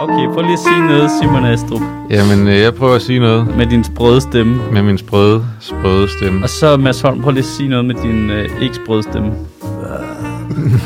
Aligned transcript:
Okay, 0.00 0.26
prøv 0.34 0.42
lige 0.42 0.52
at 0.52 0.58
sige 0.58 0.86
noget, 0.86 1.10
Simon 1.20 1.44
Astrup, 1.44 1.80
Jamen, 2.10 2.48
øh, 2.48 2.60
jeg 2.60 2.74
prøver 2.74 2.94
at 2.94 3.02
sige 3.02 3.18
noget 3.18 3.56
med 3.56 3.66
din 3.66 3.84
sprøde 3.84 4.20
stemme. 4.20 4.60
med 4.72 4.82
min 4.82 4.98
sprøde, 4.98 5.44
sprøde 5.60 6.08
stemme. 6.08 6.42
Og 6.42 6.48
så 6.48 6.76
Mads 6.76 7.00
Holm, 7.00 7.22
prøv 7.22 7.30
lige 7.30 7.38
at 7.38 7.44
sige 7.44 7.68
noget 7.68 7.84
med 7.84 7.94
din 7.94 8.30
øh, 8.30 8.62
ikke 8.62 8.74
sprøde 8.74 9.02
stemme. 9.02 9.32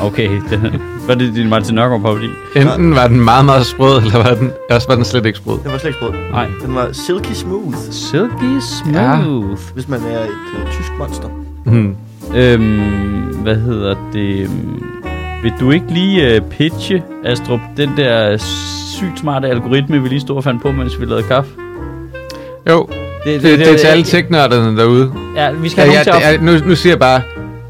Okay, 0.03 0.31
det, 0.51 0.81
var 1.07 1.15
det 1.15 1.35
din 1.35 1.49
Martin 1.49 1.75
Nørgaard 1.75 2.01
parodi? 2.03 2.27
Enten 2.57 2.95
var 2.95 3.09
den 3.09 3.21
meget, 3.21 3.45
meget 3.45 3.67
sprød, 3.67 4.03
eller 4.03 4.17
var 4.23 4.35
den, 4.35 4.51
også 4.71 4.89
var 4.89 4.95
den 4.95 5.05
slet 5.05 5.27
ikke 5.27 5.39
sprød. 5.39 5.59
Den 5.65 5.73
var 5.73 5.79
slet 5.79 5.89
ikke 5.91 5.99
sprød. 5.99 6.13
Nej. 6.33 6.47
Den 6.67 6.75
var 6.75 6.89
silky 6.93 7.33
smooth, 7.33 7.77
Silky 7.91 8.61
smooth. 8.61 9.61
hvis 9.75 9.89
man 9.89 10.01
er 10.01 10.21
et 10.25 10.29
uh, 10.65 10.71
tysk 10.73 10.93
monster. 10.99 11.29
Hmm. 11.65 11.97
Øhm, 12.37 13.21
hvad 13.43 13.57
hedder 13.57 13.95
det? 14.13 14.51
Vil 15.43 15.53
du 15.61 15.71
ikke 15.71 15.87
lige 15.91 16.41
uh, 16.43 16.49
pitche, 16.51 17.03
Astrup, 17.25 17.61
den 17.77 17.91
der 17.97 18.37
sygt 18.99 19.19
smarte 19.21 19.49
algoritme, 19.49 20.03
vi 20.03 20.09
lige 20.09 20.21
stod 20.21 20.37
og 20.37 20.45
fandt 20.45 20.63
på, 20.63 20.73
mens 20.73 21.01
vi 21.01 21.05
lavede 21.05 21.23
kaffe? 21.23 21.51
Jo, 22.71 22.89
det, 23.25 23.43
det, 23.43 23.59
det 23.59 23.73
er 23.73 23.79
til 23.79 23.87
alle 23.87 24.05
teknørderne 24.05 24.77
derude. 24.77 25.13
Ja, 25.37 25.51
vi 25.53 25.69
skal 25.69 25.89
Ja, 25.89 25.91
have 25.93 26.05
ja, 26.07 26.11
nogen 26.11 26.21
til 26.23 26.27
at... 26.29 26.41
det 26.41 26.49
er, 26.49 26.61
nu, 26.61 26.69
nu 26.69 26.75
siger 26.77 26.91
jeg 26.93 26.99
bare, 26.99 27.21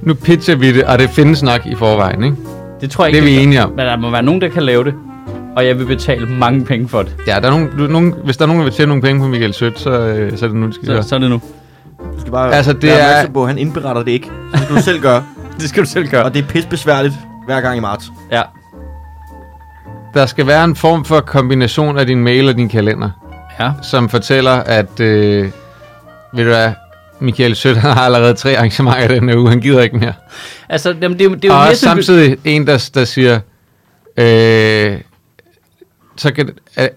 nu 0.03 0.15
pitcher 0.15 0.57
vi 0.57 0.73
det, 0.73 0.85
og 0.85 0.99
det 0.99 1.11
findes 1.11 1.43
nok 1.43 1.61
i 1.67 1.75
forvejen, 1.75 2.25
ikke? 2.25 2.37
Det 2.83 2.91
tror 2.91 3.05
jeg 3.05 3.13
Det 3.13 3.19
ikke. 3.19 3.33
er 3.33 3.37
vi 3.39 3.43
enige 3.43 3.65
om. 3.65 3.71
Men 3.71 3.79
der 3.79 3.97
må 3.97 4.11
være 4.11 4.23
nogen, 4.23 4.41
der 4.41 4.49
kan 4.49 4.63
lave 4.63 4.85
det. 4.85 4.95
Og 5.57 5.67
jeg 5.67 5.79
vil 5.79 5.85
betale 5.87 6.27
mange 6.27 6.65
penge 6.65 6.89
for 6.89 7.03
det. 7.03 7.17
Ja, 7.27 7.41
der 7.41 7.47
er 7.47 7.51
nogen, 7.51 7.69
du, 7.79 7.87
nogen, 7.87 8.15
hvis 8.25 8.37
der 8.37 8.43
er 8.45 8.47
nogen, 8.47 8.61
der 8.61 8.65
vil 8.65 8.73
tjene 8.75 8.89
nogle 8.89 9.03
penge 9.03 9.21
på 9.21 9.27
Michael 9.29 9.55
Sødt, 9.55 9.79
så, 9.81 9.91
øh, 9.91 10.39
så 10.39 10.45
er 10.45 10.49
det 10.49 10.57
nu, 10.59 10.67
det 10.67 10.75
skal 10.75 10.87
Så, 10.87 10.93
gøre. 10.93 11.03
så 11.03 11.15
er 11.15 11.19
det 11.19 11.31
nu. 11.31 11.41
Du 12.15 12.21
skal 12.21 12.33
bare 12.33 12.55
Altså, 12.55 12.73
det 12.73 12.83
være 12.83 13.23
er- 13.23 13.31
på, 13.31 13.47
han 13.47 13.59
indberetter 13.59 14.03
det 14.03 14.11
ikke. 14.13 14.31
Så 14.55 14.63
skal 14.65 14.77
du 14.77 14.83
selv 14.83 15.01
gøre. 15.01 15.25
Det 15.61 15.69
skal 15.69 15.83
du 15.85 15.89
selv 15.89 16.09
gøre. 16.09 16.25
Og 16.25 16.35
det 16.35 16.43
er 16.45 16.49
pisbesværligt 16.49 17.15
hver 17.47 17.61
gang 17.61 17.77
i 17.77 17.81
marts. 17.81 18.13
Ja. 18.33 18.43
Der 20.15 20.27
skal 20.27 20.47
være 20.47 20.65
en 20.65 20.77
form 20.77 21.05
for 21.05 21.21
kombination 21.21 21.99
af 21.99 22.07
din 22.07 22.25
mail 22.25 22.49
og 22.49 22.57
din 22.57 22.69
kalender, 22.69 23.11
Ja. 23.61 23.71
som 23.83 24.09
fortæller, 24.09 24.53
at, 24.53 25.01
øh, 25.01 25.43
ved 26.35 26.45
du 26.45 26.51
hvad, 26.51 26.71
Michael 27.23 27.57
Sødt 27.57 27.77
har 27.77 27.95
allerede 27.95 28.35
tre 28.35 28.57
arrangementer 28.57 29.09
den 29.09 29.29
her 29.29 29.37
uge, 29.37 29.49
han 29.49 29.61
gider 29.61 29.83
ikke 29.83 29.97
mere. 29.97 30.13
Altså, 30.69 30.95
jamen, 31.03 31.19
det, 31.19 31.25
er 31.27 31.35
det 31.35 31.45
er 31.45 31.49
jo 31.49 31.55
og 31.61 31.67
sådan- 31.77 31.77
samtidig 31.77 32.37
en, 32.45 32.67
der, 32.67 32.91
der 32.95 33.05
siger, 33.05 33.41
øh, 34.17 34.99
så 36.17 36.33
kan 36.33 36.51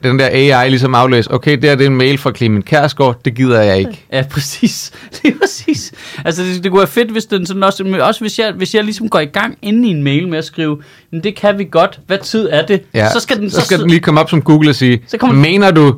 den 0.03 0.19
der 0.19 0.27
AI 0.31 0.69
ligesom 0.69 0.95
aflæse, 0.95 1.31
okay, 1.33 1.51
det 1.51 1.63
her 1.63 1.75
det 1.75 1.83
er 1.85 1.89
en 1.89 1.95
mail 1.97 2.17
fra 2.17 2.31
Clement 2.31 2.65
Kærsgaard, 2.65 3.19
det 3.25 3.35
gider 3.35 3.61
jeg 3.61 3.77
ikke. 3.77 4.05
Ja, 4.13 4.23
præcis. 4.31 4.91
Det 5.21 5.29
er 5.33 5.35
præcis. 5.41 5.91
Altså, 6.25 6.43
det, 6.43 6.63
det 6.63 6.71
kunne 6.71 6.79
være 6.79 6.87
fedt, 6.87 7.11
hvis 7.11 7.25
den 7.25 7.45
sådan 7.45 7.63
også... 7.63 7.97
Også 8.01 8.21
hvis 8.21 8.39
jeg, 8.39 8.51
hvis 8.51 8.75
jeg 8.75 8.83
ligesom 8.83 9.09
går 9.09 9.19
i 9.19 9.25
gang 9.25 9.57
inde 9.61 9.87
i 9.87 9.91
en 9.91 10.03
mail 10.03 10.27
med 10.27 10.37
at 10.37 10.45
skrive, 10.45 10.81
men 11.11 11.23
det 11.23 11.35
kan 11.35 11.57
vi 11.57 11.63
godt. 11.71 11.99
Hvad 12.07 12.17
tid 12.17 12.47
er 12.51 12.65
det? 12.65 12.81
Ja, 12.93 13.09
så 13.13 13.19
skal 13.19 13.37
den, 13.37 13.49
så 13.49 13.61
skal 13.61 13.79
den 13.79 13.89
lige 13.89 13.99
komme 13.99 14.19
op 14.21 14.29
som 14.29 14.41
Google 14.41 14.69
og 14.69 14.75
sige, 14.75 15.01
Så 15.07 15.17
kommer 15.17 15.35
mener 15.35 15.71
du, 15.71 15.95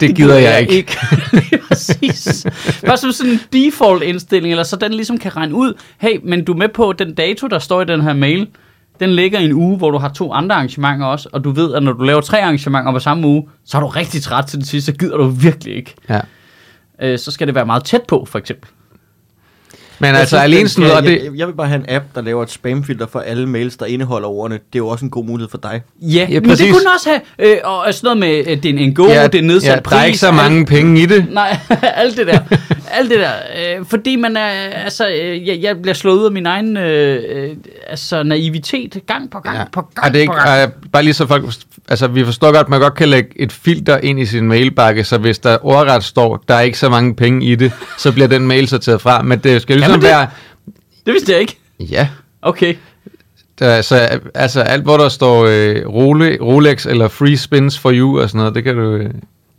det, 0.00 0.16
gider 0.16 0.38
jeg, 0.38 0.60
ikke. 0.60 0.74
ikke. 0.74 0.96
Præcis. 1.68 2.46
Bare 2.86 2.96
som 2.96 3.12
sådan 3.12 3.32
en 3.32 3.40
default 3.52 4.02
indstilling, 4.02 4.52
eller 4.52 4.64
så 4.64 4.76
den 4.76 4.94
ligesom 4.94 5.18
kan 5.18 5.36
regne 5.36 5.54
ud, 5.54 5.74
hey, 5.98 6.20
men 6.24 6.44
du 6.44 6.52
er 6.52 6.56
med 6.56 6.68
på 6.68 6.92
den 6.92 7.14
dato, 7.14 7.46
der 7.46 7.58
står 7.58 7.82
i 7.82 7.84
den 7.84 8.00
her 8.00 8.12
mail, 8.12 8.48
den 9.00 9.10
ligger 9.10 9.38
i 9.38 9.44
en 9.44 9.52
uge, 9.52 9.76
hvor 9.76 9.90
du 9.90 9.98
har 9.98 10.08
to 10.08 10.32
andre 10.32 10.56
arrangementer 10.56 11.06
også, 11.06 11.28
og 11.32 11.44
du 11.44 11.50
ved, 11.50 11.74
at 11.74 11.82
når 11.82 11.92
du 11.92 12.04
laver 12.04 12.20
tre 12.20 12.42
arrangementer 12.42 12.92
på 12.92 12.98
samme 12.98 13.26
uge, 13.26 13.48
så 13.64 13.76
er 13.76 13.80
du 13.80 13.86
rigtig 13.86 14.22
træt 14.22 14.44
til 14.44 14.58
det 14.58 14.68
sidste, 14.68 14.92
så 14.92 14.98
gider 14.98 15.16
du 15.16 15.26
virkelig 15.26 15.76
ikke. 15.76 15.94
Ja. 16.08 16.20
Øh, 17.02 17.18
så 17.18 17.30
skal 17.30 17.46
det 17.46 17.54
være 17.54 17.66
meget 17.66 17.84
tæt 17.84 18.02
på, 18.08 18.24
for 18.28 18.38
eksempel. 18.38 18.70
Men 20.00 20.08
Jeg 20.10 20.16
altså 20.20 20.36
synes, 20.36 20.42
alene 20.44 20.68
sådan 20.68 20.88
noget, 20.90 21.04
jeg, 21.24 21.30
jeg 21.36 21.46
vil 21.46 21.52
bare 21.52 21.66
have 21.68 21.78
en 21.80 21.86
app, 21.88 22.04
der 22.14 22.22
laver 22.22 22.42
et 22.42 22.50
spamfilter 22.50 23.06
for 23.06 23.20
alle 23.20 23.46
mails, 23.46 23.76
der 23.76 23.86
indeholder 23.86 24.28
ordene. 24.28 24.54
Det 24.54 24.62
er 24.74 24.78
jo 24.78 24.88
også 24.88 25.04
en 25.04 25.10
god 25.10 25.24
mulighed 25.24 25.50
for 25.50 25.58
dig. 25.58 25.82
Ja, 26.02 26.26
Ja, 26.30 26.40
men 26.40 26.48
præcis. 26.50 26.66
det 26.66 26.74
kunne 26.74 26.90
også 26.94 27.08
have. 27.38 27.50
Øh, 27.52 27.56
og 27.64 27.94
sådan 27.94 28.18
noget 28.18 28.18
med, 28.46 28.52
øh, 28.52 28.62
det 28.62 28.74
er 28.74 28.78
en 28.78 28.94
go, 28.94 29.06
ja, 29.06 29.26
det 29.26 29.38
er 29.38 29.42
nedsat 29.42 29.68
ja, 29.68 29.90
der 29.90 29.96
er 29.96 30.04
ikke 30.04 30.12
pris, 30.12 30.20
så 30.20 30.26
alt- 30.26 30.36
mange 30.36 30.66
penge 30.66 31.00
i 31.02 31.06
det. 31.06 31.26
Nej, 31.30 31.58
alt 32.02 32.16
det 32.16 32.26
der. 32.26 32.38
alt 32.92 33.10
det 33.10 33.18
der. 33.18 33.32
Øh, 33.78 33.84
fordi 33.86 34.16
man 34.16 34.36
er, 34.36 34.46
altså, 34.84 35.08
øh, 35.08 35.48
jeg, 35.48 35.58
jeg 35.62 35.82
bliver 35.82 35.94
slået 35.94 36.18
ud 36.18 36.24
af 36.24 36.32
min 36.32 36.46
egen 36.46 36.76
øh, 36.76 37.22
øh, 37.28 37.50
altså, 37.86 38.22
naivitet 38.22 38.98
gang 39.06 39.30
på 39.30 39.38
gang 39.40 39.56
Ja. 39.56 39.64
på 39.72 39.80
gang 39.94 40.06
Er 40.06 40.12
det 40.12 40.18
ikke, 40.18 40.30
på 40.32 40.36
gang. 40.36 40.48
er, 40.60 40.66
bare 40.92 41.02
lige 41.02 41.14
så 41.14 41.26
folk, 41.26 41.44
altså 41.88 42.06
vi 42.08 42.24
forstår 42.24 42.46
godt, 42.52 42.56
at 42.64 42.68
man 42.68 42.80
godt 42.80 42.94
kan 42.94 43.08
lægge 43.08 43.28
et 43.36 43.52
filter 43.52 43.98
ind 44.02 44.20
i 44.20 44.26
sin 44.26 44.48
mailbakke, 44.48 45.04
så 45.04 45.18
hvis 45.18 45.38
der 45.38 45.58
ordret 45.62 46.04
står, 46.04 46.44
der 46.48 46.54
er 46.54 46.60
ikke 46.60 46.78
så 46.78 46.88
mange 46.88 47.14
penge 47.14 47.46
i 47.46 47.54
det, 47.54 47.72
så 47.98 48.12
bliver 48.12 48.28
den 48.28 48.46
mail 48.46 48.68
sorteret 48.68 49.00
fra. 49.00 49.22
Men 49.22 49.38
det 49.38 49.62
skal 49.62 49.80
ligesom 49.88 50.00
det- 50.00 50.10
være, 50.10 50.26
Det 51.06 51.12
vidste 51.14 51.32
jeg 51.32 51.40
ikke. 51.40 51.58
ja, 51.80 52.08
Okay. 52.42 52.74
der, 53.58 53.82
så, 53.82 54.20
altså 54.34 54.60
alt 54.60 54.82
hvor 54.82 54.96
der 54.96 55.08
står 55.08 55.44
øh, 55.44 55.86
Role, 55.86 56.38
Rolex 56.40 56.86
eller 56.86 57.08
free 57.08 57.36
spins 57.36 57.78
for 57.78 57.92
you 57.94 58.20
og 58.20 58.28
sådan 58.28 58.38
noget, 58.38 58.54
det 58.54 58.64
kan 58.64 58.74
du... 58.76 58.82
Øh, 58.94 59.10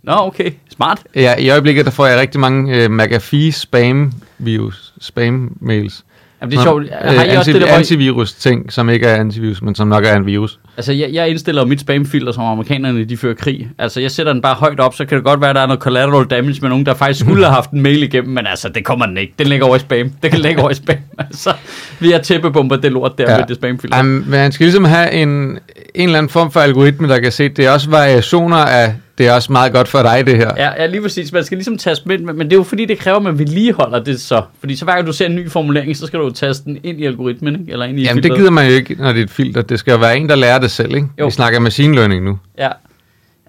Nå, 0.04 0.14
okay. 0.18 0.52
Smart. 0.76 1.00
ja, 1.16 1.36
I 1.36 1.50
øjeblikket 1.50 1.86
der 1.86 1.92
får 1.92 2.06
jeg 2.06 2.20
rigtig 2.20 2.40
mange 2.40 2.76
øh, 2.84 2.92
McAfee 2.92 3.52
spam 3.52 4.12
virus, 4.38 4.94
spam 5.02 5.58
mails. 5.62 6.04
Jamen, 6.42 6.52
det 6.52 6.58
er 6.58 6.64
sjovt. 6.64 6.84
Har 7.02 7.24
I 7.24 7.30
øh, 7.32 7.38
også 7.38 7.52
anti, 7.52 7.54
det 7.54 7.62
der, 7.62 7.68
hvor 7.68 7.76
I- 7.76 7.80
antivirus 7.80 8.34
ting, 8.34 8.74
som 8.74 8.90
ikke 8.90 9.06
er 9.08 9.16
antivirus, 9.16 9.62
men 9.62 9.76
som 9.76 9.88
nok 9.88 10.06
er 10.06 10.16
en 10.16 10.26
virus. 10.26 10.60
Altså, 10.78 10.94
jeg, 10.94 11.10
jeg 11.14 11.30
indstiller 11.30 11.66
mit 11.66 11.80
spamfilter, 11.80 12.32
som 12.32 12.44
amerikanerne 12.44 13.04
de 13.04 13.18
fører 13.18 13.34
krig. 13.34 13.70
Altså, 13.80 14.02
jeg 14.02 14.12
sætter 14.12 14.34
den 14.34 14.42
bare 14.42 14.56
højt 14.56 14.80
op, 14.80 14.96
så 14.96 15.06
kan 15.06 15.16
det 15.16 15.26
godt 15.26 15.42
være, 15.42 15.50
at 15.50 15.56
der 15.56 15.62
er 15.62 15.66
noget 15.68 15.82
collateral 15.82 16.26
damage 16.26 16.58
med 16.62 16.70
nogen, 16.70 16.86
der 16.86 16.94
faktisk 16.94 17.20
skulle 17.26 17.44
have 17.44 17.54
haft 17.54 17.72
en 17.72 17.82
mail 17.82 18.04
igennem, 18.04 18.34
men 18.34 18.48
altså, 18.48 18.70
det 18.70 18.86
kommer 18.86 19.06
den 19.06 19.18
ikke. 19.18 19.34
Den 19.40 19.48
ligger 19.48 19.66
over 19.66 19.76
i 19.76 19.80
spam. 19.80 20.12
Det 20.24 20.32
kan 20.32 20.40
ligge 20.40 20.62
over 20.62 20.72
i 20.72 20.74
spam. 20.74 20.96
Altså, 21.20 21.54
vi 22.00 22.12
har 22.12 22.20
tæppebomber 22.20 22.76
det 22.76 22.92
lort 22.92 23.18
der 23.18 23.32
ja. 23.32 23.38
med 23.38 23.48
det 23.48 23.56
spamfilter. 23.56 24.00
Um, 24.00 24.06
men 24.06 24.40
han 24.40 24.52
skal 24.52 24.64
ligesom 24.66 24.86
have 24.86 25.12
en, 25.12 25.28
en 25.30 25.60
eller 25.96 26.18
anden 26.18 26.30
form 26.30 26.52
for 26.52 26.60
algoritme, 26.60 27.08
der 27.08 27.20
kan 27.20 27.32
se, 27.32 27.50
det 27.50 27.66
er 27.66 27.72
også 27.72 27.90
variationer 27.90 28.58
af, 28.58 28.94
det 29.20 29.28
er 29.28 29.34
også 29.34 29.52
meget 29.52 29.74
godt 29.74 29.88
for 29.88 30.02
dig, 30.02 30.26
det 30.26 30.36
her. 30.38 30.54
Ja, 30.58 30.82
ja, 30.82 30.86
lige 30.86 31.02
præcis. 31.02 31.32
Man 31.32 31.44
skal 31.44 31.58
ligesom 31.58 31.78
taste 31.78 32.08
med, 32.08 32.20
men 32.20 32.40
det 32.40 32.54
er 32.54 32.58
jo 32.58 32.64
fordi, 32.64 32.86
det 32.86 33.00
kræver, 33.00 33.18
at 33.18 33.24
man 33.24 33.40
vedligeholder 33.40 34.04
det 34.04 34.22
så. 34.22 34.44
Fordi 34.60 34.76
så 34.76 34.86
hver 34.86 34.94
gang 34.94 35.08
du 35.08 35.14
ser 35.14 35.26
en 35.26 35.36
ny 35.36 35.50
formulering, 35.50 35.98
så 35.98 36.08
skal 36.08 36.20
du 36.20 36.24
jo 36.26 36.32
taste 36.32 36.66
den 36.66 36.80
ind 36.84 37.00
i 37.00 37.06
algoritmen, 37.06 37.60
ikke? 37.60 37.72
Eller 37.72 37.86
ind 37.86 38.00
i 38.00 38.04
Jamen, 38.04 38.16
det 38.16 38.24
filteret. 38.24 38.40
gider 38.40 38.52
man 38.52 38.68
jo 38.68 38.74
ikke, 38.74 38.96
når 38.96 39.14
det 39.14 39.20
er 39.20 39.24
et 39.24 39.30
filter. 39.30 39.62
Det 39.62 39.80
skal 39.80 39.92
jo 39.92 39.98
være 39.98 40.18
en, 40.18 40.30
der 40.30 40.36
lærer 40.36 40.60
det 40.60 40.72
selv, 40.72 40.96
ikke? 40.96 41.08
Jo. 41.20 41.26
Vi 41.26 41.32
snakker 41.32 41.60
machine 41.60 41.96
learning 41.96 42.26
nu. 42.26 42.40
Ja. 42.58 42.70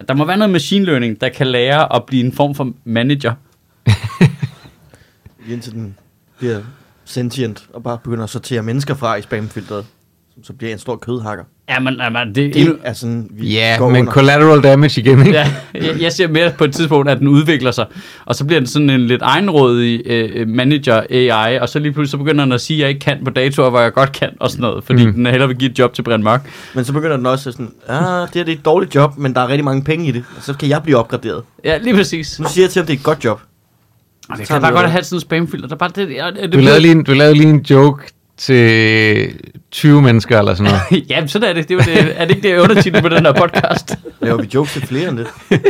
Der 0.07 0.13
må 0.13 0.25
være 0.25 0.37
noget 0.37 0.51
machine 0.51 0.85
learning, 0.85 1.21
der 1.21 1.29
kan 1.29 1.47
lære 1.47 1.95
at 1.95 2.03
blive 2.05 2.25
en 2.25 2.33
form 2.33 2.55
for 2.55 2.71
manager. 2.83 3.33
Indtil 5.51 5.73
den 5.73 5.95
bliver 6.39 6.59
sentient 7.05 7.65
og 7.73 7.83
bare 7.83 7.97
begynder 8.03 8.23
at 8.23 8.29
sortere 8.29 8.61
mennesker 8.63 8.93
fra 8.93 9.15
i 9.15 9.21
spamfilteret. 9.21 9.85
Som 10.33 10.43
så 10.43 10.53
bliver 10.53 10.73
en 10.73 10.79
stor 10.79 10.95
kødhakker. 10.95 11.43
Ja, 11.71 11.79
men, 11.79 11.93
ja, 11.99 12.09
men 12.09 12.35
det, 12.35 12.53
Det 12.53 12.77
er 12.83 12.93
sådan, 12.93 13.27
vi 13.31 13.47
Ja, 13.53 13.75
går 13.77 13.89
men 13.89 13.99
under. 13.99 14.11
collateral 14.13 14.61
damage 14.63 15.01
igen, 15.01 15.19
ikke? 15.19 15.31
Ja, 15.31 15.53
jeg, 15.73 16.01
jeg 16.01 16.11
ser 16.11 16.27
mere 16.27 16.51
på 16.57 16.63
et 16.63 16.73
tidspunkt, 16.73 17.09
at 17.09 17.19
den 17.19 17.27
udvikler 17.27 17.71
sig, 17.71 17.85
og 18.25 18.35
så 18.35 18.45
bliver 18.45 18.59
den 18.59 18.67
sådan 18.67 18.89
en 18.89 19.01
lidt 19.07 19.21
egenrådig 19.21 20.01
øh, 20.05 20.47
manager 20.47 21.01
AI, 21.09 21.59
og 21.59 21.69
så 21.69 21.79
lige 21.79 21.91
pludselig 21.91 22.11
så 22.11 22.17
begynder 22.17 22.45
den 22.45 22.51
at 22.51 22.61
sige, 22.61 22.77
at 22.77 22.81
jeg 22.81 22.89
ikke 22.89 22.99
kan 22.99 23.17
på 23.23 23.29
datoer, 23.29 23.69
hvor 23.69 23.79
jeg 23.79 23.93
godt 23.93 24.11
kan, 24.11 24.29
og 24.39 24.49
sådan 24.49 24.61
noget, 24.61 24.83
fordi 24.83 25.05
mm. 25.05 25.13
Den 25.13 25.25
hellere 25.25 25.47
vil 25.47 25.57
give 25.57 25.71
et 25.71 25.79
job 25.79 25.93
til 25.93 26.01
Brian 26.01 26.23
Mørk. 26.23 26.49
Men 26.75 26.85
så 26.85 26.93
begynder 26.93 27.17
den 27.17 27.25
også 27.25 27.49
at 27.49 27.53
sådan, 27.53 27.71
ah, 27.87 28.27
det 28.27 28.35
her 28.35 28.43
det 28.43 28.51
er 28.51 28.55
et 28.55 28.65
dårligt 28.65 28.95
job, 28.95 29.17
men 29.17 29.33
der 29.33 29.41
er 29.41 29.47
rigtig 29.47 29.65
mange 29.65 29.83
penge 29.83 30.07
i 30.07 30.11
det. 30.11 30.23
Og 30.37 30.43
så 30.43 30.53
kan 30.53 30.69
jeg 30.69 30.83
blive 30.83 30.97
opgraderet. 30.97 31.43
Ja, 31.63 31.77
lige 31.77 31.95
præcis. 31.95 32.39
Nu 32.39 32.47
siger 32.49 32.65
jeg 32.65 32.71
til 32.71 32.79
ham, 32.79 32.87
det 32.87 32.93
er 32.93 32.97
et 32.97 33.03
godt 33.03 33.25
job. 33.25 33.41
Og 34.29 34.37
det 34.37 34.47
kan 34.47 34.61
bare 34.61 34.71
godt 34.73 34.89
have 34.91 35.03
sådan 35.03 35.17
en 35.17 35.21
spamfilter, 35.21 35.67
der 35.67 35.75
bare 35.75 35.89
det, 35.95 36.09
ja, 36.15 36.29
det, 36.41 36.53
Du 36.53 36.57
lavede, 36.57 36.81
lige 36.81 36.91
en, 36.91 37.03
du 37.03 37.13
lavede 37.13 37.33
lige 37.35 37.49
en 37.49 37.65
joke 37.69 38.03
til 38.37 39.33
20 39.71 40.01
mennesker 40.01 40.39
eller 40.39 40.53
sådan 40.53 40.73
noget. 40.91 41.05
ja, 41.09 41.27
sådan 41.27 41.49
er 41.49 41.53
det. 41.53 41.69
det, 41.69 41.79
er, 41.79 41.83
det 41.83 42.13
er 42.21 42.25
det 42.25 42.35
ikke 42.35 42.49
det 42.49 42.57
undertitel 42.59 43.01
på 43.01 43.09
den 43.09 43.25
her 43.25 43.33
podcast? 43.33 43.95
Laver 44.21 44.41
vi 44.41 44.49
jokes 44.53 44.73
til 44.73 44.87
flere 44.87 45.09
end 45.09 45.17
det? 45.17 45.27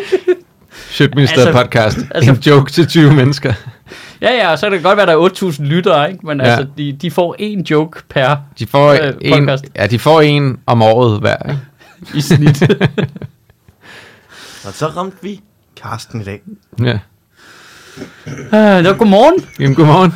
Shitminister 0.89 1.41
Altså- 1.45 1.61
podcast. 1.63 1.97
altså- 2.11 2.31
en 2.31 2.37
joke 2.37 2.71
til 2.71 2.87
20 2.87 3.13
mennesker. 3.13 3.53
ja, 4.21 4.31
ja, 4.33 4.51
og 4.51 4.59
så 4.59 4.65
kan 4.65 4.73
det 4.73 4.83
godt 4.83 4.97
være, 4.97 5.11
at 5.11 5.17
der 5.17 5.25
er 5.25 5.51
8.000 5.51 5.63
lyttere, 5.63 6.11
ikke? 6.11 6.25
Men 6.25 6.39
ja. 6.41 6.45
Altså, 6.45 6.67
de, 6.77 6.93
de 7.01 7.11
får 7.11 7.35
en 7.39 7.61
joke 7.61 8.01
per 8.09 8.35
De 8.59 8.67
får, 8.67 8.91
Øh, 8.91 9.13
en, 9.21 9.33
podcast. 9.39 9.63
ja, 9.75 9.87
de 9.87 9.99
får 9.99 10.21
en 10.21 10.59
om 10.65 10.81
året 10.81 11.19
hver. 11.19 11.37
Ikke? 11.49 11.59
i 12.17 12.21
snit. 12.21 12.61
Og 14.65 14.73
så 14.73 14.87
ramte 14.87 15.17
vi 15.21 15.41
Karsten 15.81 16.21
i 16.21 16.23
dag. 16.23 16.41
Ja. 16.83 16.99
Ah, 18.51 18.83
det 18.83 18.89
var 18.91 18.97
godmorgen. 18.97 19.45
Jamen, 19.59 19.75
godmorgen. 19.75 20.13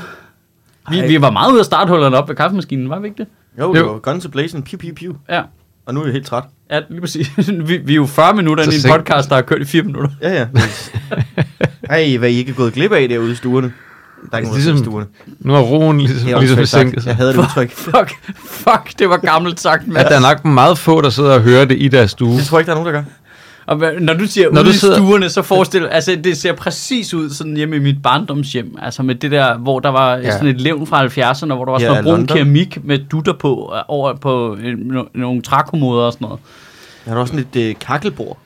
Vi, 0.89 0.99
Ej. 0.99 1.07
vi 1.07 1.21
var 1.21 1.31
meget 1.31 1.51
ude 1.51 1.59
af 1.59 1.65
starthullerne 1.65 2.17
op 2.17 2.29
ved 2.29 2.35
kaffemaskinen, 2.35 2.89
var 2.89 2.99
vi 2.99 3.07
ikke 3.07 3.17
det? 3.17 3.27
Jo, 3.59 3.73
det 3.73 3.85
var 3.85 3.97
Guns 3.99 4.27
Blazing, 4.31 4.65
piu, 4.65 4.77
piu, 4.77 4.93
piu. 4.95 5.13
Ja. 5.29 5.41
Og 5.85 5.93
nu 5.93 5.99
er 6.01 6.05
jeg 6.05 6.13
helt 6.13 6.25
træt. 6.25 6.43
Ja, 6.71 6.79
lige 6.89 7.01
præcis. 7.01 7.31
vi, 7.67 7.77
vi 7.77 7.91
er 7.91 7.95
jo 7.95 8.05
40 8.05 8.33
minutter 8.33 8.63
Så 8.63 8.69
inde 8.69 8.87
i 8.87 8.91
en 8.91 8.97
podcast, 8.97 9.29
der 9.29 9.35
har 9.35 9.41
kørt 9.41 9.61
i 9.61 9.65
4 9.65 9.83
minutter. 9.83 10.09
Ja, 10.21 10.33
ja. 10.33 10.47
Ej, 11.89 12.17
hvad 12.17 12.29
I 12.29 12.33
ikke 12.37 12.51
er 12.51 12.55
gået 12.55 12.73
glip 12.73 12.91
af 12.91 13.09
derude 13.09 13.31
i 13.31 13.35
stuerne. 13.35 13.73
Der 14.25 14.29
er 14.33 14.37
ikke 14.37 14.47
nogen, 14.49 14.61
Ligesom- 14.61 14.75
i 14.75 14.79
stuerne. 14.85 15.05
Nu 15.39 15.55
er 15.55 15.59
roen 15.59 15.97
ligesom, 16.01 16.29
er 16.29 16.39
ligesom 16.39 16.65
sænket 16.65 17.03
sig. 17.03 17.09
Jeg 17.09 17.15
havde 17.15 17.29
det 17.33 17.37
udtryk. 17.39 17.71
Fuck, 17.71 18.11
fuck, 18.45 18.99
det 18.99 19.09
var 19.09 19.17
gammelt 19.17 19.59
sagt, 19.59 19.81
At 19.81 19.87
Mads. 19.87 20.07
der 20.07 20.15
er 20.15 20.19
nok 20.19 20.45
meget 20.45 20.77
få, 20.77 21.01
der 21.01 21.09
sidder 21.09 21.33
og 21.33 21.41
hører 21.41 21.65
det 21.65 21.77
i 21.81 21.87
deres 21.87 22.11
stue. 22.11 22.37
Det 22.37 22.45
tror 22.45 22.57
jeg 22.57 22.61
ikke, 22.61 22.71
der 22.71 22.77
er 22.77 22.81
nogen, 22.83 22.93
der 22.95 23.01
gør. 23.01 23.09
Og 23.65 23.81
når 23.99 24.13
du 24.13 24.25
siger 24.25 24.49
Når 24.51 24.61
ude 24.61 24.63
du 24.65 24.69
i 24.69 24.73
sidder- 24.73 24.95
stuerne, 24.97 25.29
så 25.29 25.41
forestil 25.41 25.85
altså 25.85 26.17
det 26.23 26.37
ser 26.37 26.53
præcis 26.53 27.13
ud 27.13 27.29
sådan 27.29 27.57
hjemme 27.57 27.75
i 27.75 27.79
mit 27.79 28.01
barndomshjem. 28.03 28.77
Altså 28.81 29.03
med 29.03 29.15
det 29.15 29.31
der, 29.31 29.57
hvor 29.57 29.79
der 29.79 29.89
var 29.89 30.11
Ja. 30.15 30.21
ja. 30.21 30.31
sådan 30.31 30.47
et 30.47 30.61
levn 30.61 30.87
fra 30.87 31.05
70'erne, 31.05 31.53
hvor 31.53 31.65
der 31.65 31.71
var 31.71 31.79
Ja, 31.79 31.85
sådan 31.87 32.03
noget 32.03 32.03
brun 32.03 32.17
London. 32.19 32.37
keramik 32.37 32.77
med 32.85 32.99
dutter 33.11 33.33
på, 33.33 33.73
øh, 33.75 33.81
over 33.87 34.13
på 34.13 34.55
øh, 34.63 34.73
no- 34.73 35.09
nogle 35.19 35.41
trækommoder 35.41 36.03
og 36.03 36.13
sådan 36.13 36.25
noget. 36.25 36.39
Jeg 37.05 37.13
har 37.13 37.21
også 37.21 37.31
sådan 37.33 37.45
et 37.53 37.69
øh, 37.69 37.75
kakkelbord. 37.79 38.37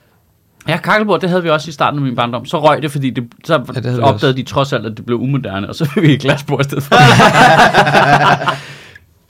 Ja, 0.68 0.76
kakkelbord, 0.76 1.20
det 1.20 1.28
havde 1.28 1.42
vi 1.42 1.50
også 1.50 1.68
i 1.68 1.72
starten 1.72 1.98
af 1.98 2.04
min 2.04 2.16
barndom. 2.16 2.46
Så 2.46 2.60
røg 2.60 2.82
det, 2.82 2.90
fordi 2.90 3.10
det, 3.10 3.24
så 3.44 3.58
det 3.74 3.84
havde 3.84 3.96
vi 3.96 4.02
opdagede 4.02 4.36
de 4.36 4.42
trods 4.42 4.72
alt, 4.72 4.86
at 4.86 4.92
det 4.96 5.06
blev 5.06 5.18
umoderne, 5.20 5.68
og 5.68 5.74
så 5.74 5.84
fik 5.84 6.02
vi 6.02 6.12
et 6.14 6.20
glasbord 6.20 6.60
i 6.60 6.64
stedet 6.64 6.84
for. 6.84 6.94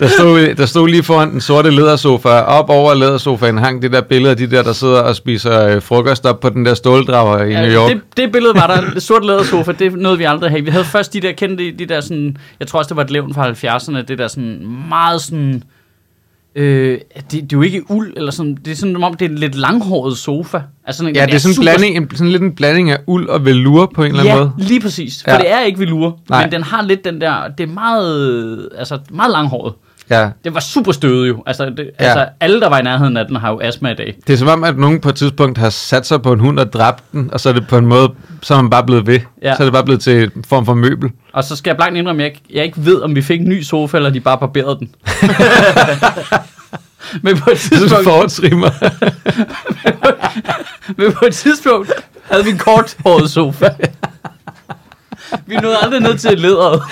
Der 0.01 0.09
stod, 0.09 0.55
der 0.55 0.67
stod 0.67 0.89
lige 0.89 1.03
foran 1.03 1.31
den 1.33 1.41
sorte 1.41 1.71
lædersofa, 1.71 2.29
op 2.29 2.71
over 2.71 2.95
lædersofaen 2.95 3.59
hang 3.59 3.83
det 3.83 3.93
der 3.93 4.01
billede 4.01 4.31
af 4.31 4.37
de 4.37 4.51
der, 4.51 4.63
der 4.63 4.73
sidder 4.73 5.01
og 5.01 5.17
spiser 5.17 5.67
øh, 5.69 5.83
frokost 5.83 6.27
op 6.27 6.41
på 6.41 6.49
den 6.49 6.67
der 6.67 6.75
ståldrager 6.75 7.45
i 7.45 7.53
New 7.55 7.75
York. 7.83 7.91
Det, 7.91 8.01
det 8.17 8.33
billede 8.33 8.55
var 8.55 8.67
der, 8.67 8.91
det 8.95 9.03
sorte 9.03 9.27
lædersofa, 9.27 9.73
det 9.73 9.93
nåede 9.97 10.19
vi 10.19 10.25
aldrig 10.25 10.51
have. 10.51 10.65
Vi 10.65 10.71
havde 10.71 10.85
først 10.85 11.13
de 11.13 11.21
der, 11.21 11.33
kendte 11.33 11.65
de, 11.65 11.73
de 11.79 11.87
der 11.87 12.01
sådan, 12.01 12.37
jeg 12.61 12.69
tror 12.69 12.79
også, 12.79 12.89
det 12.89 12.97
var 12.97 13.03
et 13.05 13.11
levn 13.11 13.35
fra 13.35 13.51
70'erne, 13.51 14.03
det 14.03 14.19
der 14.19 14.29
sådan 14.29 14.67
meget 14.89 15.21
sådan, 15.21 15.63
øh, 16.55 16.99
det, 17.15 17.33
det 17.33 17.43
er 17.43 17.47
jo 17.53 17.63
ikke 17.63 17.91
uld, 17.91 18.13
eller 18.17 18.31
sådan, 18.33 18.59
det 18.65 18.71
er 18.71 18.77
sådan, 18.77 19.03
om 19.05 19.15
det 19.15 19.25
er 19.25 19.29
en 19.31 19.39
lidt 19.39 19.55
langhåret 19.55 20.17
sofa. 20.19 20.59
Altså 20.87 21.05
Ja, 21.05 21.27
det 21.27 21.35
er 21.35 21.39
sådan, 21.39 21.55
super- 21.55 21.63
blanding, 21.63 21.97
en, 21.97 22.11
sådan 22.17 22.31
lidt 22.33 22.43
en 22.43 22.55
blanding 22.55 22.91
af 22.91 22.99
uld 23.07 23.29
og 23.29 23.45
velour 23.45 23.93
på 23.95 24.03
en 24.03 24.09
eller 24.09 24.21
anden 24.21 24.35
Ja, 24.35 24.39
måde. 24.39 24.53
lige 24.59 24.81
præcis. 24.81 25.23
For 25.25 25.31
Ja. 25.31 25.37
ja. 25.37 25.43
det 25.43 25.53
er 25.53 25.61
ikke 25.61 25.79
velour, 25.79 26.19
Nej. 26.31 26.43
men 26.45 26.53
den 26.53 26.63
har 26.63 26.83
lidt 26.83 27.05
den 27.05 27.21
der, 27.21 27.35
det 27.59 27.69
er 27.69 27.73
meget, 27.73 28.69
altså 28.79 28.99
meget 29.11 29.33
langhåret. 29.33 29.73
Ja. 30.11 30.29
Det 30.45 30.55
var 30.55 30.61
super 30.61 30.93
støvet 30.93 31.29
jo. 31.29 31.43
Altså, 31.47 31.65
det, 31.65 31.91
Ja. 32.01 32.05
altså 32.05 32.27
alle, 32.41 32.61
der 32.61 32.69
var 32.69 32.79
i 32.79 32.83
nærheden 32.83 33.17
af 33.17 33.27
den, 33.27 33.37
har 33.37 33.51
jo 33.51 33.61
astma 33.63 33.91
i 33.91 33.95
dag. 33.95 34.17
Det 34.27 34.33
er 34.33 34.37
som 34.37 34.49
om, 34.49 34.65
at 34.65 34.79
nogen 34.79 35.01
på 35.01 35.09
et 35.09 35.15
tidspunkt 35.15 35.59
har 35.59 35.71
sat 35.71 36.07
sig 36.07 36.23
på 36.23 36.33
en 36.33 36.41
hund 36.41 36.59
og 36.59 36.73
dræbt 36.73 37.05
den, 37.13 37.31
og 37.33 37.41
så 37.41 37.49
er 37.49 37.53
det 37.53 37.69
på 37.69 37.77
en 37.79 37.87
måde, 37.87 38.11
så 38.43 38.55
er 38.55 38.63
man 38.63 38.71
bare 38.71 38.85
blevet 38.87 39.07
ved. 39.07 39.21
Ja. 39.43 39.57
Så 39.57 39.63
er 39.63 39.65
det 39.67 39.73
bare 39.73 39.85
blevet 39.85 40.01
til 40.01 40.31
en 40.37 40.45
form 40.49 40.67
for 40.67 40.75
møbel. 40.75 41.11
Og 41.33 41.45
så 41.45 41.57
skal 41.57 41.71
jeg 41.71 41.77
blankt 41.77 41.99
indrømme, 41.99 42.25
at 42.25 42.33
jeg, 42.33 42.57
jeg 42.57 42.65
ikke 42.65 42.85
ved, 42.85 43.01
om 43.03 43.15
vi 43.15 43.23
fik 43.23 43.41
en 43.41 43.49
ny 43.49 43.63
sofa, 43.63 43.97
eller 43.97 44.11
de 44.11 44.21
bare 44.21 44.39
barberede 44.39 44.79
den. 44.79 44.95
men, 47.25 47.39
på 47.39 47.51
et 47.51 47.59
tidspunkt, 47.59 48.05
forholdsrimer. 48.05 48.71
men 51.03 51.13
på 51.13 51.25
et 51.25 51.35
tidspunkt 51.35 51.91
havde 52.31 52.45
vi 52.45 52.51
en 52.51 52.59
korthåret 52.59 53.31
sofa. 53.31 53.69
vi 55.47 55.57
nåede 55.57 55.77
aldrig 55.83 56.01
ned 56.01 56.19
til 56.19 56.39
læderet. 56.39 56.83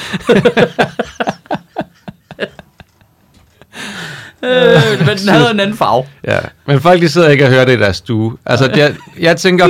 Øh, 4.43 5.07
men 5.07 5.19
den 5.19 5.29
havde 5.29 5.51
en 5.51 5.61
anden 5.61 5.77
farve. 5.77 6.05
ja. 6.27 6.39
Men 6.67 6.81
folk 6.81 7.01
de 7.01 7.09
sidder 7.09 7.29
ikke 7.29 7.45
og 7.45 7.51
hører 7.51 7.65
det 7.65 7.77
i 7.77 7.81
deres 7.81 7.97
stue. 7.97 8.37
Altså, 8.47 8.71
jeg, 8.77 8.95
jeg 9.21 9.37
tænker, 9.37 9.69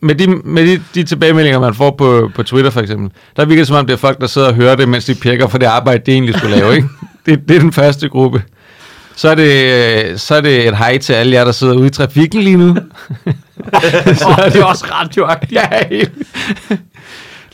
med 0.00 0.14
de, 0.14 0.26
med 0.28 0.66
de, 0.66 0.82
de 0.94 1.02
tilbagemeldinger, 1.04 1.60
man 1.60 1.74
får 1.74 1.90
på, 1.90 2.30
på 2.34 2.42
Twitter 2.42 2.70
for 2.70 2.80
eksempel, 2.80 3.10
der 3.36 3.44
virker 3.44 3.60
det 3.60 3.66
som 3.66 3.76
om, 3.76 3.86
det 3.86 3.92
er 3.92 3.96
folk, 3.98 4.20
der 4.20 4.26
sidder 4.26 4.48
og 4.48 4.54
hører 4.54 4.76
det, 4.76 4.88
mens 4.88 5.04
de 5.04 5.14
pjekker 5.14 5.48
for 5.48 5.58
det 5.58 5.66
arbejde, 5.66 6.02
de 6.06 6.12
egentlig 6.12 6.34
skulle 6.38 6.56
lave. 6.56 6.76
Ikke? 6.76 6.88
Det, 7.26 7.48
det 7.48 7.56
er 7.56 7.60
den 7.60 7.72
første 7.72 8.08
gruppe. 8.08 8.42
Så 9.16 9.28
er, 9.28 9.34
det, 9.34 9.52
øh, 10.12 10.18
så 10.18 10.34
er 10.34 10.40
det 10.40 10.68
et 10.68 10.76
hej 10.76 10.98
til 10.98 11.12
alle 11.12 11.32
jer, 11.32 11.44
der 11.44 11.52
sidder 11.52 11.74
ude 11.74 11.86
i 11.86 11.90
trafikken 11.90 12.42
lige 12.42 12.56
nu. 12.56 12.76
Oh, 14.26 14.44
det 14.52 14.56
er 14.56 14.64
også 14.64 14.84
radioagtigt. 14.92 15.52
Ja, 15.62 15.68
helt. 15.90 16.12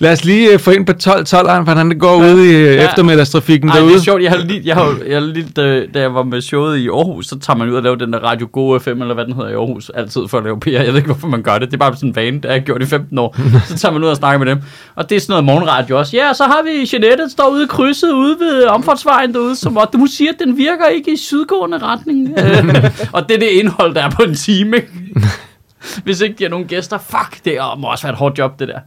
Lad 0.05 0.13
os 0.13 0.25
lige 0.25 0.53
øh, 0.53 0.59
få 0.59 0.71
ind 0.71 0.87
på 0.87 0.93
12-12'eren, 1.03 1.61
hvordan 1.63 1.91
det 1.91 1.99
går 2.01 2.17
ude 2.17 2.51
i 2.51 2.55
øh, 2.55 2.75
Ja. 2.75 2.85
eftermiddagstrafikken 2.89 3.69
Ej, 3.69 3.77
derude. 3.77 3.93
det 3.93 3.99
er 3.99 4.03
sjovt. 4.03 4.23
Jeg 4.23 4.31
har 4.31 4.39
lige, 4.39 4.63
jeg 4.65 4.75
har, 4.75 4.97
jeg 5.07 5.15
har 5.17 5.21
lige 5.27 5.47
da, 5.57 5.87
da 5.95 6.01
jeg 6.01 6.15
var 6.15 6.23
med 6.23 6.41
showet 6.41 6.79
i 6.79 6.89
Aarhus, 6.89 7.27
så 7.27 7.39
tager 7.39 7.57
man 7.57 7.69
ud 7.71 7.75
og 7.75 7.83
laver 7.83 7.97
den 7.97 8.13
der 8.13 8.19
Radio 8.19 8.49
Go 8.53 8.79
FM, 8.79 8.89
eller 8.91 9.15
hvad 9.15 9.25
den 9.25 9.33
hedder 9.35 9.51
i 9.51 9.53
Aarhus, 9.53 9.91
altid 9.95 10.21
for 10.29 10.39
at 10.39 10.45
lave 10.45 10.61
PR. 10.61 10.69
Jeg 10.71 10.87
ved 10.87 10.97
ikke, 10.97 11.07
hvorfor 11.07 11.29
man 11.29 11.43
gør 11.43 11.59
det. 11.59 11.69
Det 11.69 11.75
er 11.75 11.79
bare 11.79 11.97
sådan 11.97 12.09
en 12.09 12.17
vane, 12.17 12.37
det 12.37 12.45
har 12.45 12.53
jeg 12.53 12.63
gjort 12.63 12.83
i 12.83 12.87
15 12.87 13.19
år. 13.19 13.37
Så 13.69 13.79
tager 13.79 13.93
man 13.93 14.05
ud 14.05 14.09
og 14.09 14.17
snakker 14.17 14.39
med 14.45 14.47
dem. 14.55 14.63
Og 14.95 15.11
det 15.11 15.17
er 15.17 15.21
sådan 15.21 15.33
noget 15.33 15.45
morgenradio 15.45 15.99
også. 15.99 16.17
Ja, 16.17 16.33
så 16.33 16.45
har 16.45 16.61
vi 16.65 16.89
Jeanette, 16.93 17.23
der 17.25 17.29
står 17.29 17.49
ude 17.53 17.65
i 17.65 17.67
krydset 17.67 18.13
ude 18.13 18.37
ved 18.41 18.65
omfartsvejen 18.65 19.33
derude, 19.35 19.57
som 19.57 19.77
og 19.77 19.89
hun 19.95 20.09
siger, 20.09 20.31
at 20.33 20.39
den 20.47 20.57
virker 20.59 20.87
ikke 20.87 21.13
i 21.13 21.17
sydgående 21.17 21.79
retning. 21.79 22.29
Øh, 22.39 22.91
og 23.13 23.29
det 23.29 23.35
er 23.35 23.39
det 23.39 23.47
indhold, 23.49 23.95
der 23.95 24.03
er 24.03 24.11
på 24.11 24.23
en 24.23 24.35
time. 24.35 24.77
ikke? 24.77 24.89
Hvis 26.05 26.21
ikke 26.21 26.35
de 26.39 26.45
har 26.45 26.51
nogen 26.51 26.67
gæster. 26.67 26.99
Fuck, 26.99 27.45
det 27.45 27.57
må 27.79 27.87
også 27.87 28.03
være 28.05 28.13
et 28.13 28.19
hårdt 28.19 28.39
job, 28.39 28.59
det 28.61 28.69
der. 28.69 28.79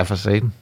Ja, 0.00 0.04
for 0.04 0.14
satan. 0.14 0.52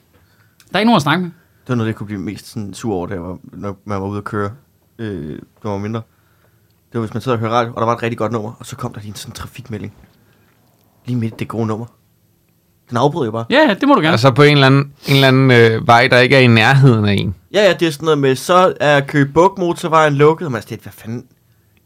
Der 0.69 0.75
er 0.75 0.79
ikke 0.79 0.87
nogen 0.87 0.95
at 0.95 1.01
snakke 1.01 1.23
med. 1.23 1.31
Det 1.61 1.69
var 1.69 1.75
noget, 1.75 1.87
jeg 1.87 1.95
kunne 1.95 2.07
blive 2.07 2.21
mest 2.21 2.47
sådan 2.47 2.73
sur 2.73 2.95
over, 2.95 3.07
da 3.07 3.13
jeg 3.13 3.23
var, 3.23 3.37
når 3.43 3.77
man 3.85 4.01
var 4.01 4.07
ude 4.07 4.17
at 4.17 4.23
køre. 4.23 4.51
Øh, 4.99 5.31
det 5.31 5.41
var 5.63 5.77
mindre. 5.77 6.01
Det 6.91 6.93
var, 6.93 6.99
hvis 6.99 7.13
man 7.13 7.21
sad 7.21 7.33
og 7.33 7.39
hørte 7.39 7.53
radio, 7.53 7.73
og 7.73 7.79
der 7.81 7.85
var 7.85 7.95
et 7.95 8.03
rigtig 8.03 8.17
godt 8.17 8.31
nummer, 8.31 8.53
og 8.59 8.65
så 8.65 8.75
kom 8.75 8.93
der 8.93 8.99
lige 8.99 9.09
en 9.09 9.15
sådan 9.15 9.33
trafikmelding. 9.33 9.93
Lige 11.05 11.15
midt 11.15 11.33
i 11.33 11.37
det 11.39 11.47
gode 11.47 11.67
nummer. 11.67 11.85
Den 12.89 12.97
afbryder 12.97 13.25
jo 13.25 13.31
bare. 13.31 13.45
Ja, 13.49 13.67
ja, 13.67 13.73
det 13.73 13.87
må 13.87 13.93
du 13.93 13.99
gerne. 13.99 14.11
Altså 14.11 14.31
på 14.31 14.43
en 14.43 14.51
eller 14.53 14.67
anden, 14.67 14.93
en 15.07 15.15
eller 15.15 15.27
anden 15.27 15.51
øh, 15.51 15.87
vej, 15.87 16.07
der 16.07 16.19
ikke 16.19 16.35
er 16.35 16.39
i 16.39 16.47
nærheden 16.47 17.05
af 17.05 17.13
en. 17.13 17.35
Ja, 17.53 17.63
ja, 17.63 17.73
det 17.73 17.87
er 17.87 17.91
sådan 17.91 18.05
noget 18.05 18.19
med, 18.19 18.35
så 18.35 18.73
er 18.79 19.01
Køge 19.01 19.25
Bugt 19.25 19.57
motorvejen 19.57 20.13
lukket, 20.13 20.45
og 20.45 20.51
man 20.51 20.61
siger, 20.61 20.79
hvad 20.83 20.93
fanden, 20.93 21.25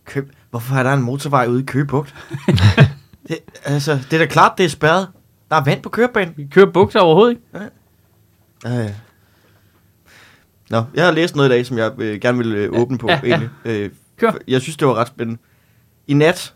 Køb, 0.06 0.32
hvorfor 0.50 0.76
er 0.76 0.84
der 0.84 0.94
en 0.94 1.02
motorvej 1.02 1.48
ude 1.48 1.62
i 1.62 1.66
Køge 1.66 1.86
Bugt? 1.86 2.16
det, 3.28 3.38
altså, 3.66 4.00
det 4.12 4.14
er 4.14 4.18
da 4.18 4.26
klart, 4.26 4.52
det 4.58 4.66
er 4.66 4.70
spærret. 4.70 5.08
Der 5.54 5.60
er 5.60 5.64
vand 5.64 5.82
på 5.82 5.90
kørebanen. 5.90 6.34
Vi 6.38 6.48
kører 6.52 6.66
bukser 6.72 7.00
overhovedet 7.00 7.38
ikke. 7.56 8.82
Øh. 8.84 8.90
Nå, 10.70 10.84
jeg 10.94 11.06
har 11.06 11.12
læst 11.12 11.36
noget 11.36 11.50
i 11.50 11.52
dag, 11.52 11.66
som 11.66 11.78
jeg 11.78 11.92
øh, 11.98 12.20
gerne 12.22 12.38
vil 12.38 12.56
øh, 12.56 12.80
åbne 12.82 12.98
på, 12.98 13.08
Ja, 13.10 13.20
ja. 13.24 13.28
egentlig. 13.30 13.50
Øh, 13.66 13.90
Kør. 14.18 14.32
Jeg 14.48 14.62
synes, 14.62 14.78
det 14.78 14.88
var 14.88 14.94
ret 14.94 15.08
spændende. 15.08 15.42
I 16.08 16.14
nat, 16.14 16.54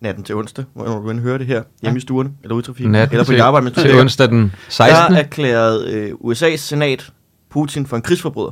natten 0.00 0.24
til 0.24 0.34
onsdag, 0.34 0.64
hvor 0.74 0.84
du 0.84 1.06
kan 1.06 1.18
høre 1.18 1.38
det 1.38 1.46
her, 1.46 1.62
hjemme 1.82 1.96
i 1.96 2.00
stuerne, 2.00 2.30
eller 2.42 2.54
ude 2.54 2.60
i 2.62 2.64
trafikken, 2.64 2.94
eller 2.94 3.08
på 3.08 3.16
dit 3.18 3.26
til, 3.26 3.40
arbejde, 3.40 3.64
mens 3.64 3.76
du 3.76 3.82
til 3.82 4.00
onsdag 4.00 4.28
den 4.28 4.52
16. 4.68 5.12
der 5.14 5.18
erklærede 5.22 5.92
øh, 5.92 6.12
USA's 6.14 6.56
senat 6.56 7.12
Putin 7.50 7.86
for 7.86 7.96
en 7.96 8.02
krigsforbryder. 8.02 8.50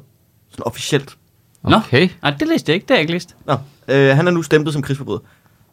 Sådan 0.50 0.67
officielt. 0.67 1.17
Nå. 1.62 1.77
Okay. 1.77 2.09
Nej, 2.23 2.35
det 2.41 2.49
læste 2.49 2.71
jeg 2.71 2.75
ikke. 2.75 2.85
Det 2.85 2.91
har 2.91 2.97
jeg 2.97 3.00
ikke 3.00 3.12
læst. 3.12 3.37
Nå, 3.47 3.56
øh, 3.88 4.17
han 4.17 4.27
er 4.27 4.31
nu 4.31 4.43
stemplet 4.43 4.73
som 4.73 4.83
krigsforbryder. 4.83 5.21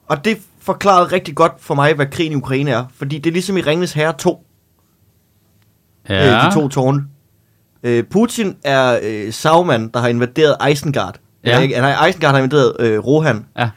Og 0.07 0.25
det 0.25 0.38
forklarede 0.61 1.05
rigtig 1.05 1.35
godt 1.35 1.51
for 1.59 1.75
mig, 1.75 1.94
hvad 1.94 2.05
krigen 2.05 2.31
i 2.31 2.35
Ukraine 2.35 2.71
er. 2.71 2.85
Fordi 2.95 3.17
det 3.17 3.29
er 3.29 3.33
ligesom 3.33 3.57
i 3.57 3.61
Ringnes 3.61 3.94
Herre 3.94 4.13
2, 4.17 4.45
ja. 6.09 6.27
øh, 6.27 6.45
de 6.45 6.53
to 6.53 6.67
tårne. 6.67 7.03
Øh, 7.83 8.03
Putin 8.03 8.55
er 8.63 9.00
øh, 9.03 9.33
Sauron, 9.33 9.88
der 9.88 10.00
har 10.00 10.07
invaderet 10.07 10.55
Isengard. 10.71 11.15
Ja. 11.45 11.59
Ikke, 11.59 11.75
nej, 11.75 12.07
Isengard 12.07 12.31
har 12.31 12.38
invaderet 12.38 12.75
øh, 12.79 13.00
Rohan. 13.00 13.45
Ja. 13.57 13.69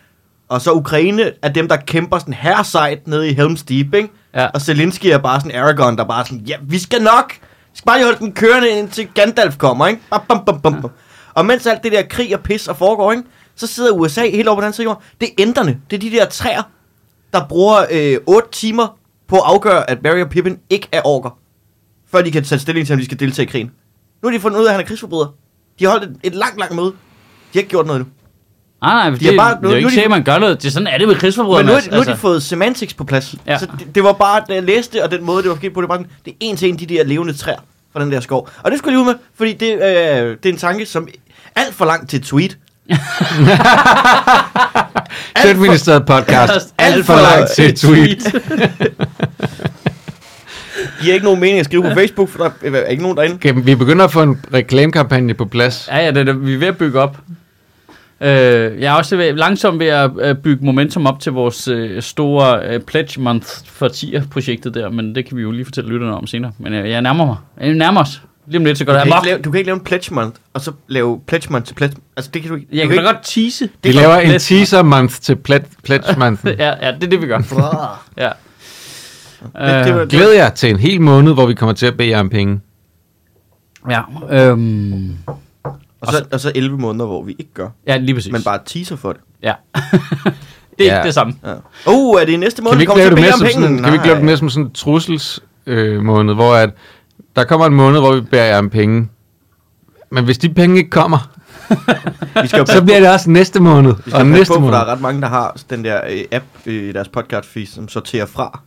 Og 0.49 0.61
så 0.61 0.73
Ukraine 0.73 1.33
er 1.43 1.49
dem, 1.49 1.69
der 1.69 1.77
kæmper 1.77 2.19
sådan 2.19 2.35
her 2.35 2.63
sejt 2.63 3.07
nede 3.07 3.31
i 3.31 3.35
Helm's 3.35 3.65
Deep, 3.69 3.95
ikke? 3.95 4.09
Ja. 4.35 4.47
Og 4.47 4.61
Zelensky 4.61 5.07
er 5.07 5.19
bare 5.19 5.41
sådan 5.41 5.61
Aragorn, 5.61 5.97
der 5.97 6.05
bare 6.05 6.25
sådan, 6.25 6.39
ja, 6.39 6.57
vi 6.63 6.79
skal 6.79 7.03
nok. 7.03 7.33
Vi 7.33 7.79
skal 7.79 7.87
bare 7.87 7.99
lige 7.99 8.05
holde 8.05 8.19
den 8.19 8.33
kørende, 8.33 8.71
indtil 8.71 9.09
Gandalf 9.15 9.59
kommer, 9.59 9.87
ikke? 9.87 10.01
Bam, 10.11 10.21
bam, 10.29 10.45
bam, 10.45 10.61
bam. 10.61 10.75
Ja. 10.75 10.89
Og 11.35 11.47
mens 11.47 11.67
alt 11.67 11.83
det 11.83 11.93
der 11.93 12.03
krig 12.03 12.35
og 12.35 12.41
pis 12.41 12.69
og 12.69 12.77
foregår, 12.77 13.13
ikke? 13.13 13.25
Så 13.57 13.67
sidder 13.67 13.93
USA 13.93 14.31
helt 14.31 14.49
over 14.49 14.61
på 14.61 14.65
den 14.65 14.73
side 14.73 14.85
af 14.85 14.91
jorden. 14.91 15.03
Det 15.21 15.29
er 15.29 15.33
ænderne. 15.39 15.81
Det 15.91 15.97
er 15.97 16.01
de 16.01 16.17
der 16.17 16.25
træer, 16.27 16.63
der 17.33 17.47
bruger 17.49 17.85
øh, 17.91 18.17
8 18.27 18.49
timer 18.53 18.99
på 19.29 19.37
at 19.37 19.43
afgøre, 19.45 19.91
at 19.91 19.99
Barry 19.99 20.21
og 20.23 20.29
Pippin 20.31 20.59
ikke 20.71 20.89
er 20.93 21.01
orker. 21.07 21.39
Før 22.13 22.23
de 22.23 22.31
kan 22.31 22.45
tage 22.45 22.59
stilling 22.59 22.87
til, 22.87 22.93
om 22.93 22.99
de 22.99 23.05
skal 23.05 23.21
deltage 23.21 23.47
i 23.47 23.51
krigen. 23.51 23.71
Nu 24.23 24.29
har 24.29 24.37
de 24.37 24.41
fundet 24.41 24.59
ud 24.61 24.65
af, 24.65 24.69
at 24.69 24.75
han 24.75 24.81
er 24.85 24.87
krigsforbryder. 24.87 25.35
De 25.79 25.85
har 25.85 25.91
holdt 25.91 26.05
et, 26.05 26.17
et 26.23 26.35
langt, 26.35 26.59
langt 26.59 26.75
møde. 26.75 26.87
De 26.87 26.93
har 27.53 27.59
ikke 27.61 27.71
gjort 27.71 27.87
noget 27.87 28.01
nu. 28.01 28.07
Nej, 28.83 28.95
nej, 28.95 29.11
det, 29.11 29.21
De 29.21 29.25
har 29.27 29.33
bare, 29.33 29.39
bare- 29.39 29.55
det 29.55 29.63
nu- 29.63 29.69
er 29.69 29.73
jo 29.73 29.75
nu 29.75 29.77
ikke 29.79 29.87
er 29.87 29.91
sikkert, 29.91 30.11
man 30.11 30.25
gør 30.25 30.39
noget. 30.39 30.63
Det 30.63 30.69
er 30.69 30.73
sådan 30.73 30.87
er 30.87 30.99
det 30.99 31.09
med 31.09 31.17
krigsforbrydere. 31.17 31.63
Men 31.65 31.67
nu, 31.67 31.73
er- 31.73 31.91
nu 31.91 31.97
har 31.97 32.05
de 32.15 32.17
fået 32.17 32.43
semantics 32.43 32.95
på 32.95 33.05
plads. 33.05 33.35
Ja. 33.47 33.59
Så 33.59 33.67
det, 33.79 33.95
det, 33.95 34.03
var 34.05 34.13
bare, 34.13 34.43
da 34.49 34.55
jeg 34.55 34.63
læste 34.63 35.05
og 35.05 35.11
den 35.11 35.25
måde, 35.25 35.43
det 35.43 35.51
var 35.51 35.57
sket 35.57 35.73
på, 35.75 35.81
det 35.81 35.89
var 35.89 35.97
bare, 35.97 36.07
det 36.25 36.31
er 36.33 36.37
en 36.41 36.57
til 36.57 36.69
en 36.69 36.77
de 36.79 36.87
der 36.87 37.05
levende 37.05 37.33
træer 37.33 37.59
fra 37.93 38.01
den 38.01 38.13
der 38.13 38.21
skov. 38.21 38.49
Og 38.63 38.71
det 38.71 38.79
skulle 38.79 38.93
jeg 38.93 38.99
lige 38.99 39.09
ud 39.09 39.13
med, 39.15 39.21
fordi 39.35 39.53
det, 39.53 39.73
øh, 39.75 40.37
det 40.43 40.47
er 40.47 40.53
en 40.53 40.57
tanke, 40.57 40.87
som 40.87 41.09
alt 41.57 41.75
for 41.75 41.85
langt 41.85 42.11
til 42.11 42.19
et 42.19 42.25
tweet. 42.25 42.59
Sjælministeriet 45.43 46.07
podcast. 46.07 46.75
Alt 46.79 47.07
for 47.07 47.15
langt 47.15 47.51
til 47.51 47.65
et 47.65 47.77
tweet. 47.77 48.19
giver 51.01 51.15
ikke 51.15 51.25
nogen 51.25 51.41
mening 51.41 51.59
at 51.59 51.65
skrive 51.65 51.83
på 51.83 51.91
Facebook, 51.95 52.29
for 52.29 52.39
der 52.39 52.51
er 52.63 52.85
ikke 52.85 53.03
nogen 53.03 53.17
derinde. 53.17 53.35
Okay, 53.35 53.53
vi 53.57 53.75
begynder 53.75 54.05
at 54.05 54.13
få 54.13 54.23
en 54.23 54.45
reklamekampagne 54.55 55.35
på 55.35 55.45
plads. 55.45 55.89
Ja, 55.93 55.99
ja, 55.99 56.11
det 56.11 56.17
er 56.17 56.25
det, 56.25 56.47
vi 56.47 56.55
er 56.55 56.59
ved 56.59 56.69
at 56.69 56.79
bygge 56.79 57.01
op. 57.01 57.19
Øh, 58.21 58.81
jeg 58.81 58.93
er 58.93 58.93
også 58.93 59.17
ved, 59.17 59.33
langsomt 59.33 59.79
ved 59.79 59.87
at 59.87 60.11
øh, 60.21 60.35
bygge 60.35 60.65
momentum 60.65 61.07
op 61.07 61.21
til 61.21 61.33
vores 61.33 61.69
øh, 61.69 62.03
store 62.03 62.69
øh, 62.69 62.81
Pledge 62.81 63.21
Month 63.21 63.47
for 63.67 63.89
10'er-projektet 63.89 64.75
der, 64.75 64.91
men 64.91 65.15
det 65.15 65.27
kan 65.27 65.37
vi 65.37 65.43
jo 65.43 65.51
lige 65.51 65.65
fortælle 65.65 65.91
lytterne 65.91 66.17
om 66.17 66.27
senere. 66.27 66.53
Men 66.59 66.73
øh, 66.73 66.91
jeg 66.91 67.03
nærmer 67.03 67.27
mig. 67.27 67.37
Jeg 67.61 67.75
nærmer 67.75 68.01
os. 68.01 68.23
Lige 68.47 68.59
om 68.59 68.65
lidt, 68.65 68.79
så 68.79 68.85
går 68.85 68.93
Du 68.93 68.99
det 68.99 69.05
kan, 69.05 69.13
amok. 69.13 69.25
ikke 69.25 69.31
lave, 69.31 69.43
du 69.43 69.51
kan 69.51 69.59
ikke 69.59 69.69
lave 69.69 69.75
en 69.79 69.85
pledge 69.85 70.15
month, 70.15 70.37
og 70.55 70.61
så 70.61 70.73
lave 70.89 71.21
pledge 71.27 71.47
month 71.53 71.67
til 71.67 71.75
pledge. 71.75 71.97
Altså, 72.17 72.31
det 72.35 72.43
kan 72.43 72.49
du 72.51 72.55
ikke. 72.57 72.69
Jeg 72.73 72.85
du 72.85 72.89
kan 72.89 72.99
da 72.99 73.05
godt 73.05 73.17
tease. 73.25 73.65
Vi 73.65 73.71
Det 73.85 73.95
laver 73.95 74.15
en 74.17 74.21
Pledge 74.27 74.39
teaser 74.39 74.83
month 74.83 75.15
til 75.21 75.37
pledge, 75.37 75.67
pledge 75.83 76.19
month. 76.19 76.47
Ja, 76.47 76.87
ja, 76.87 76.93
det 76.95 77.05
er 77.05 77.09
det, 77.11 77.21
vi 77.23 77.27
gør. 77.27 77.39
Ja. 78.17 78.31
det 79.85 79.95
var- 79.95 80.01
Øh, 80.03 80.09
Glæd 80.09 80.31
jer 80.33 80.51
til 80.51 80.71
en 80.71 80.79
hel 80.79 81.01
måned, 81.01 81.33
hvor 81.35 81.47
vi 81.47 81.55
kommer 81.55 81.73
til 81.73 81.87
at 81.87 81.97
bede 81.97 82.09
jer 82.09 82.21
om 82.21 82.29
penge. 82.29 82.61
ja, 83.91 84.01
øhm, 84.31 85.17
Og 86.01 86.13
så, 86.13 86.25
og 86.33 86.41
så 86.41 86.53
11 86.55 86.79
måneder, 86.79 87.07
hvor 87.07 87.23
vi 87.23 87.37
ikke 87.39 87.53
gør, 87.55 87.69
ja, 87.87 87.97
lige 87.97 88.15
præcis. 88.15 88.33
men 88.33 88.43
bare 88.43 88.59
teaser 88.67 88.97
for 88.97 89.13
det. 89.13 89.21
Ja. 89.43 89.53
Det 90.79 90.87
er 90.89 90.93
Ja. 90.93 90.99
ikke 90.99 91.07
det 91.07 91.15
samme. 91.15 91.35
Ja. 91.45 91.53
Uh, 91.93 92.21
er 92.21 92.25
det 92.25 92.33
i 92.33 92.37
næste 92.37 92.63
måned, 92.63 92.73
Kan 92.73 92.79
vi 92.79 92.83
vi 92.83 92.87
kommer 92.87 93.05
til 93.05 93.11
det 93.11 93.17
at 93.17 93.23
bede 93.23 93.33
som 93.33 93.41
om 93.41 93.47
penge? 93.47 93.63
sådan, 93.63 93.79
kan 93.83 93.93
vi 93.93 93.95
ikke 93.97 94.07
lave 94.07 94.17
det 94.17 94.25
mere 94.25 94.37
som 94.37 94.51
sådan 94.51 94.65
en 94.67 94.71
trussels 94.73 95.41
øh, 95.67 96.03
måned, 96.03 96.35
hvor 96.35 96.55
at 96.55 96.71
der 97.37 97.45
kommer 97.45 97.67
en 97.67 97.75
måned, 97.75 98.01
hvor 98.01 98.15
vi 98.15 98.21
beder 98.21 98.45
jer 98.45 98.59
om 98.59 98.71
penge. 98.71 99.09
Men 100.11 100.25
hvis 100.25 100.39
de 100.39 100.49
penge 100.55 100.77
ikke 100.79 100.91
kommer, 100.91 101.31
Vi 102.43 102.49
skal 102.49 102.67
så 102.67 102.83
bliver 102.85 103.01
det 103.01 103.09
også 103.13 103.31
næste 103.31 103.61
måned, 103.61 103.95
Vi 104.05 104.11
skal 104.11 104.21
og 104.21 104.27
næste 104.27 104.47
på, 104.51 104.55
for 104.55 104.61
måned. 104.61 104.75
der 104.75 104.81
er 104.81 104.85
ret 104.93 105.01
mange, 105.01 105.21
der 105.21 105.29
har 105.29 105.57
den 105.71 105.85
der 105.85 106.01
øh, 106.11 106.21
app 106.33 106.45
øh, 106.67 106.75
i 106.89 106.93
deres 106.93 107.09
podcast 107.09 107.49
feed, 107.49 107.67
som 107.67 107.89
sorterer 107.89 108.27
fra, 108.27 108.61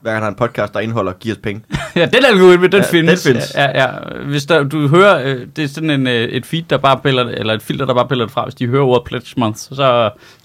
hver 0.00 0.10
gang 0.12 0.20
der 0.22 0.26
er 0.26 0.30
en 0.30 0.36
podcast, 0.36 0.74
der 0.74 0.80
indeholder 0.80 1.12
giver 1.12 1.34
os 1.34 1.40
penge. 1.42 1.62
Ja, 1.96 2.06
den 2.06 2.24
algoritme, 2.24 2.66
den 2.66 2.82
Ja, 2.82 2.90
findes. 2.90 3.22
den 3.22 3.32
findes. 3.32 3.52
Ja, 3.54 3.82
ja. 3.82 3.88
Hvis 4.24 4.46
der, 4.46 4.62
du 4.64 4.88
hører, 4.88 5.22
øh, 5.24 5.46
det 5.56 5.64
er 5.64 5.68
sådan 5.68 5.90
en, 5.90 6.06
øh, 6.06 6.12
et 6.28 6.46
feed, 6.46 6.62
der 6.70 6.78
bare 6.78 6.98
piller, 7.02 7.22
eller 7.22 7.54
et 7.54 7.62
filter, 7.62 7.86
der 7.86 7.94
bare 7.94 8.08
piller 8.08 8.24
det 8.24 8.32
fra. 8.32 8.44
Hvis 8.44 8.54
de 8.54 8.66
hører 8.66 8.84
ordet 8.84 9.04
pledge 9.06 9.34
month, 9.36 9.58
så, 9.58 9.74
så 9.74 9.82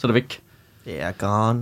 er 0.03 0.07
det 0.07 0.13
væk. 0.13 0.39
Det 0.85 0.93
er 1.03 1.11
gone. 1.11 1.59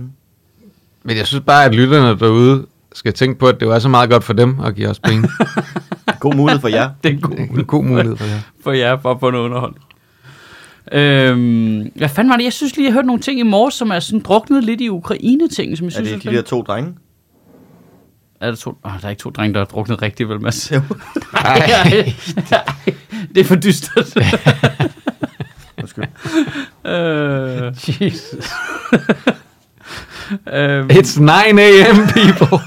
Men 1.02 1.16
jeg 1.16 1.26
synes 1.26 1.44
bare, 1.46 1.64
at 1.64 1.74
lytterne 1.74 2.18
derude 2.18 2.66
skal 2.94 3.12
tænke 3.12 3.38
på, 3.38 3.46
at 3.46 3.60
det 3.60 3.68
var 3.68 3.78
så 3.78 3.88
meget 3.88 4.10
godt 4.10 4.24
for 4.24 4.32
dem 4.32 4.60
at 4.60 4.74
give 4.74 4.88
os 4.88 4.98
penge. 5.00 5.28
God 6.20 6.34
mulighed 6.34 6.60
for 6.60 6.68
jer. 6.68 6.90
Det 7.04 7.10
er 7.10 7.14
en 7.14 7.20
god 7.20 7.30
Det 7.36 7.40
er 7.40 7.58
en 7.58 7.64
god 7.64 7.84
mulighed 7.84 8.16
for 8.16 8.24
jer. 8.24 8.38
for 8.64 8.72
jer, 8.72 8.98
for 9.00 9.10
at 9.10 9.20
få 9.20 9.30
noget 9.30 9.44
underholdning. 9.44 9.84
Øhm, 10.92 11.92
hvad 11.96 12.08
fanden 12.08 12.30
var 12.30 12.36
det? 12.36 12.44
Jeg 12.44 12.52
synes 12.52 12.76
lige, 12.76 12.86
jeg 12.86 12.92
hørte 12.92 13.06
nogle 13.06 13.22
ting 13.22 13.40
i 13.40 13.42
morges, 13.42 13.74
som 13.74 13.90
er 13.90 14.00
sådan 14.00 14.20
druknet 14.20 14.64
lidt 14.64 14.80
i 14.80 14.88
Ukraine-ting, 14.88 15.78
som 15.78 15.84
jeg 15.84 15.90
Er 15.90 15.94
synes 15.94 16.08
det 16.08 16.12
er, 16.12 16.16
de 16.16 16.20
spændende. 16.20 16.42
der 16.42 16.48
to 16.48 16.62
drenge? 16.62 16.94
Er 18.40 18.48
der, 18.50 18.56
to, 18.56 18.70
oh, 18.82 18.92
der 19.00 19.06
er 19.06 19.10
ikke 19.10 19.20
to 19.20 19.30
drenge, 19.30 19.54
der 19.54 19.60
er 19.60 19.64
druknet 19.64 20.02
rigtigt, 20.02 20.28
vel, 20.28 20.40
Mads? 20.40 20.72
Jo. 20.72 20.80
Nej, 21.32 22.12
det 23.34 23.40
er 23.40 23.44
for 23.44 23.56
dystert. 23.56 24.16
Undskyld. 25.82 26.04
øh, 26.86 28.02
Jesus. 28.02 28.52
Øhm, 30.52 30.88
It's 30.90 31.20
9 31.20 31.30
a.m. 31.30 31.96
people. 32.06 32.58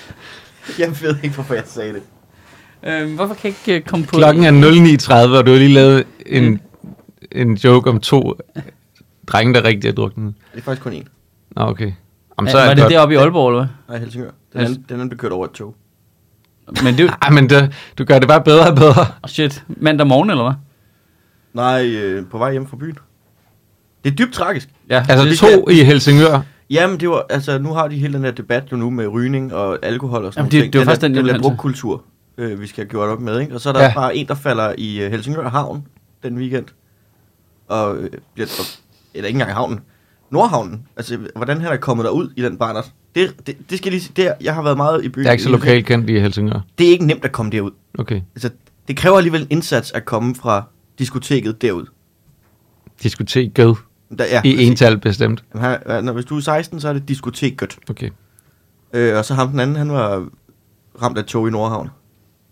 Jeg 0.78 1.02
ved 1.02 1.16
ikke, 1.22 1.34
hvorfor 1.34 1.54
jeg 1.54 1.62
sagde 1.66 1.92
det. 1.94 2.02
øhm, 2.82 3.14
hvorfor 3.14 3.34
kan 3.34 3.42
jeg 3.50 3.68
ikke 3.68 3.80
øh, 3.80 3.86
komme 3.86 4.06
på 4.06 4.16
Klokken 4.16 4.44
er 4.44 4.98
09.30, 5.02 5.12
og 5.38 5.46
du 5.46 5.50
har 5.50 5.58
lige 5.58 5.74
lavet 5.74 6.04
en, 6.26 6.60
en 7.32 7.54
joke 7.54 7.90
om 7.90 8.00
to 8.00 8.34
drenge, 9.26 9.54
der 9.54 9.64
rigtig 9.64 9.88
er 9.88 9.92
druknet. 9.92 10.34
Det 10.52 10.58
er 10.58 10.62
faktisk 10.62 10.82
kun 10.82 10.92
én. 10.92 11.04
Nå, 11.56 11.62
okay. 11.62 11.92
Jamen, 12.38 12.46
Ja, 12.48 12.52
så 12.52 12.58
er 12.58 12.62
var 12.62 12.68
det 12.68 12.76
det 12.76 12.82
godt. 12.84 12.92
deroppe 12.92 13.14
i 13.14 13.18
Aalborg, 13.18 13.48
eller 13.50 13.60
hvad? 13.86 13.94
Nej, 13.94 13.98
Helsingør. 14.04 14.30
Den 14.52 14.60
Altså- 14.60 14.72
anden, 14.74 14.84
den 14.88 14.94
anden 14.94 15.08
blev 15.08 15.18
kørt 15.18 15.32
over 15.32 15.44
et 15.44 15.50
tog. 15.52 15.74
Men 16.82 16.96
det 16.98 17.10
Ej, 17.22 17.30
men 17.30 17.50
det, 17.50 17.72
du 17.98 18.04
gør 18.04 18.18
det 18.18 18.28
bare 18.28 18.40
bedre 18.42 18.68
og 18.70 18.76
bedre. 18.76 19.06
oh 19.22 19.28
shit, 19.28 19.64
mandag 19.68 20.06
morgen, 20.06 20.30
eller 20.30 20.42
hvad? 20.44 20.54
Nej, 21.54 21.86
øh, 21.86 22.26
på 22.30 22.38
vej 22.38 22.52
hjem 22.52 22.66
fra 22.66 22.76
byen. 22.76 22.98
Det 24.04 24.10
er 24.12 24.16
dybt 24.16 24.32
tragisk. 24.34 24.68
Ja, 24.90 25.06
Altså 25.08 25.24
det 25.28 25.38
to 25.38 25.68
i 25.68 25.82
Helsingør. 25.84 26.40
Jamen, 26.74 27.00
det 27.00 27.08
var, 27.08 27.26
altså, 27.30 27.58
nu 27.58 27.72
har 27.72 27.88
de 27.88 27.96
hele 27.96 28.12
den 28.14 28.24
her 28.24 28.30
debat 28.30 28.72
jo 28.72 28.76
nu 28.76 28.90
med 28.90 29.06
rygning 29.08 29.54
og 29.54 29.78
alkohol 29.82 30.24
og 30.24 30.32
sådan 30.32 30.40
Jamen, 30.46 30.54
noget. 30.56 30.64
det- 30.64 30.72
det 30.72 30.78
var 30.78 30.84
faktisk 30.84 31.00
den, 31.02 31.14
den 31.14 31.24
der 31.26 31.32
til. 31.32 31.42
drukkultur, 31.42 32.02
øh, 32.38 32.60
vi 32.60 32.66
skal 32.66 32.84
have 32.84 32.90
gjort 32.90 33.08
op 33.08 33.20
med, 33.20 33.40
ikke? 33.40 33.54
Og 33.54 33.60
så 33.60 33.68
er 33.68 33.72
der 33.72 33.82
Ja. 33.82 33.92
bare 33.94 34.16
en, 34.16 34.26
der 34.28 34.34
falder 34.34 34.74
i 34.78 35.00
øh, 35.02 35.10
Helsingør 35.10 35.48
Havn 35.48 35.86
den 36.22 36.38
weekend. 36.38 36.64
Og 37.68 37.96
øh, 37.96 38.10
bliver, 38.34 38.46
og, 38.58 38.64
eller 39.14 39.28
ikke 39.28 39.36
engang 39.36 39.50
i 39.50 39.54
havnen. 39.54 39.80
Nordhavnen. 40.30 40.82
Altså, 40.96 41.18
hvordan 41.36 41.60
han 41.60 41.72
er 41.72 41.76
kommet 41.76 42.04
derud 42.04 42.30
i 42.36 42.42
den 42.42 42.56
barnert. 42.58 42.92
Det, 43.14 43.46
det, 43.46 43.56
det 43.70 43.78
skal 43.78 43.92
lige 43.92 44.00
sige. 44.02 44.12
Det 44.16 44.26
er, 44.26 44.32
jeg 44.40 44.54
har 44.54 44.62
været 44.62 44.76
meget 44.76 45.04
i 45.04 45.08
byen. 45.08 45.24
Det 45.24 45.28
er 45.28 45.32
ikke 45.32 45.44
så 45.44 45.50
lokalt 45.50 45.86
kendt 45.86 46.10
i 46.10 46.18
Helsingør. 46.18 46.60
Det 46.78 46.86
er 46.86 46.90
ikke 46.90 47.06
nemt 47.06 47.24
at 47.24 47.32
komme 47.32 47.52
derud. 47.52 47.70
Okay. 47.98 48.20
Altså, 48.34 48.50
det 48.88 48.96
kræver 48.96 49.16
alligevel 49.16 49.40
en 49.40 49.46
indsats 49.50 49.92
at 49.92 50.04
komme 50.04 50.34
fra 50.34 50.62
diskoteket 50.98 51.62
derud. 51.62 51.86
Diskoteket 53.02 53.76
Der, 54.18 54.24
ja, 54.24 54.40
i 54.44 54.64
ental 54.64 54.98
bestemt. 54.98 55.44
Når, 55.54 56.12
hvis 56.12 56.24
du 56.24 56.36
er 56.36 56.40
16, 56.40 56.80
så 56.80 56.88
er 56.88 56.92
det 56.92 57.08
diskoteket. 57.08 57.76
Okay. 57.90 58.10
Øh, 58.92 59.16
og 59.18 59.24
så 59.24 59.34
ham 59.34 59.48
den 59.50 59.60
anden, 59.60 59.76
han 59.76 59.92
var 59.92 60.26
ramt 61.02 61.18
af 61.18 61.24
tog 61.24 61.48
i 61.48 61.50
Nordhavn. 61.50 61.90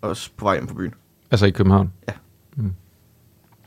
Også 0.02 0.30
på 0.36 0.44
vej 0.44 0.54
hjem 0.54 0.68
fra 0.68 0.74
byen. 0.74 0.94
Altså 1.30 1.46
i 1.46 1.50
København. 1.50 1.92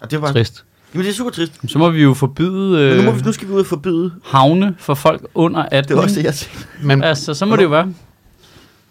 Og 0.01 0.11
det 0.11 0.21
var... 0.21 0.31
Trist. 0.31 0.65
Jamen, 0.93 1.05
det 1.05 1.11
er 1.11 1.15
super 1.15 1.31
trist. 1.31 1.59
Så 1.67 1.77
må 1.79 1.89
vi 1.89 2.03
jo 2.03 2.13
forbyde 2.13 2.49
Men 2.89 2.97
nu, 2.97 3.03
må 3.03 3.11
øh, 3.11 3.17
vi, 3.17 3.21
nu 3.25 3.31
skal 3.31 3.47
vi 3.47 3.53
ud 3.53 3.59
og 3.59 3.65
forbyde. 3.65 4.11
havne 4.23 4.75
for 4.79 4.93
folk 4.93 5.25
under 5.33 5.63
18. 5.71 5.89
Det 5.89 5.97
var 5.97 6.03
også 6.03 6.15
det, 6.15 6.25
jeg 6.25 6.33
tænkte. 6.33 6.67
Men, 6.83 7.03
Altså, 7.03 7.33
så 7.33 7.45
må 7.45 7.55
det 7.55 7.63
jo 7.63 7.69
være. 7.69 7.93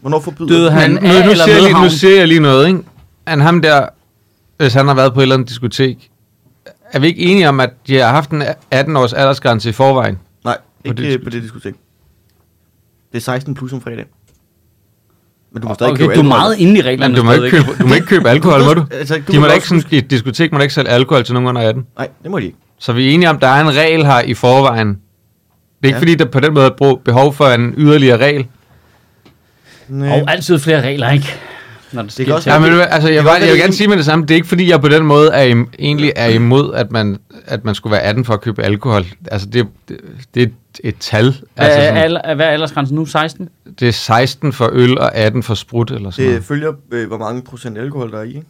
Hvornår 0.00 0.20
forbyde? 0.20 0.48
Døde 0.48 0.70
han 0.70 0.94
men 0.94 1.02
nu, 1.02 1.08
af 1.08 1.24
nu, 1.24 1.30
eller 1.30 1.44
siger 1.44 1.54
jeg 1.56 1.62
lige, 1.62 1.82
nu 1.82 1.90
siger 1.90 2.16
jeg 2.18 2.28
lige 2.28 2.40
noget, 2.40 2.66
ikke? 2.68 2.80
Han 3.26 3.40
ham 3.40 3.62
der, 3.62 3.88
hvis 4.58 4.74
han 4.74 4.86
har 4.86 4.94
været 4.94 5.14
på 5.14 5.20
et 5.20 5.22
eller 5.22 5.34
andet 5.34 5.48
diskotek, 5.48 6.10
er 6.94 6.98
vi 6.98 7.06
ikke 7.06 7.20
enige 7.22 7.48
om, 7.48 7.60
at 7.60 7.70
de 7.86 7.96
har 7.98 8.08
haft 8.08 8.30
en 8.30 8.42
18-års 8.74 9.12
aldersgrænse 9.12 9.68
i 9.68 9.72
forvejen? 9.72 10.18
Nej, 10.44 10.56
På 10.56 10.60
ikke 10.84 11.02
det 11.02 11.12
det 11.12 11.24
på 11.24 11.30
det 11.30 11.42
diskotek. 11.42 11.74
Det 13.12 13.18
er 13.18 13.22
16 13.22 13.54
plus 13.54 13.72
om 13.72 13.80
fredag. 13.80 14.04
Men 15.52 15.62
du 15.62 15.68
må 15.68 15.74
stadig 15.74 15.92
Okay, 15.92 15.98
købe 16.02 16.14
du 16.14 16.20
er 16.20 16.22
alkohol. 16.24 16.38
meget 16.38 16.58
inde 16.58 16.78
i 16.78 16.82
reglerne. 16.82 17.12
Men 17.12 17.18
du 17.20 17.24
må, 17.24 17.32
ikke 17.32 17.50
købe, 17.50 17.78
du 17.82 17.86
må 17.86 17.94
ikke 17.94 18.06
købe 18.06 18.28
alkohol, 18.30 18.64
må 18.64 18.74
du? 18.74 18.84
Altså, 18.92 19.14
du 19.26 19.32
De 19.32 19.36
må 19.36 19.40
må 19.40 19.46
da 19.46 19.52
ikke 19.52 19.68
sådan, 19.68 19.82
i 19.90 19.96
et 19.98 20.10
diskotek 20.10 20.52
må 20.52 20.58
da 20.58 20.62
ikke 20.62 20.74
sælge 20.74 20.88
alkohol 20.90 21.24
til 21.24 21.34
nogen 21.34 21.48
under 21.48 21.62
18. 21.68 21.86
Nej, 21.98 22.08
det 22.22 22.30
må 22.30 22.38
de 22.38 22.44
ikke. 22.44 22.58
Så 22.78 22.92
vi 22.92 23.08
er 23.10 23.14
enige 23.14 23.30
om, 23.30 23.36
at 23.36 23.42
der 23.42 23.48
er 23.48 23.60
en 23.60 23.76
regel 23.76 24.06
her 24.06 24.20
i 24.20 24.34
forvejen. 24.34 24.88
Det 24.88 24.96
er 25.82 25.86
ikke 25.86 25.96
Ja. 25.96 26.00
fordi, 26.00 26.14
der 26.14 26.24
på 26.24 26.40
den 26.40 26.54
måde 26.54 26.66
er 26.66 26.70
brug- 26.70 27.00
behov 27.04 27.34
for 27.34 27.46
en 27.46 27.74
yderligere 27.76 28.16
regel. 28.16 28.46
Nej. 29.88 30.20
Og 30.20 30.30
altid 30.32 30.58
flere 30.58 30.80
regler, 30.82 31.10
ikke? 31.10 31.34
Når 31.94 32.02
det, 32.02 32.14
kan 32.16 32.24
sker 32.24 32.34
også 32.34 32.42
til. 32.44 32.50
Ja, 32.52 32.58
men, 32.58 32.80
altså, 32.80 33.08
jeg, 33.08 33.16
kan 33.22 33.24
var, 33.24 33.36
jeg 33.36 33.48
vil 33.52 33.58
gerne 33.60 33.72
sige 33.72 33.88
med 33.88 33.96
det 33.96 34.04
samme. 34.04 34.22
Det 34.24 34.30
er 34.30 34.34
ikke 34.34 34.48
fordi, 34.48 34.70
jeg 34.70 34.80
på 34.80 34.88
den 34.88 35.06
måde 35.06 35.30
er 35.32 35.42
im, 35.42 35.68
egentlig 35.78 36.12
er 36.16 36.28
imod, 36.28 36.74
at 36.74 36.92
man, 36.92 37.18
at 37.46 37.64
man 37.64 37.74
skulle 37.74 37.90
være 37.92 38.02
18 38.02 38.24
for 38.24 38.34
at 38.34 38.40
købe 38.40 38.62
alkohol. 38.62 39.04
Altså, 39.30 39.48
det, 39.48 39.66
det, 39.88 39.98
det 40.34 40.42
er 40.42 40.46
et, 40.46 40.52
et 40.84 40.94
tal. 41.00 41.24
Hvad 41.24 41.34
Altså, 41.56 41.80
er, 41.80 41.84
sådan, 41.88 42.02
alder, 42.02 42.34
hvad 42.34 42.46
er 42.46 42.50
aldersgrænsen 42.50 42.94
nu? 42.94 43.06
16? 43.06 43.48
det 43.80 43.88
er 43.88 43.92
16 43.92 44.52
for 44.52 44.70
øl 44.72 44.98
og 44.98 45.14
18 45.14 45.42
for 45.42 45.54
sprut, 45.54 45.90
eller 45.90 46.10
sådan 46.10 46.24
Det 46.24 46.30
noget. 46.32 46.44
følger, 46.44 46.72
øh, 46.92 47.06
hvor 47.08 47.18
mange 47.18 47.42
procent 47.42 47.78
alkohol 47.78 48.10
der 48.12 48.18
er 48.18 48.22
i, 48.22 48.28
ikke? 48.28 48.46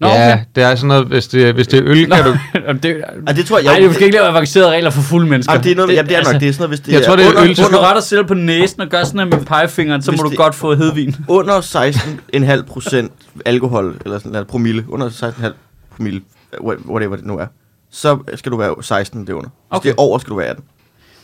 Nå, 0.00 0.06
ja, 0.06 0.32
okay. 0.32 0.44
det 0.54 0.62
er 0.64 0.74
sådan 0.74 0.88
noget, 0.88 1.06
hvis 1.06 1.28
det, 1.28 1.54
hvis 1.54 1.66
det 1.66 1.78
er 1.78 1.82
øl, 1.86 2.10
kan 2.10 2.24
du... 2.24 2.30
Nå, 2.66 2.72
det, 2.72 3.04
Ej, 3.26 3.32
det 3.32 3.46
tror 3.46 3.58
jeg... 3.58 3.66
Ej, 3.66 3.74
det 3.76 3.84
er 3.84 3.88
måske 3.88 4.04
ikke 4.04 4.16
lave 4.16 4.26
avancerede 4.28 4.70
regler 4.70 4.90
for 4.90 5.00
fulde 5.02 5.26
mennesker. 5.30 5.52
Jamen, 5.52 5.64
det 5.64 5.72
er 5.72 5.76
noget, 5.76 5.88
det, 5.88 5.94
jamen, 5.94 6.08
det 6.08 6.16
er 6.16 6.20
nok. 6.20 6.26
altså, 6.26 6.38
Det 6.40 6.48
er 6.48 6.52
sådan 6.52 6.62
noget, 6.62 6.70
hvis 6.70 6.80
det 6.80 6.92
Jeg 6.92 7.00
er 7.00 7.04
tror, 7.06 7.16
det 7.16 7.24
er 7.24 7.28
under, 7.28 7.40
øl, 7.42 7.46
Hvis 7.48 7.56
så- 7.58 7.68
du 7.68 7.76
retter 7.76 8.02
selv 8.02 8.24
på 8.24 8.34
næsen 8.34 8.80
og 8.80 8.88
gør 8.88 9.04
sådan 9.04 9.18
her 9.18 9.38
med 9.38 9.46
pegefingeren, 9.46 10.02
så 10.02 10.10
Hvis 10.10 10.18
må 10.20 10.24
du 10.24 10.28
det- 10.30 10.38
godt 10.38 10.54
få 10.54 10.74
hedvin. 10.74 11.16
under 11.28 11.60
16,5 11.60 12.62
procent 12.62 13.12
alkohol, 13.44 13.96
eller 14.04 14.18
sådan 14.18 14.32
eller 14.32 14.44
promille, 14.46 14.84
under 14.88 15.08
16,5 15.10 15.52
promille, 15.96 16.20
wha- 16.54 16.90
whatever 16.90 17.16
det 17.16 17.26
nu 17.26 17.38
er, 17.38 17.46
så 17.90 18.18
skal 18.34 18.52
du 18.52 18.56
være 18.56 18.74
16 18.80 19.20
det 19.20 19.28
er 19.30 19.34
under. 19.34 19.48
Hvis 19.50 19.76
Okay. 19.78 19.88
det 19.88 19.94
er 19.98 20.00
over, 20.02 20.18
skal 20.18 20.30
du 20.30 20.36
være 20.36 20.46
18. 20.46 20.64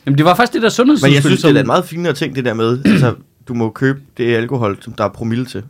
Jamen, 0.06 0.18
det 0.18 0.24
var 0.26 0.34
faktisk 0.34 0.52
det 0.52 0.62
der 0.62 0.66
Men 0.66 0.70
sundhedsudspil. 0.70 1.12
jeg 1.12 1.22
synes, 1.22 1.40
som- 1.40 1.48
det 1.48 1.56
er 1.56 1.60
en 1.60 1.66
meget 1.66 1.84
finere 1.84 2.12
ting, 2.12 2.36
det 2.36 2.44
der 2.44 2.54
med, 2.54 2.78
altså, 2.84 3.14
du 3.48 3.54
må 3.54 3.70
købe 3.70 4.00
det 4.16 4.36
alkohol, 4.36 4.76
som 4.80 4.92
der 4.92 5.04
er 5.04 5.08
promille 5.08 5.44
til. 5.46 5.62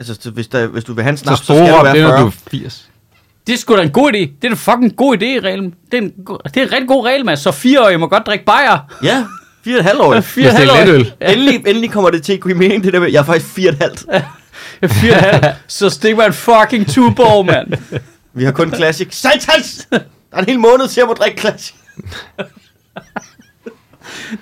Altså, 0.00 0.16
så 0.20 0.30
hvis, 0.30 0.48
der, 0.48 0.66
hvis 0.66 0.84
du 0.84 0.92
vil 0.94 1.02
have 1.04 1.10
en 1.10 1.16
Så 1.16 1.22
snaps, 1.24 1.38
så, 1.38 1.44
store 1.44 1.56
skal 1.66 1.78
du 1.78 1.82
være 1.84 1.94
det 1.94 2.02
er, 2.02 2.06
40. 2.08 2.18
når 2.18 2.20
du 2.20 2.26
er 2.26 2.50
80. 2.50 2.88
Det 3.46 3.52
er 3.52 3.56
sgu 3.58 3.76
da 3.76 3.82
en 3.82 3.90
god 3.90 4.12
idé. 4.12 4.18
Det 4.18 4.44
er 4.44 4.48
da 4.48 4.54
fucking 4.54 4.84
en 4.84 4.90
god 4.96 5.16
idé 5.16 5.24
i 5.24 5.40
reglen. 5.40 5.74
Det 5.92 5.98
er 5.98 6.02
en, 6.02 6.12
go- 6.24 6.38
det 6.44 6.56
er 6.56 6.62
en 6.62 6.72
rigtig 6.72 6.88
god 6.88 7.06
regel, 7.06 7.24
Mads. 7.24 7.40
Så 7.40 7.50
fireårige 7.52 7.98
må 7.98 8.06
godt 8.06 8.26
drikke 8.26 8.44
bajer. 8.44 8.78
Ja, 9.02 9.24
4,5 9.66 10.00
år. 10.02 10.20
Fire 10.20 10.20
Hvis 10.20 10.20
det 10.34 10.46
er 10.46 10.50
halvårige. 10.74 10.86
letøl. 10.86 11.12
Ja, 11.20 11.32
endelig, 11.32 11.54
endelig 11.66 11.90
kommer 11.90 12.10
det 12.10 12.22
til 12.22 12.32
at 12.32 12.42
give 12.42 12.54
mening, 12.54 12.84
det 12.84 12.92
der 12.92 13.00
med, 13.00 13.10
jeg 13.12 13.18
er 13.20 13.24
faktisk 13.24 13.58
4,5. 13.58 13.58
fire 14.88 15.12
og 15.12 15.18
en 15.18 15.24
halv. 15.44 15.54
Så 15.66 15.90
stik 15.90 16.16
mig 16.16 16.26
en 16.26 16.32
fucking 16.32 16.86
tuborg, 16.86 17.46
mand. 17.46 17.72
Vi 18.34 18.44
har 18.44 18.52
kun 18.52 18.74
Classic. 18.74 19.08
Satans! 19.10 19.86
Der 19.90 19.98
er 20.32 20.38
en 20.38 20.44
hel 20.46 20.58
måned 20.58 20.88
til, 20.88 20.94
at 20.94 20.96
jeg 20.96 21.06
må 21.06 21.12
drikke 21.14 21.40
Classic. 21.40 21.74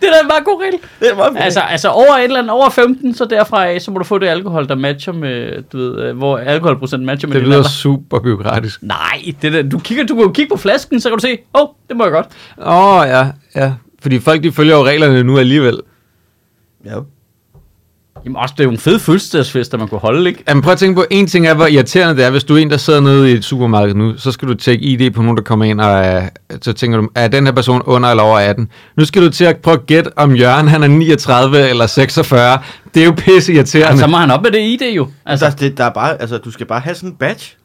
Det 0.01 0.09
er 0.09 0.29
da 0.29 0.39
god 0.45 0.63
regel. 0.63 0.79
Det 1.01 1.11
er 1.11 1.17
meget. 1.17 1.37
Altså, 1.37 1.61
altså 1.61 1.89
over 1.89 2.17
et 2.17 2.25
eller 2.25 2.39
andet, 2.39 2.51
over 2.51 2.71
15, 2.71 3.15
så 3.15 3.25
derfra 3.25 3.67
af, 3.67 3.83
så 3.83 3.91
må 3.91 3.99
du 3.99 4.05
få 4.05 4.19
det 4.19 4.27
alkohol, 4.27 4.69
der 4.69 4.75
matcher 4.75 5.13
med, 5.13 5.63
du 5.73 5.79
ved, 5.79 6.03
øh, 6.03 6.17
hvor 6.17 6.39
alkoholprocent 6.39 7.05
matcher 7.05 7.29
med 7.29 7.37
Det 7.37 7.49
lyder 7.49 7.63
super 7.63 8.21
byråkratisk. 8.21 8.83
Nej, 8.83 9.35
det 9.43 9.53
der, 9.53 9.63
du, 9.63 9.79
kigger, 9.79 10.05
du 10.07 10.15
kan 10.15 10.25
jo 10.25 10.33
kigge 10.33 10.55
på 10.55 10.57
flasken, 10.57 11.01
så 11.01 11.09
kan 11.09 11.19
du 11.19 11.23
se, 11.23 11.39
åh, 11.55 11.63
oh, 11.63 11.69
det 11.89 11.97
må 11.97 12.05
jeg 12.05 12.13
godt. 12.13 12.27
Åh, 12.59 12.99
oh, 12.99 13.07
ja, 13.09 13.27
ja. 13.55 13.73
Fordi 14.03 14.19
folk, 14.19 14.43
de 14.43 14.53
følger 14.53 14.77
jo 14.77 14.85
reglerne 14.85 15.23
nu 15.23 15.39
alligevel. 15.39 15.81
Ja. 16.85 16.99
Jamen 18.25 18.37
også, 18.37 18.55
det 18.59 18.61
er 18.61 18.65
jo 18.65 18.71
en 18.71 18.79
fed 18.79 18.99
fødselsdagsfest, 18.99 19.73
der 19.73 19.79
man 19.79 19.89
kunne 19.89 20.01
holde, 20.01 20.29
ikke? 20.29 20.45
Jamen 20.49 20.63
prøv 20.63 20.73
at 20.73 20.79
tænke 20.79 20.97
på, 20.97 21.05
en 21.11 21.27
ting 21.27 21.47
er, 21.47 21.55
hvor 21.55 21.67
irriterende 21.67 22.17
det 22.17 22.25
er, 22.25 22.31
hvis 22.31 22.45
du 22.45 22.55
er 22.55 22.59
en, 22.59 22.71
der 22.71 22.77
sidder 22.77 23.01
nede 23.01 23.31
i 23.31 23.35
et 23.35 23.45
supermarked 23.45 23.95
nu, 23.95 24.19
så 24.19 24.33
skal 24.33 24.49
du 24.49 24.55
tjekke 24.55 24.85
ID 24.85 25.11
på 25.11 25.23
nogen, 25.23 25.37
der 25.37 25.43
kommer 25.43 25.65
ind, 25.65 25.81
og 25.81 25.91
er, 25.91 26.29
så 26.63 26.73
tænker 26.73 27.01
du, 27.01 27.09
er 27.15 27.29
den 27.29 27.47
her 27.47 27.53
person 27.53 27.83
under 27.83 28.09
eller 28.11 28.23
over 28.23 28.39
18? 28.39 28.69
Nu 28.97 29.05
skal 29.05 29.23
du 29.23 29.31
til 29.31 29.45
at 29.45 29.57
prøve 29.57 29.75
at 29.75 29.87
gætte, 29.87 30.19
om 30.19 30.37
Jørgen 30.37 30.69
han 30.69 30.83
er 30.83 30.89
39 30.89 31.69
eller 31.69 31.87
46. 31.87 32.59
Det 32.95 33.03
er 33.03 33.07
jo 33.07 33.13
pisse 33.13 33.53
irriterende. 33.53 33.99
Så 33.99 34.07
må 34.07 34.17
han 34.17 34.31
op 34.31 34.43
med 34.43 34.51
det 34.51 34.61
ID 34.61 34.83
jo. 34.83 35.09
Altså, 35.27 35.45
Altså, 35.47 35.59
der, 35.59 35.69
det, 35.69 35.79
der 35.79 35.85
er 35.85 35.91
bare, 35.91 36.21
altså, 36.21 36.39
du 36.39 36.51
skal 36.51 36.67
bare 36.67 36.81
have 36.81 36.95
sådan 36.95 37.09
en 37.09 37.15
badge 37.17 37.57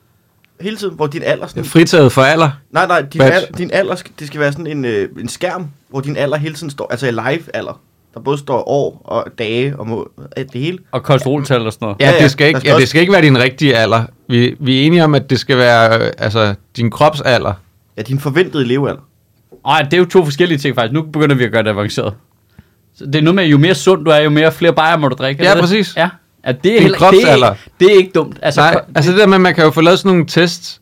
hele 0.61 0.77
tiden, 0.77 0.95
hvor 0.95 1.07
din 1.07 1.23
alder 1.23 1.47
sådan... 1.47 1.65
Fritaget 1.65 2.11
for 2.11 2.21
alder. 2.21 2.49
Nej, 2.71 2.87
nej, 2.87 3.01
din, 3.01 3.19
Badge. 3.19 3.35
al, 3.35 3.47
din 3.57 3.71
alder, 3.73 3.95
det 4.19 4.27
skal 4.27 4.39
være 4.39 4.51
sådan 4.51 4.67
en, 4.67 4.85
øh, 4.85 5.09
en 5.19 5.29
skærm, 5.29 5.67
hvor 5.89 6.01
din 6.01 6.17
alder 6.17 6.37
hele 6.37 6.55
tiden 6.55 6.69
står, 6.69 6.87
altså 6.91 7.07
i 7.07 7.11
live 7.11 7.43
alder. 7.53 7.81
Der 8.13 8.19
både 8.19 8.37
står 8.37 8.67
år 8.69 9.01
og 9.05 9.25
dage 9.37 9.75
og 9.79 9.87
må, 9.87 10.09
alt 10.37 10.53
det 10.53 10.61
hele. 10.61 10.77
og 10.91 11.03
kolesteroltal 11.03 11.65
og 11.65 11.73
sådan 11.73 11.85
noget. 11.85 11.97
Ja, 12.01 12.11
Ja, 12.11 12.23
det 12.23 12.31
skal 12.31 12.47
ikke, 12.47 12.59
skal 12.59 12.69
ja, 12.69 12.73
også- 12.73 12.81
det 12.81 12.89
skal 12.89 13.01
ikke 13.01 13.13
være 13.13 13.21
din 13.21 13.37
rigtige 13.39 13.75
alder. 13.77 14.03
Vi, 14.29 14.55
vi 14.59 14.81
er 14.81 14.85
enige 14.85 15.03
om, 15.03 15.15
at 15.15 15.29
det 15.29 15.39
skal 15.39 15.57
være 15.57 15.99
øh, 16.05 16.11
altså, 16.17 16.55
din 16.77 16.91
kropsalder. 16.91 17.53
Ja, 17.97 18.01
din 18.01 18.19
forventede 18.19 18.65
levealder. 18.67 19.01
Ej, 19.67 19.81
det 19.81 19.93
er 19.93 19.97
jo 19.97 20.05
to 20.05 20.23
forskellige 20.23 20.57
ting 20.57 20.75
faktisk. 20.75 20.93
Nu 20.93 21.01
begynder 21.01 21.35
vi 21.35 21.43
at 21.43 21.51
gøre 21.51 21.63
det 21.63 21.69
avanceret. 21.69 22.13
Så 22.95 23.05
det 23.05 23.15
er 23.15 23.21
noget 23.21 23.35
med, 23.35 23.45
jo 23.45 23.57
mere 23.57 23.75
sund 23.75 24.05
du 24.05 24.11
er, 24.11 24.17
jo 24.19 24.29
mere 24.29 24.51
flere 24.51 24.73
bajer 24.73 24.97
må 24.97 25.07
du 25.07 25.15
drikke. 25.15 25.43
Ja, 25.43 25.49
det 25.49 25.55
det? 25.57 25.63
præcis. 25.63 25.93
Ja. 25.97 26.09
ja 26.47 26.51
det, 26.51 26.71
er 26.75 26.79
Din 26.79 26.81
heller, 26.81 26.97
det, 26.97 27.29
er, 27.43 27.53
det 27.79 27.93
er 27.93 27.97
ikke 27.97 28.11
dumt. 28.15 28.37
Altså, 28.41 28.61
Nej, 28.61 28.73
ko- 28.73 28.79
altså 28.95 29.11
det 29.11 29.19
der 29.19 29.27
med, 29.27 29.35
at 29.35 29.41
man 29.41 29.55
kan 29.55 29.63
jo 29.63 29.71
få 29.71 29.81
lavet 29.81 29.99
sådan 29.99 30.09
nogle 30.11 30.25
tests, 30.25 30.81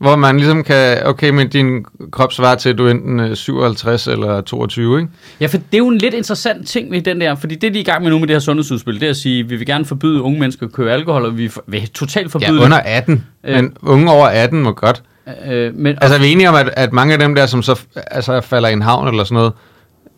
hvor 0.00 0.16
man 0.16 0.36
ligesom 0.36 0.64
kan, 0.64 0.98
okay, 1.06 1.30
men 1.30 1.48
din 1.48 1.84
krop 2.12 2.32
svarer 2.32 2.54
til, 2.54 2.68
at 2.68 2.78
du 2.78 2.86
er 2.86 2.90
enten 2.90 3.20
øh, 3.20 3.36
57 3.36 4.06
eller 4.06 4.40
22, 4.40 4.98
ikke? 5.00 5.12
Ja, 5.40 5.46
for 5.46 5.56
det 5.56 5.64
er 5.74 5.78
jo 5.78 5.88
en 5.88 5.98
lidt 5.98 6.14
interessant 6.14 6.68
ting 6.68 6.90
ved 6.90 7.02
den 7.02 7.20
der, 7.20 7.34
fordi 7.34 7.54
det, 7.54 7.74
de 7.74 7.78
er 7.78 7.80
i 7.80 7.84
gang 7.84 8.02
med 8.02 8.10
nu 8.10 8.18
med 8.18 8.28
det 8.28 8.34
her 8.34 8.40
sundhedsudspil, 8.40 8.94
det 8.94 9.02
er 9.06 9.10
at 9.10 9.16
sige, 9.16 9.48
vi 9.48 9.56
vil 9.56 9.66
gerne 9.66 9.84
forbyde 9.84 10.22
unge 10.22 10.40
mennesker 10.40 10.66
at 10.66 10.72
købe 10.72 10.90
alkohol, 10.92 11.24
og 11.24 11.38
vi 11.38 11.48
for- 11.48 11.64
vil 11.66 11.88
totalt 11.88 12.32
forbyde 12.32 12.54
Ja, 12.58 12.64
under 12.64 12.76
18. 12.84 13.24
Øh. 13.44 13.54
Men 13.54 13.72
unge 13.82 14.10
over 14.12 14.26
18 14.26 14.62
må 14.62 14.72
godt. 14.72 15.02
det. 15.46 15.52
Øh, 15.52 15.74
men, 15.74 15.96
Altså, 16.00 16.16
er 16.16 16.20
vi 16.20 16.32
enige 16.32 16.48
om, 16.48 16.54
at, 16.54 16.70
at 16.76 16.92
mange 16.92 17.12
af 17.12 17.18
dem 17.18 17.34
der, 17.34 17.46
som 17.46 17.62
så 17.62 17.80
altså, 18.10 18.40
falder 18.40 18.68
i 18.68 18.72
en 18.72 18.82
havn 18.82 19.08
eller 19.08 19.24
sådan 19.24 19.34
noget, 19.34 19.52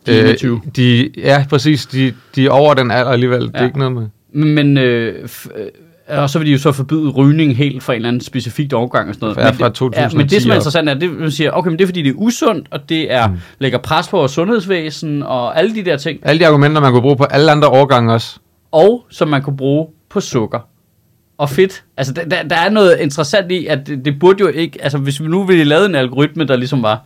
De 0.06 0.18
er 0.18 0.22
21. 0.24 0.60
de, 0.76 1.10
ja, 1.16 1.44
præcis, 1.50 1.86
de, 1.86 2.14
de 2.36 2.46
er 2.46 2.50
over 2.50 2.74
den 2.74 2.90
alder 2.90 3.10
alligevel. 3.10 3.40
Det 3.40 3.50
er 3.54 3.60
Ja. 3.60 3.66
ikke 3.66 3.78
noget 3.78 3.92
med. 3.94 4.06
Men, 4.44 4.78
øh, 4.78 5.24
f- 5.24 5.60
øh, 5.60 5.66
og 6.18 6.30
så 6.30 6.38
vil 6.38 6.46
de 6.46 6.52
jo 6.52 6.58
så 6.58 6.72
forbyde 6.72 7.08
rygning 7.10 7.56
helt 7.56 7.82
fra 7.82 7.92
en 7.92 7.96
eller 7.96 8.08
anden 8.08 8.20
specifik 8.20 8.72
årgang 8.72 9.08
og 9.08 9.14
sådan 9.14 9.26
noget. 9.26 9.36
Ja, 9.36 9.44
men 9.44 9.54
fra 9.58 9.68
det, 9.68 9.74
2010 9.74 10.16
men 10.16 10.28
det, 10.28 10.42
som 10.42 10.50
er 10.50 10.54
interessant, 10.54 10.88
er, 10.88 10.94
det 10.94 11.10
man 11.10 11.30
siger, 11.30 11.50
okay, 11.50 11.68
men 11.68 11.78
det 11.78 11.84
er 11.84 11.88
fordi, 11.88 12.02
det 12.02 12.10
er 12.10 12.14
usundt, 12.16 12.68
og 12.70 12.88
det 12.88 13.12
er, 13.12 13.28
mm. 13.28 13.34
lægger 13.58 13.78
pres 13.78 14.08
på 14.08 14.16
vores 14.16 14.32
sundhedsvæsen, 14.32 15.22
og 15.22 15.58
alle 15.58 15.74
de 15.74 15.84
der 15.84 15.96
ting, 15.96 16.18
Alle 16.22 16.40
de 16.40 16.46
argumenter, 16.46 16.80
man 16.80 16.92
kunne 16.92 17.02
bruge 17.02 17.16
på 17.16 17.24
alle 17.24 17.52
andre 17.52 17.68
årgange 17.68 18.12
også. 18.12 18.38
og 18.72 19.06
som 19.10 19.28
man 19.28 19.42
kunne 19.42 19.56
bruge 19.56 19.86
på 20.10 20.20
sukker 20.20 20.58
og 21.38 21.50
fedt. 21.50 21.84
Altså, 21.96 22.12
der, 22.12 22.24
der, 22.24 22.42
der 22.42 22.56
er 22.56 22.70
noget 22.70 22.98
interessant 23.00 23.52
i, 23.52 23.66
at 23.66 23.86
det, 23.86 24.04
det 24.04 24.18
burde 24.20 24.40
jo 24.40 24.46
ikke, 24.46 24.82
altså 24.82 24.98
hvis 24.98 25.22
vi 25.22 25.28
nu 25.28 25.44
ville 25.44 25.64
lave 25.64 25.86
en 25.86 25.94
algoritme, 25.94 26.44
der 26.44 26.56
ligesom 26.56 26.82
var, 26.82 27.04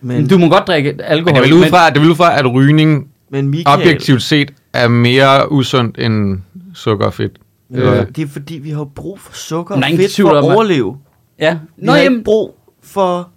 men, 0.00 0.28
du 0.28 0.38
må 0.38 0.48
godt 0.48 0.66
drikke 0.66 0.94
alkohol, 1.04 1.34
Men 1.34 1.42
det 1.42 1.54
vel 1.54 1.64
ud 1.64 1.70
fra, 1.70 1.90
det 1.90 2.00
vel 2.00 2.10
ud 2.10 2.14
fra 2.14 2.38
at 2.38 2.52
rygning 2.54 3.08
Men 3.30 3.48
Michael, 3.48 3.80
objektivt 3.80 4.22
set 4.22 4.50
er 4.72 4.88
mere 4.88 5.52
usundt 5.52 5.98
end 5.98 6.38
sukker 6.74 7.06
og 7.06 7.14
fedt. 7.14 7.32
Men, 7.70 7.80
Øh. 7.82 8.06
det 8.16 8.22
er 8.22 8.28
fordi, 8.28 8.54
vi 8.58 8.70
har 8.70 8.78
jo 8.78 8.90
brug 8.94 9.20
for 9.20 9.32
sukker 9.34 9.74
og 9.74 9.82
ingen 9.88 9.98
fedt 10.00 10.12
tvivl 10.12 10.28
for 10.30 10.36
at 10.38 10.44
overleve. 10.54 10.96
ja. 11.40 11.58
Vi 11.76 11.86
Nå, 11.86 11.92
har 11.92 11.98
jamen, 11.98 12.12
ikke 12.18 12.24
brug 12.24 12.58
for 12.82 13.28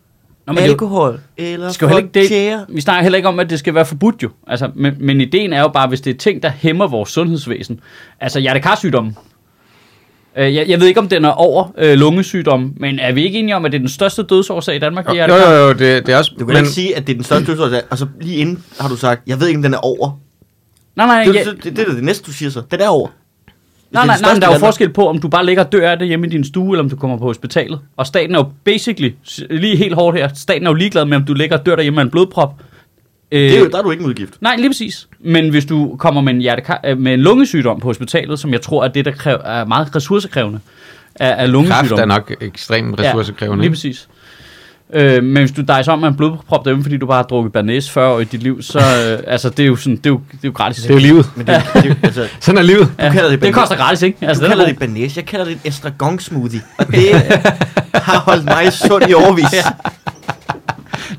Nå, 0.48 0.54
men 0.54 0.58
det 0.58 0.68
jo- 0.68 0.72
alkohol 0.72 1.20
eller 1.38 1.66
Det 1.66 1.76
skal 1.76 1.86
jo 1.86 1.92
for 1.92 1.98
ikke 1.98 2.10
det, 2.14 2.28
tjære. 2.28 2.66
vi 2.70 2.82
snakker 2.82 3.02
heller 3.04 3.18
ikke 3.18 3.30
om, 3.30 3.40
at 3.40 3.50
det 3.50 3.60
skal 3.60 3.76
være 3.76 3.86
forbudt 3.86 4.24
jo. 4.24 4.30
Altså, 4.48 4.70
men, 4.76 4.94
men 5.00 5.22
ideen 5.22 5.54
er 5.54 5.62
jo 5.62 5.68
bare, 5.68 5.88
hvis 5.88 6.02
det 6.02 6.14
er 6.14 6.18
ting, 6.18 6.44
der 6.44 6.50
hæmmer 6.50 6.88
vores 6.88 7.10
sundhedsvæsen. 7.10 7.80
Altså 8.20 8.40
hjertekarsygdommen. 8.40 9.16
Øh, 10.38 10.56
jeg, 10.56 10.70
jeg 10.70 10.80
ved 10.80 10.88
ikke, 10.88 11.00
om 11.00 11.08
den 11.10 11.26
er 11.26 11.30
over 11.30 11.72
øh, 11.78 11.94
lungesygdom, 11.98 12.74
men 12.78 13.00
er 13.00 13.12
vi 13.12 13.24
ikke 13.24 13.40
enige 13.40 13.56
om, 13.56 13.66
at 13.66 13.72
det 13.72 13.78
er 13.78 13.80
den 13.80 13.90
største 13.90 14.24
dødsårsag 14.24 14.76
i 14.76 14.80
Danmark? 14.80 15.08
Jo, 15.08 15.14
det 15.14 15.20
er 15.20 15.26
jo, 15.28 15.34
hjertekar? 15.36 15.60
jo, 15.62 15.70
det, 15.70 16.06
det 16.06 16.14
er 16.14 16.18
også... 16.18 16.32
Du 16.40 16.46
kan 16.46 16.48
men, 16.48 16.58
ikke 16.58 16.70
sige, 16.70 16.96
at 16.98 17.08
det 17.08 17.14
er 17.14 17.18
den 17.18 17.24
største 17.24 17.46
dødsårsag, 17.52 17.82
og 17.90 17.98
så 17.98 18.08
lige 18.22 18.36
inden 18.38 18.64
har 18.80 18.90
du 18.90 18.96
sagt, 18.96 19.22
jeg 19.28 19.40
ved 19.40 19.48
ikke, 19.48 19.58
om 19.58 19.64
den 19.64 19.74
er 19.74 19.78
over. 19.78 20.20
Nej, 20.96 21.06
nej, 21.06 21.24
Det, 21.24 21.36
ja, 21.36 21.44
det, 21.44 21.64
det, 21.64 21.76
det 21.76 21.88
er 21.88 21.94
det 21.94 22.04
næste, 22.04 22.24
du 22.26 22.32
siger 22.34 22.50
så. 22.50 22.62
Den 22.72 22.80
er 22.82 22.88
over. 22.88 23.08
Nej, 23.92 24.02
det 24.04 24.08
nej, 24.08 24.32
nej, 24.32 24.40
der 24.40 24.48
er 24.48 24.54
jo 24.54 24.60
forskel 24.60 24.90
på, 24.90 25.08
om 25.10 25.20
du 25.20 25.28
bare 25.28 25.46
ligger 25.46 25.64
og 25.64 25.72
dør 25.72 25.92
af 25.92 26.00
det 26.00 26.08
hjemme 26.08 26.28
i 26.28 26.30
din 26.30 26.44
stue, 26.44 26.74
eller 26.76 26.84
om 26.84 26.90
du 26.90 26.96
kommer 26.96 27.18
på 27.18 27.24
hospitalet. 27.24 27.80
Og 27.98 28.08
staten 28.08 28.36
er 28.36 28.40
jo 28.40 28.46
basically, 28.64 29.12
lige 29.50 29.76
helt 29.76 29.96
hårdt 29.96 30.18
her, 30.18 30.30
staten 30.36 30.68
er 30.68 30.72
jo 30.72 30.74
ligeglad 30.76 31.06
med, 31.06 31.18
om 31.18 31.24
du 31.24 31.34
ligger 31.34 31.58
og 31.58 31.66
dør 31.66 31.76
derhjemme 31.76 31.96
med 31.96 32.04
en 32.04 32.10
blodprop. 32.10 32.54
Øh, 33.32 33.40
Det 33.42 33.56
er 33.56 33.60
jo, 33.60 33.68
der 33.70 33.78
er 33.78 33.82
du 33.82 33.92
ikke 33.92 34.02
en 34.04 34.10
udgift. 34.10 34.34
Nej, 34.42 34.56
lige 34.56 34.70
præcis. 34.70 35.08
Men 35.20 35.50
hvis 35.50 35.66
du 35.66 35.96
kommer 36.00 36.22
med 36.22 36.34
en, 36.34 36.42
hjertekar- 36.42 36.82
øh, 36.90 36.98
med 36.98 37.14
en 37.14 37.20
lungesygdom 37.22 37.80
på 37.80 37.88
hospitalet, 37.88 38.40
som 38.40 38.52
jeg 38.54 38.62
tror 38.62 38.84
er 38.84 38.88
det, 38.88 39.06
der 39.06 39.12
kræver, 39.12 39.40
er 39.44 39.66
meget 39.66 39.96
ressourcekrævende, 39.96 40.60
er, 41.16 41.28
er 41.30 41.36
Kræft 41.38 41.52
lungesygdom. 41.52 42.00
er 42.00 42.06
nok 42.06 42.34
ekstremt 42.42 43.00
ressourcekrævende. 43.00 43.64
Ja, 43.64 43.70
lige 43.70 43.88
ikke? 43.88 44.00
Øh, 44.94 45.24
men 45.24 45.38
hvis 45.38 45.52
du 45.52 45.62
dejser 45.62 45.92
om 45.92 46.00
med 46.00 46.08
en 46.08 46.16
blodprop 46.16 46.66
derhjemme, 46.66 46.84
fordi 46.84 46.98
du 46.98 47.06
bare 47.06 47.16
har 47.18 47.24
drukket 47.24 47.54
Bernays 47.54 47.90
40 47.90 48.14
år 48.14 48.20
i 48.20 48.24
dit 48.24 48.44
liv, 48.44 48.62
så 48.62 48.80
øh, 48.80 49.24
altså, 49.28 49.50
det 49.50 49.64
er 49.64 49.68
jo 49.68 49.76
sådan, 49.76 49.96
det 49.96 50.06
er 50.06 50.10
jo, 50.10 50.22
det 50.32 50.38
er 50.38 50.48
jo 50.48 50.52
gratis. 50.52 50.84
det 50.84 50.90
er 50.90 50.94
jo 50.94 51.00
livet. 51.00 51.30
Men 51.36 51.48
det, 51.48 51.64
det, 51.74 51.98
altså, 52.04 52.28
Sådan 52.40 52.58
er 52.58 52.62
livet. 52.62 52.92
Ja, 53.00 53.04
kalder 53.12 53.22
det 53.22 53.32
det 53.32 53.40
Bernays. 53.40 53.56
koster 53.56 53.76
gratis, 53.76 54.02
ikke? 54.02 54.18
altså, 54.22 54.42
du 54.42 54.46
er 54.46 54.50
kalder 54.50 54.66
det 54.66 54.80
banæs, 54.80 55.16
jeg 55.16 55.26
kalder 55.26 55.46
det 55.46 55.54
en 55.54 55.60
estragon 55.64 56.20
smoothie. 56.20 56.62
Og 56.78 56.88
det 56.96 57.16
har 57.94 58.20
holdt 58.20 58.46
mig 58.46 58.74
sund 58.74 59.10
i 59.10 59.14
overvis. 59.14 59.54
Ja. 59.54 59.64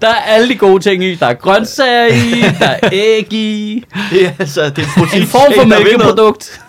Der 0.02 0.09
er 0.09 0.14
alle 0.26 0.49
de 0.49 0.55
gode 0.55 0.83
ting 0.83 1.05
i. 1.05 1.14
Der 1.14 1.26
er 1.26 1.35
grøntsager 1.35 2.06
i, 2.06 2.41
der 2.58 2.67
er 2.67 2.89
æg 2.93 3.32
i, 3.32 3.85
Det 4.11 4.26
er 4.26 4.30
altså, 4.39 4.63
det 4.65 4.78
er 4.78 4.82
en 4.82 4.89
protein 4.97 5.23
en 5.23 5.28
form 5.28 5.52
for 5.58 5.65
mælkeprodukt. 5.67 6.61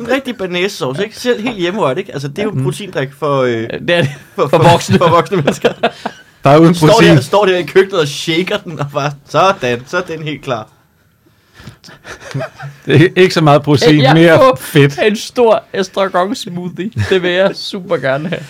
En 0.00 0.08
rigtig 0.14 0.36
banæssauce, 0.36 1.04
ikke? 1.04 1.18
Selv 1.18 1.42
helt 1.42 1.56
hjemmerørt, 1.56 1.98
ikke? 1.98 2.12
Altså, 2.12 2.28
det 2.28 2.38
er 2.38 2.42
jo 2.42 2.50
en 2.50 2.64
proteindrik 2.64 3.08
for, 3.18 3.42
øh, 3.42 3.50
Det 3.52 3.70
er 3.70 4.00
det. 4.00 4.10
for, 4.34 4.48
For 4.48 4.58
voksne. 4.70 4.98
For 4.98 5.08
voksne 5.08 5.36
mennesker. 5.36 5.72
Bare 6.42 6.60
uden 6.60 6.74
Står 6.74 6.88
protein. 6.88 7.16
der, 7.16 7.20
står 7.22 7.44
der 7.44 7.56
i 7.56 7.62
køkkenet 7.62 8.00
og 8.00 8.08
shaker 8.08 8.56
den, 8.58 8.80
og 8.80 8.86
bare, 8.92 9.12
sådan, 9.28 9.82
så 9.86 9.96
er 9.96 10.00
den 10.02 10.22
helt 10.22 10.42
klar. 10.42 10.68
Det 12.86 13.02
er 13.02 13.08
ikke 13.16 13.34
så 13.34 13.40
meget 13.40 13.62
protein, 13.62 14.00
Jeg 14.02 14.14
mere 14.14 14.36
får 14.38 14.58
fedt. 14.60 14.98
En 15.06 15.16
stor 15.16 15.62
estragon 15.72 16.34
smoothie. 16.34 16.90
Det 17.10 17.22
vil 17.22 17.30
jeg 17.30 17.50
super 17.54 17.96
gerne 17.96 18.28
have. 18.28 18.40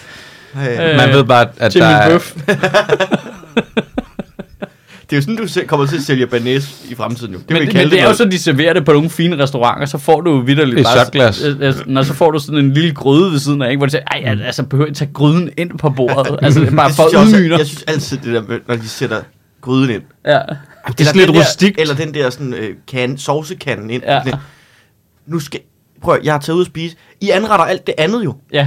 Øh, 0.80 0.90
Øh, 0.90 0.96
Man 0.96 1.08
ved 1.12 1.24
bare, 1.24 1.46
at 1.56 1.72
til 1.72 1.80
der 1.80 2.08
min 2.08 2.16
er... 2.16 2.18
Det 5.10 5.12
er 5.12 5.16
jo 5.16 5.20
sådan, 5.22 5.36
du 5.36 5.66
kommer 5.66 5.86
til 5.86 5.96
at 5.96 6.02
sælge 6.02 6.26
banæs 6.26 6.84
i 6.90 6.94
fremtiden, 6.94 7.32
jo. 7.32 7.38
Det 7.38 7.50
Men, 7.50 7.58
men 7.62 7.68
kalde 7.68 7.90
det 7.90 8.00
er 8.00 8.08
jo 8.08 8.14
sådan, 8.14 8.32
de 8.32 8.38
serverer 8.38 8.72
det 8.72 8.84
på 8.84 8.92
nogle 8.92 9.10
fine 9.10 9.42
restauranter, 9.42 9.86
så 9.86 9.98
får 9.98 10.20
du 10.20 10.40
vidderligt 10.40 10.80
Et 10.80 10.86
shotglas. 10.86 11.42
øh, 11.42 11.56
øh, 11.60 11.74
Når 11.86 12.02
så 12.02 12.14
får 12.14 12.30
du 12.30 12.38
sådan 12.38 12.58
en 12.58 12.72
lille 12.74 12.94
gryde 12.94 13.32
ved 13.32 13.38
siden 13.38 13.62
af, 13.62 13.68
ikke? 13.70 13.78
hvor 13.78 13.86
du 13.86 13.90
siger, 13.90 14.02
ej, 14.12 14.22
al- 14.24 14.42
altså 14.42 14.62
behøver 14.62 14.86
ikke 14.86 14.96
tage 14.98 15.10
gryden 15.14 15.50
ind 15.56 15.78
på 15.78 15.90
bordet. 15.90 16.38
altså 16.42 16.60
det 16.60 16.68
er 16.72 16.76
bare 16.76 16.88
Det 16.88 16.96
for 16.96 17.08
synes 17.26 17.50
jeg, 17.50 17.66
synes 17.66 17.82
altid, 17.82 18.18
det 18.18 18.34
der, 18.48 18.58
når 18.68 18.76
de 18.76 18.88
sætter 18.88 19.20
gryden 19.60 19.90
ind. 19.90 20.02
Ja. 20.26 20.38
Det 20.88 21.00
er 21.00 21.04
sådan 21.04 21.20
lidt 21.20 21.30
rustikt. 21.38 21.80
Eller 21.80 21.94
den 21.94 22.14
der 22.14 22.30
sådan, 22.30 22.54
øh, 22.54 22.70
kan, 22.88 23.18
sovsekanden 23.18 23.90
ind. 23.90 24.02
Ja. 24.06 24.20
Nu 25.26 25.38
skal... 25.38 25.60
Prøv, 26.02 26.18
jeg 26.24 26.32
har 26.34 26.40
taget 26.40 26.56
ud 26.56 26.60
at 26.60 26.66
spise. 26.66 26.96
I 27.20 27.30
anretter 27.30 27.64
alt 27.64 27.86
det 27.86 27.94
andet 27.98 28.24
jo. 28.24 28.34
ja. 28.52 28.66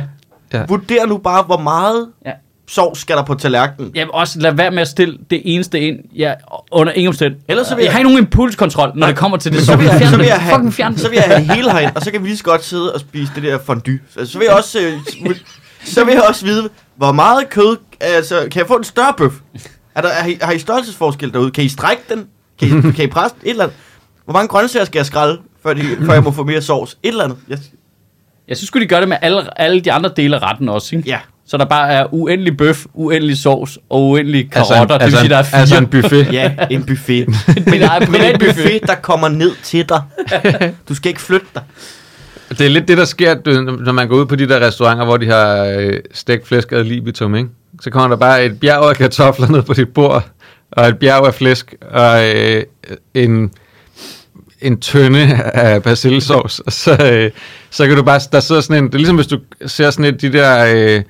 Ja. 0.53 0.65
Vurder 0.67 1.05
nu 1.05 1.17
bare, 1.17 1.43
hvor 1.43 1.57
meget 1.57 2.07
Ja. 2.25 2.31
Sovs 2.67 2.99
skal 2.99 3.15
der 3.17 3.23
på 3.23 3.33
tallerkenen. 3.35 3.91
Jamen 3.95 4.13
også 4.13 4.39
lad 4.39 4.51
være 4.53 4.71
med 4.71 4.81
at 4.81 4.87
stille 4.87 5.17
det 5.29 5.41
eneste 5.45 5.79
ind, 5.79 5.97
ja, 6.15 6.33
under 6.71 6.93
ingen 6.93 7.07
omstændighed. 7.07 7.43
Ellers 7.49 7.67
så 7.67 7.75
vil 7.75 7.81
jeg 7.81 7.85
jeg- 7.85 7.93
har 7.93 7.99
ikke 7.99 8.09
nogen 8.09 8.23
impulskontrol, 8.23 8.91
når 8.95 9.07
det 9.07 9.15
kommer 9.15 9.37
til 9.37 9.51
det. 9.53 9.61
Så 9.65 9.75
vil, 9.75 9.85
jeg, 9.85 10.07
så, 10.11 10.17
vil 10.17 10.25
jeg 10.25 10.39
have, 10.41 10.55
Fucking 10.55 10.73
fjern 10.73 10.97
så 10.97 11.09
vil 11.09 11.15
jeg 11.15 11.23
have 11.23 11.55
hele 11.55 11.71
herind, 11.71 11.91
og 11.95 12.01
så 12.01 12.11
kan 12.11 12.21
vi 12.23 12.27
lige 12.27 12.37
så 12.37 12.43
godt 12.43 12.63
sidde 12.63 12.93
og 12.93 12.99
spise 12.99 13.31
det 13.35 13.43
der 13.43 13.59
fondue. 13.65 13.99
Altså, 14.17 14.31
så 14.31 14.37
vil 14.39 14.45
jeg 14.45 14.53
også, 14.55 14.79
øh, 14.79 15.35
så 15.83 16.03
vil 16.05 16.13
jeg 16.13 16.23
også 16.23 16.45
vide, 16.45 16.69
hvor 16.95 17.11
meget 17.11 17.49
kød, 17.49 17.77
altså, 18.01 18.47
kan 18.51 18.59
jeg 18.59 18.67
få 18.67 18.73
en 18.75 18.83
større 18.83 19.13
bøf? 19.17 19.33
Er 19.95 20.01
der, 20.01 20.09
har, 20.09 20.27
I, 20.29 20.37
har 20.41 20.51
I 20.51 20.59
størrelsesforskel 20.59 21.33
derude? 21.33 21.51
Kan 21.51 21.63
I 21.63 21.67
strække 21.69 22.03
den? 22.09 22.25
Kan 22.59 22.67
I, 22.67 22.81
kan 22.95 23.05
I 23.05 23.07
presse 23.07 23.35
den? 23.41 23.47
Et 23.47 23.51
eller 23.51 23.63
andet? 23.63 23.77
Hvor 24.25 24.33
mange 24.33 24.47
grøntsager 24.47 24.85
skal 24.85 24.99
jeg 24.99 25.05
skrælle, 25.05 25.37
før, 25.63 25.73
de, 25.73 25.81
før 26.05 26.13
jeg 26.13 26.23
må 26.23 26.31
få 26.31 26.43
mere 26.43 26.61
sovs? 26.61 26.97
Et 27.03 27.07
eller 27.09 27.23
andet. 27.23 27.37
Jeg, 27.49 27.57
Jeg 28.47 28.57
synes, 28.57 28.67
skulle 28.67 28.83
de 28.83 28.89
gøre 28.89 28.99
det 29.01 29.09
med 29.09 29.17
alle, 29.21 29.61
alle 29.61 29.79
de 29.81 29.91
andre 29.91 30.11
dele 30.15 30.35
af 30.35 30.51
retten 30.51 30.69
også, 30.69 30.95
ikke? 30.95 31.09
ja. 31.09 31.19
Så 31.47 31.57
der 31.57 31.65
bare 31.65 31.89
er 31.91 32.13
uendelig 32.13 32.57
bøf, 32.57 32.85
uendelig 32.93 33.37
sovs 33.37 33.79
og 33.89 34.03
uendelig 34.09 34.49
Altså 34.55 34.73
karotter. 34.73 34.95
en, 34.95 35.01
det 35.01 35.11
vil 35.11 35.15
altså, 35.17 35.19
sige, 35.19 35.29
der 35.29 35.35
er 35.35 35.39
en, 35.39 35.45
fire. 35.45 35.59
altså 35.59 35.77
en 35.77 35.87
buffet. 35.87 36.33
Ja, 36.33 36.51
en 36.69 36.83
buffet. 36.83 37.27
Men 37.65 37.81
der 37.81 37.89
er 37.91 37.99
Men 38.09 38.21
en 38.21 38.39
buffet. 38.39 38.79
der 38.87 38.95
kommer 39.09 39.29
ned 39.29 39.51
til 39.63 39.89
dig. 39.89 40.01
Du 40.89 40.95
skal 40.95 41.09
ikke 41.09 41.21
flytte 41.21 41.45
dig. 41.55 41.63
Det 42.49 42.61
er 42.61 42.69
lidt 42.69 42.87
det, 42.87 42.97
der 42.97 43.05
sker, 43.05 43.35
når 43.83 43.91
man 43.91 44.07
går 44.07 44.15
ud 44.15 44.25
på 44.25 44.35
de 44.35 44.49
der 44.49 44.59
restauranter, 44.67 45.05
hvor 45.05 45.17
de 45.17 45.25
har 45.25 45.63
øh, 45.65 45.93
stegt 46.13 46.47
flæsk 46.47 46.71
ad 46.71 46.83
libitum, 46.83 47.35
ikke? 47.35 47.49
Så 47.81 47.89
kommer 47.89 48.07
der 48.09 48.15
bare 48.15 48.45
et 48.45 48.59
bjerg 48.59 48.89
af 48.89 48.95
kartofler 48.95 49.47
ned 49.51 49.61
på 49.61 49.73
dit 49.73 49.89
bord, 49.93 50.27
og 50.71 50.87
et 50.87 50.99
bjerg 50.99 51.27
af 51.27 51.33
flæsk, 51.33 51.75
og 51.91 52.35
øh, 52.35 52.63
en, 53.13 53.51
en 54.61 54.79
tønde 54.79 55.39
af 55.53 55.83
persillesauce, 55.83 56.63
og 56.65 56.71
så, 56.73 56.91
øh, 57.13 57.31
så 57.69 57.87
kan 57.87 57.95
du 57.95 58.03
bare, 58.03 58.19
der 58.31 58.39
sidder 58.39 58.61
sådan 58.61 58.83
en, 58.83 58.87
det 58.87 58.93
er 58.93 58.97
ligesom 58.97 59.15
hvis 59.15 59.27
du 59.27 59.39
ser 59.65 59.89
sådan 59.91 60.05
et, 60.13 60.21
de 60.21 60.33
der, 60.33 60.65
øh, 60.75 61.01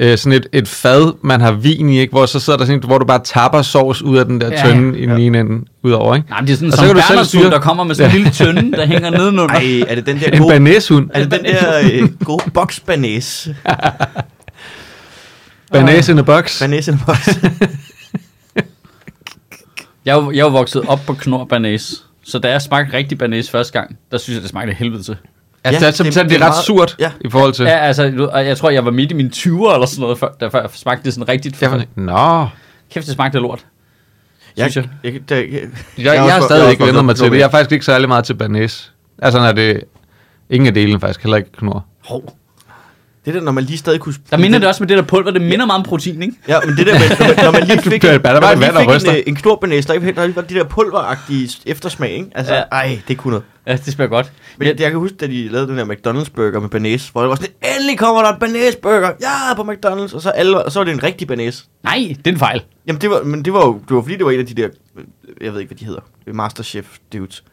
øh, 0.00 0.18
sådan 0.18 0.32
et, 0.32 0.46
et 0.52 0.68
fad, 0.68 1.12
man 1.22 1.40
har 1.40 1.52
vin 1.52 1.88
i, 1.88 1.98
ikke? 2.00 2.10
hvor 2.10 2.26
så 2.26 2.40
sidder 2.40 2.56
der 2.56 2.64
sådan 2.64 2.78
et, 2.78 2.84
hvor 2.84 2.98
du 2.98 3.04
bare 3.06 3.20
tapper 3.24 3.62
sovs 3.62 4.02
ud 4.02 4.18
af 4.18 4.24
den 4.24 4.40
der 4.40 4.50
Ja, 4.50 4.62
tønde 4.62 4.98
i 4.98 5.06
den 5.06 5.18
ene 5.18 5.40
ende, 5.40 5.64
udover, 5.82 6.14
ikke? 6.16 6.28
Nej, 6.30 6.40
men 6.40 6.46
det 6.46 6.52
er 6.52 6.56
sådan 6.56 6.72
Og 6.72 6.78
så 7.24 7.24
styre- 7.24 7.50
der 7.50 7.60
kommer 7.60 7.84
med 7.84 7.94
sådan 7.94 8.10
en 8.10 8.16
lille 8.16 8.30
tønde, 8.32 8.72
der 8.76 8.86
hænger 8.86 9.10
nedenunder. 9.10 9.54
Ej, 9.54 9.84
er 9.88 9.94
det 9.94 10.06
den 10.06 10.20
der 10.20 10.26
En 10.30 10.38
gode... 10.38 10.52
banæshund. 10.54 11.10
Er 11.14 11.22
det 11.24 11.30
den 11.30 11.44
der 11.44 11.90
øh, 11.92 12.08
gode 12.24 12.50
boksbanæs? 12.54 13.48
Banæs 15.72 16.08
in 16.08 16.18
a 16.18 16.22
box. 16.22 16.60
Banæs 16.60 16.88
in 16.88 16.94
a 16.94 16.98
box. 17.06 17.28
Jeg 20.04 20.18
er, 20.18 20.22
jo- 20.22 20.30
jeg 20.30 20.38
er 20.40 20.44
jo 20.44 20.48
vokset 20.50 20.82
op 20.88 21.00
på 21.06 21.14
Knor 21.14 21.44
Banæs. 21.44 22.04
Så 22.24 22.38
da 22.38 22.50
jeg 22.50 22.62
smagte 22.62 22.96
rigtig 22.96 23.18
banæs 23.18 23.50
første 23.50 23.72
gang, 23.72 23.96
der 24.10 24.18
synes 24.18 24.34
jeg, 24.34 24.42
det 24.42 24.50
smagte 24.50 24.72
helvede 24.72 25.02
til. 25.02 25.16
Altså, 25.64 25.80
Ja, 25.80 25.86
ja, 25.86 25.90
det, 25.92 26.00
er, 26.00 26.04
det- 26.04 26.14
det, 26.14 26.22
det, 26.22 26.30
det 26.30 26.36
er 26.42 26.46
ret 26.46 26.50
meget- 26.50 26.64
surt 26.64 26.96
ja. 26.98 27.04
ja. 27.04 27.10
i 27.20 27.30
forhold 27.30 27.52
til... 27.52 27.64
Ja, 27.64 27.70
altså, 27.78 28.28
og 28.32 28.46
jeg 28.46 28.56
tror, 28.56 28.70
jeg 28.70 28.84
var 28.84 28.90
midt 28.90 29.10
i 29.10 29.14
mine 29.14 29.30
20'er 29.34 29.74
eller 29.74 29.86
sådan 29.86 30.00
noget, 30.00 30.18
før, 30.18 30.28
da 30.40 30.48
før 30.48 30.60
jeg 30.60 30.70
smagte 30.74 31.04
det 31.04 31.12
sådan 31.14 31.28
rigtigt. 31.28 31.62
Jeg, 31.62 31.86
Nå, 31.94 32.46
Kæft, 32.92 33.06
det 33.06 33.14
smagte 33.14 33.38
lort. 33.38 33.66
Jeg, 34.56 34.70
Synes 34.70 34.86
jeg, 35.04 35.12
jeg, 35.12 35.12
jeg, 35.30 35.36
jeg, 35.52 35.52
jeg, 35.52 36.04
jeg, 36.04 36.14
jeg 36.14 36.34
har 36.34 36.40
stadig 36.40 36.62
jeg 36.62 36.70
ikke 36.70 36.84
vendt 36.86 37.04
mig 37.04 37.16
til 37.16 37.30
det. 37.30 37.38
Jeg 37.38 37.44
er 37.44 37.50
faktisk 37.50 37.72
ikke 37.72 37.84
særlig 37.84 38.08
meget 38.08 38.24
til 38.24 38.34
banæs. 38.34 38.92
Altså, 39.18 39.40
når 39.40 39.52
det... 39.52 39.84
Ingen 40.50 40.66
af 40.66 40.74
delene 40.74 41.00
faktisk, 41.00 41.22
heller 41.22 41.36
ikke 41.36 41.52
knor. 41.52 41.84
Hov. 42.06 42.36
Det 43.24 43.34
der, 43.34 43.40
når 43.40 43.52
man 43.52 43.64
lige 43.64 43.78
stadig 43.78 44.00
kunne... 44.00 44.14
Der 44.30 44.36
minder 44.36 44.58
det 44.58 44.68
også 44.68 44.82
med 44.82 44.88
det 44.88 44.96
der 44.96 45.02
pulver, 45.02 45.30
det 45.30 45.42
minder 45.42 45.66
meget 45.66 45.78
om 45.78 45.84
protein, 45.84 46.22
ikke? 46.22 46.34
Ja, 46.48 46.58
men 46.66 46.76
det 46.76 46.86
der 46.86 46.92
med, 46.92 47.08
når 47.18 47.26
man, 47.26 47.44
når 47.44 47.52
man 47.52 47.62
lige 47.70 47.82
fik, 47.82 48.02
bare 48.02 48.34
når 48.34 48.40
man 48.40 48.76
og 48.76 48.92
lige 48.92 49.00
fik 49.00 49.08
en, 49.10 49.16
øh, 49.16 49.22
en 49.26 49.36
knurbenæs, 49.36 49.86
der, 49.86 49.94
ikke- 49.94 50.12
der 50.12 50.32
var 50.34 50.42
de 50.42 50.54
der 50.54 50.64
pulveragtige 50.64 51.50
eftersmag, 51.66 52.10
ikke? 52.10 52.26
Altså, 52.34 52.54
Ja. 52.54 52.62
ej, 52.72 53.00
det 53.08 53.18
kunne 53.18 53.30
noget. 53.30 53.44
Ja, 53.66 53.76
det 53.76 53.92
smager 53.92 54.08
godt. 54.08 54.32
Men 54.58 54.68
jeg, 54.68 54.80
jeg 54.80 54.90
kan 54.90 54.98
huske, 55.00 55.16
da 55.16 55.26
de 55.26 55.48
lavede 55.48 55.68
den 55.68 55.78
der 55.78 55.84
McDonald's 55.84 56.30
burger 56.34 56.60
med 56.60 56.68
banæs, 56.68 57.08
hvor 57.08 57.20
det 57.20 57.30
var 57.30 57.36
sådan, 57.36 57.50
endelig 57.76 57.98
kommer 57.98 58.22
der 58.22 58.32
en 58.32 58.38
banæs 58.40 58.76
burger, 58.76 59.10
ja, 59.20 59.54
på 59.56 59.62
McDonald's, 59.62 60.14
og 60.14 60.22
så, 60.22 60.30
alle, 60.30 60.64
og 60.64 60.72
så 60.72 60.78
var 60.80 60.84
det 60.84 60.92
en 60.92 61.02
rigtig 61.02 61.28
banæs. 61.28 61.64
Nej, 61.84 62.14
det 62.18 62.26
er 62.26 62.32
en 62.32 62.38
fejl. 62.38 62.62
Jamen, 62.86 63.00
det 63.00 63.10
var, 63.10 63.22
men 63.22 63.44
det 63.44 63.52
var 63.52 63.66
jo, 63.66 63.80
det 63.88 63.96
var 63.96 64.02
fordi, 64.02 64.16
det 64.16 64.24
var 64.24 64.30
en 64.30 64.40
af 64.40 64.46
de 64.46 64.54
der, 64.54 64.68
øh, 64.98 65.04
jeg 65.40 65.52
ved 65.52 65.60
ikke, 65.60 65.68
hvad 65.70 65.78
de 65.78 65.84
hedder, 65.84 66.00
Masterchef 66.32 66.86
dudes. 67.12 67.44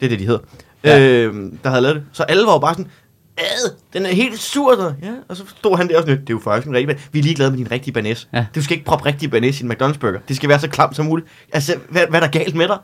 Det 0.00 0.06
er 0.06 0.10
det, 0.10 0.18
de 0.18 0.24
hedder. 0.26 0.40
Ja. 0.84 1.00
Øh, 1.00 1.34
der 1.64 1.70
havde 1.70 1.82
lavet 1.82 1.96
det. 1.96 2.04
Så 2.12 2.22
alle 2.22 2.46
var 2.46 2.52
jo 2.52 2.58
bare 2.58 2.74
sådan, 2.74 2.90
ad, 3.42 3.74
den 3.92 4.06
er 4.06 4.10
helt 4.10 4.40
sur. 4.40 4.74
Så. 4.74 4.94
Ja, 5.02 5.12
og 5.28 5.36
så 5.36 5.42
stod 5.58 5.76
han 5.76 5.88
der 5.88 5.96
og 5.96 6.02
sådan, 6.02 6.20
det 6.20 6.30
er 6.30 6.34
jo 6.34 6.40
faktisk 6.44 6.68
en 6.68 6.74
rigtig 6.74 6.88
banæs. 6.88 7.08
Vi 7.12 7.18
er 7.18 7.22
ligeglade 7.22 7.50
med 7.50 7.58
din 7.58 7.70
rigtige 7.70 7.94
banæs. 7.94 8.28
Ja. 8.32 8.46
Du 8.54 8.62
skal 8.62 8.74
ikke 8.74 8.84
proppe 8.84 9.06
rigtig 9.06 9.30
banæs 9.30 9.60
i 9.60 9.64
en 9.64 9.72
McDonald's 9.72 9.98
burger. 9.98 10.18
Det 10.28 10.36
skal 10.36 10.48
være 10.48 10.60
så 10.60 10.68
klamt 10.68 10.96
som 10.96 11.06
muligt. 11.06 11.28
Altså, 11.52 11.76
hvad, 11.88 12.06
hvad 12.10 12.20
er 12.22 12.26
der 12.26 12.38
galt 12.38 12.54
med 12.54 12.68
dig? 12.68 12.78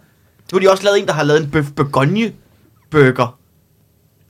Nu 0.52 0.58
har 0.58 0.60
de 0.60 0.70
også 0.70 0.84
lavet 0.84 0.98
en, 0.98 1.06
der 1.06 1.12
har 1.12 1.22
lavet 1.22 1.42
en 1.42 1.50
bøf 1.50 1.66
bourgogne 1.76 2.32
burger. 2.90 3.38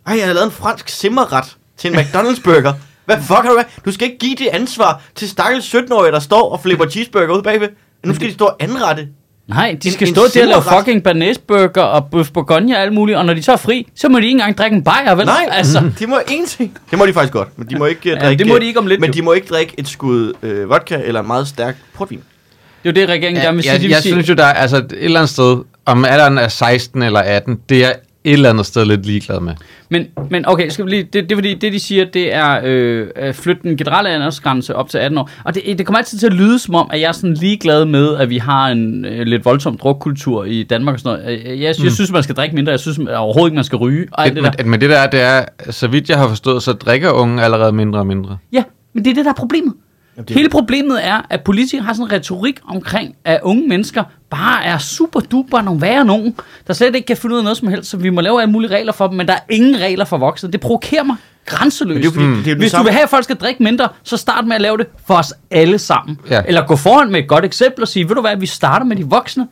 Ej, 0.06 0.18
jeg 0.18 0.26
har 0.26 0.32
lavet 0.32 0.46
en 0.46 0.52
fransk 0.52 0.88
simmerret 0.88 1.56
til 1.76 1.92
en 1.92 1.98
McDonald's 2.00 2.42
burger. 2.42 2.72
Hvad 3.04 3.16
fuck 3.16 3.40
har 3.42 3.48
du 3.48 3.54
været? 3.54 3.66
Du 3.84 3.92
skal 3.92 4.06
ikke 4.06 4.18
give 4.18 4.36
det 4.36 4.46
ansvar 4.46 5.02
til 5.14 5.28
stakkels 5.28 5.74
17-årige, 5.74 6.12
der 6.12 6.20
står 6.20 6.50
og 6.52 6.60
flipper 6.60 6.88
cheeseburger 6.88 7.36
ud 7.36 7.42
bagved. 7.42 7.68
Nu 8.06 8.14
skal 8.14 8.28
de 8.28 8.34
stå 8.34 8.44
og 8.44 8.56
anrette. 8.60 9.08
Nej, 9.48 9.76
de 9.82 9.88
En- 9.88 9.92
skal 9.92 10.08
en 10.08 10.14
stå 10.14 10.22
der 10.34 10.42
og 10.42 10.48
lave 10.48 10.62
fucking 10.78 11.02
banæsburger 11.02 11.82
og 11.82 12.06
bøf 12.10 12.30
bourgogne 12.30 12.76
og 12.76 12.82
alt 12.82 12.92
muligt, 12.92 13.18
og 13.18 13.26
når 13.26 13.34
de 13.34 13.42
så 13.42 13.52
er 13.52 13.56
fri, 13.56 13.86
så 13.94 14.08
må 14.08 14.18
de 14.18 14.24
ikke 14.24 14.32
engang 14.32 14.58
drikke 14.58 14.76
en 14.76 14.84
bajer, 14.84 15.14
vel? 15.14 15.26
Nej, 15.26 15.48
Altså, 15.50 15.90
de 15.98 16.06
må 16.06 16.20
en 16.30 16.46
ting. 16.46 16.78
Det 16.90 16.98
må 16.98 17.06
de 17.06 17.12
faktisk 17.12 17.32
godt, 17.32 17.48
men 17.58 17.68
de 17.70 17.76
må 17.78 17.86
ikke 17.86 18.00
Ja, 18.10 18.14
drikke... 18.26 18.44
det 18.44 18.52
må 18.52 18.58
de 18.58 18.66
ikke 18.66 18.78
om 18.78 18.86
lidt, 18.86 19.00
Men 19.00 19.10
jo. 19.10 19.12
de 19.14 19.22
må 19.22 19.32
ikke 19.32 19.46
drikke 19.46 19.72
et 19.78 19.88
skud 19.88 20.32
øh, 20.42 20.70
vodka 20.70 21.00
eller 21.04 21.20
en 21.20 21.26
meget 21.26 21.48
stærk 21.48 21.76
portvin. 21.94 22.18
det 22.18 22.88
er 22.88 22.92
jo 23.02 23.06
det, 23.06 23.08
regeringen 23.08 23.42
gerne 23.42 23.54
vil 23.56 23.62
sige. 23.64 23.72
jeg, 23.74 23.90
jeg 23.90 24.02
sige, 24.02 24.12
synes 24.12 24.28
jo, 24.28 24.34
der 24.34 24.44
er 24.44 24.52
altså 24.54 24.76
et 24.76 24.92
eller 24.92 25.20
andet 25.20 25.30
sted, 25.30 25.58
om 25.86 26.04
alderen 26.04 26.38
er 26.38 26.48
16 26.48 27.02
eller 27.02 27.20
18, 27.20 27.58
det 27.68 27.84
er 27.84 27.92
et 28.24 28.32
eller 28.32 28.50
andet 28.50 28.66
sted 28.66 28.84
lidt 28.84 29.06
ligeglad 29.06 29.40
med. 29.40 29.52
Men, 29.90 30.06
men 30.30 30.48
okay, 30.48 30.68
skal 30.68 30.84
vi 30.84 30.90
lige, 30.90 31.02
det, 31.02 31.14
det 31.14 31.32
er 31.32 31.36
fordi, 31.36 31.54
det 31.54 31.72
de 31.72 31.80
siger, 31.80 32.04
det 32.04 32.34
er 32.34 32.60
øh, 32.64 33.06
at 33.16 33.36
flytte 33.36 33.62
den 33.62 33.76
generelle 33.76 34.10
aldersgrænse 34.10 34.76
op 34.76 34.88
til 34.88 34.98
18 34.98 35.18
år. 35.18 35.30
Og 35.44 35.54
det, 35.54 35.62
det 35.78 35.86
kommer 35.86 35.98
altid 35.98 36.18
til 36.18 36.26
at 36.26 36.32
lyde 36.32 36.58
som 36.58 36.74
om, 36.74 36.90
at 36.92 37.00
jeg 37.00 37.08
er 37.08 37.12
sådan 37.12 37.34
ligeglad 37.34 37.84
med, 37.84 38.16
at 38.16 38.30
vi 38.30 38.38
har 38.38 38.68
en 38.68 39.04
øh, 39.04 39.26
lidt 39.26 39.44
voldsom 39.44 39.76
drukkultur 39.76 40.44
i 40.44 40.62
Danmark 40.62 40.94
og 40.94 41.00
sådan 41.00 41.20
noget. 41.20 41.40
Jeg, 41.44 41.58
jeg, 41.60 41.74
jeg 41.84 41.92
synes, 41.92 42.12
man 42.12 42.22
skal 42.22 42.34
drikke 42.34 42.54
mindre. 42.54 42.70
Jeg 42.70 42.80
synes 42.80 42.98
overhovedet 42.98 43.48
ikke, 43.48 43.54
man 43.54 43.64
skal 43.64 43.76
ryge. 43.78 44.06
Og 44.12 44.24
Det, 44.24 44.34
det 44.34 44.44
der. 44.44 44.50
men, 44.58 44.70
men 44.70 44.80
det 44.80 44.90
der, 44.90 45.06
det 45.06 45.20
er, 45.20 45.44
så 45.70 45.88
vidt 45.88 46.08
jeg 46.10 46.18
har 46.18 46.28
forstået, 46.28 46.62
så 46.62 46.72
drikker 46.72 47.10
unge 47.10 47.42
allerede 47.42 47.72
mindre 47.72 47.98
og 47.98 48.06
mindre. 48.06 48.38
Ja, 48.52 48.62
men 48.94 49.04
det 49.04 49.10
er 49.10 49.14
det, 49.14 49.24
der 49.24 49.30
er 49.30 49.34
problemet. 49.34 49.74
Jamen, 50.18 50.28
det- 50.28 50.36
Hele 50.36 50.48
problemet 50.48 51.06
er, 51.06 51.20
at 51.30 51.40
politikere 51.44 51.84
har 51.84 51.92
sådan 51.92 52.06
en 52.06 52.12
retorik 52.12 52.58
omkring, 52.68 53.14
at 53.24 53.40
unge 53.42 53.68
mennesker 53.68 54.04
bare 54.30 54.64
er 54.64 54.78
super 54.78 55.20
duper 55.20 55.62
nogle 55.62 55.80
værre 55.80 56.04
nogen, 56.04 56.34
der 56.66 56.72
slet 56.72 56.94
ikke 56.94 57.06
kan 57.06 57.16
finde 57.16 57.34
ud 57.34 57.38
af 57.38 57.44
noget 57.44 57.56
som 57.58 57.68
helst, 57.68 57.90
så 57.90 57.96
vi 57.96 58.10
må 58.10 58.20
lave 58.20 58.40
alle 58.42 58.52
mulige 58.52 58.70
regler 58.76 58.92
for 58.92 59.06
dem, 59.06 59.16
men 59.16 59.26
der 59.28 59.32
er 59.34 59.38
ingen 59.48 59.80
regler 59.80 60.04
for 60.04 60.18
voksne. 60.18 60.52
Det 60.52 60.60
provokerer 60.60 61.02
mig 61.02 61.16
grænseløst. 61.46 61.94
Men 61.94 62.02
det 62.02 62.08
er 62.08 62.12
fordi, 62.12 62.26
det 62.44 62.52
er 62.52 62.56
Hvis 62.56 62.72
du 62.72 62.82
vil 62.82 62.92
have, 62.92 63.02
at 63.02 63.08
folk 63.10 63.24
skal 63.24 63.36
drikke 63.36 63.62
mindre, 63.62 63.88
så 64.02 64.16
start 64.16 64.46
med 64.46 64.54
at 64.56 64.60
lave 64.62 64.76
det 64.76 64.86
for 65.06 65.14
os 65.14 65.34
alle 65.50 65.78
sammen. 65.78 66.18
Ja. 66.30 66.40
Eller 66.46 66.66
gå 66.66 66.76
foran 66.76 67.10
med 67.12 67.20
et 67.20 67.28
godt 67.28 67.44
eksempel 67.44 67.82
og 67.82 67.88
sige, 67.88 68.08
ved 68.08 68.14
du 68.14 68.20
hvad, 68.20 68.36
vi 68.36 68.46
starter 68.46 68.86
med 68.86 68.96
de 68.96 69.04
voksne, 69.04 69.46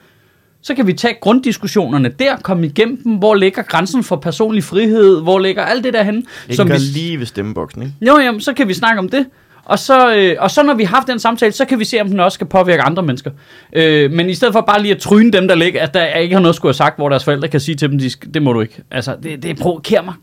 så 0.62 0.74
kan 0.74 0.87
vi 0.87 0.92
tage 0.92 1.14
grunddiskussionerne 1.20 2.09
der, 2.18 2.37
komme 2.37 2.66
igennem 2.66 3.02
dem, 3.02 3.12
hvor 3.12 3.35
ligger 3.35 3.62
grænsen 3.62 4.05
for 4.05 4.16
personlig 4.16 4.64
frihed, 4.64 5.20
hvor 5.22 5.38
ligger 5.38 5.62
alt 5.64 5.85
det 5.85 5.92
der 5.94 6.02
henne. 6.02 6.22
Det 6.48 6.57
som 6.57 6.68
vi, 6.68 6.72
lige 6.79 7.18
ved 7.18 7.26
stemmeboksen, 7.26 7.83
ikke? 7.83 7.94
jo, 8.00 8.18
jamen, 8.18 8.40
så 8.40 8.52
kan 8.52 8.68
vi 8.68 8.74
snakke 8.74 8.98
om 8.98 9.09
det. 9.09 9.26
Og 9.66 9.79
så, 9.79 10.14
øh, 10.14 10.37
og 10.38 10.50
så 10.50 10.62
når 10.62 10.74
vi 10.74 10.85
har 10.85 10.96
haft 10.96 11.09
den 11.09 11.18
samtale, 11.18 11.52
så 11.52 11.64
kan 11.64 11.79
vi 11.79 11.85
se, 11.85 12.00
om 12.00 12.09
den 12.09 12.20
også 12.20 12.35
skal 12.35 12.46
påvirke 12.46 12.83
andre 12.83 13.02
mennesker. 13.02 13.31
Øh, 13.72 14.12
men 14.12 14.31
i 14.31 14.35
stedet 14.35 14.52
for 14.52 14.61
bare 14.61 14.83
lige 14.83 14.94
at 14.94 15.00
tryne 15.00 15.33
dem, 15.33 15.48
der 15.48 15.55
ligger, 15.55 15.83
at 15.83 15.94
der 15.94 16.14
ikke 16.14 16.35
har 16.35 16.42
noget 16.42 16.57
skulle 16.57 16.70
have 16.70 16.74
sagt, 16.74 16.96
hvor 16.96 17.09
deres 17.09 17.24
forældre 17.24 17.48
kan 17.48 17.61
sige 17.61 17.74
til 17.74 17.90
dem, 17.90 17.98
de 17.98 18.11
skal, 18.11 18.35
det 18.35 18.42
må 18.42 18.52
du 18.52 18.61
ikke. 18.61 18.83
Altså, 18.90 19.16
det, 19.22 19.42
det 19.42 19.59
provokerer 19.59 20.02
mig. 20.02 20.14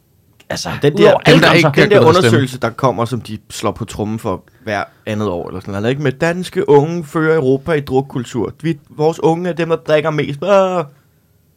Altså, 0.50 0.70
Den 0.82 0.98
der, 0.98 1.14
alle 1.26 1.42
der, 1.42 1.54
ikke, 1.54 1.70
den 1.76 1.92
der 1.92 2.00
undersøgelse, 2.00 2.60
der 2.60 2.70
kommer, 2.70 3.06
som 3.06 3.22
de 3.22 3.38
slår 3.50 3.72
på 3.72 3.86
trummen 3.86 4.20
for 4.20 4.44
hver 4.64 4.84
andet 5.06 5.28
år, 5.30 5.48
eller 5.48 5.60
sådan 5.62 5.74
noget, 5.74 5.90
ikke? 5.90 6.02
med 6.02 6.12
danske 6.12 6.70
unge 6.70 7.06
fører 7.06 7.36
Europa 7.36 7.72
i 7.72 7.80
drukkultur. 7.80 8.54
Vi, 8.62 8.78
vores 8.90 9.20
unge 9.20 9.50
er 9.50 9.54
dem, 9.54 9.70
der 9.70 9.76
drikker 9.76 10.10
mest. 10.10 10.44
Ah. 10.44 10.86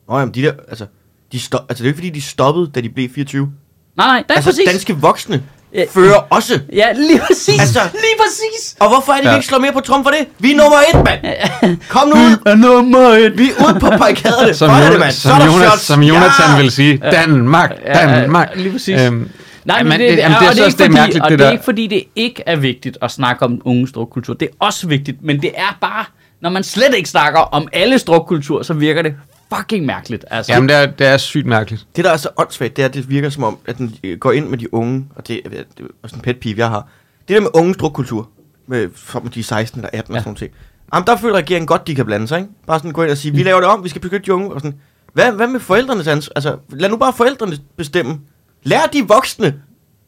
Nå, 0.08 0.18
jamen, 0.18 0.34
de 0.34 0.42
der, 0.42 0.52
altså, 0.68 0.86
de 1.32 1.40
stop, 1.40 1.60
altså, 1.68 1.82
det 1.82 1.88
er 1.88 1.90
jo 1.90 1.94
ikke, 1.94 1.98
fordi, 1.98 2.10
de 2.10 2.22
stoppede, 2.22 2.70
da 2.74 2.80
de 2.80 2.88
blev 2.88 3.08
24. 3.10 3.52
Nej, 3.96 4.06
nej, 4.06 4.16
det 4.22 4.30
er 4.30 4.34
Altså, 4.34 4.50
præcis. 4.50 4.68
danske 4.70 4.96
voksne. 4.96 5.42
Fører 5.90 6.14
også. 6.30 6.60
Ja, 6.72 6.92
lige 6.92 7.20
præcis. 7.26 7.60
Altså, 7.60 7.80
lige 7.92 8.16
præcis. 8.18 8.76
Og 8.80 8.88
hvorfor 8.88 9.12
er 9.12 9.16
det, 9.16 9.24
vi 9.24 9.28
Ja. 9.28 9.34
ikke 9.34 9.46
slår 9.46 9.58
mere 9.58 9.72
på 9.72 9.80
trummen 9.80 10.04
for 10.04 10.10
det? 10.10 10.28
Vi 10.38 10.52
er 10.52 10.56
nummer 10.56 10.76
et, 10.94 11.04
mand! 11.04 11.76
Kom 11.88 12.08
nu 12.08 12.14
ud! 12.14 12.36
Er 12.46 12.54
nummer 12.54 12.98
et. 13.08 13.38
Vi 13.38 13.50
er 13.58 13.64
ude 13.64 13.80
på 13.80 13.86
barrikaderne. 13.98 14.54
Som, 14.54 14.68
Sådan 14.68 14.82
er 14.82 14.86
det, 14.86 14.94
Jonas, 14.94 15.00
mand. 15.00 15.12
Som, 15.12 15.30
er 15.32 15.38
der 15.38 15.46
Jonas, 15.46 15.68
shots. 15.68 15.82
som 15.82 16.02
Jonathan 16.02 16.50
Ja! 16.56 16.62
vil 16.62 16.70
sige, 16.70 16.96
Danmark, 17.12 17.70
Ja, 17.86 18.08
ja, 18.10 18.20
Danmark. 18.20 18.48
lige 18.56 18.72
præcis. 18.72 19.00
Øhm, 19.00 19.30
Nej, 19.64 19.82
men 19.82 19.92
Jamen, 19.92 20.00
det, 20.10 20.16
jamen, 20.16 20.34
er, 20.34 20.38
det 20.38 20.46
er 20.48 20.50
det 20.52 20.60
er 20.60 20.64
også 20.64 20.64
ikke 20.64 20.70
det 20.78 20.84
fordi, 20.84 20.92
mærkeligt, 20.94 21.24
og 21.24 21.30
det 21.30 21.38
det 21.38 21.44
er 21.44 21.48
der. 21.48 21.52
ikke 21.52 21.64
fordi, 21.64 21.86
det 21.86 22.02
ikke 22.16 22.42
er 22.46 22.56
vigtigt 22.56 22.98
at 23.02 23.10
snakke 23.10 23.44
om 23.44 23.60
unges 23.64 23.92
drukkultur. 23.92 24.34
Det 24.34 24.48
er 24.52 24.66
også 24.66 24.86
vigtigt, 24.86 25.16
men 25.22 25.42
det 25.42 25.50
er 25.56 25.76
bare, 25.80 26.04
når 26.42 26.50
man 26.50 26.64
slet 26.64 26.94
ikke 26.96 27.08
snakker 27.08 27.40
om 27.40 27.68
alle 27.72 27.98
drukkultur, 27.98 28.62
så 28.62 28.74
virker 28.74 29.02
det 29.02 29.14
fucking 29.54 29.86
mærkeligt. 29.86 30.24
Altså. 30.30 30.52
Jamen, 30.52 30.68
det 30.68 30.76
er, 30.76 30.86
det 30.86 31.06
er 31.06 31.16
sygt 31.16 31.46
mærkeligt. 31.46 31.86
Det, 31.96 32.04
der 32.04 32.10
er 32.10 32.16
så 32.16 32.28
åndssvagt, 32.36 32.76
det 32.76 32.82
er, 32.82 32.88
at 32.88 32.94
det 32.94 33.10
virker 33.10 33.28
som 33.30 33.44
om, 33.44 33.58
at 33.66 33.78
den 33.78 33.94
øh, 34.04 34.18
går 34.18 34.32
ind 34.32 34.48
med 34.48 34.58
de 34.58 34.74
unge, 34.74 35.06
og 35.16 35.28
det, 35.28 35.40
det 35.44 35.58
er 35.80 35.84
også 36.02 36.16
en 36.16 36.22
pet 36.22 36.40
peeve, 36.40 36.58
jeg 36.58 36.68
har. 36.68 36.88
Det 37.28 37.34
der 37.34 37.40
med 37.40 37.50
unges 37.54 37.76
drukkultur, 37.76 38.28
med, 38.66 38.88
for 38.94 39.20
de 39.20 39.40
er 39.40 39.44
16 39.44 39.80
eller 39.80 39.90
18 39.92 40.14
ja. 40.14 40.18
Og 40.18 40.22
sådan 40.24 40.36
noget. 40.40 40.52
Jamen, 40.94 41.06
der 41.06 41.16
føler 41.16 41.34
regeringen 41.34 41.66
godt, 41.66 41.86
de 41.86 41.94
kan 41.94 42.06
blande 42.06 42.28
sig, 42.28 42.38
ikke? 42.38 42.50
Bare 42.66 42.78
sådan 42.78 42.92
gå 42.92 43.02
ind 43.02 43.10
og 43.10 43.16
sige, 43.18 43.34
vi 43.34 43.42
laver 43.42 43.60
det 43.60 43.68
om, 43.68 43.84
vi 43.84 43.88
skal 43.88 44.00
beskytte 44.00 44.26
de 44.26 44.34
unge, 44.34 44.50
og 44.52 44.60
sådan. 44.60 44.78
Hvad, 45.12 45.32
hvad 45.32 45.46
med 45.48 45.60
forældrenes 45.60 46.06
ansvar? 46.06 46.32
Altså, 46.36 46.56
lad 46.70 46.88
nu 46.90 46.96
bare 46.96 47.12
forældrene 47.16 47.58
bestemme. 47.76 48.20
Lær 48.62 48.86
de 48.92 49.08
voksne, 49.08 49.54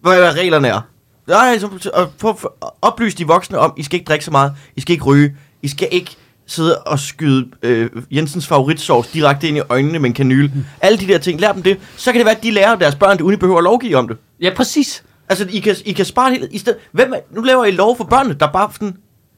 hvad, 0.00 0.34
reglerne 0.34 0.68
er. 0.68 0.80
Nej, 1.28 1.58
så, 1.58 1.68
så, 1.80 1.90
og 1.94 2.12
få- 2.18 2.36
få- 2.36 2.54
oplys 2.82 3.14
de 3.14 3.26
voksne 3.26 3.58
om, 3.58 3.72
I 3.76 3.82
skal 3.82 3.98
ikke 4.00 4.08
drikke 4.08 4.24
så 4.24 4.30
meget, 4.30 4.52
I 4.76 4.80
skal 4.80 4.92
ikke 4.92 5.04
ryge, 5.04 5.36
I 5.62 5.68
skal 5.68 5.88
ikke 5.90 6.16
sidde 6.48 6.78
og 6.78 6.98
skyde 6.98 7.48
øh, 7.62 7.90
Jensens 8.10 8.46
favoritsovs 8.46 9.08
direkte 9.08 9.48
ind 9.48 9.56
i 9.56 9.60
øjnene 9.68 9.98
med 9.98 10.08
en 10.10 10.14
kanyle. 10.14 10.52
Alle 10.80 10.98
de 10.98 11.06
der 11.08 11.18
ting, 11.18 11.40
lær 11.40 11.52
dem 11.52 11.62
det. 11.62 11.76
Så 11.96 12.12
kan 12.12 12.18
det 12.18 12.26
være, 12.26 12.36
at 12.36 12.42
de 12.42 12.50
lærer 12.50 12.76
deres 12.76 12.94
børn, 12.94 13.16
det 13.16 13.20
uden 13.24 13.34
I 13.34 13.38
behøver 13.38 13.58
at 13.58 13.64
lovgive 13.64 13.96
om 13.96 14.08
det. 14.08 14.16
Ja, 14.40 14.50
præcis. 14.56 15.04
Altså, 15.28 15.46
I 15.50 15.58
kan, 15.58 15.76
I 15.84 15.92
kan 15.92 16.04
spare 16.04 16.30
det. 16.30 16.48
I 16.50 16.58
stedet, 16.58 16.78
hvem 16.92 17.12
er, 17.12 17.18
nu 17.30 17.40
laver 17.42 17.64
I 17.64 17.70
lov 17.70 17.96
for 17.96 18.04
børnene, 18.04 18.34
der 18.40 18.46
bare 18.52 18.70
sådan... 18.72 18.96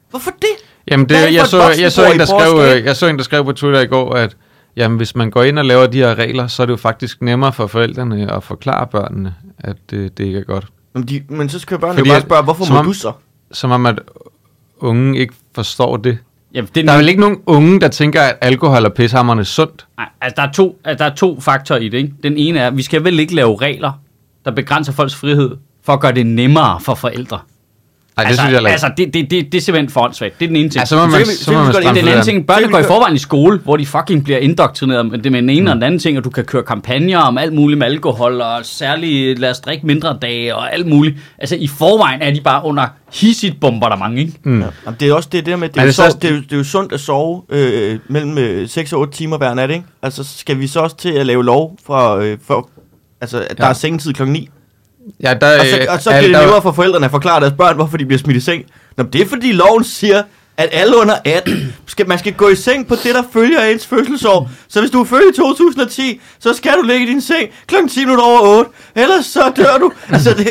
Hvorfor 0.09 0.31
det? 0.31 0.47
Jamen, 0.91 1.09
det, 1.09 1.33
jeg, 1.33 1.47
så, 1.47 1.75
jeg, 1.79 1.91
så 1.91 2.05
en, 2.11 2.15
der 2.19 2.21
at 2.21 2.27
skrev, 2.27 2.83
jeg 2.85 2.95
så 2.95 3.07
en, 3.07 3.17
der 3.17 3.23
skrev 3.23 3.43
på 3.45 3.51
Twitter 3.51 3.81
i 3.81 3.85
går, 3.85 4.13
at 4.13 4.37
jamen, 4.75 4.97
hvis 4.97 5.15
man 5.15 5.31
går 5.31 5.43
ind 5.43 5.59
og 5.59 5.65
laver 5.65 5.87
de 5.87 5.97
her 5.97 6.15
regler, 6.15 6.47
så 6.47 6.61
er 6.61 6.65
det 6.65 6.71
jo 6.71 6.77
faktisk 6.77 7.21
nemmere 7.21 7.53
for 7.53 7.67
forældrene 7.67 8.31
at 8.35 8.43
forklare 8.43 8.87
børnene, 8.87 9.35
at 9.59 9.75
det, 9.89 10.17
det 10.17 10.25
ikke 10.25 10.39
er 10.39 10.43
godt. 10.43 10.67
Men, 10.93 11.03
de, 11.03 11.23
men 11.29 11.49
så 11.49 11.59
skal 11.59 11.79
børnene 11.79 11.97
Fordi 11.99 12.09
jo 12.09 12.11
bare 12.13 12.17
at- 12.17 12.23
spørge, 12.23 12.43
hvorfor 12.43 12.73
må 12.73 12.79
om- 12.79 12.85
du 12.85 12.93
så? 12.93 13.11
Som 13.51 13.71
om, 13.71 13.85
at 13.85 13.99
unge 14.79 15.19
ikke 15.19 15.33
forstår 15.55 15.97
det. 15.97 16.17
Ja, 16.53 16.61
det 16.75 16.85
Der 16.87 16.91
er 16.93 16.97
vel 16.97 17.09
ikke 17.09 17.21
nogen 17.21 17.37
unge, 17.45 17.79
der 17.79 17.87
tænker, 17.87 18.21
at 18.21 18.37
alkohol 18.41 18.85
og 18.85 18.93
pishammerne 18.93 19.45
sundt? 19.45 19.87
Nej, 19.97 20.09
altså 20.21 20.35
der 20.41 20.47
er, 20.47 20.51
to, 20.51 20.79
altså, 20.85 21.03
der 21.03 21.11
er 21.11 21.15
to 21.15 21.39
faktorer 21.39 21.79
i 21.79 21.89
det. 21.89 21.97
Ikke? 21.97 22.13
Den 22.23 22.37
ene 22.37 22.59
er, 22.59 22.67
at 22.67 22.77
vi 22.77 22.81
skal 22.81 23.03
vel 23.03 23.19
ikke 23.19 23.35
lave 23.35 23.57
regler, 23.61 23.91
der 24.45 24.51
begrænser 24.51 24.91
folks 24.93 25.15
frihed, 25.15 25.57
for 25.83 25.93
at 25.93 25.99
gøre 25.99 26.11
det 26.11 26.25
nemmere 26.25 26.79
for 26.79 26.95
forældre. 26.95 27.39
Nej, 28.23 28.23
det 28.23 28.29
altså, 28.29 28.41
synes 28.41 28.51
jeg 28.53 28.61
ikke. 28.61 28.71
Altså, 28.71 28.91
det, 28.97 29.13
det, 29.13 29.31
det, 29.31 29.51
det 29.51 29.57
er 29.57 29.61
simpelthen 29.61 29.89
for 29.89 30.01
åndssvagt. 30.01 30.39
Det 30.39 30.45
er 30.45 30.49
den 30.49 30.55
ene 30.55 30.69
ting. 30.69 30.79
Ja, 30.81 30.85
så 30.85 30.95
må 30.95 31.01
Så 31.01 31.07
man, 31.07 31.19
vi- 31.19 31.25
så 31.25 31.43
så 31.43 31.51
man 31.51 31.65
den 31.65 31.73
det 31.83 31.87
anden 31.87 32.05
der. 32.05 32.23
ting, 32.23 32.47
børnene 32.47 32.71
går 32.71 32.79
i 32.79 32.83
forvejen 32.83 33.15
i 33.15 33.19
skole, 33.19 33.59
hvor 33.59 33.77
de 33.77 33.85
fucking 33.85 34.23
bliver 34.23 34.39
indoktrineret 34.39 35.05
med 35.05 35.19
det 35.19 35.31
med 35.31 35.41
den 35.41 35.49
ene 35.49 35.69
og 35.71 35.75
den 35.75 35.83
anden 35.83 35.99
ting, 35.99 36.17
og 36.17 36.23
du 36.23 36.29
kan 36.29 36.43
køre 36.45 36.63
kampagner 36.63 37.17
om 37.19 37.37
alt 37.37 37.53
muligt 37.53 37.77
med 37.77 37.87
alkohol, 37.87 38.41
og 38.41 38.59
særligt 38.63 39.39
lad 39.39 39.49
os 39.51 39.59
drikke 39.59 39.85
mindre 39.87 40.17
dage, 40.21 40.55
og 40.55 40.73
alt 40.73 40.87
muligt. 40.87 41.17
Altså 41.37 41.55
i 41.55 41.67
forvejen 41.67 42.21
er 42.21 42.31
de 42.33 42.41
bare 42.41 42.65
under 42.65 42.85
hissigt 43.13 43.59
bombardement, 43.61 44.19
ikke? 44.19 44.33
Mm. 44.43 44.59
Ja. 44.61 44.67
Jamen, 44.85 44.97
det 44.99 45.07
er 45.09 45.13
også 45.13 45.29
det 45.31 45.45
der 45.45 45.55
med, 45.55 45.69
det 45.69 45.77
er, 45.77 45.81
jo 45.81 45.87
det 45.87 45.99
er 45.99 46.09
så, 46.09 46.17
det, 46.21 46.29
er, 46.29 46.35
jo- 46.35 46.41
det 46.41 46.53
er 46.53 46.57
jo 46.57 46.63
sundt 46.63 46.93
at 46.93 46.99
sove 46.99 47.41
øh, 47.49 47.99
mellem 48.07 48.37
øh, 48.37 48.69
6 48.69 48.93
og 48.93 48.99
8 48.99 49.13
timer 49.13 49.37
hver 49.37 49.53
nat, 49.53 49.69
ikke? 49.69 49.83
Altså, 50.03 50.23
skal 50.37 50.59
vi 50.59 50.67
så 50.67 50.79
også 50.79 50.97
til 50.97 51.09
at 51.11 51.25
lave 51.25 51.45
lov 51.45 51.77
for, 51.85 52.15
øh, 52.15 52.37
for 52.47 52.69
altså, 53.21 53.39
at 53.49 53.57
der 53.57 53.63
Ja. 53.65 53.69
er 53.69 53.73
sengetid 53.73 54.13
klokken 54.13 54.33
9? 54.33 54.49
Ja, 55.23 55.33
der, 55.41 55.59
Og 55.59 55.65
så, 55.65 55.85
og 55.89 56.01
så 56.01 56.09
er- 56.09 56.13
bliver 56.19 56.27
det 56.27 56.33
der- 56.35 56.41
nemmere 56.41 56.61
for 56.61 56.71
forældrene 56.71 57.05
at 57.05 57.11
forklare 57.11 57.39
deres 57.41 57.53
børn, 57.57 57.75
hvorfor 57.75 57.97
de 57.97 58.05
bliver 58.05 58.19
smidt 58.19 58.37
i 58.37 58.39
seng. 58.39 58.63
Nå, 58.97 59.03
det 59.03 59.21
er 59.21 59.25
fordi 59.25 59.51
loven 59.51 59.83
siger, 59.83 60.23
at 60.57 60.69
alle 60.71 60.97
under 60.97 61.15
18, 61.25 61.73
skal, 61.87 62.07
man 62.07 62.19
skal 62.19 62.33
gå 62.33 62.49
i 62.49 62.55
seng 62.55 62.87
på 62.87 62.95
det, 62.95 63.15
der 63.15 63.23
følger 63.33 63.61
ens 63.65 63.87
fødselsår. 63.87 64.49
Så 64.69 64.79
hvis 64.79 64.91
du 64.91 65.01
er 65.01 65.05
født 65.05 65.35
i 65.35 65.37
2010, 65.41 66.21
så 66.39 66.53
skal 66.53 66.71
du 66.73 66.81
ligge 66.81 67.03
i 67.05 67.09
din 67.09 67.21
seng 67.21 67.49
klokken 67.67 67.89
10 67.89 67.99
minutter 67.99 68.23
over 68.23 68.57
8. 68.57 68.69
Ellers 68.95 69.25
så 69.25 69.51
dør 69.55 69.77
du. 69.79 69.91
Altså, 70.13 70.33
det, 70.33 70.47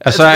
Og 0.00 0.12
så 0.12 0.26
øh, 0.26 0.32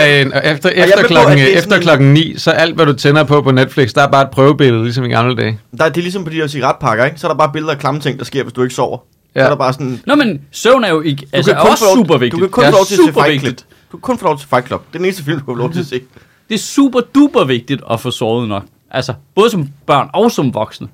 efter, 0.51 0.69
er 0.69 0.83
efter, 0.83 1.01
på, 1.01 1.07
klokken, 1.07 1.39
er 1.39 1.45
efter 1.47 1.79
klokken 1.79 2.13
9, 2.13 2.33
så 2.37 2.51
alt, 2.51 2.75
hvad 2.75 2.85
du 2.85 2.93
tænder 2.93 3.23
på 3.23 3.41
på 3.41 3.51
Netflix, 3.51 3.93
der 3.93 4.01
er 4.01 4.07
bare 4.07 4.21
et 4.23 4.29
prøvebillede, 4.29 4.83
ligesom 4.83 5.03
i 5.03 5.09
gamle 5.09 5.35
dage. 5.35 5.59
der, 5.77 5.89
det 5.89 5.97
er 5.97 6.01
ligesom 6.01 6.23
på 6.23 6.29
de 6.29 6.35
her 6.35 6.47
cigaretpakker, 6.47 7.05
ikke? 7.05 7.19
Så 7.19 7.27
er 7.27 7.31
der 7.31 7.37
bare 7.37 7.49
billeder 7.53 7.73
af 7.73 7.79
klamme 7.79 7.99
ting, 8.01 8.19
der 8.19 8.25
sker, 8.25 8.43
hvis 8.43 8.53
du 8.53 8.63
ikke 8.63 8.75
sover. 8.75 8.97
Ja. 9.35 9.39
Ja. 9.39 9.45
Så 9.45 9.45
er 9.45 9.49
der 9.49 9.57
bare 9.57 9.73
sådan... 9.73 10.01
Nå, 10.07 10.15
men 10.15 10.41
søvn 10.51 10.83
er 10.83 10.89
jo 10.89 11.01
ikke, 11.01 11.27
altså, 11.33 11.51
kan 11.51 11.57
er 11.59 11.63
kun 11.63 11.71
også 11.71 11.85
lov- 11.85 11.95
super 12.05 12.17
vigtigt. 12.17 12.41
du 12.41 12.47
kan 12.47 12.49
kun 12.51 12.63
Det 12.63 12.67
er 12.67 12.71
få 12.71 12.77
lov 12.77 12.85
til 12.85 12.93
at 12.93 12.99
se 12.99 13.05
super 13.05 13.23
Fight 13.23 13.41
Club. 13.41 13.55
Du 13.91 13.97
kan 13.97 14.01
kun 14.01 14.17
få 14.17 14.25
lov 14.25 14.37
til 14.39 14.47
Fight 14.49 14.67
Club. 14.67 14.81
Det 14.87 14.95
er 14.95 14.97
den 14.99 15.05
eneste 15.05 15.23
film, 15.23 15.39
du 15.39 15.45
kan 15.45 15.51
få 15.53 15.57
lov 15.57 15.71
til 15.73 15.79
at 15.79 15.85
se. 15.85 16.01
Det 16.49 16.55
er 16.55 16.59
super 16.59 16.99
duper 17.15 17.43
vigtigt 17.43 17.81
at 17.91 17.99
få 17.99 18.11
sovet 18.11 18.47
nok. 18.49 18.63
Altså, 18.91 19.13
både 19.35 19.49
som 19.49 19.69
børn 19.87 20.09
og 20.13 20.31
som 20.31 20.53
voksne. 20.53 20.87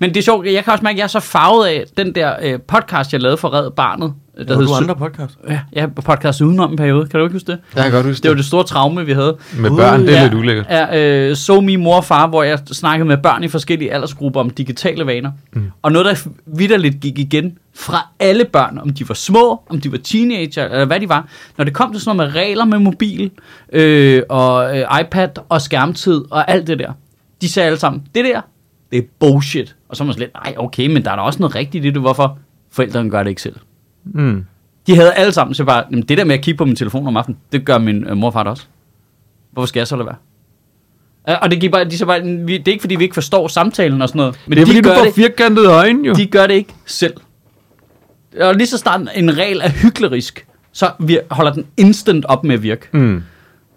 Men 0.00 0.10
det 0.10 0.16
er 0.16 0.22
sjovt, 0.22 0.46
jeg 0.46 0.64
kan 0.64 0.72
også 0.72 0.82
mærke, 0.84 0.94
at 0.94 0.98
jeg 0.98 1.04
er 1.04 1.08
så 1.08 1.20
farvet 1.20 1.66
af 1.66 1.84
den 1.96 2.14
der 2.14 2.34
øh, 2.42 2.58
podcast, 2.68 3.12
jeg 3.12 3.20
lavede 3.20 3.36
for 3.36 3.52
Red 3.54 3.70
Barnet. 3.70 4.12
Der 4.38 4.44
Der 4.44 4.56
hed 4.56 4.66
du 4.66 4.74
andre 4.74 4.96
podcast. 4.96 5.34
Ja, 5.48 5.60
ja, 5.72 5.86
podcast 5.86 6.40
udenom 6.40 6.70
en 6.70 6.76
periode. 6.76 7.06
Kan 7.08 7.20
du 7.20 7.26
ikke 7.26 7.32
huske 7.32 7.52
det? 7.52 7.58
Jeg 7.74 7.82
kan 7.82 7.92
godt 7.92 8.06
huske 8.06 8.22
Det 8.22 8.28
var 8.30 8.34
det 8.36 8.44
store 8.44 8.64
traume, 8.64 9.06
vi 9.06 9.12
havde. 9.12 9.36
Med 9.58 9.70
børn, 9.70 10.00
det 10.06 10.10
er 10.14 10.18
ja, 10.18 10.22
lidt 10.24 10.34
ulækkert. 10.34 10.66
Ja, 10.70 11.00
øh, 11.30 11.36
så 11.36 11.60
min 11.60 11.82
mor 11.82 11.96
og 11.96 12.04
far, 12.04 12.26
hvor 12.26 12.42
jeg 12.42 12.58
snakkede 12.72 13.08
med 13.08 13.16
børn 13.16 13.44
i 13.44 13.48
forskellige 13.48 13.92
aldersgrupper 13.92 14.40
om 14.40 14.50
digitale 14.50 15.06
vaner. 15.06 15.30
Mm. 15.52 15.70
Og 15.82 15.92
noget, 15.92 16.06
der 16.06 16.30
vidderligt 16.46 17.00
gik 17.00 17.18
igen 17.18 17.58
fra 17.76 18.08
alle 18.18 18.44
børn, 18.44 18.78
om 18.78 18.90
de 18.90 19.08
var 19.08 19.14
små, 19.14 19.62
om 19.68 19.80
de 19.80 19.92
var 19.92 19.98
teenager, 19.98 20.64
eller 20.64 20.84
hvad 20.84 21.00
de 21.00 21.08
var. 21.08 21.28
Når 21.56 21.64
det 21.64 21.74
kom 21.74 21.92
til 21.92 22.00
sådan 22.00 22.16
noget 22.16 22.32
med 22.32 22.40
regler 22.42 22.64
med 22.64 22.78
mobil, 22.78 23.30
øh, 23.72 24.22
og 24.28 24.78
øh, 24.78 25.00
iPad, 25.00 25.28
og 25.48 25.60
skærmtid, 25.62 26.24
og 26.30 26.50
alt 26.50 26.66
det 26.66 26.78
der. 26.78 26.92
De 27.40 27.48
sagde 27.48 27.66
alle 27.66 27.78
sammen, 27.78 28.02
det 28.14 28.24
der, 28.24 28.40
det 28.90 28.98
er 28.98 29.02
bullshit. 29.20 29.76
Og 29.88 29.96
så 29.96 30.04
var 30.04 30.06
man 30.12 30.18
lidt, 30.18 30.30
nej, 30.34 30.54
okay, 30.58 30.86
men 30.86 31.04
der 31.04 31.10
er 31.10 31.16
da 31.16 31.22
også 31.22 31.38
noget 31.38 31.54
rigtigt 31.54 31.84
i 31.84 31.90
det. 31.90 32.00
Hvorfor? 32.00 32.38
Forældrene 32.70 33.10
gør 33.10 33.22
det 33.22 33.30
ikke 33.30 33.42
selv. 33.42 33.56
Mm. 34.04 34.44
De 34.86 34.96
havde 34.96 35.12
alle 35.14 35.32
sammen 35.32 35.54
så 35.54 35.64
bare, 35.64 35.84
"Jamen, 35.90 36.02
det 36.04 36.18
der 36.18 36.24
med 36.24 36.34
at 36.34 36.40
kigge 36.40 36.58
på 36.58 36.64
min 36.64 36.76
telefon 36.76 37.06
om 37.06 37.16
aftenen, 37.16 37.38
det 37.52 37.64
gør 37.64 37.78
min 37.78 38.04
øh, 38.08 38.16
mor 38.16 38.26
og 38.26 38.32
far 38.32 38.42
da 38.42 38.50
også. 38.50 38.64
Hvorfor 39.52 39.66
skal 39.66 39.80
jeg 39.80 39.86
så 39.86 39.96
lade 39.96 40.06
være? 40.06 40.16
Ja, 41.28 41.34
Og 41.34 41.50
det, 41.50 41.70
bare, 41.70 41.84
de 41.84 41.98
så 41.98 42.06
bare, 42.06 42.20
det 42.22 42.68
er 42.68 42.72
ikke 42.72 42.80
fordi, 42.80 42.94
vi 42.96 43.04
ikke 43.04 43.14
forstår 43.14 43.48
samtalen 43.48 44.02
og 44.02 44.08
sådan 44.08 44.18
noget. 44.18 44.40
Men 44.46 44.56
Det 44.56 44.62
er 44.62 44.66
de 44.66 44.70
fordi, 44.70 44.80
du 44.80 44.94
får 44.98 45.04
det, 45.04 45.14
firkantede 45.14 45.68
øjne, 45.68 46.06
jo. 46.08 46.14
de 46.14 46.26
gør 46.26 46.46
det 46.46 46.54
ikke 46.54 46.74
selv. 46.86 47.14
Og 48.40 48.54
lige 48.54 48.66
så 48.66 48.78
snart 48.78 49.00
en 49.14 49.36
regel 49.38 49.60
er 49.64 49.68
hyklerisk, 49.70 50.46
så 50.72 50.90
vi 51.00 51.18
holder 51.30 51.52
den 51.52 51.66
instant 51.76 52.24
op 52.24 52.44
med 52.44 52.54
at 52.54 52.62
virke. 52.62 52.88
Mm. 52.92 53.22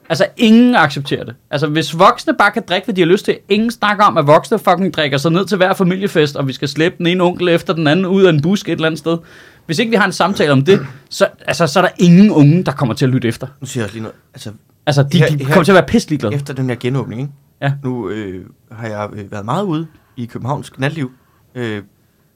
Altså, 0.09 0.25
ingen 0.37 0.75
accepterer 0.75 1.23
det. 1.23 1.35
Altså, 1.51 1.67
hvis 1.67 1.99
voksne 1.99 2.33
bare 2.37 2.51
kan 2.51 2.63
drikke, 2.69 2.85
hvad 2.85 2.95
de 2.95 3.01
har 3.01 3.05
lyst 3.05 3.25
til. 3.25 3.37
Ingen 3.49 3.71
snakker 3.71 4.03
om, 4.05 4.17
at 4.17 4.27
voksne 4.27 4.59
fucking 4.59 4.93
drikker 4.93 5.17
sig 5.17 5.31
ned 5.31 5.45
til 5.45 5.57
hver 5.57 5.73
familiefest, 5.73 6.35
og 6.35 6.47
vi 6.47 6.53
skal 6.53 6.67
slæbe 6.67 6.95
den 6.97 7.07
ene 7.07 7.23
onkel 7.23 7.49
efter 7.49 7.73
den 7.73 7.87
anden 7.87 8.05
ud 8.05 8.23
af 8.23 8.29
en 8.29 8.41
busk 8.41 8.67
et 8.69 8.71
eller 8.71 8.85
andet 8.85 8.99
sted. 8.99 9.17
Hvis 9.65 9.79
ikke 9.79 9.89
vi 9.89 9.95
har 9.95 10.05
en 10.05 10.11
samtale 10.11 10.51
om 10.51 10.65
det, 10.65 10.79
så, 11.09 11.27
altså, 11.47 11.67
så 11.67 11.79
er 11.79 11.83
der 11.83 11.91
ingen 11.99 12.31
unge, 12.31 12.63
der 12.63 12.71
kommer 12.71 12.93
til 12.95 13.05
at 13.05 13.11
lytte 13.11 13.27
efter. 13.27 13.47
Nu 13.61 13.67
siger 13.67 13.81
jeg 13.81 13.85
også 13.85 13.95
lige 13.95 14.03
noget. 14.03 14.15
Altså, 14.33 14.51
Altså, 14.85 15.03
de, 15.03 15.17
Her- 15.17 15.27
de 15.29 15.37
her- 15.37 15.45
kommer 15.45 15.63
til 15.63 15.71
at 15.71 15.75
være 15.75 15.85
pisselig 15.87 16.19
glade. 16.19 16.35
efter 16.35 16.53
den 16.53 16.69
her 16.69 16.75
genåbning, 16.79 17.21
ikke? 17.21 17.33
Ja. 17.61 17.71
Nu 17.83 18.09
øh, 18.09 18.45
har 18.71 18.87
jeg 18.87 19.09
øh, 19.13 19.31
været 19.31 19.45
meget 19.45 19.63
ude 19.63 19.87
i 20.17 20.25
Københavns 20.25 20.71
natliv. 20.79 21.11
Øh, 21.55 21.81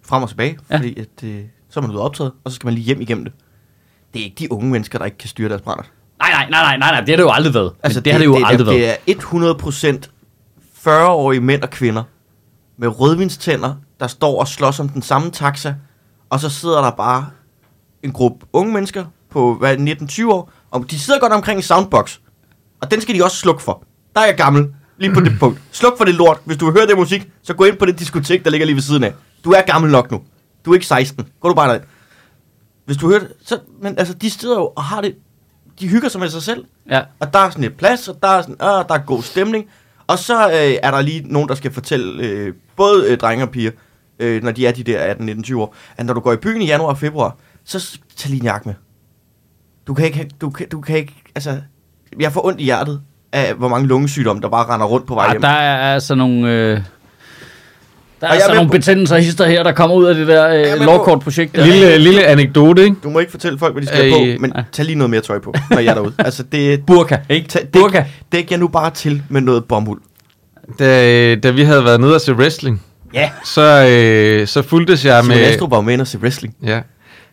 frem 0.05 0.23
og 0.23 0.29
tilbage. 0.29 0.57
Ja. 0.69 0.77
Fordi 0.77 0.99
at, 0.99 1.23
øh, 1.23 1.39
så 1.71 1.79
er 1.79 1.87
man 1.87 1.95
og 1.95 2.01
optaget, 2.01 2.31
og 2.43 2.51
så 2.51 2.55
skal 2.55 2.67
man 2.67 2.73
lige 2.73 2.85
hjem 2.85 3.01
igennem 3.01 3.23
det. 3.23 3.33
Det 4.13 4.19
er 4.19 4.23
ikke 4.23 4.35
de 4.39 4.51
unge 4.51 4.71
mennesker, 4.71 4.97
der 4.97 5.05
ikke 5.05 5.17
kan 5.17 5.29
styre 5.29 5.49
deres 5.49 5.61
brænder. 5.61 5.83
Nej, 6.19 6.31
nej, 6.31 6.49
nej, 6.49 6.61
nej, 6.61 6.77
nej, 6.77 6.91
nej, 6.91 6.99
det 6.99 7.09
har 7.09 7.15
det 7.15 7.23
jo 7.23 7.31
aldrig 7.31 7.53
været. 7.53 7.73
Altså, 7.83 7.99
det, 7.99 8.05
det 8.05 8.13
har 8.13 8.19
det 8.19 8.25
jo 8.25 8.35
det, 8.35 8.43
aldrig 8.45 8.67
det, 8.67 8.79
været. 8.81 8.97
Det 9.07 9.15
er 9.15 9.99
100% 10.01 10.09
40-årige 10.87 11.41
mænd 11.41 11.61
og 11.61 11.69
kvinder 11.69 12.03
med 12.77 12.99
rødvinstænder, 12.99 13.75
der 13.99 14.07
står 14.07 14.39
og 14.39 14.47
slås 14.47 14.79
om 14.79 14.89
den 14.89 15.01
samme 15.01 15.31
taxa, 15.31 15.75
og 16.29 16.39
så 16.39 16.49
sidder 16.49 16.81
der 16.81 16.91
bare 16.91 17.29
en 18.03 18.11
gruppe 18.11 18.45
unge 18.53 18.73
mennesker 18.73 19.05
på 19.29 19.55
hvad, 19.55 19.77
19-20 19.77 20.27
år, 20.27 20.51
og 20.71 20.85
de 20.91 20.99
sidder 20.99 21.19
godt 21.19 21.33
omkring 21.33 21.57
en 21.57 21.63
soundbox, 21.63 22.17
og 22.81 22.91
den 22.91 23.01
skal 23.01 23.15
de 23.15 23.23
også 23.23 23.37
slukke 23.37 23.61
for. 23.61 23.83
Der 24.15 24.21
er 24.21 24.25
jeg 24.25 24.37
gammel, 24.37 24.67
lige 24.97 25.13
på 25.13 25.19
det 25.19 25.39
punkt. 25.39 25.61
Sluk 25.71 25.97
for 25.97 26.05
det 26.05 26.15
lort. 26.15 26.37
Hvis 26.45 26.57
du 26.57 26.65
vil 26.65 26.73
høre 26.73 26.87
det 26.87 26.97
musik, 26.97 27.29
så 27.43 27.53
gå 27.53 27.63
ind 27.63 27.77
på 27.77 27.85
det 27.85 27.99
diskotek, 27.99 28.43
der 28.43 28.49
ligger 28.49 28.65
lige 28.65 28.75
ved 28.75 28.81
siden 28.81 29.03
af. 29.03 29.13
Du 29.43 29.51
er 29.51 29.61
gammel 29.61 29.91
nok 29.91 30.11
nu. 30.11 30.21
Du 30.65 30.71
er 30.71 30.75
ikke 30.75 30.85
16. 30.87 31.27
Gå 31.39 31.47
du 31.49 31.53
bare 31.53 31.67
derind. 31.69 31.83
Hvis 32.85 32.97
du 32.97 33.07
hører 33.09 33.19
det, 33.19 33.31
så, 33.45 33.59
men 33.81 33.97
altså, 33.97 34.13
de 34.13 34.29
sidder 34.29 34.55
jo 34.55 34.71
og 34.75 34.83
har 34.83 35.01
det, 35.01 35.15
de 35.79 35.87
hygger 35.87 36.09
sig 36.09 36.19
med 36.21 36.29
sig 36.29 36.41
selv. 36.41 36.65
Ja. 36.89 37.01
Og 37.19 37.33
der 37.33 37.39
er 37.39 37.49
sådan 37.49 37.63
et 37.63 37.73
plads, 37.77 38.07
og 38.07 38.17
der 38.23 38.27
er, 38.27 38.41
sådan, 38.41 38.55
øh, 38.61 38.67
der 38.67 38.93
er 38.93 39.05
god 39.05 39.21
stemning. 39.23 39.65
Og 40.07 40.19
så 40.19 40.47
øh, 40.49 40.77
er 40.83 40.91
der 40.91 41.01
lige 41.01 41.23
nogen, 41.33 41.49
der 41.49 41.55
skal 41.55 41.71
fortælle, 41.73 42.23
øh, 42.23 42.53
både 42.75 43.07
øh, 43.11 43.17
drenge 43.17 43.43
og 43.45 43.49
piger, 43.49 43.71
øh, 44.19 44.43
når 44.43 44.51
de 44.51 44.67
er 44.67 44.71
de 44.71 44.83
der 44.83 45.13
18-19-20 45.13 45.55
år, 45.57 45.75
at 45.97 46.05
når 46.05 46.13
du 46.13 46.19
går 46.19 46.33
i 46.33 46.37
byen 46.37 46.61
i 46.61 46.65
januar 46.65 46.89
og 46.89 46.97
februar, 46.97 47.35
så 47.65 47.99
tag 48.15 48.29
lige 48.29 48.39
en 48.39 48.45
jakke 48.45 48.67
med. 48.69 48.75
Du 49.87 49.93
kan 49.93 50.05
ikke, 50.05 50.29
du 50.41 50.49
kan, 50.49 50.69
du 50.69 50.81
kan 50.81 50.97
ikke, 50.97 51.23
altså, 51.35 51.61
jeg 52.19 52.31
får 52.31 52.45
ondt 52.45 52.59
i 52.61 52.63
hjertet 52.63 53.01
af, 53.31 53.53
hvor 53.53 53.67
mange 53.67 53.87
lungesygdomme, 53.87 54.41
der 54.41 54.49
bare 54.49 54.73
render 54.73 54.85
rundt 54.85 55.07
på 55.07 55.13
vej 55.15 55.25
Ja, 55.25 55.31
hjem. 55.31 55.41
der 55.41 55.47
er 55.49 55.93
altså 55.93 56.15
nogle... 56.15 56.49
Øh, 56.51 56.81
der 58.21 58.27
er 58.27 58.31
er 58.31 58.33
altså 58.33 58.53
nogle 58.53 58.69
på- 58.69 58.71
betændelser 58.71 59.15
og 59.15 59.21
hister 59.21 59.45
her, 59.45 59.63
der 59.63 59.71
kommer 59.71 59.95
ud 59.95 60.05
af 60.05 60.15
det 60.15 60.27
der 60.27 60.41
er 60.41 60.75
øh, 60.75 60.81
lovkortprojekt. 60.85 61.55
der. 61.55 61.65
Lille, 61.65 61.97
lille 61.97 62.23
anekdote, 62.25 62.83
ikke? 62.83 62.95
Du 63.03 63.09
må 63.09 63.19
ikke 63.19 63.31
fortælle 63.31 63.59
folk, 63.59 63.73
hvad 63.73 63.81
de 63.81 63.87
skal 63.87 63.99
have 64.11 64.27
Øh, 64.27 64.35
på, 64.37 64.41
men 64.41 64.51
ja. 64.55 64.63
tag 64.71 64.85
lige 64.85 64.95
noget 64.95 65.09
mere 65.09 65.21
tøj 65.21 65.39
på, 65.39 65.53
når 65.69 65.79
jeg 65.79 65.89
er 65.89 65.93
derude. 65.93 66.13
Altså, 66.17 66.43
det, 66.43 66.85
Burka, 66.85 67.17
ikke? 67.29 67.47
tag, 67.47 67.67
Burka. 67.73 67.97
dæk, 67.97 68.05
dæk 68.31 68.51
jeg 68.51 68.59
nu 68.59 68.67
bare 68.67 68.89
til 68.91 69.23
med 69.29 69.41
noget 69.41 69.65
bomuld. 69.65 70.01
Da, 70.79 71.35
da 71.35 71.51
vi 71.51 71.61
havde 71.63 71.83
været 71.85 71.99
nede 72.01 72.15
og 72.15 72.21
se 72.21 72.33
wrestling, 72.33 72.81
Ja. 73.13 73.29
så, 73.45 73.87
øh, 73.91 74.47
så 74.47 74.61
fuldtes 74.61 75.05
jeg 75.05 75.23
Simon 75.23 75.37
med... 75.37 75.45
Astrup 75.45 75.71
var 75.71 75.81
med 75.81 75.99
og 75.99 76.07
se 76.07 76.17
wrestling. 76.17 76.55
Ja. 76.65 76.79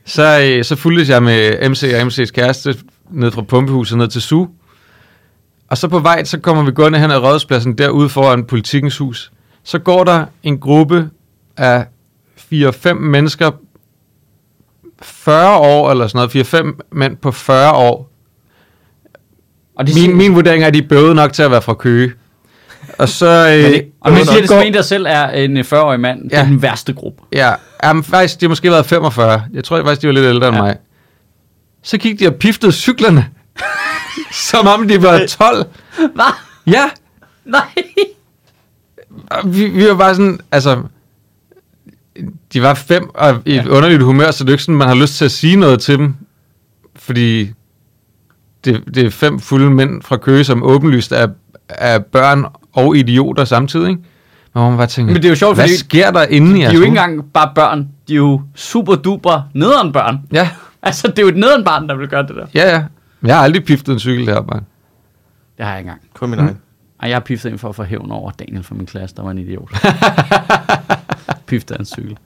Så, 0.06 0.40
øh, 0.44 0.64
så 0.64 0.76
fuldtes 0.76 1.08
jeg 1.08 1.22
med 1.22 1.68
MC 1.68 1.92
og 1.94 2.00
MC's 2.06 2.30
kæreste 2.30 2.74
ned 3.10 3.30
fra 3.30 3.42
pumpehuset 3.42 3.98
ned 3.98 4.08
til 4.08 4.22
Su. 4.22 4.46
Og 5.70 5.78
så 5.78 5.88
på 5.88 5.98
vej, 5.98 6.24
så 6.24 6.38
kommer 6.38 6.62
vi 6.64 6.70
gående 6.72 6.98
hen 6.98 7.10
ad 7.10 7.16
Rådhuspladsen 7.18 7.78
derude 7.78 8.08
foran 8.08 8.44
politikens 8.44 8.98
hus. 8.98 9.30
Så 9.68 9.78
går 9.78 10.04
der 10.04 10.24
en 10.42 10.58
gruppe 10.58 11.10
af 11.56 11.86
4-5 12.52 12.92
mennesker, 12.92 13.50
40 15.02 15.56
år 15.58 15.90
eller 15.90 16.06
sådan 16.06 16.28
noget, 16.34 16.74
4-5 16.76 16.80
mænd 16.92 17.16
på 17.16 17.30
40 17.32 17.72
år. 17.72 18.10
Og 19.76 19.86
de 19.86 19.92
Min, 19.94 20.02
siger, 20.04 20.14
min 20.14 20.34
vurdering 20.34 20.62
er, 20.62 20.66
at 20.66 20.74
de 20.74 20.78
er 20.78 20.88
bøvet 20.88 21.16
nok 21.16 21.32
til 21.32 21.42
at 21.42 21.50
være 21.50 21.62
fra 21.62 21.74
Køge. 21.74 22.12
Og 22.98 23.08
så... 23.08 23.46
Men 23.50 23.64
Øh, 23.64 23.70
det- 23.72 23.86
og 24.00 24.12
man 24.12 24.24
siger 24.26 24.40
det 24.40 24.48
som 24.48 24.62
en, 24.62 24.74
der 24.74 24.82
selv 24.82 25.06
er 25.08 25.28
en 25.28 25.56
øh, 25.56 25.64
40-årig 25.72 26.00
mand. 26.00 26.22
Det 26.30 26.32
er 26.32 26.38
Ja. 26.40 26.46
den 26.46 26.62
værste 26.62 26.92
gruppe. 26.92 27.22
Ja, 27.32 27.54
jamen, 27.84 28.04
faktisk, 28.04 28.40
de 28.40 28.46
har 28.46 28.48
måske 28.48 28.70
været 28.70 28.86
45. 28.86 29.42
Jeg 29.52 29.64
tror 29.64 29.78
faktisk, 29.82 30.02
de 30.02 30.06
var 30.06 30.12
lidt 30.12 30.26
ældre 30.26 30.48
end 30.48 30.56
Ja. 30.56 30.62
mig. 30.62 30.76
Så 31.82 31.98
gik 31.98 32.20
de 32.20 32.26
og 32.26 32.34
piftede 32.34 32.72
cyklerne. 32.72 33.26
som 34.50 34.66
om 34.66 34.88
de 34.88 35.02
var 35.02 35.26
12. 35.28 35.64
Hvad? 36.14 36.24
Ja, 36.66 36.84
Nej. 37.44 37.62
Vi, 39.44 39.64
vi 39.68 39.88
var 39.88 39.94
bare 39.96 40.14
sådan, 40.14 40.40
altså... 40.52 40.82
De 42.52 42.62
var 42.62 42.74
fem 42.74 43.08
og 43.14 43.36
i 43.44 43.50
et 43.50 43.64
Ja. 43.66 43.68
underligt 43.70 44.02
humør, 44.02 44.30
så 44.30 44.44
det 44.44 44.50
er 44.50 44.54
ikke 44.54 44.62
sådan, 44.64 44.74
man 44.78 44.88
har 44.88 44.94
lyst 44.94 45.14
til 45.16 45.24
at 45.24 45.30
sige 45.30 45.56
noget 45.56 45.80
til 45.80 45.98
dem. 45.98 46.14
Fordi 46.96 47.50
det, 48.64 48.82
det 48.94 49.06
er 49.06 49.10
fem 49.10 49.40
fulde 49.40 49.70
mænd 49.70 50.02
fra 50.02 50.16
Køge, 50.16 50.44
som 50.44 50.62
åbenlyst 50.62 51.12
er, 51.12 51.28
er 51.68 51.98
børn 51.98 52.44
og 52.72 52.96
idioter 52.96 53.44
samtidig, 53.44 53.88
ikke? 53.88 54.02
Men 54.54 54.60
hvor 54.62 54.68
man 54.68 54.78
bare 54.78 54.86
tænker, 54.86 55.12
Men 55.12 55.22
det 55.22 55.28
er 55.28 55.32
jo 55.32 55.36
sjovt, 55.36 55.56
hvad 55.56 55.64
fordi 55.64 55.76
sker 55.76 56.10
der 56.10 56.22
inde 56.24 56.50
i 56.58 56.60
De 56.60 56.62
er 56.66 56.72
jo 56.72 56.78
ikke 56.80 56.86
engang 56.86 57.32
bare 57.32 57.52
børn. 57.54 57.88
De 58.08 58.12
er 58.12 58.16
jo 58.16 58.42
super 58.54 58.94
duper 58.94 59.42
nederen 59.54 59.92
børn. 59.92 60.18
Ja, 60.32 60.50
Altså, 60.82 61.08
det 61.08 61.18
er 61.18 61.22
jo 61.22 61.28
et 61.28 61.36
nederen 61.36 61.64
barn, 61.64 61.88
der 61.88 61.94
vil 61.96 62.08
gøre 62.08 62.22
det 62.26 62.36
der. 62.36 62.46
ja, 62.54 62.70
ja. 62.74 62.84
Men 63.20 63.28
Jeg 63.28 63.36
har 63.36 63.42
aldrig 63.44 63.64
piftet 63.64 63.92
en 63.92 63.98
cykel 63.98 64.26
der, 64.26 64.40
bare. 64.42 64.60
Det 65.58 65.64
har 65.66 65.72
jeg 65.72 65.78
ikke 65.80 65.88
engang. 65.88 66.00
Kun 66.14 66.30
min 66.30 66.38
egen. 66.38 66.58
Ej, 67.02 67.08
jeg 67.08 67.14
har 67.16 67.20
piftet 67.20 67.50
ind 67.50 67.58
for 67.58 67.68
at 67.68 67.74
få 67.76 67.82
hævn 67.84 68.10
over 68.10 68.30
Daniel 68.30 68.64
fra 68.64 68.74
min 68.74 68.86
klasse, 68.86 69.16
der 69.16 69.22
var 69.22 69.30
en 69.30 69.38
idiot. 69.38 69.70
Piftet 71.46 71.74
af 71.74 71.78
en 71.78 71.84
cykel. 71.84 72.16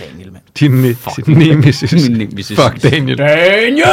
Daniel, 0.00 0.32
mand. 0.32 0.42
Din, 0.60 0.70
ne- 0.84 1.22
din 1.26 1.36
nemesis. 1.38 2.08
Min 2.08 2.18
nemesis. 2.18 2.58
Fuck 2.60 2.82
Daniel. 2.82 3.18
Daniel! 3.18 3.86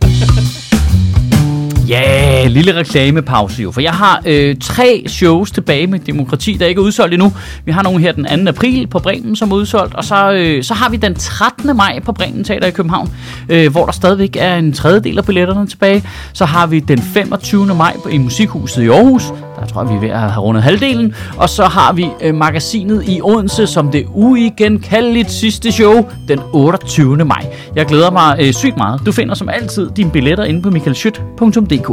Ja, 1.89 2.47
lille 2.47 2.75
reklamepause 2.75 3.61
jo, 3.63 3.71
for 3.71 3.81
jeg 3.81 3.91
har 3.91 4.21
øh, 4.25 4.55
tre 4.61 5.03
shows 5.07 5.51
tilbage 5.51 5.87
med 5.87 5.99
Demokrati, 5.99 6.53
der 6.53 6.65
ikke 6.65 6.79
er 6.79 6.83
udsolgt 6.83 7.13
endnu. 7.13 7.33
Vi 7.65 7.71
har 7.71 7.83
nogle 7.83 7.99
her 7.99 8.11
den 8.11 8.45
2. 8.45 8.49
april 8.49 8.87
på 8.87 8.99
Bremen, 8.99 9.35
som 9.35 9.51
er 9.51 9.55
udsolgt, 9.55 9.93
og 9.95 10.03
så, 10.03 10.31
øh, 10.31 10.63
så 10.63 10.73
har 10.73 10.89
vi 10.89 10.97
den 10.97 11.15
13. 11.15 11.77
maj 11.77 11.99
på 11.99 12.11
Bremen 12.11 12.43
Teater 12.43 12.67
i 12.67 12.71
København, 12.71 13.09
øh, 13.49 13.71
hvor 13.71 13.85
der 13.85 13.91
stadigvæk 13.91 14.35
er 14.39 14.55
en 14.55 14.73
tredjedel 14.73 15.17
af 15.17 15.25
billetterne 15.25 15.67
tilbage. 15.67 16.03
Så 16.33 16.45
har 16.45 16.67
vi 16.67 16.79
den 16.79 16.99
25. 17.01 17.65
maj 17.75 17.95
på- 18.03 18.09
i 18.09 18.17
Musikhuset 18.17 18.83
i 18.83 18.87
Aarhus, 18.87 19.23
der 19.59 19.65
tror 19.65 19.81
jeg, 19.81 19.89
vi 19.89 19.95
er 19.95 19.99
ved 19.99 20.09
at 20.09 20.19
have 20.19 20.43
rundet 20.43 20.63
halvdelen. 20.63 21.15
Og 21.37 21.49
så 21.49 21.65
har 21.65 21.93
vi 21.93 22.09
øh, 22.21 22.35
magasinet 22.35 23.03
i 23.07 23.21
Odense 23.21 23.67
som 23.67 23.91
det 23.91 24.05
uigenkaldeligt 24.13 25.31
sidste 25.31 25.71
show 25.71 26.09
den 26.27 26.39
28. 26.53 27.25
maj. 27.25 27.45
Jeg 27.75 27.85
glæder 27.85 28.11
mig 28.11 28.37
øh, 28.41 28.53
sygt 28.53 28.77
meget. 28.77 29.01
Du 29.05 29.11
finder 29.11 29.35
som 29.35 29.49
altid 29.49 29.89
dine 29.95 30.11
billetter 30.11 30.43
inde 30.43 30.61
på 30.61 30.69
michaelschyt.dk. 30.69 31.89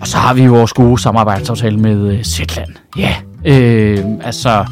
Og 0.00 0.06
så 0.06 0.16
har 0.16 0.34
vi 0.34 0.46
vores 0.46 0.72
gode 0.72 0.98
samarbejdsaftale 1.02 1.76
med 1.76 2.12
øh, 2.12 2.22
Zetland. 2.22 2.70
Ja, 2.98 3.14
øh, 3.44 3.98
altså... 4.24 4.64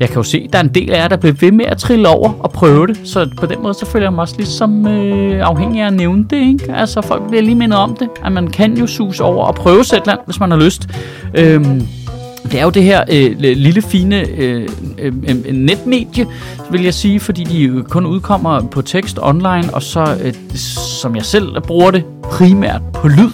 Jeg 0.00 0.08
kan 0.08 0.16
jo 0.16 0.22
se, 0.22 0.42
at 0.44 0.52
der 0.52 0.58
er 0.58 0.62
en 0.62 0.74
del 0.74 0.90
af 0.90 0.98
jer, 0.98 1.08
der 1.08 1.16
bliver 1.16 1.34
ved 1.40 1.52
med 1.52 1.64
at 1.64 1.78
trille 1.78 2.08
over 2.08 2.32
og 2.40 2.50
prøve 2.50 2.86
det. 2.86 3.00
Så 3.04 3.28
på 3.40 3.46
den 3.46 3.62
måde, 3.62 3.74
så 3.74 3.86
føler 3.86 4.06
jeg 4.06 4.12
mig 4.12 4.20
også 4.20 4.34
ligesom 4.36 4.86
øh, 4.86 5.40
afhængig 5.46 5.82
af 5.82 5.86
at 5.86 5.92
nævne 5.92 6.26
det. 6.30 6.36
Ikke? 6.36 6.74
Altså, 6.74 7.00
folk 7.00 7.28
bliver 7.28 7.42
lige 7.42 7.54
mindet 7.54 7.78
om 7.78 7.96
det. 7.96 8.08
At 8.24 8.32
man 8.32 8.46
kan 8.46 8.76
jo 8.76 8.86
sus 8.86 9.20
over 9.20 9.44
og 9.44 9.54
prøve 9.54 9.84
Zetland, 9.84 10.18
hvis 10.24 10.40
man 10.40 10.50
har 10.50 10.58
lyst. 10.58 10.88
Øhm, 11.34 11.82
det 12.52 12.60
er 12.60 12.64
jo 12.64 12.70
det 12.70 12.82
her 12.82 13.04
øh, 13.12 13.36
lille 13.38 13.82
fine 13.82 14.28
øh, 14.28 14.68
øh, 14.98 15.12
øh, 15.28 15.36
øh, 15.46 15.52
netmedie, 15.52 16.26
vil 16.70 16.82
jeg 16.82 16.94
sige, 16.94 17.20
fordi 17.20 17.44
de 17.44 17.84
kun 17.88 18.06
udkommer 18.06 18.60
på 18.60 18.82
tekst 18.82 19.18
online, 19.22 19.74
og 19.74 19.82
så, 19.82 20.16
øh, 20.24 20.34
som 21.00 21.16
jeg 21.16 21.24
selv 21.24 21.60
bruger 21.60 21.90
det, 21.90 22.04
primært 22.22 22.82
på 22.94 23.08
lyd 23.08 23.30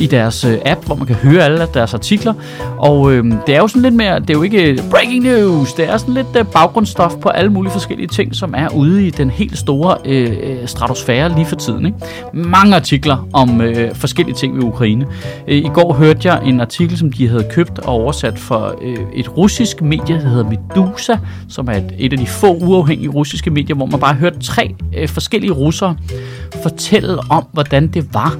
i 0.00 0.06
deres 0.06 0.44
øh, 0.44 0.58
app, 0.64 0.86
hvor 0.86 0.94
man 0.94 1.06
kan 1.06 1.16
høre 1.16 1.44
alle 1.44 1.66
deres 1.74 1.94
artikler. 1.94 2.34
Og 2.78 3.12
øh, 3.12 3.24
det 3.46 3.54
er 3.54 3.58
jo 3.58 3.68
sådan 3.68 3.82
lidt 3.82 3.94
mere, 3.94 4.20
det 4.20 4.30
er 4.30 4.34
jo 4.34 4.42
ikke 4.42 4.82
breaking 4.90 5.22
news, 5.22 5.72
det 5.72 5.88
er 5.88 5.96
sådan 5.96 6.14
lidt 6.14 6.26
øh, 6.38 6.44
baggrundsstof 6.46 7.14
på 7.22 7.28
alle 7.28 7.52
mulige 7.52 7.72
forskellige 7.72 8.08
ting, 8.08 8.34
som 8.34 8.54
er 8.56 8.68
ude 8.68 9.06
i 9.06 9.10
den 9.10 9.30
helt 9.30 9.58
store 9.58 9.96
øh, 10.04 10.66
stratosfære 10.66 11.34
lige 11.34 11.46
for 11.46 11.56
tiden. 11.56 11.86
Ikke? 11.86 11.98
Mange 12.32 12.76
artikler 12.76 13.26
om 13.32 13.60
øh, 13.60 13.94
forskellige 13.94 14.34
ting 14.34 14.56
i 14.56 14.58
Ukraine. 14.58 15.06
Øh, 15.48 15.56
I 15.56 15.68
går 15.74 15.92
hørte 15.92 16.28
jeg 16.28 16.40
en 16.44 16.60
artikel, 16.60 16.98
som 16.98 17.12
de 17.12 17.28
havde 17.28 17.46
købt 17.50 17.78
og 17.78 17.88
oversat 17.88 18.38
for 18.38 18.74
øh, 18.82 18.98
et 19.14 19.36
russisk 19.36 19.82
medie, 19.82 20.14
der 20.14 20.28
hedder 20.28 20.44
Medusa, 20.50 21.16
som 21.48 21.68
er 21.68 21.72
et, 21.72 21.94
et 21.98 22.12
af 22.12 22.18
de 22.18 22.26
få 22.26 22.54
uafhængige 22.54 23.08
russiske 23.08 23.50
medier, 23.50 23.76
hvor 23.76 23.86
man 23.86 24.00
bare 24.00 24.14
hørte 24.14 24.38
tre 24.38 24.74
øh, 24.96 25.08
forskellige 25.08 25.52
russere 25.52 25.96
fortælle 26.62 27.18
om, 27.30 27.46
hvordan 27.52 27.86
det 27.86 28.14
var 28.14 28.38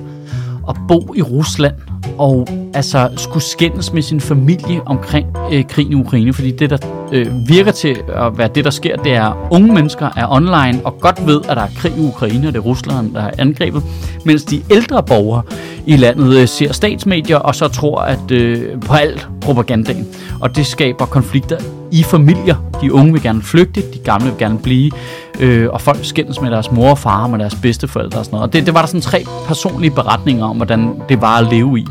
at 0.69 0.77
bo 0.89 1.15
i 1.17 1.23
Rusland 1.23 1.75
og 2.19 2.49
altså 2.75 3.09
skulle 3.17 3.45
skændes 3.45 3.93
med 3.93 4.03
sin 4.03 4.21
familie 4.21 4.81
omkring 4.87 5.27
øh, 5.53 5.65
krigen 5.65 5.93
i 5.93 5.95
Ukraine, 5.95 6.33
fordi 6.33 6.51
det 6.51 6.71
der 6.71 6.79
øh, 7.13 7.27
virker 7.49 7.73
til 7.73 7.97
at 8.09 8.39
være 8.39 8.49
det 8.55 8.65
der 8.65 8.71
sker, 8.71 8.97
det 8.97 9.13
er 9.13 9.49
unge 9.51 9.75
mennesker 9.75 10.09
er 10.17 10.27
online 10.31 10.81
og 10.85 10.99
godt 11.01 11.27
ved 11.27 11.41
at 11.49 11.57
der 11.57 11.63
er 11.63 11.69
krig 11.77 11.93
i 11.99 12.01
Ukraine 12.01 12.49
og 12.49 12.53
det 12.53 12.59
er 12.59 12.63
Rusland 12.63 13.15
der 13.15 13.21
har 13.21 13.33
angrebet, 13.39 13.83
mens 14.25 14.45
de 14.45 14.63
ældre 14.71 15.03
borgere 15.03 15.43
i 15.87 15.97
landet 15.97 16.37
øh, 16.37 16.49
ser 16.49 16.73
statsmedier 16.73 17.37
og 17.37 17.55
så 17.55 17.69
tror 17.69 18.01
at 18.01 18.31
øh, 18.31 18.81
på 18.81 18.95
alt 18.95 19.29
propagandaen, 19.55 20.07
og 20.41 20.57
det 20.57 20.67
skaber 20.67 21.07
konflikter 21.07 21.57
i 21.93 22.03
familier. 22.03 22.57
De 22.83 22.93
unge 22.93 23.13
vil 23.13 23.23
gerne 23.23 23.43
flygte, 23.43 23.81
de 23.81 23.99
gamle 24.05 24.27
vil 24.27 24.39
gerne 24.39 24.59
blive, 24.59 24.91
øh, 25.41 25.69
og 25.71 25.81
folk 25.81 26.05
skændes 26.05 26.41
med 26.41 26.51
deres 26.51 26.73
mor 26.73 26.91
og 26.91 26.99
far, 26.99 27.27
med 27.27 27.39
deres 27.39 27.55
bedsteforældre 27.55 28.19
og 28.19 28.25
sådan 28.25 28.37
noget. 28.37 28.49
Og 28.49 28.53
det, 28.53 28.67
det 28.67 28.75
var 28.75 28.81
der 28.81 28.87
sådan 28.87 29.01
tre 29.01 29.25
personlige 29.47 29.91
beretninger 29.91 30.45
om, 30.45 30.57
hvordan 30.57 30.95
det 31.09 31.21
var 31.21 31.39
at 31.39 31.53
leve 31.53 31.79
i. 31.79 31.87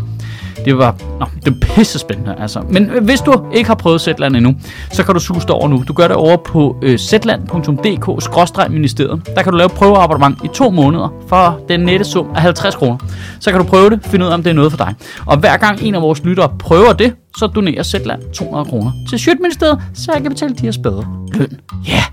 Det 0.65 0.77
var, 0.77 0.95
nå, 1.19 1.25
det 1.45 1.53
var 1.53 1.57
pisse 1.75 1.99
spændende, 1.99 2.35
altså. 2.39 2.61
Men 2.69 2.89
øh, 2.89 3.03
hvis 3.03 3.21
du 3.21 3.45
ikke 3.53 3.67
har 3.67 3.75
prøvet 3.75 4.01
Zetland 4.01 4.35
endnu, 4.35 4.55
så 4.91 5.03
kan 5.03 5.13
du 5.13 5.19
suge 5.19 5.41
over 5.49 5.67
nu. 5.67 5.83
Du 5.87 5.93
gør 5.93 6.07
det 6.07 6.15
over 6.15 6.37
på 6.37 6.75
øh, 6.81 6.97
zetland.dk-ministeriet. 6.97 9.21
Der 9.35 9.41
kan 9.41 9.51
du 9.51 9.57
lave 9.57 9.69
prøveabonnement 9.69 10.37
i 10.43 10.47
to 10.53 10.69
måneder 10.69 11.13
for 11.27 11.59
den 11.69 11.79
nette 11.79 12.05
sum 12.05 12.27
af 12.35 12.41
50 12.41 12.75
kroner. 12.75 12.97
Så 13.39 13.51
kan 13.51 13.59
du 13.59 13.65
prøve 13.65 13.89
det, 13.89 13.99
finde 14.05 14.25
ud 14.25 14.31
af, 14.31 14.33
om 14.33 14.43
det 14.43 14.49
er 14.49 14.53
noget 14.53 14.71
for 14.71 14.77
dig. 14.77 14.93
Og 15.25 15.37
hver 15.37 15.57
gang 15.57 15.83
en 15.83 15.95
af 15.95 16.01
vores 16.01 16.23
lyttere 16.23 16.49
prøver 16.59 16.93
det, 16.93 17.13
så 17.39 17.47
donerer 17.47 17.83
Zetland 17.83 18.21
200 18.33 18.69
kroner 18.69 18.91
til 19.09 19.19
Sjøtministeriet, 19.19 19.81
så 19.93 20.11
jeg 20.13 20.21
kan 20.21 20.31
betale 20.31 20.53
de 20.53 20.61
her 20.61 20.77
bedre 20.83 21.05
løn. 21.33 21.59
Ja, 21.87 21.91
yeah. 21.91 22.03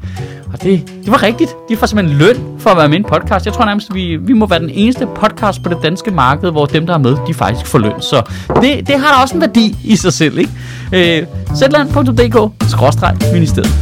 og 0.53 0.63
det, 0.63 0.93
det 1.05 1.11
var 1.11 1.23
rigtigt. 1.23 1.51
De 1.69 1.77
får 1.77 1.87
simpelthen 1.87 2.19
løn 2.19 2.37
for 2.59 2.71
at 2.71 2.77
være 2.77 2.89
med 2.89 2.97
i 2.97 2.99
en 2.99 3.05
podcast. 3.05 3.47
Jeg 3.47 3.55
tror 3.55 3.65
nærmest, 3.65 3.95
vi, 3.95 4.17
vi 4.17 4.33
må 4.33 4.47
være 4.47 4.61
den 4.61 4.71
eneste 4.71 5.07
podcast 5.07 5.63
på 5.63 5.69
det 5.69 5.79
danske 5.83 6.11
marked, 6.11 6.51
hvor 6.51 6.67
dem, 6.67 6.87
der 6.87 6.95
er 6.95 6.99
med, 6.99 7.17
de 7.27 7.35
faktisk 7.35 7.67
får 7.67 7.79
løn. 7.79 8.01
Så 8.01 8.23
det, 8.63 8.87
det 8.87 9.01
har 9.01 9.17
da 9.17 9.23
også 9.23 9.35
en 9.35 9.41
værdi 9.41 9.77
i 9.85 9.97
sig 9.97 10.13
selv, 10.13 10.39
ikke? 10.39 10.51
Øh, 10.93 11.27
Zetland.dk-ministeriet. 11.57 13.73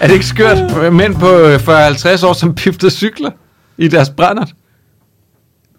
Er 0.00 0.06
det 0.06 0.14
ikke 0.14 0.26
skørt? 0.26 0.92
Mænd 0.92 1.14
på 1.14 1.26
40-50 1.26 2.26
år, 2.26 2.32
som 2.32 2.54
pifter 2.54 2.90
cykler 2.90 3.30
i 3.78 3.88
deres 3.88 4.10
brændert. 4.10 4.52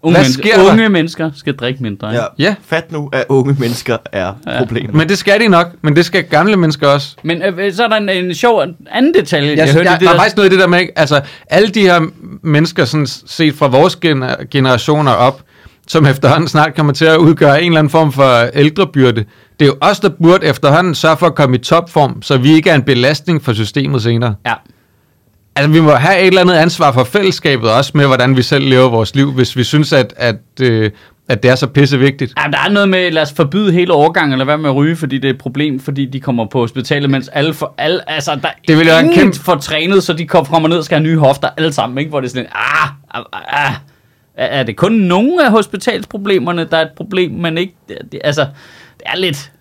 Unge, 0.04 0.14
Hvad 0.14 0.22
mennesker, 0.24 0.42
sker 0.42 0.62
der? 0.62 0.70
unge 0.72 0.88
mennesker 0.88 1.30
skal 1.34 1.56
drikke 1.56 1.82
mindre. 1.82 2.08
Ja. 2.08 2.20
Ja. 2.38 2.54
Fat 2.66 2.92
nu, 2.92 3.10
at 3.12 3.24
unge 3.28 3.56
mennesker 3.58 3.96
er 4.12 4.32
Ja. 4.46 4.58
problemet. 4.58 4.94
Men 4.94 5.08
det 5.08 5.18
skal 5.18 5.40
de 5.40 5.48
nok, 5.48 5.66
men 5.82 5.96
det 5.96 6.04
skal 6.04 6.24
gamle 6.24 6.56
mennesker 6.56 6.88
også. 6.88 7.16
Men 7.22 7.42
øh, 7.42 7.72
så 7.74 7.84
er 7.84 7.88
der 7.88 7.96
en, 7.96 8.08
en 8.08 8.34
sjov 8.34 8.62
anden 8.90 9.14
detalje. 9.14 9.48
Jeg, 9.48 9.58
jeg, 9.58 9.72
hørte 9.74 9.90
jeg, 9.90 9.92
det 9.92 10.00
der 10.00 10.08
er 10.08 10.12
der- 10.12 10.18
faktisk 10.20 10.36
noget 10.36 10.50
i 10.50 10.52
det 10.52 10.60
der 10.60 10.66
med, 10.66 10.80
ikke? 10.80 10.98
altså 10.98 11.20
alle 11.50 11.68
de 11.68 11.80
her 11.80 12.00
mennesker, 12.42 12.84
sådan 12.84 13.06
set 13.06 13.54
fra 13.54 13.66
vores 13.66 13.96
gener- 13.96 14.44
generationer 14.50 15.12
op, 15.12 15.42
som 15.88 16.06
efterhånden 16.06 16.48
snart 16.48 16.74
kommer 16.74 16.92
til 16.92 17.04
at 17.04 17.16
udgøre 17.16 17.62
en 17.62 17.66
eller 17.66 17.78
anden 17.78 17.90
form 17.90 18.12
for 18.12 18.42
ældrebyrde, 18.54 19.24
det 19.60 19.62
er 19.62 19.66
jo 19.66 19.74
os, 19.80 20.00
der 20.00 20.08
burde 20.22 20.46
efterhånden 20.46 20.94
sørge 20.94 21.16
for 21.16 21.26
at 21.26 21.34
komme 21.34 21.56
i 21.56 21.58
topform, 21.58 22.22
så 22.22 22.36
vi 22.36 22.52
ikke 22.52 22.70
er 22.70 22.74
en 22.74 22.82
belastning 22.82 23.44
for 23.44 23.52
systemet 23.52 24.02
senere. 24.02 24.34
Ja. 24.46 24.52
Altså, 25.56 25.70
vi 25.72 25.80
må 25.80 25.90
have 25.90 26.20
et 26.20 26.26
eller 26.26 26.40
andet 26.40 26.54
ansvar 26.54 26.92
for 26.92 27.04
fællesskabet 27.04 27.70
også 27.70 27.90
med, 27.94 28.06
hvordan 28.06 28.36
vi 28.36 28.42
selv 28.42 28.64
lever 28.68 28.88
vores 28.88 29.14
liv, 29.14 29.32
hvis 29.32 29.56
vi 29.56 29.64
synes, 29.64 29.92
at, 29.92 30.14
at, 30.16 30.36
øh, 30.60 30.90
at 31.28 31.42
det 31.42 31.50
er 31.50 31.54
så 31.54 31.66
pisse 31.66 31.98
vigtigt. 31.98 32.32
Ja, 32.44 32.50
der 32.50 32.58
er 32.58 32.68
noget 32.70 32.88
med, 32.88 33.10
lad 33.10 33.22
os 33.22 33.32
forbyde 33.32 33.72
hele 33.72 33.92
overgangen, 33.92 34.32
eller 34.32 34.44
hvad 34.44 34.56
med 34.56 34.70
at 34.70 34.76
ryge, 34.76 34.96
fordi 34.96 35.18
det 35.18 35.28
er 35.28 35.32
et 35.32 35.38
problem, 35.38 35.80
fordi 35.80 36.06
de 36.06 36.20
kommer 36.20 36.46
på 36.46 36.58
hospitalet, 36.58 37.10
mens 37.10 37.28
alle, 37.28 37.54
for, 37.54 37.74
alle 37.78 38.10
altså, 38.10 38.34
der 38.42 38.48
Det 38.68 38.78
vil 38.78 38.88
ingen 39.00 39.14
kæmpe- 39.14 39.40
får 39.44 39.54
trænet, 39.54 40.02
så 40.02 40.12
de 40.12 40.26
kommer 40.26 40.68
ned 40.68 40.78
og 40.78 40.84
skal 40.84 40.98
have 40.98 41.02
nye 41.08 41.18
hofter 41.18 41.48
alle 41.56 41.72
sammen, 41.72 41.98
ikke? 41.98 42.08
hvor 42.08 42.20
det 42.20 42.28
er 42.28 42.30
sådan, 42.30 42.46
ah, 42.54 42.88
ah, 43.14 43.24
ah, 43.66 43.74
er 44.36 44.46
er 44.46 44.62
det 44.62 44.76
kun 44.76 44.92
nogle 44.92 45.44
af 45.44 45.50
hospitalsproblemerne, 45.50 46.64
der 46.70 46.76
er 46.76 46.82
et 46.82 46.92
problem, 46.96 47.30
men 47.30 47.58
ikke, 47.58 47.74
det, 47.88 48.20
altså, 48.24 48.40
det 48.98 49.02
er 49.06 49.16
lidt, 49.16 49.52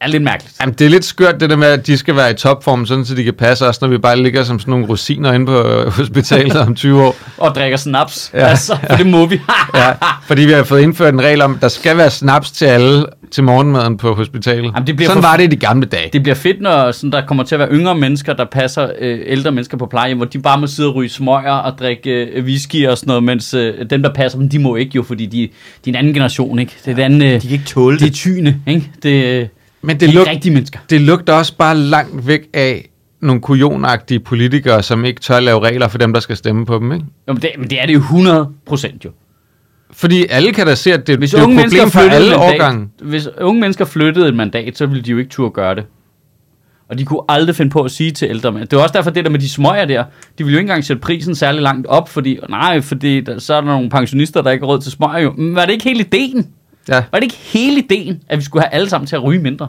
er 0.00 0.08
lidt 0.08 0.22
mærkeligt. 0.22 0.54
Jamen, 0.60 0.74
det 0.78 0.84
er 0.84 0.88
lidt 0.90 1.04
skørt, 1.04 1.40
det 1.40 1.50
der 1.50 1.56
med, 1.56 1.66
at 1.66 1.86
de 1.86 1.96
skal 1.98 2.16
være 2.16 2.30
i 2.30 2.34
topform, 2.34 2.86
sådan 2.86 3.04
så 3.04 3.14
de 3.14 3.24
kan 3.24 3.34
passe 3.34 3.66
os, 3.66 3.80
når 3.80 3.88
vi 3.88 3.98
bare 3.98 4.16
ligger 4.22 4.44
som 4.44 4.58
sådan 4.60 4.70
nogle 4.72 4.86
rosiner 4.86 5.32
inde 5.32 5.46
på 5.46 5.62
øh, 5.62 5.92
hospitalet 5.92 6.56
om 6.56 6.74
20 6.74 7.02
år. 7.04 7.16
Og 7.38 7.54
drikker 7.54 7.76
snaps, 7.76 8.30
Ja, 8.34 8.38
altså, 8.46 8.78
for 8.90 8.96
det 8.96 9.06
må 9.06 9.26
vi. 9.26 9.40
Ja, 9.74 9.92
fordi 10.26 10.42
vi 10.42 10.52
har 10.52 10.62
fået 10.64 10.80
indført 10.80 11.14
en 11.14 11.22
regel 11.22 11.42
om, 11.42 11.54
at 11.54 11.62
der 11.62 11.68
skal 11.68 11.96
være 11.96 12.10
snaps 12.10 12.50
til 12.50 12.64
alle 12.64 13.06
til 13.30 13.44
morgenmaden 13.44 13.96
på 13.96 14.14
hospitalet. 14.14 14.64
Jamen, 14.74 14.86
det 14.86 14.96
bliver 14.96 15.08
sådan 15.08 15.22
for- 15.22 15.28
var 15.28 15.36
det 15.36 15.44
i 15.44 15.46
de 15.46 15.56
gamle 15.56 15.86
dage. 15.86 16.10
Det 16.12 16.22
bliver 16.22 16.34
fedt, 16.36 16.60
når 16.60 16.92
sådan, 16.92 17.12
der 17.12 17.26
kommer 17.26 17.44
til 17.44 17.54
at 17.54 17.58
være 17.58 17.68
yngre 17.72 17.94
mennesker, 17.94 18.32
der 18.32 18.44
passer 18.44 18.88
øh, 18.98 19.18
ældre 19.26 19.52
mennesker 19.52 19.76
på 19.76 19.86
plejehjem, 19.86 20.16
hvor 20.16 20.26
de 20.26 20.38
bare 20.38 20.60
må 20.60 20.66
sidde 20.66 20.88
og 20.88 20.94
ryge 20.94 21.08
smøger 21.10 21.52
og 21.52 21.78
drikke 21.78 22.10
øh, 22.10 22.44
whisky 22.44 22.86
og 22.88 22.98
sådan 22.98 23.08
noget, 23.08 23.22
mens 23.24 23.54
øh, 23.54 23.74
dem, 23.90 24.02
der 24.02 24.12
passer 24.12 24.38
dem, 24.38 24.48
de 24.48 24.58
må 24.58 24.76
ikke 24.76 24.92
jo, 24.96 25.02
fordi 25.02 25.26
de, 25.26 25.38
de 25.38 25.48
er 25.86 25.92
en 25.92 25.94
anden 25.96 26.14
generation, 26.14 26.58
ikke? 26.58 26.72
Det 26.84 26.90
er 26.98 27.08
den 27.08 27.22
øh, 27.22 27.28
De 27.34 27.40
kan 27.40 27.50
ikke 27.50 27.64
tåle 27.64 27.96
det 27.98 28.02
er 28.02 28.06
det. 28.06 28.14
tyne, 28.14 28.56
ikke? 28.66 28.90
Det, 29.02 29.24
øh, 29.24 29.46
Men 29.82 30.00
det 30.00 30.08
er 30.08 30.12
luk, 30.12 30.20
ikke 30.20 30.30
rigtige 30.30 30.52
mennesker. 30.52 30.78
det 30.90 31.00
lugter 31.00 31.32
også 31.32 31.56
bare 31.56 31.76
langt 31.76 32.26
væk 32.26 32.48
af 32.54 32.88
nogle 33.20 33.40
kujonagtige 33.40 34.20
politikere, 34.20 34.82
som 34.82 35.04
ikke 35.04 35.20
tør 35.20 35.40
lave 35.40 35.60
regler 35.60 35.88
for 35.88 35.98
dem, 35.98 36.12
der 36.12 36.20
skal 36.20 36.36
stemme 36.36 36.66
på 36.66 36.78
dem. 36.78 36.92
Ikke? 36.92 37.04
Jo, 37.28 37.32
men 37.32 37.42
det, 37.42 37.50
men 37.58 37.70
det 37.70 37.82
er 37.82 37.86
det 37.86 37.94
jo 37.94 37.98
100 37.98 38.48
procent 38.66 39.04
jo. 39.04 39.10
Fordi 39.92 40.26
alle 40.30 40.52
kan 40.52 40.66
da 40.66 40.74
se, 40.74 40.92
at 40.92 41.06
det, 41.06 41.18
Hvis 41.18 41.30
det 41.30 41.38
er 41.40 41.42
et 41.48 41.56
problem 41.62 41.90
for 41.90 42.00
alle 42.00 42.36
årgange. 42.36 42.88
hvis 43.02 43.28
unge 43.40 43.60
mennesker 43.60 43.84
flyttede 43.84 44.28
et 44.28 44.34
mandat, 44.34 44.78
så 44.78 44.86
ville 44.86 45.02
de 45.02 45.10
jo 45.10 45.18
ikke 45.18 45.30
turde 45.30 45.50
gøre 45.50 45.74
det. 45.74 45.84
Og 46.88 46.98
de 46.98 47.04
kunne 47.04 47.20
aldrig 47.28 47.56
finde 47.56 47.70
på 47.70 47.82
at 47.82 47.90
sige 47.90 48.10
til 48.10 48.28
ældre 48.28 48.52
mænd. 48.52 48.68
Det 48.68 48.76
var 48.76 48.82
også 48.82 48.92
derfor 48.92 49.10
det 49.10 49.24
der 49.24 49.30
med 49.30 49.38
de 49.38 49.48
smøger 49.48 49.84
der. 49.84 50.04
De 50.38 50.44
ville 50.44 50.52
jo 50.52 50.58
ikke 50.58 50.60
engang 50.60 50.84
sætte 50.84 51.00
prisen 51.00 51.34
særlig 51.34 51.62
langt 51.62 51.86
op, 51.86 52.08
fordi, 52.08 52.38
nej, 52.48 52.80
fordi 52.80 53.20
der, 53.20 53.38
så 53.38 53.54
er 53.54 53.60
der 53.60 53.68
nogle 53.68 53.90
pensionister, 53.90 54.42
der 54.42 54.50
ikke 54.50 54.62
har 54.62 54.72
råd 54.72 54.80
til 54.80 54.92
smøger 54.92 55.18
jo. 55.18 55.32
Men 55.32 55.54
var 55.54 55.64
det 55.64 55.72
ikke 55.72 55.84
hele 55.84 56.00
ideen? 56.00 56.46
Ja. 56.90 57.04
Var 57.12 57.18
det 57.18 57.22
ikke 57.22 57.36
hele 57.36 57.78
ideen, 57.78 58.22
at 58.28 58.38
vi 58.38 58.44
skulle 58.44 58.62
have 58.62 58.72
alle 58.72 58.88
sammen 58.88 59.06
til 59.06 59.16
at 59.16 59.22
ryge 59.22 59.40
mindre? 59.42 59.68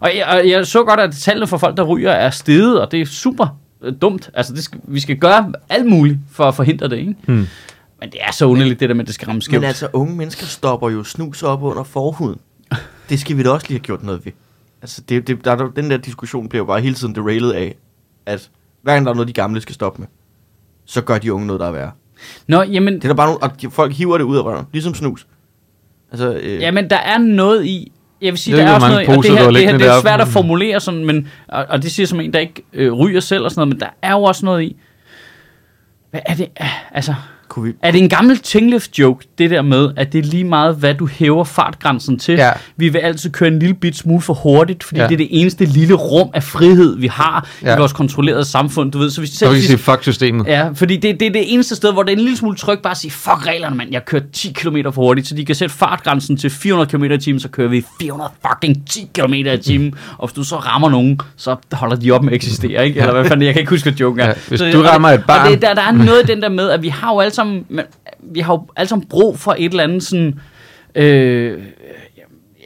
Og 0.00 0.10
jeg, 0.16 0.26
og 0.26 0.48
jeg 0.48 0.66
så 0.66 0.84
godt, 0.84 1.00
at 1.00 1.12
tallene 1.12 1.46
for 1.46 1.58
folk, 1.58 1.76
der 1.76 1.82
ryger, 1.82 2.10
er 2.10 2.30
steget, 2.30 2.80
og 2.80 2.92
det 2.92 3.00
er 3.00 3.06
super 3.06 3.58
øh, 3.82 3.92
dumt. 4.02 4.30
Altså, 4.34 4.52
det 4.52 4.64
skal, 4.64 4.80
vi 4.84 5.00
skal 5.00 5.16
gøre 5.16 5.52
alt 5.68 5.86
muligt 5.86 6.18
for 6.32 6.44
at 6.44 6.54
forhindre 6.54 6.88
det, 6.88 6.96
ikke? 6.98 7.14
Hmm. 7.26 7.46
Men 8.00 8.10
det 8.12 8.18
er 8.20 8.32
så 8.32 8.44
underligt, 8.46 8.80
det 8.80 8.88
der 8.88 8.94
med, 8.94 9.04
at 9.04 9.06
det 9.06 9.14
skal 9.14 9.26
ramme 9.26 9.42
skævt. 9.42 9.60
Men 9.60 9.68
altså, 9.68 9.88
unge 9.92 10.16
mennesker 10.16 10.46
stopper 10.46 10.90
jo 10.90 11.04
snus 11.04 11.42
op 11.42 11.62
under 11.62 11.82
forhuden. 11.82 12.40
Det 13.08 13.20
skal 13.20 13.36
vi 13.36 13.42
da 13.42 13.50
også 13.50 13.66
lige 13.68 13.78
have 13.78 13.84
gjort 13.84 14.02
noget 14.02 14.24
ved. 14.24 14.32
Altså, 14.82 15.02
det, 15.08 15.26
det, 15.26 15.44
der, 15.44 15.50
er 15.50 15.68
den 15.76 15.90
der 15.90 15.96
diskussion 15.96 16.48
bliver 16.48 16.60
jo 16.60 16.66
bare 16.66 16.80
hele 16.80 16.94
tiden 16.94 17.14
derailet 17.14 17.52
af, 17.52 17.74
at 18.26 18.50
hver 18.82 18.92
gang 18.94 19.06
der 19.06 19.10
er 19.10 19.14
noget, 19.14 19.28
de 19.28 19.32
gamle 19.32 19.60
skal 19.60 19.74
stoppe 19.74 20.00
med, 20.00 20.08
så 20.84 21.00
gør 21.00 21.18
de 21.18 21.32
unge 21.32 21.46
noget, 21.46 21.60
der 21.60 21.66
er 21.66 21.72
værre. 21.72 21.90
Nå, 22.46 22.62
jamen, 22.62 22.94
Det 22.94 23.04
er 23.04 23.08
der 23.08 23.14
bare 23.14 23.26
nogle, 23.26 23.42
og 23.42 23.62
de, 23.62 23.70
folk 23.70 23.92
hiver 23.92 24.18
det 24.18 24.24
ud 24.24 24.36
af 24.36 24.42
røven, 24.42 24.66
ligesom 24.72 24.94
snus. 24.94 25.26
Altså, 26.10 26.32
øh, 26.42 26.60
Jamen, 26.60 26.90
der 26.90 26.96
er 26.96 27.18
noget 27.18 27.66
i... 27.66 27.92
Jeg 28.22 28.32
vil 28.32 28.38
sige, 28.38 28.56
Det 28.56 28.64
der 28.64 28.70
er 28.70 28.74
også 28.74 28.88
noget, 28.88 29.08
og 29.08 29.24
det 29.24 29.38
her, 29.38 29.50
det, 29.50 29.62
her, 29.62 29.78
det 29.78 29.86
er 29.86 30.00
svært 30.00 30.20
at 30.20 30.28
formulere 30.28 30.80
sådan, 30.80 31.04
men, 31.04 31.28
og, 31.48 31.66
og 31.68 31.82
det 31.82 31.92
siger 31.92 32.06
som 32.06 32.20
en, 32.20 32.32
der 32.32 32.38
ikke 32.38 32.62
øh, 32.72 32.92
ryger 32.92 33.20
selv 33.20 33.44
og 33.44 33.50
sådan 33.50 33.60
noget, 33.60 33.74
men 33.74 33.80
der 33.80 33.86
er 34.02 34.12
jo 34.12 34.22
også 34.22 34.44
noget 34.46 34.62
i, 34.62 34.76
hvad 36.10 36.20
er 36.26 36.34
det, 36.34 36.48
altså, 36.92 37.14
kunne 37.50 37.64
vi, 37.68 37.72
er 37.82 37.90
det 37.90 38.02
en 38.02 38.08
gammel 38.08 38.38
tinglift 38.38 38.98
joke, 38.98 39.26
det 39.38 39.50
der 39.50 39.62
med, 39.62 39.88
at 39.96 40.12
det 40.12 40.18
er 40.18 40.22
lige 40.22 40.44
meget, 40.44 40.74
hvad 40.76 40.94
du 40.94 41.06
hæver 41.06 41.44
fartgrænsen 41.44 42.18
til. 42.18 42.34
Ja. 42.34 42.50
Vi 42.76 42.88
vil 42.88 42.98
altid 42.98 43.30
køre 43.30 43.48
en 43.48 43.58
lille 43.58 43.74
bit 43.74 43.96
smule 43.96 44.20
for 44.20 44.34
hurtigt, 44.34 44.84
fordi 44.84 45.00
Ja. 45.00 45.06
det 45.06 45.12
er 45.12 45.16
det 45.16 45.28
eneste 45.30 45.64
lille 45.64 45.94
rum 45.94 46.30
af 46.34 46.42
frihed, 46.42 46.96
vi 46.98 47.06
har 47.06 47.48
Ja. 47.62 47.74
i 47.74 47.78
vores 47.78 47.92
kontrollerede 47.92 48.44
samfund, 48.44 48.92
du 48.92 48.98
ved. 48.98 49.10
Så 49.10 49.20
hvis 49.20 49.30
Så 49.30 49.50
vi 49.50 49.60
sige, 49.60 49.78
fuck 49.78 50.02
systemet. 50.02 50.46
Ja, 50.46 50.68
fordi 50.74 50.96
det, 50.96 51.20
det 51.20 51.26
er 51.28 51.32
det 51.32 51.52
eneste 51.54 51.76
sted, 51.76 51.92
hvor 51.92 52.02
det 52.02 52.12
er 52.12 52.16
en 52.16 52.22
lille 52.22 52.36
smule 52.36 52.56
tryg 52.56 52.78
bare 52.82 52.90
at 52.90 52.96
sige, 52.96 53.10
fuck 53.10 53.46
reglerne, 53.46 53.76
mand, 53.76 53.88
jeg 53.92 54.04
kører 54.04 54.22
10 54.32 54.52
km 54.52 54.76
for 54.84 55.02
hurtigt, 55.02 55.26
så 55.28 55.34
de 55.34 55.44
kan 55.44 55.54
sætte 55.54 55.74
fartgrænsen 55.74 56.36
til 56.36 56.50
400 56.50 56.90
km 56.90 57.04
i 57.04 57.18
timen, 57.18 57.40
så 57.40 57.48
kører 57.48 57.68
vi 57.68 57.84
400 58.00 58.30
fucking 58.48 58.86
10 58.90 59.08
km 59.14 59.32
i 59.34 59.56
timen, 59.58 59.94
og 60.18 60.28
hvis 60.28 60.34
du 60.34 60.44
så 60.44 60.56
rammer 60.56 60.88
nogen, 60.90 61.20
så 61.36 61.56
holder 61.72 61.96
de 61.96 62.10
op 62.10 62.22
med 62.22 62.32
at 62.32 62.36
eksistere, 62.36 62.86
ikke? 62.86 63.00
Eller 63.00 63.12
hvad 63.12 63.24
fanden, 63.24 63.46
jeg 63.46 63.54
kan 63.54 63.60
ikke 63.60 63.70
huske, 63.70 63.84
hvad 63.90 63.92
joken 63.98 64.20
er. 64.20 64.26
Ja, 64.26 64.32
hvis 64.48 64.58
Så- 64.60 64.70
du 64.72 64.82
rammer 64.82 65.08
et 65.08 65.24
barn- 65.26 65.46
Og 65.46 65.52
det, 65.52 65.62
der, 65.62 65.74
der 65.74 65.82
er 65.82 65.92
noget 65.92 66.28
den 66.28 66.42
der 66.42 66.48
med, 66.48 66.70
at 66.70 66.82
vi 66.82 66.88
har 66.88 67.12
jo 67.12 67.20
alle 67.20 67.30
sammen, 67.40 67.66
men, 67.68 67.84
vi 68.22 68.40
har 68.40 68.52
jo 68.54 68.66
alle 68.76 68.88
sammen 68.88 69.08
brug 69.08 69.38
for 69.38 69.54
et 69.58 69.70
eller 69.70 69.84
andet 69.84 70.02
sådan... 70.02 70.40
Øh, 70.94 71.58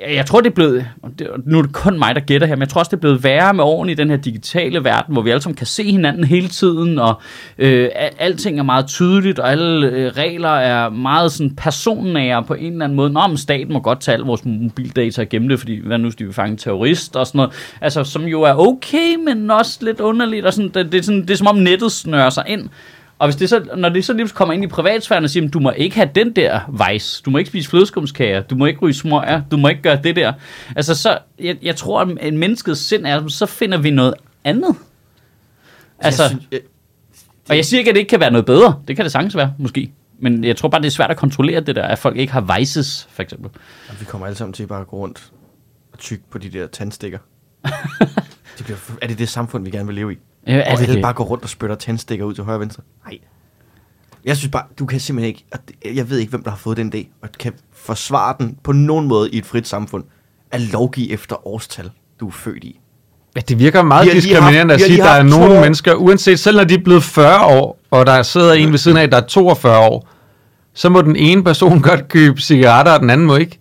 jeg, 0.01 0.14
jeg 0.14 0.27
tror, 0.27 0.41
det 0.41 0.51
er 0.51 0.55
blevet... 0.55 0.87
og 1.03 1.11
det- 1.18 1.29
og 1.29 1.41
Nu 1.47 1.59
er 1.59 1.62
det 1.62 1.72
kun 1.72 1.99
mig, 1.99 2.14
der 2.14 2.20
gætter 2.20 2.47
her, 2.47 2.55
men 2.57 2.61
jeg 2.61 2.68
tror 2.68 2.79
også, 2.79 2.91
det 2.91 2.97
er 2.97 3.01
blevet 3.01 3.25
værre 3.25 3.55
med 3.55 3.64
årene 3.64 3.93
i 3.93 3.95
den 3.95 4.11
her 4.11 4.16
digitale 4.16 4.85
verden, 4.85 5.12
hvor 5.12 5.22
vi 5.22 5.31
alle 5.31 5.43
sammen 5.43 5.57
kan 5.57 5.66
se 5.66 5.91
hinanden 5.91 6.25
hele 6.25 6.49
tiden, 6.49 6.99
og 6.99 7.20
øh, 7.59 7.89
alting 8.18 8.59
er 8.59 8.62
meget 8.62 8.87
tydeligt, 8.87 9.39
og 9.39 9.51
alle 9.51 9.87
øh, 9.87 10.12
regler 10.12 10.49
er 10.49 10.89
meget 10.89 11.33
sådan 11.33 11.57
personnære 11.57 12.43
på 12.43 12.55
en 12.55 12.72
eller 12.72 12.85
anden 12.85 12.97
måde. 12.97 13.11
Nå, 13.12 13.27
men 13.27 13.37
staten 13.37 13.72
må 13.72 13.81
godt 13.81 14.01
tage 14.01 14.12
alle 14.12 14.27
vores 14.27 14.45
mobildata 14.45 15.20
og 15.22 15.29
gemme 15.29 15.49
det, 15.49 15.59
fordi 15.59 15.87
hvad 15.87 15.99
nu, 15.99 16.05
hvis 16.05 16.16
de 16.16 16.25
vil 16.25 16.35
fange 16.35 16.57
terrorister 16.57 17.12
terrorist 17.12 17.16
og 17.16 17.27
sådan 17.27 17.39
noget. 17.39 17.53
Altså, 17.81 18.05
som 18.05 18.22
jo 18.25 18.43
er 18.43 18.55
okay, 18.55 19.14
men 19.27 19.51
også 19.51 19.79
lidt 19.83 20.01
underligt, 20.01 20.47
og 20.47 20.53
sådan, 20.55 20.70
det, 20.75 20.93
det, 20.93 20.99
er 20.99 21.03
sådan, 21.03 21.20
det 21.22 21.31
er 21.31 21.37
som 21.37 21.47
om 21.47 21.57
nettet 21.57 21.93
snører 21.93 22.31
sig 22.31 22.45
ind. 22.49 22.68
Og 23.19 23.27
hvis 23.27 23.37
det 23.37 23.49
så, 23.49 23.67
når 23.77 23.89
det 23.89 24.05
så 24.05 24.12
lige 24.12 24.29
kommer 24.29 24.55
ind 24.55 24.65
i 24.65 24.67
privatsfæren 24.67 25.25
og 25.25 25.31
siger, 25.31 25.49
du 25.49 25.61
må 25.61 25.71
ikke 25.71 25.97
have 25.97 26.11
den 26.15 26.37
der 26.37 26.61
vejs, 26.69 27.23
du 27.25 27.31
må 27.31 27.39
ikke 27.39 27.49
spise 27.49 27.71
flødeskumskager, 27.71 28.41
du 28.41 28.55
må 28.55 28.67
ikke 28.67 28.81
ryge 28.81 28.95
smøger, 28.95 29.43
du 29.51 29.57
må 29.57 29.69
ikke 29.69 29.83
gøre 29.83 30.01
det 30.05 30.17
der. 30.17 30.33
Altså 30.77 30.95
så, 30.95 31.19
jeg, 31.39 31.57
jeg 31.62 31.77
tror, 31.77 32.01
at 32.01 32.09
en 32.21 32.39
menneskets 32.39 32.81
sind 32.81 33.07
er, 33.07 33.29
så 33.29 33.47
finder 33.47 33.79
vi 33.79 33.91
noget 33.91 34.15
andet. 34.45 34.77
Altså, 35.99 36.23
jeg 36.23 36.31
synes, 36.31 36.49
jeg, 36.53 36.61
og 37.49 37.57
jeg 37.57 37.65
siger 37.65 37.79
ikke, 37.79 37.91
at 37.91 37.95
det 37.95 38.01
ikke 38.01 38.11
kan 38.11 38.21
være 38.21 38.31
noget 38.31 38.47
bedre. 38.47 38.83
Det 38.89 38.97
kan 38.97 39.05
det 39.05 39.12
sagtens 39.12 39.37
være, 39.37 39.55
måske. 39.59 39.93
Men 40.19 40.45
jeg 40.45 40.57
tror 40.57 40.69
bare, 40.69 40.81
det 40.81 40.87
er 40.87 40.91
svært 40.91 41.11
at 41.11 41.17
kontrollere 41.17 41.61
det 41.61 41.77
der, 41.77 41.83
at 41.83 41.99
folk 41.99 42.17
ikke 42.17 42.33
har 42.33 42.59
vices, 42.59 43.09
for 43.11 43.23
eksempel. 43.23 43.51
vi 44.01 44.05
kommer 44.05 44.27
alle 44.27 44.37
sammen 44.37 44.53
til 44.53 44.67
bare 44.67 44.81
at 44.81 44.87
gå 44.87 44.97
rundt 44.97 45.33
og 45.93 45.99
tykke 45.99 46.25
på 46.31 46.39
de 46.39 46.49
der 46.49 46.67
tandstikker. 46.67 47.19
det 48.59 48.65
bliver, 48.65 48.79
er 49.03 49.07
det 49.07 49.19
det 49.19 49.29
samfund, 49.29 49.65
vi 49.65 49.71
gerne 49.71 49.87
vil 49.87 49.95
leve 49.95 50.12
i? 50.12 50.17
Ja, 50.47 50.59
Og 50.61 50.66
altså, 50.66 50.86
vi 50.86 50.92
det, 50.92 51.03
bare 51.03 51.12
gå 51.12 51.22
rundt 51.24 51.45
og 51.45 51.49
spytter 51.51 51.76
tandstikker 51.76 52.24
ud 52.24 52.34
til 52.34 52.45
højre 52.45 52.57
og 52.57 52.61
venstre? 52.61 52.82
Nej. 53.07 53.18
Jeg 54.24 54.36
synes 54.36 54.51
bare, 54.51 54.64
du 54.78 54.86
kan 54.86 55.01
simpelthen 55.01 55.28
ikke, 55.28 55.45
det- 55.68 55.97
jeg 55.97 56.11
ved 56.11 56.18
ikke, 56.18 56.30
hvem 56.30 56.42
der 56.42 56.51
har 56.51 56.57
fået 56.59 56.76
den 56.76 56.92
idé, 56.95 57.07
og 57.22 57.28
kan 57.38 57.53
forsvare 57.72 58.34
den 58.38 58.59
på 58.62 58.72
nogen 58.72 59.09
måde 59.09 59.30
i 59.30 59.38
et 59.38 59.47
frit 59.47 59.68
samfund, 59.68 60.05
at 60.51 60.61
lovgive 60.61 61.11
efter 61.11 61.47
årstal, 61.47 61.90
du 62.20 62.26
er 62.28 62.32
født 62.32 62.64
i. 62.64 62.80
Ja, 63.36 63.40
det 63.40 63.59
virker 63.59 63.82
meget 63.82 64.07
lige 64.07 64.14
diskriminerende 64.16 64.72
haft- 64.74 64.82
at 64.82 64.86
sige, 64.86 65.03
at 65.03 65.05
der 65.07 65.12
er 65.12 65.22
nogle 65.22 65.57
år. 65.57 65.61
mennesker, 65.61 65.95
uanset 65.95 66.38
selv 66.40 66.57
når 66.57 66.64
de 66.64 66.74
er 66.74 66.78
blevet 66.84 67.03
40 67.03 67.47
år, 67.47 67.78
og 67.90 68.07
der 68.07 68.22
sidder 68.22 68.53
en 68.53 68.70
ved 68.70 68.78
siden 68.78 68.97
af, 68.97 69.11
der 69.11 69.16
er 69.16 69.26
42 69.26 69.78
år, 69.88 70.09
så 70.74 70.88
må 70.88 71.03
den 71.03 71.16
ene 71.16 71.45
person 71.45 71.82
godt 71.82 72.09
købe 72.09 72.40
cigaretter, 72.40 72.92
og 72.92 73.01
den 73.01 73.11
anden 73.11 73.26
må 73.26 73.36
ikke. 73.36 73.59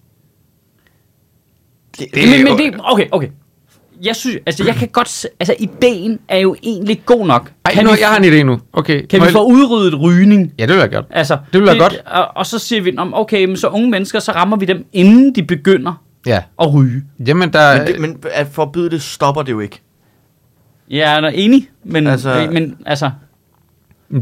Det, 2.00 2.08
men, 2.14 2.30
men, 2.30 2.44
men 2.44 2.58
det, 2.58 2.80
okay, 2.84 3.08
okay. 3.12 3.28
Jeg 4.06 4.16
synes, 4.16 4.38
altså 4.46 4.64
jeg 4.66 4.76
kan 4.76 4.88
godt, 4.88 5.10
se- 5.10 5.28
altså 5.40 5.56
ideen 5.60 6.20
er 6.28 6.38
jo 6.38 6.56
egentlig 6.64 7.02
god 7.06 7.28
nok. 7.28 7.52
Ej, 7.66 7.74
kan 7.74 7.86
nu, 7.86 7.92
vi, 7.92 7.98
jeg 8.00 8.08
har 8.10 8.18
en 8.18 8.24
idé 8.24 8.44
nu. 8.44 8.60
Okay. 8.74 9.06
kan 9.08 9.20
vi 9.22 9.26
jeg- 9.26 9.32
få 9.34 9.44
udryddet 9.46 10.02
rygning? 10.02 10.54
Ja, 10.60 10.66
det 10.66 10.74
vil 10.74 10.80
jeg 10.80 10.92
godt. 10.92 11.06
Altså, 11.10 11.38
Det 11.54 11.60
vil 11.62 11.68
være 11.68 11.78
godt. 11.80 11.98
Og, 12.06 12.28
og 12.36 12.46
så 12.46 12.60
siger 12.60 12.82
vi, 12.82 12.98
om, 12.98 13.14
okay, 13.14 13.46
men 13.46 13.58
så 13.58 13.68
unge 13.68 13.90
mennesker, 13.90 14.20
så 14.20 14.32
rammer 14.32 14.58
vi 14.58 14.66
dem, 14.66 14.86
inden 14.94 15.36
de 15.36 15.44
begynder 15.44 16.04
Ja. 16.26 16.42
at 16.62 16.74
ryge. 16.74 17.04
Jamen, 17.28 17.54
der... 17.54 17.78
men, 17.78 17.88
det, 17.88 18.00
men 18.00 18.18
at 18.32 18.48
forbyde 18.52 18.90
det, 18.90 19.02
stopper 19.02 19.42
det 19.42 19.52
jo 19.52 19.60
ikke. 19.60 19.82
Jeg 20.90 21.18
er 21.20 21.28
enig, 21.28 21.70
men 21.84 22.08
Altså- 22.08 22.30
altså, 22.30 22.52
men, 22.54 22.76
altså 22.86 23.12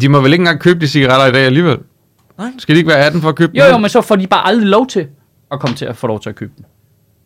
De 0.02 0.10
må 0.10 0.22
vel 0.22 0.34
ikke 0.34 0.42
engang 0.42 0.60
købe 0.60 0.80
de 0.80 0.88
cigaretter 0.88 1.26
i 1.28 1.32
dag 1.32 1.46
alligevel? 1.46 1.78
Nej. 2.38 2.52
Skal 2.58 2.76
de 2.76 2.80
ikke 2.80 2.90
være 2.90 3.06
18 3.06 3.22
for 3.22 3.30
at 3.30 3.36
købe 3.36 3.52
jo, 3.58 3.64
dem? 3.64 3.72
jo, 3.72 3.78
men 3.78 3.90
så 3.90 4.02
får 4.02 4.16
de 4.16 4.28
bare 4.28 4.48
aldrig 4.48 4.68
lov 4.68 4.88
til 4.88 5.08
at 5.52 5.60
komme 5.60 5.76
til 5.76 5.86
at 5.86 5.98
få 5.98 6.08
lov 6.08 6.20
til 6.22 6.30
at 6.30 6.36
købe 6.36 6.52
dem. 6.58 6.66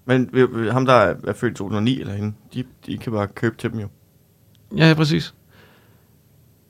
Men 0.06 0.30
ham, 0.72 0.86
der 0.86 0.94
er, 0.94 1.14
født 1.36 1.52
i 1.52 1.56
2009 1.56 2.00
eller 2.02 2.14
hende, 2.14 2.34
de, 2.54 2.64
de 2.88 2.98
kan 2.98 3.12
bare 3.12 3.28
købe 3.28 3.56
til 3.58 3.72
dem 3.72 3.80
jo. 3.80 3.88
Ja, 4.78 4.88
ja, 4.88 4.94
præcis. 4.94 5.34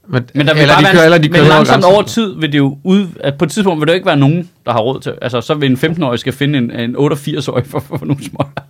Men, 0.08 0.24
Men 0.34 0.48
der 0.48 0.54
vil 0.54 0.62
eller 0.62 0.74
bare 0.76 0.84
de 0.84 0.92
kører, 0.94 1.04
eller 1.06 1.18
de 1.18 1.30
men 1.30 1.36
kører 1.36 1.48
langsomt 1.48 1.70
grænsen. 1.84 1.94
over 1.94 2.02
tid 2.04 2.36
vil 2.40 2.52
det 2.52 2.58
jo 2.58 2.78
ud, 2.84 3.08
at 3.20 3.38
på 3.38 3.46
et 3.46 3.52
tidspunkt 3.52 3.80
vil 3.82 3.88
der 3.88 3.94
jo 3.94 3.96
ikke 3.96 4.06
være 4.06 4.18
nogen, 4.18 4.50
der 4.66 4.72
har 4.72 4.80
råd 4.80 5.00
til, 5.00 5.14
altså 5.22 5.42
så 5.42 5.54
vil 5.54 5.72
en 5.72 5.78
15-årig 5.78 6.20
skal 6.20 6.34
finde 6.34 6.58
en, 6.58 6.72
en 6.72 6.96
88-årig 6.96 7.66
for, 7.66 7.80
for, 7.80 7.98
for 7.98 8.06
nogle 8.06 8.24
små. 8.24 8.40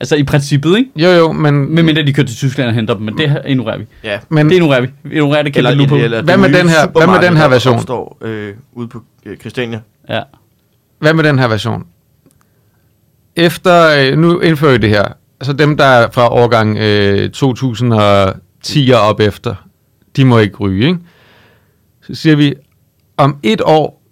Altså 0.00 0.16
i 0.16 0.24
princippet, 0.24 0.76
ikke? 0.78 0.90
Jo, 0.96 1.08
jo, 1.08 1.32
men, 1.32 1.74
Men 1.74 1.84
mindre 1.84 2.02
de 2.02 2.12
kører 2.12 2.26
til 2.26 2.36
Tyskland 2.36 2.68
og 2.68 2.74
henter 2.74 2.94
dem, 2.94 3.02
men 3.02 3.18
det 3.18 3.42
ignorerer 3.46 3.78
vi. 3.78 3.86
Ja. 4.04 4.20
men 4.28 4.46
Det 4.48 4.54
ignorerer 4.54 4.80
vi. 4.80 4.88
Vi 5.02 5.14
ignorerer 5.14 5.42
det 5.42 5.52
kæmpe 5.54 5.68
Eller, 5.98 6.22
Hvad 6.22 6.36
med 6.36 6.48
den 6.52 6.68
her- 6.68 6.86
hvad 6.86 7.06
med 7.06 7.14
den 7.14 7.22
her 7.22 7.26
supermarked, 7.26 7.38
der 7.40 7.48
version? 7.48 7.74
opstår, 7.74 8.18
øh, 8.20 8.54
ude 8.72 8.88
på 8.88 9.02
øh, 9.26 9.36
Christiania. 9.36 9.80
Ja. 10.08 10.22
hvad 10.98 11.14
med 11.14 11.24
den 11.24 11.38
her 11.38 11.48
version? 11.48 11.86
Efter, 13.36 13.88
øh, 13.98 14.18
nu 14.18 14.40
indfører 14.40 14.72
vi 14.72 14.78
det 14.78 14.90
her, 14.90 15.04
altså 15.40 15.52
dem, 15.52 15.76
der 15.76 15.84
er 15.84 16.10
fra 16.10 16.32
årgang 16.32 16.78
øh, 16.78 17.30
2010 17.30 18.90
og 18.90 19.00
op 19.00 19.20
efter, 19.20 19.54
de 20.16 20.24
må 20.24 20.38
ikke 20.38 20.56
ryge, 20.56 20.86
ikke? 20.86 20.98
Så 22.02 22.14
siger 22.14 22.36
vi, 22.36 22.54
om 23.16 23.38
et 23.42 23.60
år, 23.64 24.02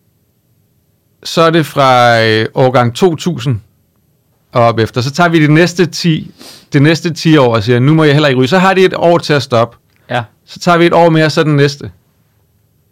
så 1.24 1.42
er 1.42 1.50
det 1.50 1.66
fra 1.66 2.20
øh, 2.22 2.46
årgang 2.54 2.94
2000 2.94 3.60
og 4.52 4.62
op 4.62 4.78
efter. 4.78 5.00
Så 5.00 5.10
tager 5.10 5.28
vi 5.28 5.46
de 5.46 5.54
næste 5.54 5.86
10, 5.86 6.30
de 6.72 6.80
næste 6.80 7.14
10 7.14 7.36
år 7.36 7.54
og 7.54 7.62
siger, 7.62 7.78
nu 7.78 7.94
må 7.94 8.04
jeg 8.04 8.12
heller 8.12 8.28
ikke 8.28 8.38
ryge. 8.40 8.48
Så 8.48 8.58
har 8.58 8.74
de 8.74 8.84
et 8.84 8.94
år 8.96 9.18
til 9.18 9.32
at 9.32 9.42
stoppe. 9.42 9.76
Ja. 10.10 10.22
Så 10.44 10.58
tager 10.60 10.78
vi 10.78 10.86
et 10.86 10.92
år 10.92 11.10
mere, 11.10 11.30
så 11.30 11.44
den 11.44 11.56
næste. 11.56 11.90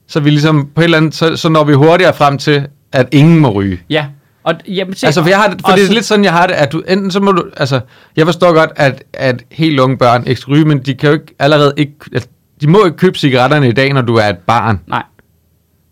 Så 0.07 0.21
vi 0.21 0.31
ligesom 0.31 0.69
på 0.75 0.81
et 0.81 0.85
eller 0.85 0.97
andet, 0.97 1.15
så, 1.15 1.37
så 1.37 1.49
når 1.49 1.65
vi 1.65 1.73
hurtigere 1.73 2.15
frem 2.15 2.39
til, 2.39 2.67
at 2.93 3.09
ingen 3.13 3.39
må 3.39 3.51
ryge. 3.51 3.81
Ja. 3.91 4.07
Og, 4.45 4.55
jamen, 4.69 4.95
se, 4.95 5.07
Altså, 5.07 5.23
for, 5.23 5.29
jeg 5.29 5.39
har 5.39 5.49
det, 5.49 5.61
for 5.61 5.73
og 5.73 5.79
det 5.79 5.89
er 5.89 5.93
lidt 5.93 6.05
sådan, 6.05 6.25
jeg 6.25 6.33
har 6.33 6.47
det, 6.47 6.55
at 6.55 6.73
du 6.73 6.83
enten 6.89 7.11
så 7.11 7.21
må 7.21 7.33
du, 7.33 7.45
altså, 7.57 7.81
jeg 8.17 8.27
forstår 8.27 8.53
godt, 8.53 8.71
at, 8.77 9.03
at 9.13 9.43
helt 9.51 9.81
unge 9.81 9.99
børn 9.99 10.27
ikke 10.27 10.43
ryge, 10.49 10.65
men 10.65 10.79
de 10.79 10.95
kan 10.95 11.09
jo 11.09 11.13
ikke 11.15 11.35
allerede 11.39 11.73
ikke, 11.77 11.93
at 12.15 12.29
de 12.61 12.67
må 12.67 12.85
ikke 12.85 12.97
købe 12.97 13.19
cigaretterne 13.19 13.69
i 13.69 13.73
dag, 13.73 13.93
når 13.93 14.03
du 14.03 14.15
er 14.15 14.25
et 14.29 14.39
barn. 14.39 14.81
Nej. 14.87 15.03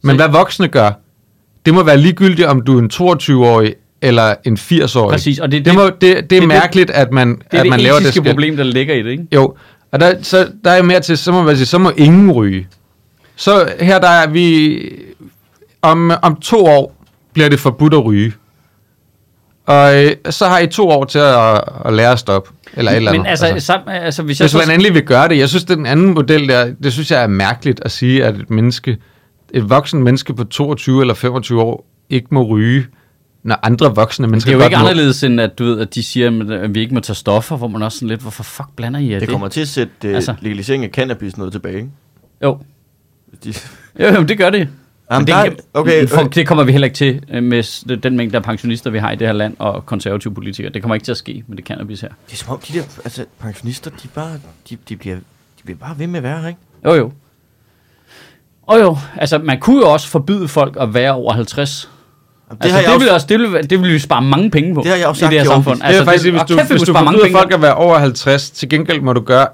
Men 0.02 0.10
Så- 0.10 0.16
hvad 0.16 0.28
voksne 0.38 0.68
gør, 0.68 0.90
det 1.66 1.74
må 1.74 1.82
være 1.82 1.96
ligegyldigt, 1.98 2.48
om 2.48 2.60
du 2.60 2.78
er 2.78 2.82
en 2.82 2.90
22-årig 2.94 3.74
eller 4.02 4.34
en 4.44 4.56
80-årig. 4.56 5.12
Præcis, 5.12 5.38
og 5.38 5.52
det- 5.52 5.64
det, 5.64 5.74
må, 5.74 5.84
det, 5.86 6.00
det, 6.00 6.16
er 6.16 6.22
det- 6.40 6.48
mærkeligt, 6.48 6.90
at 6.90 7.12
man, 7.12 7.28
Det 7.28 7.42
er 7.52 7.58
at 7.58 7.62
det 7.62 7.70
man 7.70 7.80
laver 7.80 7.94
det 7.96 8.02
etiske 8.02 8.20
skæld. 8.20 8.32
problem, 8.34 8.56
der 8.56 8.64
ligger 8.64 8.94
i 8.94 9.02
det, 9.02 9.10
ikke? 9.10 9.26
Jo, 9.34 9.54
og 9.92 10.00
der, 10.00 10.14
så, 10.22 10.48
der 10.64 10.70
er 10.70 10.82
mere 10.82 11.00
til, 11.00 11.18
så 11.18 11.32
må 11.32 11.42
man 11.42 11.56
sige, 11.56 11.66
så 11.66 11.78
må 11.78 11.90
ingen 11.96 12.32
ryge. 12.32 12.68
Så 13.36 13.72
her 13.80 13.98
der 13.98 14.08
er 14.08 14.26
vi, 14.28 14.78
om, 15.82 16.12
om 16.22 16.36
to 16.36 16.64
år 16.64 16.99
bliver 17.32 17.48
det 17.48 17.60
forbudt 17.60 17.94
at 17.94 18.04
ryge. 18.04 18.32
Og 19.66 20.04
øh, 20.04 20.10
så 20.30 20.46
har 20.46 20.58
I 20.58 20.66
to 20.66 20.88
år 20.88 21.04
til 21.04 21.18
at, 21.18 21.60
at 21.84 21.92
lære 21.92 22.12
at 22.12 22.18
stoppe. 22.18 22.50
Eller 22.76 22.90
et 22.92 22.96
eller 22.96 23.10
andet. 23.10 23.22
Men 23.22 23.30
altså, 23.30 23.46
altså, 23.46 23.66
sam, 23.66 23.80
altså 23.86 24.22
hvis 24.22 24.40
jeg 24.40 24.44
hvis 24.44 24.50
så... 24.52 24.58
man 24.58 24.70
endelig 24.70 24.94
vil 24.94 25.02
gøre 25.02 25.28
det. 25.28 25.38
Jeg 25.38 25.48
synes, 25.48 25.64
den 25.64 25.86
anden 25.86 26.14
model 26.14 26.48
der, 26.48 26.74
det 26.82 26.92
synes 26.92 27.10
jeg 27.10 27.22
er 27.22 27.26
mærkeligt 27.26 27.80
at 27.84 27.90
sige, 27.90 28.24
at 28.24 28.34
et 28.36 28.50
menneske, 28.50 28.98
et 29.54 29.70
voksen 29.70 30.02
menneske 30.02 30.34
på 30.34 30.44
22 30.44 31.00
eller 31.00 31.14
25 31.14 31.62
år, 31.62 31.86
ikke 32.10 32.26
må 32.30 32.42
ryge, 32.42 32.86
når 33.42 33.58
andre 33.62 33.94
voksne 33.94 34.24
Det 34.24 34.30
mennesker 34.30 34.52
er 34.52 34.56
jo 34.56 34.64
ikke 34.64 34.76
må. 34.76 34.80
anderledes, 34.88 35.22
end 35.24 35.40
at, 35.40 35.58
du 35.58 35.64
ved, 35.64 35.80
at 35.80 35.94
de 35.94 36.02
siger, 36.02 36.58
at 36.62 36.74
vi 36.74 36.80
ikke 36.80 36.94
må 36.94 37.00
tage 37.00 37.14
stoffer, 37.16 37.56
hvor 37.56 37.68
man 37.68 37.82
også 37.82 37.98
sådan 37.98 38.08
lidt, 38.08 38.20
hvorfor 38.20 38.42
fuck 38.42 38.68
blander 38.76 39.00
I 39.00 39.08
Det 39.08 39.20
det? 39.20 39.28
kommer 39.28 39.48
til 39.48 39.60
at 39.60 39.68
sætte 39.68 39.92
Altså. 40.04 40.16
altså. 40.16 40.34
legalisering 40.40 40.84
af 40.84 40.90
cannabis 40.90 41.36
noget 41.36 41.52
tilbage, 41.52 41.76
ikke? 41.76 41.88
Jo. 42.44 42.58
De, 43.44 43.54
Jo, 44.00 44.06
jo, 44.14 44.22
det 44.22 44.38
gør 44.38 44.50
det. 44.50 44.68
Jamen, 45.10 45.20
Men 45.24 45.26
der 45.26 45.34
er- 45.36 45.48
det, 45.50 45.60
okay, 45.74 46.08
for, 46.08 46.20
øh. 46.20 46.34
det 46.34 46.46
kommer 46.46 46.64
vi 46.64 46.72
heller 46.72 46.84
ikke 46.86 46.94
til 46.94 47.22
øh, 47.32 47.42
med 47.42 47.96
den 47.96 48.16
mængde 48.16 48.36
af 48.36 48.42
pensionister, 48.42 48.90
vi 48.90 48.98
har 48.98 49.10
i 49.10 49.16
det 49.16 49.26
her 49.26 49.32
land, 49.34 49.56
og 49.58 49.86
konservative 49.86 50.34
politikere. 50.34 50.72
Det 50.72 50.82
kommer 50.82 50.94
ikke 50.94 51.04
til 51.04 51.12
at 51.12 51.16
ske 51.18 51.44
med 51.46 51.56
det 51.56 51.64
cannabis 51.66 52.00
her. 52.00 52.08
det 52.26 52.32
er 52.32 52.36
som 52.36 52.52
om, 52.52 52.58
de 52.68 52.72
der 52.78 52.82
altså, 53.04 53.24
pensionister, 53.40 53.90
de, 54.02 54.08
bare, 54.14 54.30
de, 54.70 54.76
de, 54.88 54.96
bliver, 54.96 55.16
de 55.16 55.22
bliver 55.64 55.78
bare 55.78 55.98
ved 55.98 56.06
med 56.06 56.16
at 56.16 56.22
være 56.22 56.40
her, 56.40 56.48
ikke? 56.48 56.60
Jo, 56.84 56.94
jo. 56.94 57.12
Og 58.62 58.80
jo, 58.80 58.96
altså 59.16 59.38
man 59.38 59.60
kunne 59.60 59.80
jo 59.80 59.92
også 59.92 60.08
forbyde 60.08 60.48
folk 60.48 60.76
at 60.80 60.94
være 60.94 61.12
over 61.12 61.32
50. 61.32 61.90
Jamen, 62.50 62.58
Det, 62.58 62.64
altså, 62.64 62.74
har 62.76 62.80
jeg 62.82 62.86
det, 62.88 62.94
også- 62.94 63.04
vil 63.04 63.12
også, 63.14 63.26
det, 63.26 63.40
vil, 63.40 63.70
det 63.70 63.82
vil 63.82 63.92
vi 63.94 63.98
spare 63.98 64.22
mange 64.22 64.50
penge 64.50 64.74
på. 64.74 64.80
Det 64.82 64.90
har 64.90 64.96
jeg 64.98 65.06
også 65.06 65.24
i 65.24 65.28
det 65.28 65.38
her 65.38 65.44
sagt 65.44 65.50
i 65.50 65.54
samfund. 65.54 65.80
Det 65.88 65.96
er 65.96 66.04
faktisk, 66.04 66.30
hvis 66.30 66.40
og 66.42 66.48
du, 66.48 66.56
kæft, 66.56 66.70
vi 66.70 66.74
hvis 66.74 66.82
du 66.82 66.92
forbyder 66.94 67.30
folk 67.32 67.52
at 67.52 67.62
være 67.62 67.74
over 67.74 67.98
50, 67.98 68.50
til 68.50 68.68
gengæld 68.68 69.00
må 69.00 69.12
du 69.12 69.20
gøre 69.20 69.46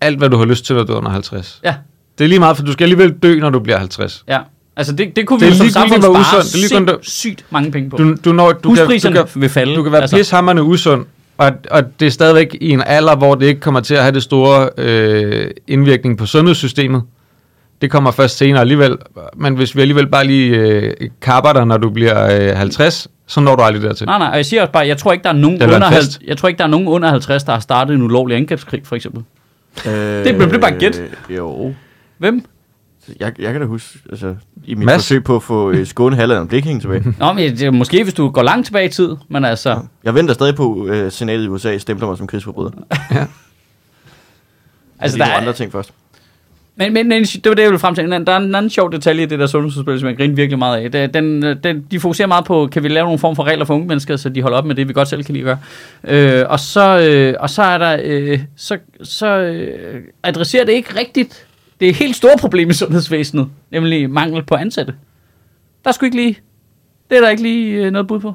alt, 0.00 0.18
hvad 0.18 0.30
du 0.30 0.36
har 0.38 0.44
lyst 0.44 0.64
til, 0.64 0.76
når 0.76 0.84
du 0.84 0.92
er 0.92 0.96
under 0.96 1.10
50. 1.10 1.60
Ja, 1.64 1.74
Det 2.18 2.24
er 2.24 2.28
lige 2.28 2.38
meget, 2.38 2.56
for 2.56 2.64
du 2.64 2.72
skal 2.72 2.84
alligevel 2.84 3.10
dø, 3.22 3.40
når 3.40 3.50
du 3.50 3.60
bliver 3.60 3.78
50. 3.78 4.24
ja. 4.28 4.38
Altså 4.78 4.92
det, 4.92 5.16
det 5.16 5.26
kunne 5.26 5.40
Det 5.40 5.46
vi 5.46 5.52
jo 5.52 5.56
som 5.56 5.68
samfund 5.68 6.02
spare 6.02 6.12
usundt- 6.12 6.52
det 6.52 6.54
er 6.64 6.68
ligegyldigt, 6.78 7.10
sygt 7.10 7.44
mange 7.50 7.70
penge 7.72 7.90
på. 7.90 7.96
Du, 7.96 8.14
du, 8.24 8.32
når, 8.32 8.52
du, 8.52 8.74
kan, 8.74 8.86
du, 8.88 9.10
kan, 9.12 9.24
vil 9.34 9.48
falde. 9.48 9.74
du 9.76 9.82
kan 9.82 9.92
være 9.92 10.00
altså. 10.00 10.16
pishammerende 10.16 10.62
usund, 10.62 11.04
og, 11.38 11.50
og 11.70 12.00
det 12.00 12.06
er 12.06 12.10
stadigvæk 12.10 12.56
i 12.60 12.70
en 12.70 12.82
alder, 12.86 13.16
hvor 13.16 13.34
det 13.34 13.46
ikke 13.46 13.60
kommer 13.60 13.80
til 13.80 13.94
at 13.94 14.02
have 14.02 14.12
det 14.14 14.22
store 14.22 14.70
øh, 14.78 15.50
indvirkning 15.68 16.18
på 16.18 16.26
sundhedssystemet. 16.26 17.02
Det 17.82 17.90
kommer 17.90 18.10
først 18.10 18.36
senere 18.36 18.60
alligevel, 18.60 18.96
men 19.36 19.54
hvis 19.54 19.76
vi 19.76 19.80
alligevel 19.80 20.06
bare 20.06 20.24
lige 20.26 20.56
øh, 20.56 20.94
kapper 21.22 21.52
dig, 21.52 21.66
når 21.66 21.76
du 21.76 21.90
bliver 21.90 22.50
øh, 22.50 22.56
50, 22.56 23.08
så 23.26 23.40
når 23.40 23.56
du 23.56 23.62
aldrig 23.62 23.82
dertil. 23.82 24.06
Nej, 24.06 24.18
nej, 24.18 24.28
og 24.30 24.36
jeg 24.36 24.46
siger 24.46 24.62
også 24.62 24.72
bare, 24.72 24.86
jeg 24.86 24.98
tror 24.98 25.12
ikke, 25.12 25.22
der 25.22 25.28
er 25.28 25.32
nogen, 25.32 25.62
under, 25.62 25.76
en 25.76 25.82
50, 25.82 26.04
fest. 26.06 26.20
jeg 26.26 26.36
tror 26.36 26.48
ikke, 26.48 26.58
der 26.58 26.64
er 26.64 26.68
nogen 26.68 26.88
under 26.88 27.08
50, 27.08 27.44
der 27.44 27.52
har 27.52 27.60
startet 27.60 27.94
en 27.94 28.02
ulovlig 28.02 28.36
angrebskrig, 28.36 28.80
for 28.84 28.96
eksempel. 28.96 29.22
Øh, 29.86 29.92
Det 30.24 30.48
blev 30.48 30.60
bare 30.60 30.72
gæt. 30.78 31.02
Jo. 31.30 31.74
Hvem? 32.18 32.44
Jeg, 33.20 33.40
jeg 33.40 33.52
kan 33.52 33.60
da 33.60 33.66
huske, 33.66 33.98
altså, 34.10 34.34
i 34.64 34.74
mit 34.74 34.86
Mads? 34.86 34.94
forsøg 34.96 35.24
på 35.24 35.36
at 35.36 35.42
få 35.42 35.70
øh, 35.70 35.86
Skåne 35.86 36.16
Halland 36.16 36.40
og 36.40 36.48
Blikking 36.48 36.80
tilbage. 36.80 37.04
Nå, 37.18 37.32
men 37.32 37.50
det 37.52 37.62
er 37.62 37.70
måske, 37.70 38.02
hvis 38.04 38.14
du 38.14 38.28
går 38.30 38.42
langt 38.42 38.66
tilbage 38.66 38.86
i 38.86 38.88
tid, 38.88 39.16
men 39.28 39.44
altså... 39.44 39.80
Jeg 40.04 40.14
venter 40.14 40.34
stadig 40.34 40.54
på, 40.54 40.86
øh, 40.86 41.12
senatet 41.12 41.44
i 41.44 41.48
USA 41.48 41.78
stempler 41.78 42.08
mig 42.08 42.18
som 42.18 42.26
krigsforbryder. 42.26 42.70
Altså, 45.00 45.16
Altså, 45.16 45.18
der 45.18 45.24
der 45.24 45.32
er, 45.32 45.36
andre 45.40 45.52
ting 45.52 45.72
først. 45.72 45.92
Men, 46.76 46.92
men, 46.92 47.08
men 47.08 47.22
det 47.22 47.40
var 47.48 47.54
det, 47.54 47.62
jeg 47.62 47.70
ville 47.70 47.78
frem 47.78 47.94
til. 47.94 48.10
Der 48.10 48.32
er 48.32 48.36
en 48.36 48.54
anden 48.54 48.70
sjov 48.70 48.92
detalje 48.92 49.22
i 49.22 49.26
det 49.26 49.38
der 49.38 49.46
sundhedsudspil, 49.46 49.98
som 50.00 50.08
jeg 50.08 50.16
griner 50.16 50.34
virkelig 50.34 50.58
meget 50.58 50.78
af. 50.84 50.90
Det- 50.92 51.14
Den, 51.14 51.42
den, 51.42 51.86
de 51.90 52.00
fokuserer 52.00 52.28
meget 52.28 52.44
på, 52.44 52.68
kan 52.72 52.82
vi 52.82 52.88
lave 52.88 53.04
nogle 53.04 53.18
form 53.18 53.36
for 53.36 53.44
regler 53.44 53.64
for 53.64 53.74
unge 53.74 53.86
mennesker, 53.86 54.16
så 54.16 54.28
de 54.28 54.42
holder 54.42 54.58
op 54.58 54.64
med 54.64 54.74
det, 54.74 54.88
vi 54.88 54.92
godt 54.92 55.08
selv 55.08 55.24
kan 55.24 55.34
lide 55.34 55.50
at 55.50 55.58
gøre. 56.04 56.40
Øh, 56.40 56.44
og, 56.48 56.60
så, 56.60 56.98
øh, 57.10 57.34
og 57.40 57.50
så 57.50 57.62
er 57.62 57.78
der, 57.78 57.98
øh, 58.04 58.40
så, 58.56 58.78
så 59.02 59.26
øh, 59.38 60.02
adresserer 60.22 60.64
det 60.64 60.72
ikke 60.72 60.98
rigtigt 60.98 61.46
det 61.80 61.86
er 61.86 61.90
et 61.90 61.96
helt 61.96 62.16
store 62.16 62.36
problem 62.40 62.70
i 62.70 62.72
sundhedsvæsenet, 62.72 63.48
nemlig 63.70 64.10
mangel 64.10 64.42
på 64.42 64.54
ansatte. 64.54 64.94
Der 65.84 65.88
er 65.90 65.92
sgu 65.92 66.04
ikke 66.04 66.16
lige, 66.16 66.38
det 67.10 67.16
er 67.16 67.20
der 67.22 67.28
ikke 67.30 67.42
lige 67.42 67.84
øh, 67.84 67.90
noget 67.90 68.08
bud 68.08 68.20
på. 68.20 68.34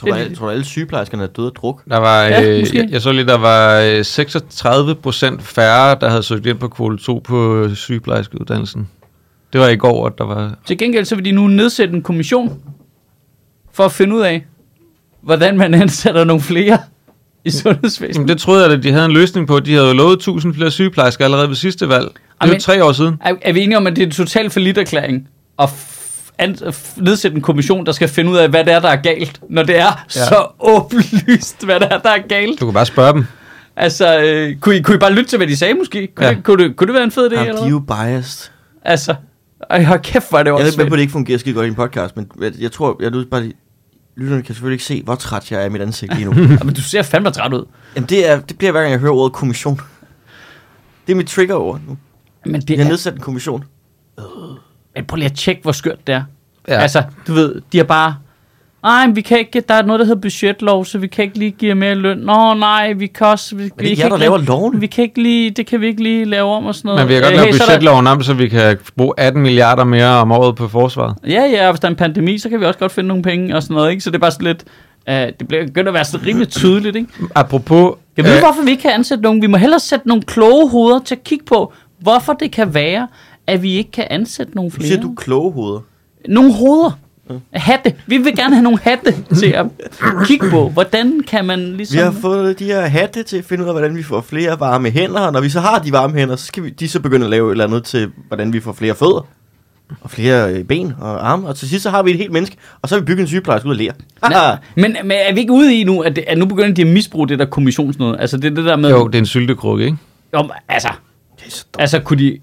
Tror 0.00 0.08
du, 0.08 0.14
Det- 0.14 0.20
alle- 0.20 0.36
tror 0.36 0.46
du, 0.46 0.50
alle 0.52 0.64
sygeplejerskerne 0.64 1.22
er 1.22 1.26
døde 1.26 1.46
af 1.46 1.52
druk? 1.52 1.82
Der 1.90 1.96
var, 1.98 2.22
Ja, 2.22 2.42
øh, 2.54 2.60
måske. 2.60 2.78
jeg, 2.78 2.88
jeg 2.90 3.00
så 3.02 3.12
lige, 3.12 3.26
der 3.26 3.38
var 3.38 3.80
øh, 3.80 4.04
36 4.04 4.94
procent 4.94 5.42
færre, 5.42 5.96
der 6.00 6.08
havde 6.08 6.22
søgt 6.22 6.46
ind 6.46 6.58
på 6.58 6.68
kvote 6.68 6.96
2 6.96 7.20
på 7.24 7.68
sygeplejerskeuddannelsen. 7.74 8.88
Det 9.52 9.60
var 9.60 9.68
i 9.68 9.76
går, 9.76 10.06
at 10.06 10.18
der 10.18 10.24
var... 10.24 10.54
Til 10.66 10.78
gengæld 10.78 11.04
så 11.04 11.14
vil 11.16 11.24
de 11.24 11.32
nu 11.32 11.46
nedsætte 11.46 11.94
en 11.94 12.02
kommission 12.02 12.62
for 13.72 13.84
at 13.84 13.92
finde 13.92 14.14
ud 14.16 14.20
af, 14.20 14.46
hvordan 15.20 15.58
man 15.58 15.74
ansætter 15.82 16.24
nogle 16.24 16.42
flere 16.42 16.78
i 17.44 17.50
sundhedsvæsenet. 17.62 18.14
Jamen, 18.14 18.28
det 18.28 18.38
troede 18.38 18.64
jeg, 18.64 18.72
at 18.72 18.82
de 18.82 18.92
havde 18.92 19.04
en 19.04 19.12
løsning 19.12 19.46
på. 19.46 19.60
De 19.60 19.72
havde 19.74 19.86
jo 19.86 19.92
lovet 19.94 20.12
1000 20.16 20.54
flere 20.54 20.70
sygeplejersker 20.70 21.24
allerede 21.24 21.48
ved 21.48 21.56
sidste 21.56 21.88
valg. 21.88 22.08
Det 22.42 22.50
er 22.50 22.54
jo 22.54 22.60
tre 22.60 22.84
år 22.84 22.92
siden. 22.92 23.14
Er, 23.24 23.34
er 23.42 23.52
vi 23.52 23.60
enige 23.60 23.76
om, 23.76 23.86
at 23.86 23.96
det 23.96 24.02
er 24.02 24.06
en 24.06 24.12
total 24.12 24.50
forlitterklæring 24.50 25.28
at 25.58 25.68
f- 25.68 26.30
an, 26.38 26.54
f- 26.62 27.02
nedsætte 27.02 27.34
en 27.36 27.42
kommission, 27.42 27.86
der 27.86 27.92
skal 27.92 28.08
finde 28.08 28.30
ud 28.30 28.36
af, 28.36 28.48
hvad 28.48 28.64
det 28.64 28.72
er, 28.72 28.80
der 28.80 28.88
er 28.88 28.96
galt, 29.02 29.40
når 29.50 29.62
det 29.62 29.78
er 29.78 29.84
ja. 30.16 30.24
så 30.24 30.46
åbenlyst, 30.74 31.64
hvad 31.64 31.80
det 31.80 31.88
er, 31.90 31.98
der 31.98 32.10
er 32.10 32.28
galt? 32.28 32.60
Du 32.60 32.64
kan 32.66 32.74
bare 32.74 32.86
spørge 32.86 33.12
dem. 33.12 33.24
Altså, 33.76 34.20
øh, 34.22 34.56
kunne, 34.56 34.76
I, 34.76 34.82
kunne 34.82 34.94
I 34.94 34.98
bare 34.98 35.12
lytte 35.12 35.30
til, 35.30 35.36
hvad 35.36 35.46
de 35.46 35.56
sagde 35.56 35.74
måske? 35.74 36.08
Kunne, 36.16 36.26
Ja. 36.26 36.30
ja. 36.30 36.36
det, 36.36 36.44
kunne, 36.44 36.64
det, 36.64 36.76
kunne 36.76 36.86
det 36.86 36.94
være 36.94 37.04
en 37.04 37.10
fed 37.10 37.30
idé? 37.32 37.40
Eller 37.40 37.60
de 37.60 37.66
er 37.66 37.70
jo 37.70 37.78
biased. 37.78 38.50
Altså, 38.84 39.14
ej, 39.70 39.82
hold 39.84 40.00
kæft, 40.00 40.28
hvor 40.30 40.38
er 40.38 40.42
det 40.42 40.50
Jeg 40.50 40.52
er 40.52 40.54
også 40.64 40.66
ikke 40.66 40.78
med 40.78 40.86
på, 40.90 40.94
at 40.94 40.98
det 40.98 41.02
ikke 41.02 41.12
fungerer 41.12 41.38
skide 41.38 41.54
godt 41.54 41.66
i 41.66 41.68
en 41.68 41.74
podcast, 41.74 42.16
men 42.16 42.26
jeg, 42.40 42.52
jeg 42.60 42.72
tror, 42.72 42.96
jeg 43.02 43.12
ved 43.12 43.26
bare, 43.26 43.42
lige- 43.42 43.54
lytterne 44.16 44.42
kan 44.42 44.54
selvfølgelig 44.54 44.74
ikke 44.74 44.84
se, 44.84 45.02
hvor 45.02 45.14
træt 45.14 45.50
jeg 45.50 45.60
er 45.62 45.66
i 45.66 45.68
mit 45.68 45.82
ansigt 45.82 46.14
lige 46.14 46.24
nu. 46.24 46.32
Men 46.64 46.74
du 46.74 46.80
ser 46.80 47.02
fandme 47.02 47.30
træt 47.30 47.52
ud. 47.52 47.64
Jamen, 47.96 48.08
det, 48.08 48.30
er, 48.30 48.40
det 48.40 48.58
bliver 48.58 48.70
hver 48.72 48.80
gang, 48.80 48.92
jeg 48.92 49.00
hører 49.00 49.12
ordet 49.12 49.32
kommission. 49.32 49.80
Det 51.06 51.12
er 51.12 51.16
mit 51.16 51.26
trigger-ord 51.26 51.80
nu. 51.88 51.98
Men, 52.46 52.60
det 52.60 52.68
Vi 52.68 52.74
har 52.76 52.84
er, 52.84 52.88
nedsat 52.88 53.14
en 53.14 53.20
kommission. 53.20 53.64
men 54.96 55.04
prøv 55.06 55.16
lige 55.16 55.30
at 55.30 55.36
tjekke, 55.36 55.62
hvor 55.62 55.72
skørt 55.72 56.06
det 56.06 56.14
er. 56.14 56.22
Ja. 56.68 56.74
Altså, 56.80 57.02
du 57.26 57.34
ved, 57.34 57.62
de 57.72 57.76
har 57.78 57.84
bare... 57.84 58.16
Nej, 58.84 59.06
vi 59.14 59.20
kan 59.20 59.38
ikke, 59.38 59.60
der 59.68 59.74
er 59.74 59.82
noget, 59.82 60.00
der 60.00 60.06
hedder 60.06 60.20
budgetlov, 60.20 60.84
så 60.84 60.98
vi 60.98 61.06
kan 61.06 61.24
ikke 61.24 61.38
lige 61.38 61.50
give 61.50 61.74
mere 61.74 61.94
løn. 61.94 62.18
Nå, 62.18 62.54
nej, 62.54 62.92
vi 62.92 63.06
kan 63.06 63.26
også... 63.26 63.56
Vi, 63.56 63.62
Men 63.62 63.70
vi 63.78 63.84
det 63.84 63.92
er 63.92 63.96
kan 63.96 64.02
jer, 64.04 64.08
der 64.08 64.16
laver 64.16 64.38
loven. 64.38 64.80
Vi 64.80 64.86
kan 64.86 65.04
ikke 65.04 65.22
lige, 65.22 65.50
det 65.50 65.66
kan 65.66 65.80
vi 65.80 65.86
ikke 65.86 66.02
lige 66.02 66.24
lave 66.24 66.50
om 66.50 66.66
og 66.66 66.74
sådan 66.74 66.88
noget. 66.88 67.00
Men 67.00 67.08
vi 67.08 67.14
kan 67.14 67.22
godt 67.22 67.34
lave 67.34 67.46
hey, 67.46 67.52
så 67.52 67.62
er 67.62 67.66
der- 67.66 67.72
budgetloven 67.72 68.06
om, 68.06 68.22
så 68.22 68.34
vi 68.34 68.48
kan 68.48 68.78
bruge 68.96 69.14
18 69.16 69.42
milliarder 69.42 69.84
mere 69.84 70.06
om 70.08 70.32
året 70.32 70.54
på 70.56 70.68
forsvaret. 70.68 71.16
Ja, 71.28 71.42
ja, 71.44 71.66
og 71.66 71.72
hvis 71.72 71.80
der 71.80 71.88
er 71.88 71.90
en 71.90 71.96
pandemi, 71.96 72.38
så 72.38 72.48
kan 72.48 72.60
vi 72.60 72.64
også 72.64 72.78
godt 72.78 72.92
finde 72.92 73.08
nogle 73.08 73.22
penge 73.22 73.56
og 73.56 73.62
sådan 73.62 73.74
noget, 73.74 73.90
ikke? 73.90 74.00
Så 74.02 74.10
det 74.10 74.16
er 74.16 74.20
bare 74.20 74.30
sådan 74.30 74.46
lidt... 74.46 74.64
Uh, 75.08 75.14
det 75.14 75.48
bliver 75.48 75.66
begyndt 75.66 75.88
at 75.88 75.94
være 75.94 76.04
sådan 76.04 76.26
rimelig 76.26 76.48
tydeligt, 76.48 76.96
ikke? 76.96 77.08
Apropos... 77.34 77.94
Jeg 78.16 78.24
ved, 78.24 78.32
øh, 78.34 78.38
hvorfor 78.38 78.64
vi 78.64 78.70
ikke 78.70 78.82
kan 78.82 78.90
ansætte 78.90 79.22
nogen. 79.24 79.42
Vi 79.42 79.46
må 79.46 79.56
hellere 79.56 79.80
sætte 79.80 80.08
nogle 80.08 80.22
kloge 80.22 80.70
hoveder 80.70 80.98
til 81.04 81.14
at 81.14 81.24
kigge 81.24 81.44
på, 81.44 81.72
hvorfor 82.00 82.32
det 82.32 82.50
kan 82.50 82.74
være, 82.74 83.08
at 83.46 83.62
vi 83.62 83.72
ikke 83.72 83.90
kan 83.90 84.06
ansætte 84.10 84.54
nogle 84.56 84.70
flere. 84.70 84.88
siger 84.88 85.00
du 85.00 85.14
kloge 85.16 85.52
hoveder. 85.52 85.80
Nogle 86.28 86.52
hoveder. 86.54 86.90
Hatte. 87.52 87.94
Vi 88.06 88.16
vil 88.16 88.36
gerne 88.36 88.54
have 88.54 88.62
nogle 88.62 88.78
hatte 88.82 89.14
til 89.36 89.46
at 89.46 89.66
kigge 90.24 90.50
på. 90.50 90.68
Hvordan 90.68 91.20
kan 91.26 91.44
man 91.44 91.72
Vi 91.72 91.76
ligesom... 91.76 91.98
har 91.98 92.20
fået 92.20 92.58
de 92.58 92.64
her 92.64 92.86
hatte 92.86 93.22
til 93.22 93.36
at 93.36 93.44
finde 93.44 93.64
ud 93.64 93.68
af, 93.68 93.74
hvordan 93.74 93.96
vi 93.96 94.02
får 94.02 94.20
flere 94.20 94.60
varme 94.60 94.90
hænder, 94.90 95.20
og 95.20 95.32
når 95.32 95.40
vi 95.40 95.48
så 95.48 95.60
har 95.60 95.78
de 95.78 95.92
varme 95.92 96.18
hænder, 96.18 96.36
så 96.36 96.46
skal 96.46 96.62
vi, 96.62 96.70
de 96.70 96.88
så 96.88 97.00
begynde 97.00 97.24
at 97.26 97.30
lave 97.30 97.48
et 97.48 97.50
eller 97.50 97.64
andet 97.64 97.84
til, 97.84 98.10
hvordan 98.28 98.52
vi 98.52 98.60
får 98.60 98.72
flere 98.72 98.94
fødder, 98.94 99.26
og 100.00 100.10
flere 100.10 100.52
øh, 100.52 100.64
ben 100.64 100.94
og 101.00 101.30
arme, 101.30 101.48
og 101.48 101.56
til 101.56 101.68
sidst 101.68 101.82
så 101.82 101.90
har 101.90 102.02
vi 102.02 102.10
et 102.10 102.16
helt 102.18 102.32
menneske, 102.32 102.56
og 102.82 102.88
så 102.88 102.94
har 102.94 103.00
vi 103.00 103.04
bygget 103.04 103.20
en 103.20 103.26
sygeplejerske 103.26 103.68
ud 103.68 103.72
af 103.72 103.78
ler. 103.78 103.92
Nej, 104.28 104.56
men, 104.74 104.96
men 105.04 105.12
er 105.12 105.34
vi 105.34 105.40
ikke 105.40 105.52
ude 105.52 105.80
i 105.80 105.84
nu, 105.84 106.00
at, 106.00 106.16
det, 106.16 106.24
at 106.26 106.38
nu 106.38 106.46
begynder 106.46 106.74
de 106.74 106.82
at 106.82 106.88
misbruge 106.88 107.28
det 107.28 107.38
der 107.38 107.44
kommissionsnød? 107.44 108.16
Altså 108.18 108.36
det 108.36 108.44
er 108.44 108.54
det 108.54 108.64
der 108.64 108.76
med... 108.76 108.90
Jo, 108.90 109.06
det 109.06 109.14
er 109.14 109.18
en 109.18 109.26
syltekrukke, 109.26 109.84
ikke? 109.84 109.96
Om, 110.32 110.50
altså, 110.68 110.88
altså 111.78 112.00
kunne 112.00 112.18
de, 112.18 112.38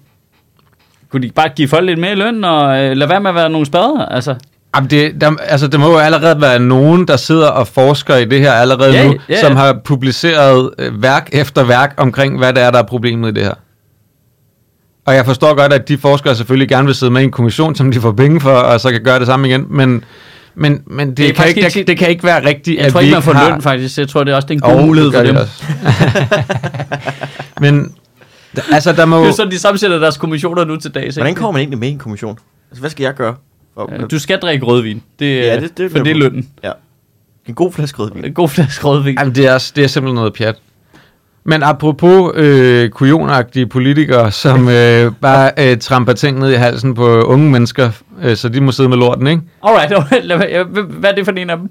kunne 1.10 1.26
de 1.26 1.32
bare 1.32 1.48
give 1.48 1.68
folk 1.68 1.86
lidt 1.86 1.98
mere 1.98 2.14
løn, 2.14 2.44
og 2.44 2.84
øh, 2.84 2.96
lade 2.96 3.10
være 3.10 3.20
med 3.20 3.30
at 3.30 3.34
være 3.34 3.50
nogle 3.50 3.66
spader? 3.66 4.06
Altså, 4.06 4.34
Jamen 4.76 4.90
det, 4.90 5.20
der, 5.20 5.30
altså, 5.40 5.66
der 5.68 5.78
må 5.78 5.90
jo 5.90 5.98
allerede 5.98 6.40
være 6.40 6.58
nogen, 6.58 7.08
der 7.08 7.16
sidder 7.16 7.48
og 7.48 7.68
forsker 7.68 8.16
i 8.16 8.24
det 8.24 8.40
her 8.40 8.52
allerede 8.52 8.92
Ja, 8.92 9.06
nu, 9.06 9.12
ja, 9.28 9.34
ja. 9.34 9.40
som 9.40 9.56
har 9.56 9.80
publiceret 9.84 10.70
øh, 10.78 11.02
værk 11.02 11.28
efter 11.32 11.64
værk 11.64 11.94
omkring, 11.96 12.38
hvad 12.38 12.52
det 12.52 12.62
er, 12.62 12.70
der 12.70 12.78
er 12.78 12.82
problemet 12.86 13.28
i 13.30 13.34
det 13.34 13.42
her. 13.42 13.54
Og 15.06 15.14
jeg 15.14 15.24
forstår 15.24 15.54
godt, 15.54 15.72
at 15.72 15.88
de 15.88 15.98
forskere 15.98 16.34
selvfølgelig 16.36 16.68
gerne 16.68 16.86
vil 16.86 16.94
sidde 16.94 17.12
med 17.12 17.20
i 17.20 17.24
en 17.24 17.30
kommission, 17.30 17.74
som 17.74 17.90
de 17.92 18.00
får 18.00 18.12
penge 18.12 18.40
for, 18.40 18.50
og 18.52 18.80
så 18.80 18.90
kan 18.90 19.00
gøre 19.04 19.18
det 19.18 19.26
samme 19.26 19.48
igen, 19.48 19.66
men, 19.70 20.04
men, 20.54 20.82
men 20.86 21.08
det, 21.08 21.16
Det 21.18 21.34
kan 21.34 21.48
ikke, 21.48 21.60
ikke- 21.60 21.78
det, 21.78 21.86
det 21.86 21.98
kan 21.98 22.08
ikke 22.08 22.24
være 22.24 22.44
rigtigt, 22.46 22.76
jeg 22.78 22.86
at 22.86 22.92
tror 22.92 23.00
vi 23.00 23.06
ikke, 23.06 23.14
man 23.14 23.22
får 23.22 23.32
har... 23.32 23.50
løn 23.50 23.62
faktisk. 23.62 23.98
Jeg 23.98 24.08
tror, 24.08 24.24
det 24.24 24.32
er 24.32 24.36
også 24.36 24.48
det 24.48 24.54
er 24.62 24.66
en 24.68 24.72
god 24.74 24.80
Jo, 24.80 24.86
mulighed 24.86 25.12
for 25.12 25.22
dem. 25.22 25.36
men, 27.60 27.92
altså 28.72 28.92
der 28.92 29.04
må... 29.06 29.22
Det 29.22 29.28
er 29.28 29.32
sådan, 29.32 29.52
de 29.52 29.58
sammensætter 29.58 29.98
deres 29.98 30.16
kommissioner 30.16 30.64
nu 30.64 30.76
til 30.76 30.90
dags. 30.94 31.16
Hvordan 31.16 31.34
kommer 31.34 31.52
man 31.52 31.60
egentlig 31.60 31.78
med 31.78 31.88
i 31.88 31.92
en 31.92 31.98
kommission? 31.98 32.38
Altså, 32.70 32.80
hvad 32.80 32.90
skal 32.90 33.04
jeg 33.04 33.14
gøre? 33.14 33.34
For, 33.74 33.90
Øh, 34.02 34.10
Du 34.10 34.18
skal 34.18 34.38
drikke 34.38 34.66
rødvin. 34.66 35.02
Det, 35.18 35.36
Ja, 35.36 35.60
det- 35.60 35.78
det, 35.78 35.90
for 35.90 35.98
det 35.98 36.10
er 36.10 36.14
lønnen. 36.16 36.48
Ja. 36.64 36.72
En 37.48 37.54
god 37.54 37.72
flaske 37.72 37.98
rødvin. 38.02 38.24
En 38.24 38.34
god 38.34 38.48
flaske 38.48 38.86
rødvin. 38.86 39.16
Jamen, 39.18 39.34
det 39.34 39.46
er, 39.46 39.70
det 39.76 39.84
er 39.84 39.88
simpelthen 39.88 40.14
noget 40.14 40.32
pjat. 40.34 40.54
Men 41.44 41.62
apropos 41.62 42.32
øh, 42.34 42.90
kujonagtige 42.90 43.66
politikere, 43.66 44.30
som 44.32 44.68
øh, 44.78 45.12
bare 45.20 45.50
øh, 45.58 45.78
tramper 45.78 46.12
ting 46.12 46.38
ned 46.38 46.50
i 46.52 46.54
halsen 46.54 46.94
på 46.94 47.22
unge 47.22 47.50
mennesker, 47.50 47.90
øh, 48.22 48.36
så 48.36 48.48
de 48.48 48.60
må 48.60 48.72
sidde 48.72 48.88
med 48.88 48.96
lorten, 48.96 49.26
ikke? 49.26 49.42
Alright, 49.62 49.92
alright. 50.32 50.66
Hvad 50.88 51.10
er 51.10 51.14
det 51.14 51.24
for 51.24 51.32
en 51.32 51.50
af 51.50 51.56
dem? 51.56 51.70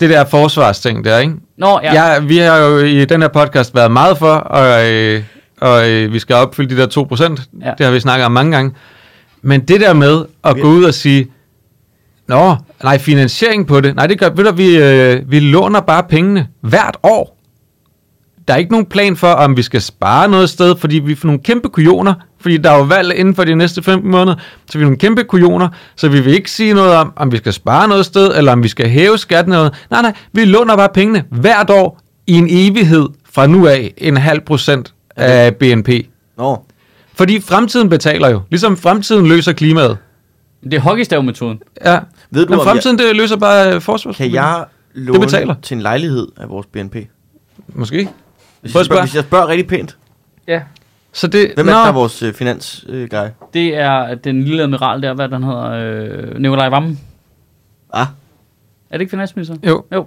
Det 0.00 0.10
der 0.10 0.24
forsvarsting 0.24 1.04
der, 1.04 1.18
ikke? 1.18 1.34
Nå, 1.56 1.80
ja. 1.82 2.12
Ja. 2.12 2.20
Vi 2.20 2.36
har 2.38 2.56
jo 2.58 2.78
i 2.78 3.04
den 3.04 3.22
her 3.22 3.28
podcast 3.28 3.74
været 3.74 3.92
meget 3.92 4.18
for, 4.18 4.32
og, 4.32 4.90
øh, 4.92 5.22
og 5.60 5.90
øh, 5.90 6.12
vi 6.12 6.18
skal 6.18 6.36
opfylde 6.36 6.76
de 6.76 6.80
der 6.80 6.86
2%. 6.86 7.22
Ja. 7.60 7.66
Ja. 7.68 7.72
Det 7.78 7.86
har 7.86 7.92
vi 7.92 8.00
snakket 8.00 8.26
om 8.26 8.32
mange 8.32 8.52
gange. 8.52 8.72
Men 9.42 9.60
det 9.60 9.80
der 9.80 9.92
med 9.92 10.24
at 10.44 10.56
Vi- 10.56 10.60
gå 10.60 10.68
ud 10.68 10.84
og 10.84 10.94
sige, 10.94 11.26
Nå, 12.28 12.56
nej, 12.82 12.98
finansiering 12.98 13.66
på 13.66 13.80
det. 13.80 13.96
Nej, 13.96 14.06
det 14.06 14.18
gør, 14.18 14.28
ved 14.30 14.44
du, 14.44 14.52
vi, 14.52 14.76
øh, 14.76 15.30
vi 15.30 15.40
låner 15.40 15.80
bare 15.80 16.02
pengene 16.02 16.46
hvert 16.60 16.96
år. 17.02 17.36
Der 18.48 18.54
er 18.54 18.58
ikke 18.58 18.70
nogen 18.72 18.86
plan 18.86 19.16
for, 19.16 19.26
om 19.28 19.56
vi 19.56 19.62
skal 19.62 19.80
spare 19.82 20.28
noget 20.28 20.50
sted, 20.50 20.76
fordi 20.76 20.98
vi 20.98 21.14
får 21.14 21.26
nogle 21.26 21.40
kæmpe 21.44 21.68
kujoner, 21.68 22.14
fordi 22.40 22.56
der 22.56 22.70
er 22.70 22.76
jo 22.76 22.82
valg 22.82 23.14
inden 23.16 23.34
for 23.34 23.44
de 23.44 23.54
næste 23.54 23.82
15 23.82 24.10
måneder, 24.10 24.36
så 24.70 24.78
vi 24.78 24.82
er 24.82 24.86
nogle 24.86 24.98
kæmpe 24.98 25.24
kujoner, 25.24 25.68
så 25.96 26.08
vi 26.08 26.20
vil 26.20 26.34
ikke 26.34 26.50
sige 26.50 26.74
noget 26.74 26.94
om, 26.94 27.12
om 27.16 27.32
vi 27.32 27.36
skal 27.36 27.52
spare 27.52 27.88
noget 27.88 28.06
sted, 28.06 28.36
eller 28.38 28.52
om 28.52 28.62
vi 28.62 28.68
skal 28.68 28.88
hæve 28.88 29.18
skatten 29.18 29.52
eller 29.52 29.62
noget. 29.64 29.86
Nej, 29.90 30.02
nej, 30.02 30.12
vi 30.32 30.44
låner 30.44 30.76
bare 30.76 30.88
pengene 30.94 31.24
hvert 31.30 31.70
år 31.70 32.00
i 32.26 32.32
en 32.32 32.46
evighed 32.50 33.08
fra 33.32 33.46
nu 33.46 33.66
af 33.66 33.94
en 33.98 34.16
halv 34.16 34.40
procent 34.40 34.94
af 35.16 35.56
BNP. 35.56 35.88
Nå, 36.38 36.62
Fordi 37.14 37.40
fremtiden 37.40 37.88
betaler 37.88 38.28
jo, 38.28 38.40
ligesom 38.50 38.76
fremtiden 38.76 39.26
løser 39.26 39.52
klimaet. 39.52 39.98
Det 40.64 40.74
er 40.74 40.80
hockeystavmetoden. 40.80 41.62
Ja, 41.84 42.00
ved 42.30 42.46
du, 42.46 42.50
men 42.50 42.58
om 42.60 42.66
fremtiden 42.66 42.98
det 42.98 43.16
løser 43.16 43.36
bare 43.36 43.74
øh, 43.74 43.80
forsvars. 43.80 44.20
jeg, 44.20 44.26
kan 44.28 44.34
jeg 44.34 44.64
låne 44.94 45.20
betaler. 45.20 45.54
til 45.62 45.74
en 45.74 45.80
lejlighed 45.82 46.28
af 46.36 46.48
vores 46.48 46.66
BNP? 46.66 46.96
Måske. 47.68 47.96
Hvis, 47.96 48.08
jeg 48.62 48.70
spørger, 48.70 48.84
spørge. 48.84 49.02
hvis 49.02 49.14
jeg 49.14 49.22
spørger 49.24 49.48
rigtig 49.48 49.66
pænt, 49.66 49.96
Ja. 50.48 50.62
Så 51.12 51.26
det, 51.26 51.50
hvem 51.54 51.68
er 51.68 51.72
det, 51.72 51.78
der 51.82 51.88
er 51.88 51.92
vores 51.92 52.22
øh, 52.22 52.34
finansguy? 52.34 52.90
Øh, 52.94 53.08
guy? 53.10 53.26
Det 53.54 53.76
er 53.76 54.14
den 54.14 54.42
lille 54.44 54.62
admiral 54.62 55.02
der, 55.02 55.14
hvad 55.14 55.28
den 55.28 55.42
hedder, 55.42 55.70
øh, 55.70 56.38
Nikolaj 56.38 56.68
Vammen. 56.68 57.00
ah, 57.92 58.06
Er 58.90 58.96
det 58.96 59.00
ikke 59.00 59.10
finansminister? 59.10 59.54
Jo. 59.66 59.84
Jo. 59.94 60.06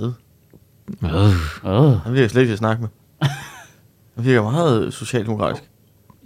øh, 0.00 0.08
Oh. 1.64 1.94
han 2.04 2.12
vil 2.12 2.20
jeg 2.20 2.30
slet 2.30 2.42
ikke 2.42 2.56
snakke 2.56 2.82
med. 2.82 2.88
Han 4.16 4.24
virker 4.24 4.42
meget 4.42 4.94
socialdemokratisk. 4.94 5.62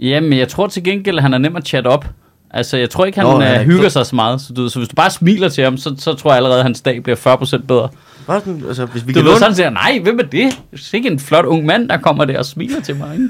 Jamen, 0.01 0.39
jeg 0.39 0.49
tror 0.49 0.66
til 0.66 0.84
gengæld, 0.84 1.16
at 1.16 1.22
han 1.22 1.34
er 1.34 1.39
nem 1.39 1.57
at 1.57 1.66
chatte 1.66 1.89
op. 1.89 2.07
Altså, 2.51 2.76
jeg 2.76 2.91
tror 2.91 3.05
ikke, 3.05 3.18
han 3.18 3.26
Nå, 3.26 3.41
er 3.41 3.55
øh, 3.55 3.61
ikke 3.61 3.72
hygger 3.72 3.89
så- 3.89 3.93
sig 3.93 4.07
så 4.07 4.16
meget. 4.16 4.41
Så, 4.41 4.53
du, 4.53 4.68
så 4.68 4.78
hvis 4.78 4.89
du 4.89 4.95
bare 4.95 5.11
smiler 5.11 5.49
til 5.49 5.64
ham, 5.64 5.76
så, 5.76 5.95
så 5.99 6.14
tror 6.14 6.30
jeg 6.30 6.37
allerede, 6.37 6.59
at 6.59 6.64
hans 6.64 6.80
dag 6.80 7.03
bliver 7.03 7.16
40% 7.61 7.66
bedre. 7.66 7.89
Bare 8.26 8.41
sådan, 8.41 8.62
altså, 8.68 8.84
hvis 8.87 9.07
vi 9.07 9.12
Du 9.12 9.14
kan 9.18 9.24
ved, 9.24 9.30
låne... 9.30 9.39
sådan 9.39 9.55
siger, 9.55 9.70
nej, 9.70 10.01
hvem 10.03 10.18
er 10.18 10.22
det? 10.22 10.32
Det 10.32 10.45
er 10.93 10.95
ikke 10.95 11.09
en 11.09 11.18
flot 11.18 11.45
ung 11.45 11.64
mand, 11.66 11.89
der 11.89 11.97
kommer 11.97 12.24
der 12.24 12.39
og 12.39 12.45
smiler 12.47 12.80
til 12.80 12.97
mig. 12.97 13.12
Ikke? 13.14 13.28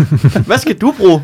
Hvad 0.46 0.58
skal 0.58 0.78
du 0.78 0.94
bruge? 0.98 1.22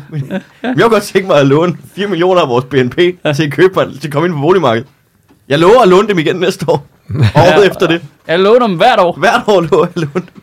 Jeg 0.63 0.73
kunne 0.77 0.89
godt 0.89 1.03
tænke 1.03 1.27
mig 1.27 1.37
at 1.39 1.47
låne 1.47 1.77
4 1.95 2.07
millioner 2.07 2.41
af 2.41 2.49
vores 2.49 2.65
BNP 2.65 2.95
til 3.35 3.43
at 3.43 3.51
købe 3.51 3.73
til 4.01 4.07
at 4.07 4.13
komme 4.13 4.27
ind 4.27 4.35
på 4.35 4.41
boligmarkedet. 4.41 4.87
Jeg 5.49 5.59
lover 5.59 5.81
at 5.81 5.87
låne 5.87 6.07
dem 6.07 6.19
igen 6.19 6.35
næste 6.35 6.65
år. 6.69 6.87
Året 7.35 7.67
efter 7.67 7.87
det. 7.87 8.01
Jeg 8.27 8.39
låner 8.39 8.67
dem 8.67 8.75
hvert 8.77 8.99
år. 8.99 9.15
Hvert 9.19 9.41
år 9.47 9.61
lover 9.61 9.85
jeg 9.85 10.03
at 10.03 10.09
låne 10.13 10.25
dem. 10.35 10.41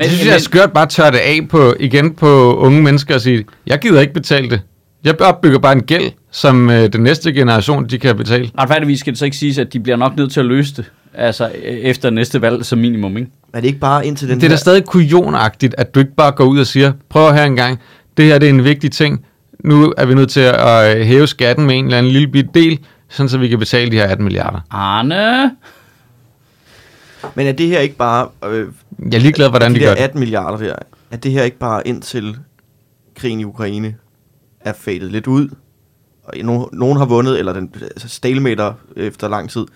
Det 0.00 0.10
synes 0.10 0.26
jeg 0.26 0.34
er 0.34 0.38
skørt 0.38 0.72
bare 0.72 0.86
tørre 0.86 1.10
det 1.10 1.18
af 1.18 1.40
på, 1.48 1.74
igen 1.80 2.14
på 2.14 2.56
unge 2.56 2.82
mennesker 2.82 3.14
og 3.14 3.20
sige, 3.20 3.44
jeg 3.66 3.78
gider 3.78 4.00
ikke 4.00 4.12
betale 4.14 4.50
det. 4.50 4.60
Jeg 5.04 5.20
opbygger 5.20 5.58
bare 5.58 5.72
en 5.72 5.82
gæld, 5.82 6.12
som 6.30 6.70
øh, 6.70 6.92
den 6.92 7.00
næste 7.02 7.32
generation, 7.32 7.86
de 7.86 7.98
kan 7.98 8.16
betale. 8.16 8.50
Retfærdigvis 8.58 9.00
skal 9.00 9.12
det 9.12 9.18
så 9.18 9.24
ikke 9.24 9.36
siges, 9.36 9.58
at 9.58 9.72
de 9.72 9.80
bliver 9.80 9.96
nok 9.96 10.16
nødt 10.16 10.32
til 10.32 10.40
at 10.40 10.46
løse 10.46 10.74
det. 10.76 10.92
Altså, 11.14 11.50
øh, 11.64 11.72
efter 11.76 12.10
næste 12.10 12.42
valg 12.42 12.64
som 12.64 12.78
minimum, 12.78 13.16
ikke? 13.16 13.30
Er 13.54 13.60
det 13.60 13.66
ikke 13.66 13.78
bare 13.78 14.06
indtil 14.06 14.28
den 14.28 14.36
Det 14.36 14.44
er 14.44 14.48
da 14.48 14.52
her... 14.52 14.58
stadig 14.58 14.84
kujonagtigt, 14.84 15.74
at 15.78 15.94
du 15.94 16.00
ikke 16.00 16.14
bare 16.16 16.32
går 16.32 16.44
ud 16.44 16.58
og 16.58 16.66
siger, 16.66 16.92
prøv 17.10 17.32
her 17.34 17.44
en 17.44 17.56
gang, 17.56 17.80
det 18.16 18.24
her 18.24 18.38
det 18.38 18.46
er 18.46 18.50
en 18.50 18.64
vigtig 18.64 18.92
ting. 18.92 19.24
Nu 19.64 19.92
er 19.96 20.06
vi 20.06 20.14
nødt 20.14 20.30
til 20.30 20.40
at 20.40 20.96
øh, 20.98 21.06
hæve 21.06 21.26
skatten 21.26 21.66
med 21.66 21.78
en 21.78 21.84
eller 21.84 21.98
anden 21.98 22.12
lille 22.12 22.28
bit 22.28 22.54
del, 22.54 22.78
sådan 23.10 23.28
så 23.28 23.38
vi 23.38 23.48
kan 23.48 23.58
betale 23.58 23.90
de 23.90 23.96
her 23.96 24.04
18 24.04 24.24
milliarder. 24.24 24.60
Arne? 24.70 25.50
Men 27.34 27.46
er 27.46 27.52
det 27.52 27.68
her 27.68 27.80
ikke 27.80 27.96
bare... 27.96 28.28
Øh, 28.44 28.68
Jeg 29.10 29.14
er 29.14 29.20
ligeglad, 29.20 29.48
hvordan 29.48 29.70
de, 29.74 29.78
de 29.78 29.80
gør 29.80 29.88
der 29.88 29.94
det. 29.94 30.02
18 30.02 30.20
milliarder 30.20 30.58
der, 30.58 30.74
er 31.10 31.16
det 31.16 31.32
her 31.32 31.42
ikke 31.42 31.58
bare 31.58 31.88
indtil 31.88 32.36
krigen 33.16 33.40
i 33.40 33.44
Ukraine 33.44 33.94
er 34.60 34.72
fadet 34.72 35.12
lidt 35.12 35.26
ud, 35.26 35.48
og 36.24 36.34
nogen, 36.44 36.66
nogen 36.72 36.98
har 36.98 37.04
vundet, 37.04 37.38
eller 37.38 37.52
den 37.52 37.70
altså 37.80 38.74
efter 38.96 39.28
lang 39.28 39.50
tid, 39.50 39.66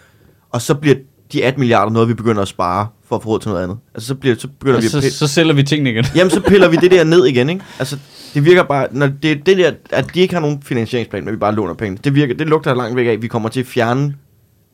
og 0.51 0.63
så 0.63 0.75
bliver 0.75 0.97
de 1.33 1.45
18 1.45 1.61
milliarder 1.61 1.93
noget, 1.93 2.09
vi 2.09 2.15
begynder 2.15 2.43
at 2.43 2.49
spare 2.49 2.89
for 3.05 3.17
at 3.17 3.23
få 3.23 3.29
råd 3.29 3.41
til 3.41 3.49
noget 3.51 3.63
andet. 3.63 3.79
Altså 3.95 4.09
så, 4.09 4.15
bliver, 4.15 4.37
så 4.39 4.49
begynder 4.49 4.77
Og 4.77 4.83
vi 4.83 4.87
at 4.87 4.91
så, 4.93 5.19
så 5.19 5.29
sælger 5.29 5.55
vi 5.55 5.63
tingene 5.63 5.91
igen. 5.91 6.05
Jamen, 6.15 6.31
så 6.31 6.41
piller 6.41 6.69
vi 6.69 6.77
det 6.77 6.91
der 6.91 7.05
ned 7.05 7.27
igen, 7.27 7.49
ikke? 7.49 7.65
Altså, 7.79 7.99
det 8.35 8.45
virker 8.45 8.63
bare, 8.63 8.89
når 8.93 9.07
det 9.07 9.47
det 9.47 9.59
der, 9.59 9.73
at 9.91 10.15
de 10.15 10.21
ikke 10.21 10.35
har 10.35 10.41
nogen 10.41 10.63
finansieringsplan, 10.63 11.25
men 11.25 11.33
vi 11.33 11.39
bare 11.39 11.55
låner 11.55 11.75
penge, 11.75 11.99
det 12.05 12.15
virker, 12.15 12.35
det 12.35 12.47
lugter 12.47 12.75
langt 12.75 12.97
væk 12.97 13.07
af, 13.07 13.13
at 13.13 13.23
vi 13.23 13.29
kommer 13.29 13.49
til 13.49 13.61
at 13.61 13.67
fjerne 13.67 14.15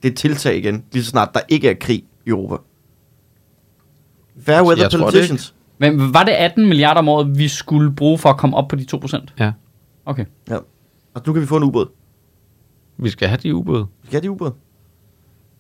det 0.03 0.17
tiltag 0.17 0.57
igen, 0.57 0.85
lige 0.93 1.05
så 1.05 1.11
snart 1.11 1.35
der 1.35 1.41
ikke 1.49 1.71
er 1.71 1.75
krig 1.81 2.05
i 2.27 2.31
Europa. 2.31 2.57
Fair 4.47 4.63
weather 4.63 4.85
Jeg 4.85 4.91
tror 4.91 4.99
det 4.99 5.13
politicians. 5.13 5.55
Men 5.79 6.15
var 6.15 6.23
det 6.25 6.33
18 6.33 6.67
milliarder 6.69 6.99
om 6.99 7.09
året, 7.09 7.39
vi 7.39 7.49
skulle 7.49 7.93
bruge 7.95 8.19
for 8.19 8.29
at 8.29 8.37
komme 8.37 8.57
op 8.57 8.69
på 8.69 8.77
de 8.77 8.87
2%? 8.97 9.27
Ja. 9.39 9.53
Okay. 10.07 10.25
Ja. 10.51 10.57
Og 11.15 11.23
nu 11.27 11.33
kan 11.33 11.43
vi 11.43 11.47
få 11.47 11.57
en 11.57 11.63
ubåd. 11.63 11.87
Vi 12.99 13.11
skal 13.11 13.29
have 13.29 13.39
de 13.43 13.55
ubåde. 13.55 13.87
Vi 14.03 14.07
skal 14.07 14.17
have 14.17 14.23
de 14.23 14.31
ubåd. 14.31 14.51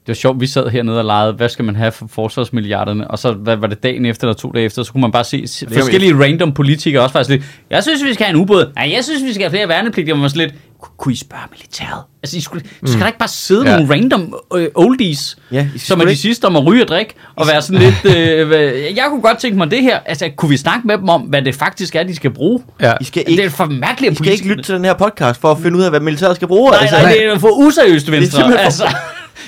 Det 0.01 0.09
var 0.09 0.15
sjovt, 0.15 0.41
vi 0.41 0.47
sad 0.47 0.69
hernede 0.69 0.99
og 0.99 1.05
legede, 1.05 1.33
hvad 1.33 1.49
skal 1.49 1.65
man 1.65 1.77
have 1.77 1.93
for 1.93 2.07
forsvarsmilliarderne? 2.07 3.11
Og 3.11 3.19
så 3.19 3.33
hvad 3.33 3.57
var 3.57 3.67
det 3.67 3.83
dagen 3.83 4.07
efter 4.07 4.25
eller 4.27 4.35
to 4.35 4.51
dage 4.51 4.65
efter, 4.65 4.83
så 4.83 4.93
kunne 4.93 5.01
man 5.01 5.13
bare 5.13 5.25
se 5.25 5.45
forskellige 5.73 6.15
random 6.25 6.53
politikere 6.53 7.03
også 7.03 7.13
faktisk 7.13 7.31
lidt, 7.31 7.61
jeg 7.71 7.83
synes, 7.83 8.05
vi 8.05 8.15
skal 8.15 8.27
have 8.27 8.37
en 8.37 8.43
ubåd. 8.43 8.73
Nej, 8.75 8.91
jeg 8.97 9.05
synes, 9.05 9.25
vi 9.25 9.33
skal 9.33 9.43
have 9.43 9.51
flere 9.51 9.69
værnepligtige. 9.69 10.15
Man 10.15 10.23
var 10.23 10.33
lidt, 10.37 10.53
"Ku- 10.53 10.59
kunne 10.99 11.13
I 11.13 11.17
spørge 11.17 11.43
militæret? 11.51 12.03
Altså, 12.23 12.37
I 12.37 12.41
skulle, 12.41 12.65
mm. 12.81 12.87
skal 12.87 13.01
der 13.01 13.07
ikke 13.07 13.19
bare 13.19 13.29
sidde 13.29 13.71
Ja. 13.71 13.77
nogle 13.77 13.95
random 13.95 14.35
øh, 14.55 14.69
oldies, 14.75 15.37
Ja, 15.53 15.67
I 15.75 15.79
som 15.79 16.01
er 16.01 16.05
de 16.05 16.17
sidste 16.17 16.45
om 16.45 16.57
at 16.57 16.67
ryge 16.67 16.83
og 16.85 16.89
drikke, 16.89 17.15
og 17.37 17.47
være 17.47 17.63
sådan 17.63 17.81
lidt, 17.83 18.05
øh, 18.17 18.97
jeg 18.97 19.05
kunne 19.09 19.21
godt 19.23 19.39
tænke 19.39 19.59
mig 19.59 19.71
det 19.71 19.83
her. 19.83 19.99
Altså, 20.07 20.31
kunne 20.37 20.49
vi 20.49 20.57
snakke 20.57 20.87
med 20.87 20.99
dem 20.99 21.09
om, 21.09 21.21
hvad 21.21 21.43
det 21.43 21.55
faktisk 21.55 21.95
er, 21.95 22.03
de 22.03 22.17
skal 22.17 22.31
bruge? 22.31 22.61
Ja. 22.81 22.93
I 23.01 23.05
skal 23.05 23.23
Det 23.25 23.31
ikke, 23.31 23.43
er 23.43 23.49
for 23.51 23.65
mærkeligt, 23.67 24.11
I 24.11 24.13
at 24.13 24.17
skal 24.19 24.33
ikke 24.33 24.49
lytte 24.49 24.63
til 24.63 24.75
den 24.75 24.85
her 24.85 24.95
podcast 24.95 25.41
for 25.41 25.51
at 25.51 25.59
finde 25.63 25.79
ud 25.79 25.83
af, 25.83 25.91
hvad 25.91 26.01
militæret 26.01 26.37
skal 26.37 26.49
bruge. 26.49 26.71
Nej, 26.71 26.79
altså. 26.81 26.97
nej, 26.97 27.13
det 27.13 27.27
er 27.27 27.39
for 27.39 27.49
useriøst, 27.51 28.11
Venstre. 28.11 28.31
simpelthen 28.39 28.59
for- 28.59 28.65
altså, 28.65 28.97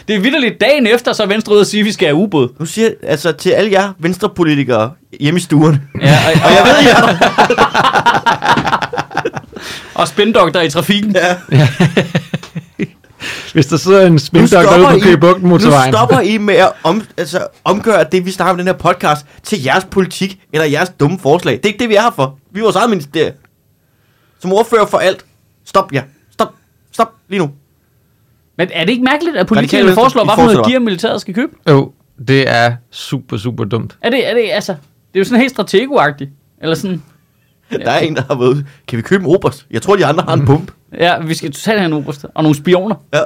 det 0.09 0.17
er 0.17 0.21
vidderligt 0.21 0.61
dagen 0.61 0.87
efter, 0.87 1.13
så 1.13 1.23
er 1.23 1.27
Venstre 1.27 1.53
ude 1.53 1.61
og 1.61 1.67
sige, 1.67 1.81
at 1.81 1.87
vi 1.87 1.93
skal 1.93 2.07
have 2.09 2.17
ubåd. 2.17 2.49
Nu 2.61 2.67
siger 2.67 2.89
jeg, 2.89 3.11
altså 3.11 3.33
til 3.33 3.51
alle 3.51 3.73
jer 3.73 3.93
venstrepolitikere 3.99 4.91
hjemme 5.21 5.39
i 5.39 5.43
stuen. 5.43 5.83
Ja, 6.03 6.19
og, 6.27 6.33
Og 6.45 6.51
jeg 6.51 6.65
ved, 6.65 6.89
jer, 6.89 7.17
og 9.97 10.09
spindokter 10.09 10.61
i 10.61 10.71
trafikken. 10.71 11.17
ja, 11.17 11.37
Hvis 13.53 13.67
der 13.67 13.77
sidder 13.77 14.07
en 14.07 14.13
nu 14.13 14.19
spindokter 14.19 14.79
ude 14.79 14.87
på 14.91 15.05
Køge 15.05 15.19
Bugt 15.19 15.43
nu 15.43 15.49
motorvejen. 15.49 15.93
stopper 15.93 16.21
I 16.21 16.39
med 16.39 16.55
at 16.55 16.73
om, 16.83 17.03
altså, 17.17 17.47
omgøre 17.65 18.05
det, 18.13 18.27
vi 18.27 18.31
snakker 18.31 18.51
om 18.51 18.59
den 18.59 18.67
her 18.67 18.75
podcast, 18.75 19.27
til 19.43 19.63
jeres 19.63 19.85
politik 19.85 20.41
eller 20.53 20.67
jeres 20.67 20.93
dumme 21.01 21.19
forslag. 21.19 21.57
Det 21.57 21.65
er 21.65 21.69
ikke 21.69 21.79
det, 21.79 21.89
vi 21.89 21.95
er 21.95 22.03
her 22.03 22.11
for. 22.11 22.39
Vi 22.51 22.61
er 22.61 22.65
vores 22.65 22.77
eget 22.77 22.91
ministerie. 22.91 23.33
Som 24.39 24.53
ordfører 24.53 24.87
for 24.87 24.99
alt. 24.99 25.25
Stop, 25.65 25.93
ja. 25.93 26.03
Stop. 26.33 26.55
Stop 26.93 27.13
lige 27.29 27.41
nu. 27.41 27.51
Men 28.59 28.69
er 28.73 28.85
det 28.85 28.93
ikke 28.93 29.05
mærkeligt, 29.05 29.37
at 29.37 29.47
politikerne 29.47 29.95
foreslår, 29.95 30.25
hvad 30.25 30.35
for 30.35 30.53
noget 30.53 30.67
gear 30.67 30.81
militæret 30.81 31.21
skal 31.21 31.35
købe? 31.35 31.53
Jo, 31.69 31.93
det 32.29 32.49
er 32.49 32.77
super, 32.91 33.37
super 33.37 33.65
dumt. 33.65 33.97
Er 34.03 34.11
det, 34.11 34.29
er 34.29 34.35
det, 34.35 34.51
altså, 34.53 34.73
det 34.73 35.19
er 35.19 35.21
jo 35.21 35.25
sådan 35.25 35.41
helt 35.41 35.53
stratego-agtigt. 35.53 36.31
Eller 36.63 36.75
sådan, 36.75 37.03
Der 37.71 37.91
er 37.91 37.99
en, 37.99 38.17
der 38.17 38.23
har 38.29 38.35
været 38.39 38.67
Kan 38.89 38.97
vi 38.97 39.03
købe 39.03 39.25
en 39.25 39.31
oberst? 39.35 39.67
Jeg 39.71 39.83
tror, 39.83 39.97
de 39.97 40.07
andre 40.07 40.25
har 40.29 40.35
en 40.35 40.47
pump. 40.47 40.71
ja, 40.99 41.19
vi 41.19 41.35
skal 41.35 41.53
totalt 41.53 41.79
have 41.79 41.87
en 41.87 41.93
oberst. 41.93 42.27
Og 42.35 42.43
nogle 42.43 42.57
spioner. 42.57 42.95
Ja. 43.15 43.19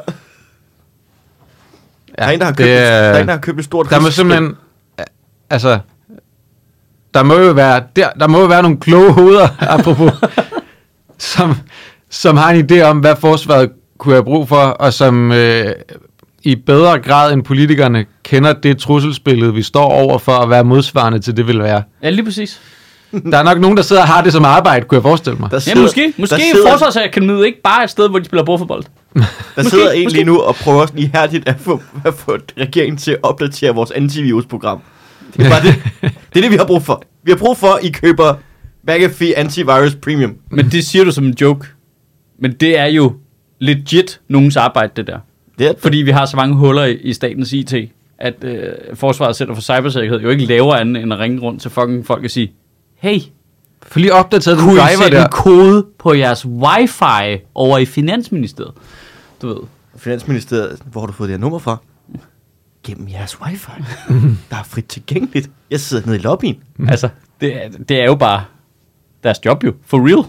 Der 2.18 2.24
er 2.24 2.30
en, 2.30 2.38
der 2.38 2.44
har 2.44 2.52
købt, 2.52 2.66
det 2.68 2.76
et, 2.76 2.82
er- 2.82 2.90
der 2.90 3.08
er 3.18 3.20
en, 3.20 3.26
der 3.26 3.32
har 3.34 3.40
købt 3.40 3.58
et 3.58 3.64
stort 3.64 3.90
Der 3.90 4.00
må 4.00 4.10
simpelthen... 4.10 4.54
Altså... 5.50 5.78
Der 7.14 7.22
må 7.22 7.34
jo 7.38 7.52
være, 7.52 7.82
der, 7.96 8.10
der 8.20 8.28
må 8.28 8.40
jo 8.40 8.46
være 8.46 8.62
nogle 8.62 8.80
kloge 8.80 9.12
hoveder, 9.12 9.48
apropos, 9.78 10.12
som, 11.18 11.54
som 12.10 12.36
har 12.36 12.50
en 12.50 12.70
idé 12.70 12.80
om, 12.82 12.98
hvad 12.98 13.16
forsvaret 13.16 13.70
kunne 13.98 14.14
have 14.14 14.24
brug 14.24 14.48
for, 14.48 14.56
og 14.56 14.92
som 14.92 15.32
øh, 15.32 15.64
i 16.42 16.56
bedre 16.56 16.98
grad 16.98 17.32
end 17.32 17.42
politikerne 17.44 18.06
kender 18.22 18.52
det 18.52 18.78
trusselsbillede, 18.78 19.54
vi 19.54 19.62
står 19.62 19.84
over 19.84 20.18
for 20.18 20.32
at 20.32 20.50
være 20.50 20.64
modsvarende 20.64 21.18
til 21.18 21.36
det 21.36 21.46
vil 21.46 21.58
være. 21.62 21.82
Ja, 22.02 22.10
lige 22.10 22.24
præcis. 22.24 22.60
Der 23.12 23.38
er 23.38 23.42
nok 23.42 23.60
nogen, 23.60 23.76
der 23.76 23.82
sidder 23.82 24.02
og 24.02 24.08
har 24.08 24.22
det 24.22 24.32
som 24.32 24.44
arbejde, 24.44 24.84
kunne 24.86 24.96
jeg 24.96 25.02
forestille 25.02 25.38
mig. 25.38 25.50
Der 25.50 25.56
Ja, 25.56 25.60
sidder, 25.60 25.82
måske. 25.82 26.12
Måske 26.18 26.34
der 26.36 26.40
er 26.42 26.44
sidder, 26.54 26.70
Forsvarsakademiet 26.70 27.46
ikke 27.46 27.62
bare 27.62 27.84
et 27.84 27.90
sted, 27.90 28.08
hvor 28.08 28.18
de 28.18 28.24
spiller 28.24 28.44
bordfodbold. 28.44 28.82
der 29.14 29.20
måske, 29.56 29.70
sidder 29.70 29.90
en 29.92 30.02
måske. 30.04 30.16
lige 30.16 30.24
nu 30.24 30.40
og 30.40 30.54
prøver 30.54 30.86
sådan 30.86 30.98
ihærdigt 31.00 31.48
at 31.48 31.56
få, 31.60 31.80
at 32.04 32.14
få 32.14 32.38
regeringen 32.58 32.96
til 32.96 33.10
at 33.10 33.18
opdatere 33.22 33.74
vores 33.74 33.90
antivirusprogram. 33.90 34.80
Det 35.36 35.46
er, 35.46 35.50
bare 35.50 35.62
det, 35.62 35.74
det 36.02 36.36
er 36.38 36.40
det, 36.42 36.50
vi 36.50 36.56
har 36.56 36.64
brug 36.64 36.82
for. 36.82 37.02
Vi 37.24 37.30
har 37.30 37.38
brug 37.38 37.56
for, 37.56 37.66
at 37.66 37.84
I 37.84 37.90
køber 37.90 38.34
McAfee 38.88 39.38
Antivirus 39.38 39.94
Premium. 39.94 40.34
Men 40.50 40.68
det 40.70 40.86
siger 40.86 41.04
du 41.04 41.10
som 41.10 41.24
en 41.24 41.34
joke. 41.40 41.66
Men 42.40 42.52
det 42.52 42.78
er 42.78 42.86
jo 42.86 43.12
legit 43.60 44.20
nogens 44.28 44.56
arbejde, 44.56 44.92
det 44.96 45.06
der. 45.06 45.18
Det 45.58 45.66
er, 45.66 45.72
Fordi 45.78 45.98
vi 45.98 46.10
har 46.10 46.26
så 46.26 46.36
mange 46.36 46.54
huller 46.54 46.84
i, 46.84 46.94
i 46.94 47.12
statens 47.12 47.52
IT, 47.52 47.74
at 48.18 48.34
øh, 48.44 48.62
Forsvaret 48.94 49.36
Center 49.36 49.54
for 49.54 49.62
Cybersikkerhed 49.62 50.20
jo 50.20 50.28
ikke 50.30 50.44
laver 50.46 50.74
andet 50.74 51.02
end 51.02 51.12
at 51.12 51.18
ringe 51.18 51.40
rundt 51.40 51.62
til 51.62 51.70
fucking 51.70 52.06
folk 52.06 52.24
og 52.24 52.30
sige, 52.30 52.52
hey, 53.00 53.18
For 53.82 54.00
lige 54.00 54.14
opdateret 54.14 54.56
den 54.58 54.64
kunne 54.66 54.76
I 54.76 54.78
driver 54.80 55.02
sætte 55.02 55.16
der. 55.18 55.24
en 55.24 55.30
kode 55.30 55.86
på 55.98 56.14
jeres 56.14 56.46
wifi 56.46 57.42
over 57.54 57.78
i 57.78 57.84
Finansministeriet? 57.84 58.72
Du 59.42 59.46
ved. 59.48 59.56
Finansministeriet, 59.96 60.78
hvor 60.86 61.00
har 61.00 61.06
du 61.06 61.12
fået 61.12 61.28
det 61.28 61.36
her 61.36 61.40
nummer 61.40 61.58
fra? 61.58 61.76
Gennem 62.86 63.08
jeres 63.08 63.40
wifi. 63.40 63.70
der 64.50 64.56
er 64.56 64.62
frit 64.62 64.84
tilgængeligt. 64.86 65.50
Jeg 65.70 65.80
sidder 65.80 66.06
nede 66.06 66.16
i 66.16 66.20
lobbyen. 66.20 66.62
Altså, 66.88 67.08
det, 67.40 67.64
er- 67.64 67.68
det 67.88 68.00
er 68.00 68.04
jo 68.04 68.14
bare 68.14 68.44
deres 69.24 69.38
job 69.44 69.64
jo. 69.64 69.72
For 69.86 69.98
real. 70.08 70.24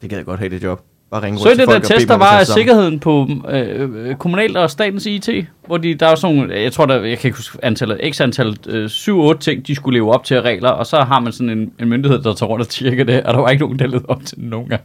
Det 0.00 0.08
kan 0.10 0.16
jeg 0.18 0.24
godt 0.26 0.40
have, 0.40 0.50
det 0.50 0.62
job. 0.62 0.84
Bare 1.10 1.22
ringe 1.22 1.38
Så 1.38 1.48
i 1.50 1.54
det 1.54 1.68
der 1.68 1.78
test, 1.78 2.08
der 2.08 2.16
var 2.16 2.38
af 2.38 2.46
sikkerheden 2.46 3.00
på 3.00 3.28
øh, 3.50 4.14
kommunalt 4.16 4.56
og 4.56 4.70
statens 4.70 5.06
IT, 5.06 5.28
hvor 5.66 5.76
de, 5.76 5.94
der 5.94 6.06
er 6.06 6.14
sådan 6.14 6.36
nogle, 6.36 6.60
jeg 6.60 6.72
tror, 6.72 6.86
der, 6.86 6.94
jeg 6.94 7.18
kan 7.18 7.28
ikke 7.28 7.38
huske 7.38 7.58
antallet, 7.62 8.00
x 8.12 8.20
antal, 8.20 8.56
øh, 8.68 8.84
7-8 8.86 9.38
ting, 9.38 9.66
de 9.66 9.74
skulle 9.74 9.98
leve 9.98 10.12
op 10.12 10.24
til 10.24 10.42
regler, 10.42 10.68
og 10.68 10.86
så 10.86 11.00
har 11.00 11.20
man 11.20 11.32
sådan 11.32 11.50
en, 11.50 11.72
en 11.80 11.88
myndighed, 11.88 12.22
der 12.22 12.34
tager 12.34 12.50
rundt 12.50 12.62
og 12.62 12.68
tjekker 12.68 13.04
det, 13.04 13.22
og 13.22 13.34
der 13.34 13.40
var 13.40 13.48
ikke 13.48 13.64
nogen, 13.64 13.78
der 13.78 13.86
levede 13.86 14.06
op 14.08 14.24
til 14.24 14.36
det 14.36 14.44
nogen 14.44 14.68
gang. 14.68 14.82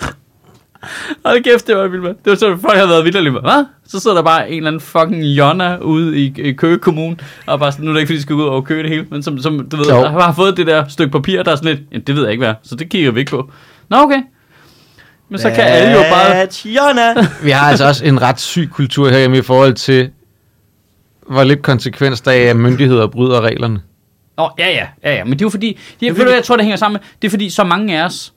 Hold 1.26 1.42
kæft, 1.44 1.66
det 1.66 1.76
var 1.76 1.88
vildt, 1.88 2.04
mand. 2.04 2.16
Det 2.24 2.30
var 2.30 2.36
sådan, 2.36 2.58
folk 2.58 2.74
havde 2.74 2.88
været 2.88 3.04
vildt 3.04 3.16
alligevel. 3.16 3.40
Hvad? 3.42 3.64
Så 3.86 4.00
sidder 4.00 4.16
der 4.16 4.22
bare 4.22 4.50
en 4.50 4.56
eller 4.56 4.68
anden 4.70 4.80
fucking 4.80 5.22
Jonna 5.24 5.76
ude 5.76 6.18
i, 6.18 6.34
i 6.36 6.52
Køge 6.52 6.78
Kommune, 6.78 7.16
og 7.46 7.58
bare 7.58 7.72
sådan, 7.72 7.84
nu 7.84 7.90
er 7.90 7.94
det 7.94 8.00
ikke, 8.00 8.08
fordi 8.08 8.16
de 8.16 8.22
skal 8.22 8.36
ud 8.36 8.44
over 8.44 8.60
Køge 8.60 8.82
det 8.82 8.90
hele, 8.90 9.06
men 9.10 9.22
som, 9.22 9.38
som 9.38 9.68
du 9.68 9.76
ved, 9.76 9.86
Jo. 9.86 9.96
der 9.96 10.20
har 10.20 10.32
fået 10.32 10.56
det 10.56 10.66
der 10.66 10.88
stykke 10.88 11.12
papir, 11.12 11.42
der 11.42 11.52
er 11.52 11.56
sådan 11.56 11.78
lidt, 11.92 12.06
det 12.06 12.16
ved 12.16 12.22
jeg 12.22 12.32
ikke 12.32 12.44
hvad, 12.44 12.54
så 12.62 12.76
det 12.76 12.88
kigger 12.88 13.10
vi 13.10 13.20
ikke 13.20 13.30
på. 13.30 13.50
Nå, 13.88 13.96
okay. 13.96 14.22
Men 15.32 15.40
så 15.40 15.50
kan 15.50 15.64
alle 15.64 15.92
jo 15.92 16.02
bare... 16.10 16.46
Tjona! 16.46 17.26
Vi 17.44 17.50
har 17.50 17.70
altså 17.70 17.84
også 17.88 18.04
en 18.04 18.22
ret 18.22 18.40
syg 18.40 18.68
kultur 18.72 19.08
herhjemme 19.10 19.38
i 19.38 19.42
forhold 19.42 19.74
til, 19.74 20.10
hvor 21.28 21.44
lidt 21.44 21.62
konsekvens 21.62 22.20
der 22.20 22.30
er, 22.30 22.50
at 22.50 22.56
myndigheder 22.56 23.06
bryder 23.06 23.40
reglerne. 23.40 23.80
Åh, 24.38 24.48
ja, 24.58 24.68
ja, 24.70 24.86
ja, 25.04 25.14
ja, 25.14 25.24
men 25.24 25.32
det 25.32 25.40
er 25.40 25.44
jo 25.46 25.50
fordi, 25.50 25.78
det 26.00 26.08
er, 26.08 26.12
fordi- 26.12 26.20
fordi, 26.24 26.34
jeg 26.34 26.44
tror, 26.44 26.56
det 26.56 26.64
hænger 26.64 26.76
sammen 26.76 26.94
med, 27.00 27.08
det 27.22 27.28
er 27.28 27.30
fordi, 27.30 27.50
så 27.50 27.64
mange 27.64 28.00
af 28.00 28.04
os, 28.04 28.32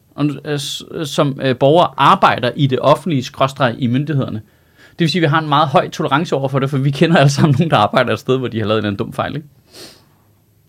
øh, 0.45 0.59
øh, 0.91 1.05
som 1.05 1.39
øh, 1.43 1.55
borgere, 1.57 1.89
arbejder 1.97 2.51
i 2.55 2.67
det 2.67 2.79
offentlige 2.79 3.23
skråstreg 3.23 3.75
i 3.79 3.87
myndighederne. 3.87 4.41
Det 4.89 4.99
vil 4.99 5.09
sige, 5.09 5.19
at 5.19 5.21
vi 5.21 5.27
har 5.29 5.39
en 5.39 5.49
meget 5.49 5.67
høj 5.67 5.89
tolerance 5.89 6.35
over 6.35 6.47
for 6.49 6.59
det, 6.59 6.69
for 6.69 6.77
vi 6.77 6.91
kender 6.91 7.17
alle 7.17 7.29
sammen 7.29 7.55
nogen, 7.59 7.71
der 7.71 7.77
arbejder 7.77 8.13
et 8.13 8.19
sted, 8.19 8.37
hvor 8.37 8.47
de 8.47 8.59
har 8.59 8.65
lavet 8.65 8.77
en 8.77 8.85
eller 8.85 8.89
anden 8.89 9.05
dum 9.05 9.13
fejl, 9.13 9.35
ikke? 9.35 9.47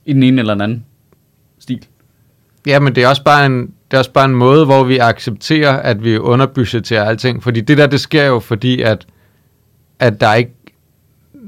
I 0.07 0.13
den 0.13 0.23
ene 0.23 0.41
eller 0.41 0.55
den 0.55 0.61
anden 0.61 0.85
stil. 1.59 1.87
Ja, 2.67 2.79
men 2.79 2.95
det 2.95 3.05
er 3.05 3.09
også 3.09 3.23
bare 3.25 3.47
en, 3.47 3.71
det 3.91 3.95
er 3.95 3.99
også 3.99 4.13
bare 4.13 4.25
en 4.25 4.35
måde, 4.35 4.65
hvor 4.65 4.85
vi 4.85 4.99
accepterer, 4.99 5.77
at 5.77 6.05
vi 6.05 6.19
underbudgeterer 6.19 7.05
alting. 7.05 7.43
Fordi 7.43 7.61
det 7.61 7.79
der, 7.79 7.87
det 7.87 8.01
sker 8.01 8.25
jo, 8.25 8.41
fordi 8.41 8.83
at, 8.83 9.07
at 9.99 10.21
der 10.21 10.27
er 10.27 10.35
ikke 10.35 10.55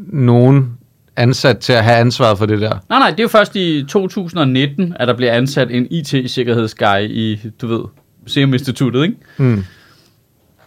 nogen 0.07 0.79
ansat 1.17 1.59
til 1.59 1.73
at 1.73 1.85
have 1.85 1.97
ansvaret 1.97 2.39
for 2.39 2.47
det 2.47 2.61
der. 2.61 2.79
Nej, 2.89 2.99
nej, 2.99 3.11
det 3.11 3.19
er 3.21 3.23
jo 3.23 3.29
først 3.29 3.57
i 3.57 3.85
2019, 3.89 4.95
at 5.01 5.09
der 5.09 5.15
bliver 5.15 5.33
ansat 5.33 5.71
en 5.71 5.87
IT-sikkerhedsguy 5.91 7.01
i, 7.01 7.41
du 7.61 7.67
ved, 7.67 7.81
Serum 8.27 8.53
Instituttet, 8.55 9.03
ikke? 9.03 9.17
Mm. 9.37 9.65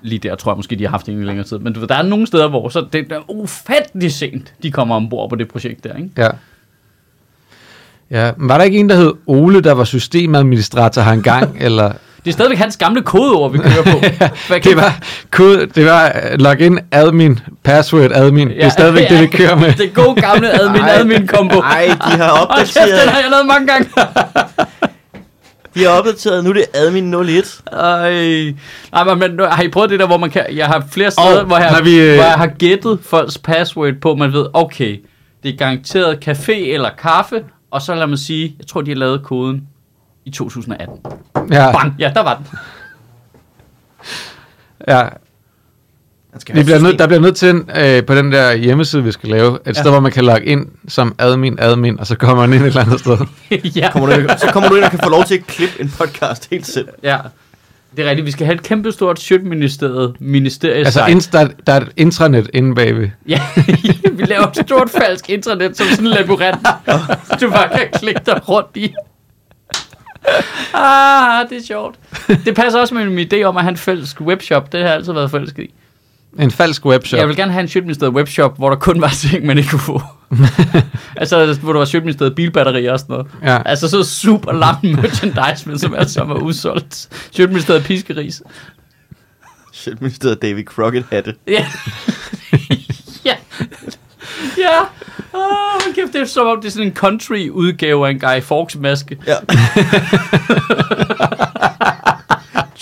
Lige 0.01 0.19
der 0.19 0.35
tror 0.35 0.51
jeg 0.51 0.57
måske, 0.57 0.75
de 0.75 0.83
har 0.83 0.91
haft 0.91 1.09
en 1.09 1.21
i 1.21 1.23
længere 1.23 1.47
tid. 1.47 1.59
Men 1.59 1.73
du 1.73 1.79
ved, 1.79 1.87
der 1.87 1.95
er 1.95 2.01
nogle 2.01 2.27
steder, 2.27 2.49
hvor 2.49 2.69
så 2.69 2.87
det 2.93 3.11
er 3.11 3.31
ufattelig 3.31 4.11
sent, 4.11 4.53
de 4.63 4.71
kommer 4.71 4.95
ombord 4.95 5.29
på 5.29 5.35
det 5.35 5.47
projekt 5.47 5.83
der, 5.83 5.95
ikke? 5.95 6.09
Ja. 6.17 6.29
Ja, 8.11 8.31
men 8.37 8.49
var 8.49 8.57
der 8.57 8.65
ikke 8.65 8.77
en, 8.79 8.89
der 8.89 8.95
hed 8.95 9.13
Ole, 9.27 9.61
der 9.61 9.71
var 9.71 9.83
systemadministrator 9.83 11.01
her 11.01 11.11
engang? 11.11 11.57
eller 11.65 11.91
Det 12.25 12.29
er 12.29 12.33
stadigvæk 12.33 12.57
hans 12.57 12.77
gamle 12.77 13.01
kodeord, 13.01 13.51
vi 13.51 13.57
kører 13.57 13.83
på. 13.83 13.99
Det 14.69 14.75
var, 14.75 14.99
kode, 15.31 15.65
det 15.75 15.85
var 15.85 16.11
uh, 16.33 16.39
login 16.39 16.79
admin, 16.91 17.39
password 17.63 18.11
admin. 18.11 18.49
Ja, 18.49 18.55
det 18.55 18.63
er 18.63 18.69
stadigvæk 18.69 19.09
det, 19.09 19.21
vi 19.21 19.27
kører 19.37 19.55
med. 19.55 19.73
Det 19.73 19.93
gode 19.93 20.21
gamle 20.21 20.61
admin-admin-kombo. 20.61 21.59
Nej, 21.59 21.85
de 21.85 22.11
har 22.17 22.29
Hold 22.29 22.59
kæft, 22.59 22.73
den 22.73 22.83
opdateret. 22.83 23.09
har 23.09 23.19
jeg 23.21 23.29
lavet 23.31 23.45
mange 23.47 23.67
gange. 23.67 23.89
Vi 25.73 25.83
har 25.83 25.89
opdateret, 25.89 26.43
nu 26.43 26.49
er 26.49 26.53
det 26.53 26.65
admin 26.73 27.13
01. 27.13 27.61
Ej. 27.71 28.53
Nej, 29.05 29.13
men, 29.15 29.39
har 29.51 29.63
I 29.63 29.67
prøvet 29.67 29.89
det 29.89 29.99
der, 29.99 30.07
hvor 30.07 30.17
man 30.17 30.29
kan... 30.29 30.45
Jeg 30.55 30.65
har 30.65 30.83
flere 30.91 31.11
steder, 31.11 31.39
Og 31.39 31.45
hvor, 31.45 31.57
jeg, 31.57 31.79
vi, 31.83 31.99
øh, 31.99 32.15
hvor 32.15 32.23
jeg 32.23 32.33
har 32.33 32.47
gættet 32.47 32.99
folks 33.09 33.37
password 33.37 33.93
på, 34.01 34.15
man 34.15 34.33
ved, 34.33 34.45
okay, 34.53 34.97
det 35.43 35.53
er 35.53 35.57
garanteret 35.57 36.27
café 36.27 36.73
eller 36.73 36.89
kaffe, 37.01 37.39
og 37.71 37.81
så 37.81 37.95
lad 37.95 38.07
mig 38.07 38.19
sige, 38.19 38.55
jeg 38.59 38.67
tror, 38.67 38.81
de 38.81 38.91
har 38.91 38.95
lavet 38.95 39.23
koden 39.23 39.67
i 40.25 40.31
2018. 40.31 40.97
Ja, 41.51 41.71
Bang! 41.71 41.95
Ja, 41.99 42.11
der 42.15 42.21
var 42.21 42.35
den. 42.35 42.47
ja. 44.87 45.07
Skal 46.37 46.55
Vi 46.55 46.63
bliver 46.63 46.79
nødt, 46.79 46.99
der 46.99 47.07
bliver 47.07 47.19
nødt 47.21 47.35
til 47.35 47.65
øh, 47.77 48.05
på 48.05 48.15
den 48.15 48.31
der 48.31 48.53
hjemmeside, 48.53 49.03
vi 49.03 49.11
skal 49.11 49.29
lave, 49.29 49.59
et 49.67 49.77
sted, 49.77 49.91
hvor 49.91 49.99
man 49.99 50.11
kan 50.11 50.25
logge 50.25 50.45
ind 50.45 50.67
som 50.87 51.15
admin, 51.17 51.59
admin, 51.59 51.99
og 51.99 52.07
så 52.07 52.15
kommer 52.15 52.47
man 52.47 52.53
ind 52.53 52.61
et 52.63 52.67
eller 52.67 52.81
andet 52.81 52.99
sted. 52.99 53.17
ja. 53.81 53.91
Kommer 53.91 54.15
du, 54.15 54.27
så 54.37 54.47
kommer 54.53 54.69
du 54.69 54.75
ind 54.75 54.83
og 54.83 54.91
kan 54.91 54.99
få 55.03 55.09
lov 55.09 55.23
til 55.23 55.35
at 55.37 55.47
klippe 55.47 55.81
en 55.81 55.93
podcast 55.97 56.49
helt 56.49 56.67
selv. 56.67 56.87
ja. 57.03 57.17
Det 57.95 58.05
er 58.05 58.09
rigtigt. 58.09 58.25
Vi 58.25 58.31
skal 58.31 58.45
have 58.45 58.55
et 58.55 58.63
kæmpestort 58.63 59.19
Sjøtministeriet 59.19 60.15
ministerie 60.19 60.85
Altså, 60.85 61.05
ind, 61.05 61.31
der, 61.31 61.47
der 61.67 61.73
er 61.73 61.81
et 61.81 61.89
intranet 61.97 62.49
inde 62.53 62.75
bagved. 62.75 63.09
Ja, 63.27 63.41
vi 64.17 64.23
laver 64.25 64.47
et 64.47 64.57
stort 64.65 64.89
falsk 64.89 65.29
intranet 65.29 65.77
som 65.77 65.87
sådan 65.87 66.05
en 66.05 66.11
labyrint, 66.13 66.67
du 67.41 67.49
bare 67.49 67.69
kan 67.69 67.87
klikke 67.93 68.21
dig 68.25 68.49
rundt 68.49 68.77
i. 68.77 68.93
Ah, 70.73 71.49
det 71.49 71.57
er 71.57 71.65
sjovt. 71.67 71.99
Det 72.45 72.55
passer 72.55 72.79
også 72.79 72.95
med 72.95 73.05
min 73.05 73.27
idé 73.33 73.43
om 73.43 73.57
at 73.57 73.63
have 73.63 73.69
en 73.69 73.77
fælles 73.77 74.21
webshop. 74.21 74.71
Det 74.71 74.79
har 74.79 74.87
jeg 74.87 74.95
altid 74.95 75.13
været 75.13 75.31
forelsket 75.31 75.63
i. 75.63 75.73
En 76.39 76.51
falsk 76.51 76.85
webshop. 76.85 77.19
Jeg 77.19 77.27
vil 77.27 77.35
gerne 77.35 77.51
have 77.51 77.61
en 77.61 77.67
Sjøtministeriet 77.67 78.13
webshop, 78.13 78.57
hvor 78.57 78.69
der 78.69 78.75
kun 78.75 79.01
var 79.01 79.09
ting, 79.09 79.45
man 79.45 79.57
ikke 79.57 79.69
kunne 79.69 79.79
få. 79.79 80.01
altså, 81.17 81.57
hvor 81.61 81.73
der 81.73 81.79
var 81.79 81.85
Sjøtministeriet 81.85 82.35
bilbatterier 82.35 82.91
og 82.91 82.99
sådan 82.99 83.13
noget. 83.13 83.27
Ja. 83.43 83.61
Altså, 83.65 83.87
så 83.87 84.03
super 84.03 84.51
lam 84.51 84.75
merchandise, 85.01 85.69
men 85.69 85.79
som 85.79 85.93
altså 85.93 86.23
var 86.23 86.35
udsolgt. 86.35 87.09
Sjøtministeriet 87.31 87.83
piskeris. 87.83 88.41
Shit, 89.73 90.01
ministeriet 90.01 90.41
David 90.41 90.63
Crockett 90.63 91.05
hatte. 91.11 91.35
Ja. 91.47 91.65
ja. 93.25 93.35
Ja. 94.57 94.79
Åh, 95.33 95.41
oh, 95.41 95.95
kæft, 95.95 96.13
det 96.13 96.21
er 96.21 96.25
som 96.25 96.47
om, 96.47 96.61
det 96.61 96.67
er 96.67 96.71
sådan 96.71 96.87
en 96.87 96.93
country 96.93 97.49
udgave 97.49 98.07
af 98.07 98.11
en 98.11 98.19
Guy 98.19 98.41
Fawkes 98.41 98.75
maske. 98.75 99.17
Ja. 99.27 99.35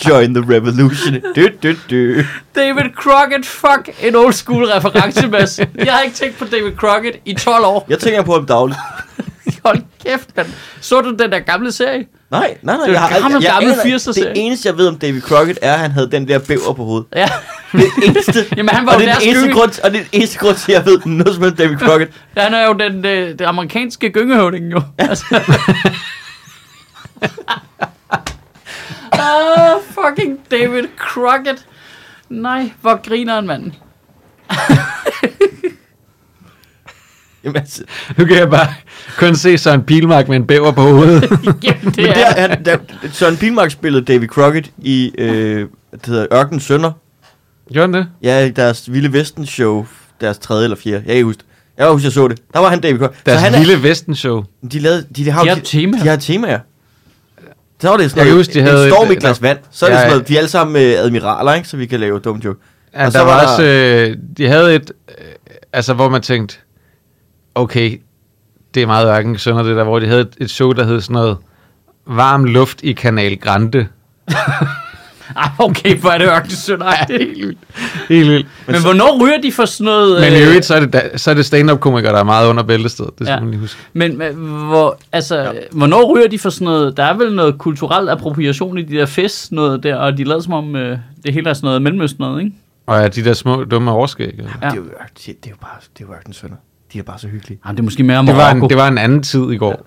Join 0.08 0.34
the 0.34 0.54
revolution. 0.56 1.20
Du, 1.36 1.48
du, 1.62 1.74
du. 1.90 2.22
David 2.54 2.90
Crockett, 2.96 3.46
fuck, 3.46 3.88
en 4.02 4.16
old 4.16 4.32
school 4.32 4.64
reference, 4.64 5.26
Mads. 5.28 5.58
Jeg 5.58 5.92
har 5.92 6.00
ikke 6.00 6.16
tænkt 6.16 6.38
på 6.38 6.44
David 6.44 6.72
Crockett 6.76 7.16
i 7.24 7.34
12 7.34 7.64
år. 7.64 7.86
Jeg 7.88 7.98
tænker 7.98 8.22
på 8.22 8.32
ham 8.32 8.46
dagligt. 8.46 8.78
Hold 9.64 9.78
kæft, 10.06 10.36
man. 10.36 10.46
Så 10.80 11.00
du 11.00 11.10
den 11.18 11.32
der 11.32 11.38
gamle 11.38 11.72
serie? 11.72 12.06
Nej, 12.30 12.56
nej, 12.62 12.76
nej. 12.76 12.86
Det 12.86 12.92
jeg 12.92 13.00
har 13.00 13.08
gammel, 13.08 13.24
aldrig- 13.26 13.42
jeg 13.44 13.52
gammel 13.52 13.72
aner 13.72 13.84
ikke. 13.84 13.96
80'er-serie. 13.96 14.28
Det 14.34 14.46
eneste, 14.46 14.68
jeg 14.68 14.76
ved 14.78 14.88
om 14.88 14.96
David 14.98 15.20
Crockett, 15.20 15.58
er, 15.62 15.72
at 15.72 15.78
han 15.78 15.90
havde 15.90 16.10
den 16.10 16.28
der 16.28 16.38
bæver 16.38 16.72
på 16.76 16.84
hovedet. 16.84 17.06
Ja. 17.16 17.28
Det 17.72 17.84
eneste. 18.06 18.46
Jamen, 18.56 18.68
han 18.68 18.86
var 18.86 18.92
og 18.94 19.00
jo 19.00 19.06
det 19.06 19.10
er 19.12 19.18
den 19.18 19.28
eneste 19.28 19.42
gynge. 19.46 19.54
grund, 19.54 19.80
og 19.84 19.90
det 19.90 19.98
er 19.98 20.02
den 20.02 20.08
eneste 20.12 20.38
grund 20.38 20.56
til, 20.56 20.72
at 20.72 20.78
jeg 20.78 20.86
ved 20.92 21.00
noget 21.06 21.34
som 21.34 21.42
helst 21.42 21.58
David 21.58 21.76
Crockett. 21.78 22.12
Han 22.36 22.54
er 22.54 22.66
jo 22.66 22.72
den, 22.72 23.06
øh, 23.06 23.38
den 23.38 23.46
amerikanske 23.46 24.10
gyngehøvding, 24.10 24.72
jo. 24.72 24.82
Altså. 24.98 25.24
Ah, 29.20 29.80
fucking 29.90 30.38
David 30.50 30.84
Crockett. 30.98 31.66
Nej, 32.28 32.72
hvor 32.80 33.08
griner 33.08 33.38
en 33.38 33.46
mand. 33.46 33.72
Jamen, 37.44 37.56
altså, 37.56 37.82
Nu 38.18 38.24
kan 38.24 38.36
jeg 38.36 38.50
bare 38.50 38.66
kun 39.18 39.34
se 39.36 39.58
Søren 39.58 39.82
Pilmark 39.82 40.28
med 40.28 40.36
en 40.36 40.46
bæver 40.46 40.72
på 40.72 40.82
hovedet. 40.82 41.22
Jamen, 41.64 41.84
det 41.84 41.96
men 41.96 42.06
er... 42.06 42.14
der, 42.14 42.48
han, 42.48 42.64
der, 42.64 42.76
Søren 43.12 43.36
Pilmark 43.36 43.70
spillede 43.70 44.04
David 44.04 44.28
Crockett 44.28 44.70
i, 44.78 45.12
øh, 45.18 45.68
det 45.92 46.06
hedder, 46.06 46.26
Ørken 46.32 46.60
Sønder. 46.60 46.92
Gjorde 47.72 47.86
han 47.86 47.94
det? 47.94 48.06
Ja, 48.22 48.44
i 48.46 48.50
deres 48.50 48.92
Vilde 48.92 49.12
Vesten 49.12 49.46
show, 49.46 49.86
deres 50.20 50.38
tredje 50.38 50.64
eller 50.64 50.76
fjerde. 50.76 51.04
Jeg 51.06 51.16
kan 51.16 51.24
huske. 51.24 51.42
Jeg 51.78 51.86
kan 51.86 51.92
huske, 51.92 52.04
jeg 52.04 52.12
så 52.12 52.28
det. 52.28 52.38
Der 52.52 52.58
var 52.58 52.68
han 52.68 52.80
David 52.80 52.98
Crockett. 52.98 53.26
Deres 53.26 53.40
han 53.40 53.52
lille 53.52 53.82
Vesten-show. 53.82 54.44
De, 54.72 54.78
lavede, 54.78 55.06
de, 55.16 55.24
de 55.24 55.30
har, 55.30 55.42
De 55.42 55.48
har 55.48 55.56
temaer. 55.64 56.02
De 56.02 56.08
har 56.08 56.16
temaer. 56.16 56.58
Så 57.80 57.88
var 57.88 57.96
det 57.96 58.10
sådan 58.10 58.24
noget, 58.26 58.36
huske, 58.38 58.52
de 58.54 58.58
en 58.60 58.66
havde 58.66 58.88
storm 58.90 59.06
et- 59.06 59.10
i 59.10 59.12
et 59.12 59.20
glas 59.20 59.42
vand. 59.42 59.58
Så 59.70 59.86
er 59.86 59.90
det 59.90 59.94
Ja, 59.96 60.00
sådan 60.00 60.10
ja. 60.10 60.14
noget, 60.14 60.28
de 60.28 60.34
er 60.34 60.38
alle 60.38 60.48
sammen 60.50 60.72
med 60.72 60.96
admiraler, 60.96 61.54
ikke? 61.54 61.68
Så 61.68 61.76
vi 61.76 61.86
kan 61.86 62.00
lave 62.00 62.18
dum 62.18 62.36
joke. 62.36 62.60
Ja, 62.94 62.98
Og 63.06 63.12
der 63.12 63.18
så 63.18 63.24
var, 63.24 63.34
var 63.34 63.42
også, 63.46 63.62
øh, 63.64 64.16
de 64.36 64.46
havde 64.48 64.74
et, 64.74 64.92
øh, 65.18 65.24
altså 65.72 65.94
hvor 65.94 66.08
man 66.08 66.22
tænkte, 66.22 66.56
okay, 67.54 68.00
det 68.74 68.82
er 68.82 68.86
meget 68.86 69.06
ørken 69.18 69.38
sønder 69.38 69.62
det 69.62 69.76
der, 69.76 69.84
hvor 69.84 69.98
de 69.98 70.06
havde 70.06 70.20
et, 70.20 70.34
et 70.38 70.50
show, 70.50 70.72
der 70.72 70.84
hed 70.84 71.00
sådan 71.00 71.14
noget, 71.14 71.36
varm 72.06 72.44
luft 72.44 72.82
i 72.82 72.92
Kanal 72.92 73.38
Grande. 73.38 73.86
Ej, 75.36 75.48
okay, 75.68 75.96
hvor 75.96 76.10
er 76.10 76.18
det 76.18 76.26
ørkensønder. 76.28 76.92
Helt 77.08 77.36
vildt. 77.38 77.58
Helt 78.08 78.28
vildt. 78.30 78.46
Men 78.66 78.80
hvornår 78.82 79.24
ryger 79.24 79.40
de 79.40 79.52
for 79.52 79.64
sådan 79.64 79.84
noget... 79.84 80.20
Men 80.20 80.32
i 80.32 80.36
øh, 80.36 80.46
øvrigt, 80.46 80.64
så 80.64 80.74
er 80.74 80.80
det, 80.80 81.10
så 81.16 81.30
er 81.30 81.34
det 81.34 81.46
stand-up-komikere, 81.46 82.12
der 82.12 82.18
er 82.20 82.24
meget 82.24 82.48
under 82.48 82.62
bæltestedet. 82.62 83.10
Det 83.18 83.26
skal 83.26 83.32
Ja. 83.32 83.34
ja. 83.34 83.40
man 83.40 83.50
lige 83.50 83.60
huske. 83.60 83.80
Men, 83.92 84.18
men 84.18 84.34
hvor, 84.34 84.98
altså, 85.12 85.38
ja. 85.38 85.50
hvornår 85.72 86.14
ryger 86.16 86.28
de 86.28 86.38
for 86.38 86.50
sådan 86.50 86.64
noget? 86.64 86.96
Der 86.96 87.04
er 87.04 87.14
vel 87.16 87.34
noget 87.34 87.58
kulturel 87.58 88.08
appropriation 88.08 88.78
i 88.78 88.82
de 88.82 88.96
der 88.96 89.06
fest, 89.06 89.52
noget 89.52 89.82
der, 89.82 89.96
og 89.96 90.18
de 90.18 90.24
lader 90.24 90.40
som 90.40 90.52
om, 90.52 90.76
øh, 90.76 90.98
det 91.24 91.34
hele 91.34 91.50
er 91.50 91.54
sådan 91.54 91.66
noget 91.66 91.82
mellemøst 91.82 92.18
noget, 92.18 92.40
ikke? 92.44 92.56
Og 92.86 93.00
ja, 93.02 93.08
de 93.08 93.24
der 93.24 93.32
små, 93.32 93.64
dumme 93.64 93.90
overskæg. 93.90 94.34
Ja. 94.38 94.42
Ja. 94.42 94.48
Ja. 94.62 94.68
Det, 94.68 94.72
er 94.72 94.76
jo, 94.76 94.82
det, 95.26 95.28
er 95.46 95.50
jo 95.50 95.56
bare, 95.60 95.70
det 95.98 96.04
er 96.04 96.08
jo 96.08 96.14
Ørken 96.14 96.32
Sønder. 96.32 96.56
De 96.92 96.98
er 96.98 97.02
bare 97.02 97.18
så 97.18 97.28
hyggelige. 97.28 97.58
Jamen, 97.64 97.76
det 97.76 97.80
er 97.82 97.84
måske 97.84 98.02
mere 98.02 98.18
Det, 98.18 98.26
var 98.26 98.34
Marokko. 98.34 98.64
en, 98.64 98.70
det 98.70 98.76
var 98.78 98.88
en 98.88 98.98
anden 98.98 99.22
tid 99.22 99.50
i 99.50 99.56
går. 99.56 99.86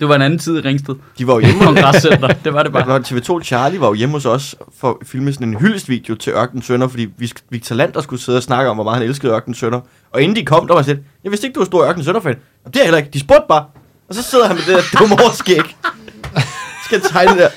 Det 0.00 0.08
var 0.08 0.14
en 0.14 0.22
anden 0.22 0.38
tid 0.38 0.58
i 0.58 0.60
Ringsted. 0.60 0.94
De 1.18 1.26
var 1.26 1.34
jo 1.34 1.40
hjemme 1.40 1.64
Kongrescenter, 1.64 2.28
det 2.44 2.54
var 2.54 2.62
det 2.62 2.72
bare. 2.72 2.86
Var 2.86 2.98
TV2 2.98 3.42
Charlie 3.44 3.80
var 3.80 3.86
jo 3.86 3.94
hjemme 3.94 4.12
hos 4.12 4.26
os 4.26 4.54
for 4.80 4.88
at 5.00 5.06
filme 5.06 5.32
sådan 5.32 5.48
en 5.48 5.54
hyldestvideo 5.56 6.14
til 6.14 6.32
Ørken 6.32 6.62
Sønder, 6.62 6.88
fordi 6.88 7.06
Victor 7.50 7.76
Lander 7.76 8.00
skulle 8.00 8.22
sidde 8.22 8.36
og 8.38 8.42
snakke 8.42 8.70
om, 8.70 8.76
hvor 8.76 8.84
meget 8.84 8.98
han 8.98 9.08
elskede 9.08 9.32
Ørken 9.32 9.54
Sønder. 9.54 9.80
Og 10.12 10.22
inden 10.22 10.36
de 10.36 10.44
kom, 10.44 10.66
der 10.66 10.74
var 10.74 10.82
sådan, 10.82 11.04
jeg 11.24 11.32
vidste 11.32 11.46
ikke, 11.46 11.54
du 11.54 11.60
var 11.60 11.64
stor 11.66 11.84
Ørken 11.88 12.04
Sønder 12.04 12.20
fan. 12.20 12.34
Det 12.34 12.40
er 12.66 12.70
jeg 12.80 12.84
heller 12.84 12.98
ikke. 12.98 13.10
De 13.12 13.20
spurgte 13.20 13.44
bare. 13.48 13.64
Og 14.08 14.14
så 14.14 14.22
sidder 14.22 14.46
han 14.46 14.56
med 14.56 14.62
det 14.66 14.74
der 14.92 14.98
dumme 14.98 15.14
overskæg. 15.22 15.60
Skal 16.84 17.00
jeg 17.02 17.10
tegne 17.10 17.30
det 17.30 17.38
der. 17.40 17.48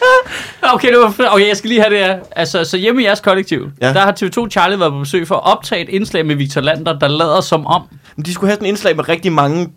Okay, 0.73 0.87
det 0.91 0.97
var, 0.99 1.09
f- 1.09 1.33
okay, 1.35 1.47
jeg 1.47 1.57
skal 1.57 1.67
lige 1.69 1.81
have 1.81 1.95
det 1.95 2.03
her. 2.05 2.19
Altså, 2.35 2.63
så 2.63 2.77
hjemme 2.77 3.01
i 3.01 3.05
jeres 3.05 3.19
kollektiv, 3.19 3.69
Ja. 3.81 3.93
der 3.93 3.99
har 3.99 4.11
TV2 4.23 4.49
Charlie 4.49 4.79
været 4.79 4.91
på 4.91 4.99
besøg 4.99 5.27
for 5.27 5.35
at 5.35 5.43
optage 5.57 5.81
et 5.83 5.89
indslag 5.89 6.25
med 6.25 6.35
Victor 6.35 6.61
Lander, 6.61 6.99
der 6.99 7.07
lader 7.07 7.41
som 7.41 7.65
om, 7.67 7.81
Men 8.15 8.25
de 8.25 8.33
skulle 8.33 8.49
have 8.49 8.55
sådan 8.55 8.65
en 8.65 8.69
indslag 8.69 8.95
med 8.95 9.09
rigtig 9.09 9.31
mange 9.31 9.69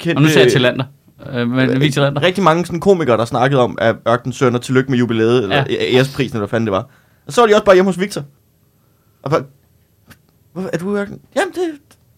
kendte... 0.00 0.18
og 0.18 0.22
nu 0.22 0.28
siger 0.28 0.42
jeg 0.42 0.52
til 0.52 0.60
Lander, 0.60 0.84
øh, 1.32 1.48
men 1.48 1.80
Victor 1.80 2.02
Lander. 2.02 2.22
Rigtig 2.22 2.44
mange 2.44 2.66
sådan 2.66 2.80
komikere, 2.80 3.16
der 3.16 3.24
snakkede 3.24 3.60
om, 3.62 3.78
at 3.80 3.96
Ørken 4.08 4.32
Sønder, 4.32 4.58
tillykke 4.58 4.90
med 4.90 4.98
jubilæet, 4.98 5.42
eller 5.42 5.56
Ja. 5.56 5.64
æresprisen, 5.96 6.36
eller 6.36 6.40
hvad 6.46 6.48
fanden 6.48 6.66
det 6.66 6.72
var. 6.72 6.86
Og 7.26 7.32
så 7.32 7.40
var 7.40 7.48
de 7.48 7.54
også 7.54 7.64
bare 7.64 7.74
hjemme 7.74 7.88
hos 7.88 8.00
Victor. 8.00 8.22
Og 9.22 9.30
bare, 9.30 9.42
er 10.72 10.78
du 10.78 10.96
Ørken? 10.96 11.20
Jamen, 11.36 11.54
det, 11.54 11.62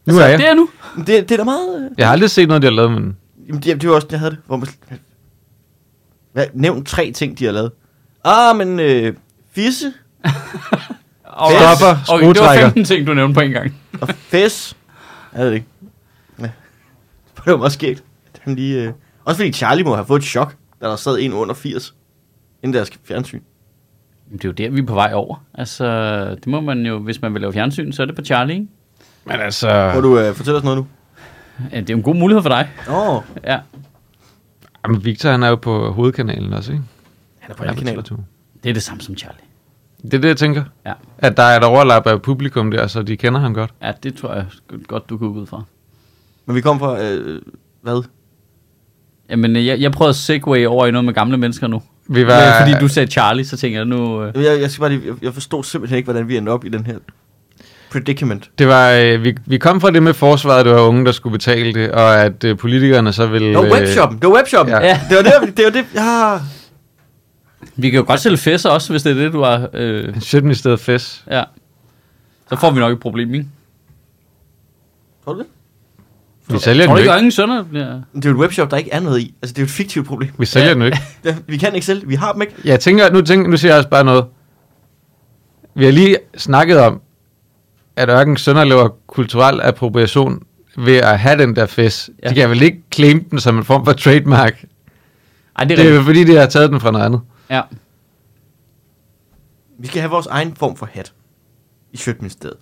Nu 0.07 0.19
er 0.19 0.27
jeg. 0.27 0.39
Det 0.39 0.49
er 0.49 0.55
nu. 0.55 0.69
det, 0.97 1.07
det 1.07 1.31
er 1.31 1.37
da 1.37 1.45
meget... 1.45 1.85
øh, 1.85 1.91
Jeg 1.99 2.07
har 2.07 2.13
aldrig 2.13 2.31
set 2.31 2.49
noget, 2.49 2.63
de 2.63 2.67
har 2.67 2.73
lavet, 2.73 2.93
men... 2.93 3.17
Jamen, 3.49 3.63
det, 3.63 3.81
det 3.81 3.89
var 3.89 3.95
også, 3.95 4.07
jeg 4.11 4.19
havde 4.19 4.31
det. 4.31 4.39
Hvor 4.47 4.57
man, 4.57 4.69
hvad, 6.33 6.47
nævn 6.55 6.85
tre 6.85 7.13
ting, 7.13 7.39
de 7.39 7.45
har 7.45 7.53
lavet. 7.53 7.71
Ah, 8.25 8.57
men 8.57 8.81
øh, 8.81 9.15
fisse 9.53 9.87
Og, 11.25 11.51
Stopper, 11.53 11.97
okay, 12.09 12.27
det 12.29 12.29
var 12.29 12.35
skruetrækker. 12.35 12.65
15 12.67 12.85
ting, 12.85 13.07
du 13.07 13.15
nævnte 13.15 13.35
på 13.35 13.41
en 13.41 13.51
gang. 13.51 13.75
og 14.01 14.09
fæs. 14.09 14.77
Jeg 15.33 15.41
ved 15.41 15.49
det 15.49 15.55
ikke. 15.55 15.67
Ja. 16.41 16.45
Det 17.45 17.53
var 17.53 17.59
også 17.59 17.75
skægt. 17.75 18.05
Han 18.45 18.55
lige, 18.55 18.83
øh... 18.83 18.93
Også 19.25 19.39
fordi 19.39 19.53
Charlie 19.53 19.85
må 19.85 19.95
have 19.95 20.07
fået 20.07 20.21
et 20.21 20.27
chok, 20.27 20.55
da 20.81 20.87
der 20.87 20.97
sad 20.97 21.19
en 21.21 21.33
under 21.33 21.55
80 21.55 21.95
inden 22.63 22.75
deres 22.75 22.91
fjernsyn. 23.05 23.41
Det 24.33 24.45
er 24.45 24.49
jo 24.49 24.53
der, 24.53 24.71
vi 24.71 24.81
er 24.81 24.87
på 24.87 24.95
vej 24.95 25.11
over. 25.15 25.45
Altså, 25.55 25.87
det 26.35 26.47
må 26.47 26.61
man 26.61 26.87
jo, 26.87 26.99
hvis 26.99 27.23
man 27.23 27.35
vil 27.35 27.41
lave 27.41 27.53
fjernsyn, 27.53 27.93
så 27.93 28.03
er 28.03 28.07
det 28.07 28.15
på 28.15 28.23
Charlie, 28.25 28.55
ikke? 28.55 28.67
Men 29.25 29.41
altså... 29.41 29.93
Må 29.95 30.01
du 30.01 30.19
øh, 30.19 30.35
fortælle 30.35 30.59
os 30.59 30.65
noget 30.65 30.79
nu? 30.79 30.87
Ja, 31.73 31.81
det 31.81 31.91
er 31.91 31.95
jo 31.95 31.97
en 31.97 32.03
god 32.03 32.15
mulighed 32.15 32.43
for 32.43 32.49
dig. 32.49 32.69
Åh, 32.89 33.17
oh, 33.17 33.23
Ja, 33.45 33.61
Jamen, 34.85 35.05
Victor, 35.05 35.31
han 35.31 35.43
er 35.43 35.49
jo 35.49 35.57
på 35.57 35.91
hovedkanalen 35.93 36.53
også, 36.53 36.73
ikke? 36.73 36.85
han 37.39 37.51
er 37.51 37.55
på 37.55 37.65
alle 37.65 37.77
kanaler. 37.77 38.03
TV2. 38.03 38.17
det 38.63 38.69
er 38.69 38.73
det 38.75 38.83
samme 38.83 39.01
som 39.01 39.17
Charlie. 39.17 39.41
Det 40.03 40.15
er 40.15 40.19
det, 40.19 40.29
jeg 40.29 40.37
tænker. 40.37 40.65
Ja, 40.87 40.93
At 41.19 41.37
der 41.37 41.43
er 41.43 41.57
et 41.57 41.65
overlap 41.65 42.07
af 42.07 42.23
publikum 42.23 42.71
der, 42.71 42.87
så 42.87 43.03
de 43.03 43.17
kender 43.17 43.41
ham 43.41 43.55
godt. 43.55 43.75
ja 43.83 43.93
det 44.03 44.17
tror 44.17 44.35
jeg 44.35 44.47
godt, 44.87 45.09
du 45.11 45.19
kan 45.19 45.29
ud 45.29 45.47
fra. 45.47 45.63
Men 46.47 46.57
vi 46.57 46.61
kom 46.61 46.79
fra, 46.79 47.03
øh, 47.03 47.43
hvad? 47.83 48.05
Jamen, 49.31 49.57
jeg, 49.57 49.81
jeg 49.81 49.93
prøvede 49.93 50.11
at 50.11 50.17
segue 50.17 50.69
over 50.69 50.87
i 50.87 50.91
noget 50.91 51.05
med 51.05 51.15
gamle 51.15 51.37
mennesker 51.37 51.67
nu. 51.67 51.83
Vi 52.09 52.27
Var... 52.27 52.33
var... 52.35 52.59
Fordi 52.61 52.73
du 52.81 52.89
sagde 52.89 53.11
Charlie, 53.11 53.45
så 53.45 53.57
tænker 53.57 53.79
jeg 53.79 53.87
nu... 53.87 54.23
Øh, 54.23 54.45
Jeg, 54.45 54.61
jeg, 54.61 54.71
skal 54.71 54.81
bare 54.81 54.91
lige, 54.91 55.03
jeg, 55.07 55.15
jeg 55.23 55.35
forstod 55.35 55.65
simpelthen 55.65 55.97
ikke, 55.97 56.07
hvordan 56.07 56.29
vi 56.29 56.37
endte 56.37 56.51
op 56.51 56.65
i 56.65 56.69
den 56.69 56.87
her 56.87 56.95
predicament. 57.93 58.51
Det 58.59 58.69
var, 58.69 58.91
øh, 58.93 59.25
vi, 59.25 59.35
vi 59.47 59.59
kom 59.59 59.81
fra 59.81 59.91
det 59.91 60.03
med 60.03 60.15
forsvaret, 60.15 60.65
det 60.67 60.75
var 60.75 60.81
unge, 60.81 61.05
der 61.05 61.13
skulle 61.13 61.33
betale 61.33 61.75
det, 61.75 61.91
og 61.91 62.21
at 62.23 62.45
øh, 62.45 62.57
politikerne 62.59 63.13
så 63.13 63.27
ville... 63.27 63.49
Det 63.49 63.57
var 63.57 63.73
webshoppen, 63.81 64.19
det 64.19 64.29
var 64.29 64.35
webshoppen. 64.37 64.75
Ja. 64.75 64.87
Ja. 64.87 65.01
Det 65.09 65.17
var 65.17 65.23
det, 65.23 65.57
det 65.57 65.65
var 65.65 65.71
det, 65.71 65.85
ja. 65.95 66.39
vi 67.77 67.91
kan 67.91 67.99
jo 68.01 68.05
godt 68.07 68.21
sælge 68.21 68.37
fæsser 68.37 68.71
også, 68.71 68.93
hvis 68.93 69.03
det 69.03 69.11
er 69.11 69.15
det, 69.23 69.33
du 69.33 69.43
har... 69.43 69.69
Øh, 69.73 70.09
Øh, 70.09 70.21
Sjøtministeriet 70.21 70.81
fest. 70.81 71.25
ja. 71.31 71.43
Så 72.49 72.57
får 72.61 72.71
vi 72.71 72.79
nok 72.81 72.93
et 72.93 73.01
problem, 73.01 73.35
ikke? 73.35 73.47
Tror 75.25 75.33
du 75.33 75.39
det? 75.39 75.47
Vi 76.49 76.59
sælger 76.59 76.85
Tror 76.87 76.95
den 76.95 77.03
ikke, 77.03 77.11
ikke. 77.11 77.19
ingen 77.19 77.31
sønner 77.31 77.63
bliver... 77.63 78.01
Det 78.15 78.25
er 78.25 78.31
jo 78.31 78.37
et 78.37 78.41
webshop, 78.41 78.71
der 78.71 78.77
ikke 78.77 78.93
er 78.93 79.01
noget 79.01 79.21
i. 79.21 79.35
Altså, 79.43 79.53
det 79.53 79.59
er 79.59 79.63
jo 79.63 79.65
et 79.65 79.71
fiktivt 79.71 80.07
problem. 80.07 80.31
Vi 80.39 80.47
sælger 80.47 80.73
den 80.75 80.83
jo 80.83 80.87
ikke. 80.87 80.99
Vi 81.47 81.57
kan 81.57 81.75
ikke 81.75 81.87
sælge. 81.87 82.07
Vi 82.07 82.15
har 82.15 82.33
dem 82.33 82.43
ikke. 82.43 82.55
Jeg 82.65 82.81
tænker, 82.81 83.11
nu, 83.11 83.23
tænker, 83.23 83.51
nu 83.51 83.57
siger 83.57 83.73
jeg 83.73 83.79
også 83.79 83.89
bare 83.89 84.05
noget. 84.05 84.25
Vi 85.75 85.85
har 85.85 85.93
lige 85.93 86.17
snakket 86.37 86.79
om, 86.81 87.01
at 87.97 88.09
Ørken 88.09 88.37
Sønder 88.37 88.65
laver 88.65 88.89
kulturel 89.07 89.61
appropriation 89.61 90.43
ved 90.77 90.97
at 90.97 91.19
have 91.19 91.39
den 91.39 91.57
der 91.57 91.67
fest. 91.67 92.11
Ja. 92.23 92.29
Ja. 92.29 92.31
De 92.31 92.35
kan 92.35 92.51
vel 92.51 92.63
ikke 92.63 92.83
claim 92.95 93.25
den 93.25 93.41
som 93.41 93.59
en 93.59 93.65
form 93.65 93.85
for 93.85 93.93
trademark. 93.93 94.65
Ej, 95.59 95.65
det 95.65 95.79
er 95.79 95.83
Det 95.83 95.91
er 95.91 95.95
jo 95.95 96.03
fordi, 96.03 96.25
de 96.25 96.37
har 96.37 96.47
taget 96.47 96.71
den 96.71 96.81
fra 96.81 96.91
noget 96.91 97.05
andet. 97.05 97.21
Ja. 97.51 97.61
Vi 99.79 99.87
skal 99.87 100.01
have 100.01 100.11
vores 100.11 100.27
egen 100.27 100.55
form 100.57 100.77
for 100.77 100.89
hat. 100.93 101.13
I 101.93 101.97
Sjøtministeriet. 101.97 102.57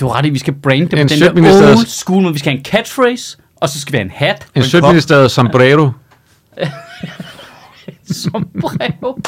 Du 0.00 0.08
har 0.08 0.18
ret 0.18 0.26
i, 0.26 0.30
vi 0.30 0.38
skal 0.38 0.54
brande 0.54 0.82
det 0.82 0.90
på 0.90 0.96
En 0.96 1.08
den 1.08 1.20
der 1.20 1.76
old 1.76 1.86
school 1.86 2.22
måde. 2.22 2.32
Vi 2.32 2.38
skal 2.38 2.52
have 2.52 2.58
en 2.58 2.64
catchphrase, 2.64 3.36
og 3.56 3.68
så 3.68 3.80
skal 3.80 3.92
vi 3.92 3.96
have 3.98 4.04
en 4.04 4.10
hat. 4.14 4.42
En 4.42 4.48
Men 4.54 4.64
sødministeriet 4.64 5.30
sombrero. 5.30 5.90
som 8.10 8.48
brev. 8.60 9.18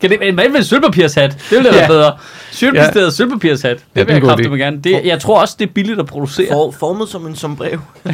Kan 0.00 0.10
det, 0.10 0.18
hvad 0.34 0.48
med 0.48 0.56
en 0.58 0.64
sølvpapirshat? 0.64 1.30
Det 1.32 1.50
ville 1.50 1.64
da 1.64 1.70
være 1.74 1.82
Ja. 1.82 1.88
bedre. 1.88 2.16
Sølvpapirsteret 2.52 3.04
ja. 3.04 3.10
sølvpapirshat. 3.10 3.76
Det 3.76 3.84
Ja, 3.96 4.00
vil 4.04 4.10
er 4.10 4.14
jeg 4.14 4.22
en 4.22 4.28
kraftigt 4.28 4.52
gerne. 4.52 4.80
Det, 4.84 5.00
jeg 5.04 5.20
tror 5.20 5.40
også, 5.40 5.56
det 5.58 5.68
er 5.68 5.72
billigt 5.72 6.00
at 6.00 6.06
producere. 6.06 6.46
For, 6.50 6.70
formet 6.70 7.08
som 7.08 7.26
en 7.26 7.36
sombrero. 7.36 7.78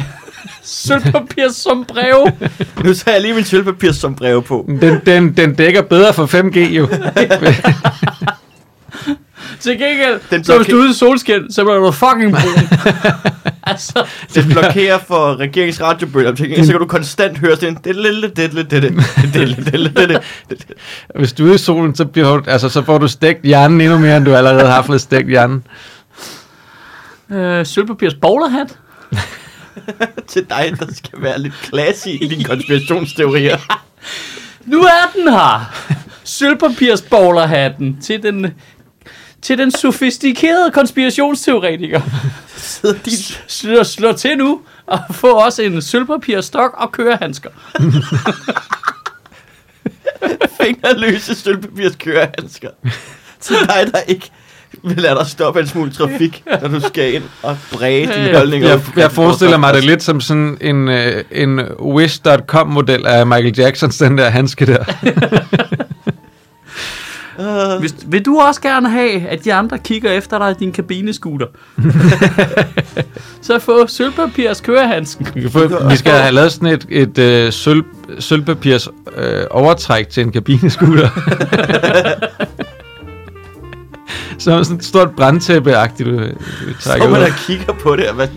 Sølvpapir 0.63 1.51
som 1.51 1.85
brev. 1.87 2.27
nu 2.85 2.93
tager 2.93 3.15
jeg 3.15 3.21
lige 3.21 3.33
min 3.33 3.43
sølvpapir 3.43 3.91
som 3.91 4.15
brev 4.15 4.43
på. 4.43 4.65
Den, 4.81 4.99
den, 5.05 5.37
den 5.37 5.55
dækker 5.55 5.81
bedre 5.81 6.13
for 6.13 6.25
5G 6.25 6.59
jo. 6.59 6.87
Til 9.59 9.71
gengæld, 9.79 10.19
Den 10.31 10.43
så 10.43 10.57
hvis 10.57 10.67
du 10.67 10.75
er 10.77 10.81
ude 10.81 10.89
i 10.89 10.93
solskin, 10.93 11.51
så 11.51 11.63
bliver 11.63 11.77
du 11.77 11.91
fucking 11.91 12.31
brun. 12.31 12.93
altså, 13.71 14.05
Det 14.33 14.45
blokerer 14.49 14.99
for 15.07 15.35
regeringens 15.35 15.81
radiobølger. 15.81 16.35
Til 16.35 16.45
gengæld, 16.45 16.65
så 16.65 16.71
kan 16.71 16.79
du 16.81 16.87
konstant 16.87 17.37
høre 17.37 17.55
sådan 17.55 17.77
en... 17.85 19.01
Hvis 21.15 21.33
du 21.33 21.43
er 21.43 21.47
ude 21.47 21.55
i 21.55 21.57
solen, 21.57 21.95
så, 21.95 22.05
bliver, 22.05 22.37
du- 22.37 22.49
altså, 22.49 22.69
så 22.69 22.83
får 22.83 22.97
du 22.97 23.07
stegt 23.07 23.43
hjernen 23.43 23.81
endnu 23.81 23.97
mere, 23.97 24.17
end 24.17 24.25
du 24.25 24.33
allerede 24.35 24.67
har 24.71 24.81
fået 24.81 25.01
stegt 25.01 25.27
hjernen. 25.27 25.63
øh, 27.31 27.65
sølvpapirs 27.65 28.13
bowlerhat. 28.15 28.77
til 30.27 30.45
dig, 30.49 30.73
der 30.79 30.85
skal 30.93 31.21
være 31.21 31.39
lidt 31.41 31.53
klasse 31.61 32.11
i 32.11 32.27
dine 32.27 32.43
konspirationsteorier. 32.43 33.57
Nu 34.65 34.79
er 34.81 35.11
den 35.15 35.33
her. 35.33 35.73
Sølvpapirs 36.23 37.01
bowlerhatten 37.01 37.97
til 38.01 38.23
den 38.23 38.53
til 39.41 39.57
den 39.57 39.71
sofistikerede 39.71 40.71
konspirationsteoretiker. 40.71 42.01
Sidder 42.57 42.95
din 43.05 43.13
Slå, 43.47 43.83
slå 43.83 44.13
til 44.13 44.37
nu 44.37 44.61
og 44.87 44.99
få 45.11 45.27
også 45.27 45.61
en 45.61 45.81
sølvpapirstok 45.81 46.73
og 46.77 46.91
kørehandsker. 46.91 47.49
fingerløse 50.61 51.35
sølvpapirs 51.35 51.95
kørehandsker. 51.95 52.69
Til 53.39 53.55
dig, 53.55 53.93
der 53.93 53.99
ikke 54.07 54.31
vil 54.83 54.97
lade 54.97 55.15
dig 55.15 55.27
stoppe 55.27 55.59
en 55.59 55.67
smule 55.67 55.91
trafik, 55.91 56.43
når 56.61 56.67
du 56.67 56.79
skal 56.79 57.13
ind 57.13 57.23
og 57.43 57.57
bræge 57.73 58.01
dine 58.01 58.25
Ja. 58.25 58.37
holdninger. 58.37 58.69
Jeg, 58.69 58.81
jeg 58.95 59.11
forestiller 59.11 59.57
mig 59.57 59.73
det 59.73 59.83
lidt 59.83 60.03
som 60.03 60.21
sådan 60.21 60.57
en, 60.61 60.87
øh, 60.87 61.23
en 61.31 61.59
Wish.com-model 61.81 63.07
af 63.07 63.27
Michael 63.27 63.55
Jacksons, 63.57 63.97
den 63.97 64.17
der 64.17 64.29
handske 64.29 64.65
der. 64.65 64.83
Øh, 67.39 67.79
Hvis, 67.79 67.95
vil 68.07 68.25
du 68.25 68.39
også 68.39 68.61
gerne 68.61 68.89
have, 68.89 69.27
at 69.27 69.43
de 69.43 69.53
andre 69.53 69.77
kigger 69.77 70.11
efter 70.11 70.37
dig 70.37 70.51
i 70.51 70.53
din 70.59 70.71
kabinescooter? 70.71 71.47
så 73.41 73.59
få 73.59 73.87
sølvpapirs 73.87 74.61
kørehandsken. 74.61 75.27
Vi, 75.89 75.97
skal 75.97 76.11
have 76.11 76.33
lavet 76.33 76.51
sådan 76.51 76.67
et, 76.67 76.85
et 76.89 77.17
øh, 77.17 77.51
sølv, 77.51 77.83
sølvpapirs 78.19 78.87
øh, 79.17 79.43
overtræk 79.51 80.09
til 80.09 80.23
en 80.23 80.31
kabinescooter. 80.31 81.09
Som 84.39 84.63
sådan 84.63 84.77
et 84.77 84.85
stort 84.85 85.09
brandtæppe-agtigt, 85.11 86.09
du, 86.09 86.19
du 86.19 86.29
Så 86.79 87.07
man 87.11 87.21
der 87.21 87.29
kigger 87.47 87.73
på 87.73 87.95
det, 87.95 88.07
og 88.09 88.15
hvad, 88.15 88.27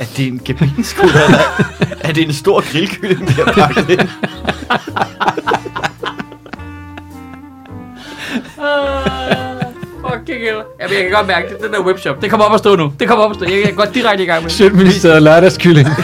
er 0.00 0.04
det 0.16 0.26
en 0.26 0.38
kabineskutter, 0.38 1.24
eller 1.24 1.38
er 2.08 2.12
det 2.12 2.24
en 2.24 2.32
stor 2.32 2.72
grillkylling, 2.72 3.28
de 3.28 3.32
har 3.32 3.52
pakket 3.52 3.90
ind? 3.90 4.08
Fucking 10.10 10.40
hell. 10.40 10.56
Jamen, 10.80 10.94
jeg 10.96 11.02
kan 11.02 11.10
godt 11.14 11.26
mærke 11.26 11.48
det. 11.48 11.56
Den 11.64 11.72
der 11.72 11.80
webshop. 11.80 12.22
Det 12.22 12.30
kommer 12.30 12.46
op 12.46 12.52
at 12.54 12.58
stå 12.58 12.76
nu. 12.76 12.92
Det 13.00 13.08
kommer 13.08 13.24
op 13.24 13.30
at 13.30 13.36
stå. 13.36 13.44
Jeg 13.44 13.62
kan 13.64 13.74
gå 13.74 13.84
direkte 13.94 14.22
i 14.24 14.26
gang 14.26 14.42
med 14.42 14.48
det. 14.50 14.56
Sjælministeriet 14.58 15.22
lørdagskylling. 15.22 15.88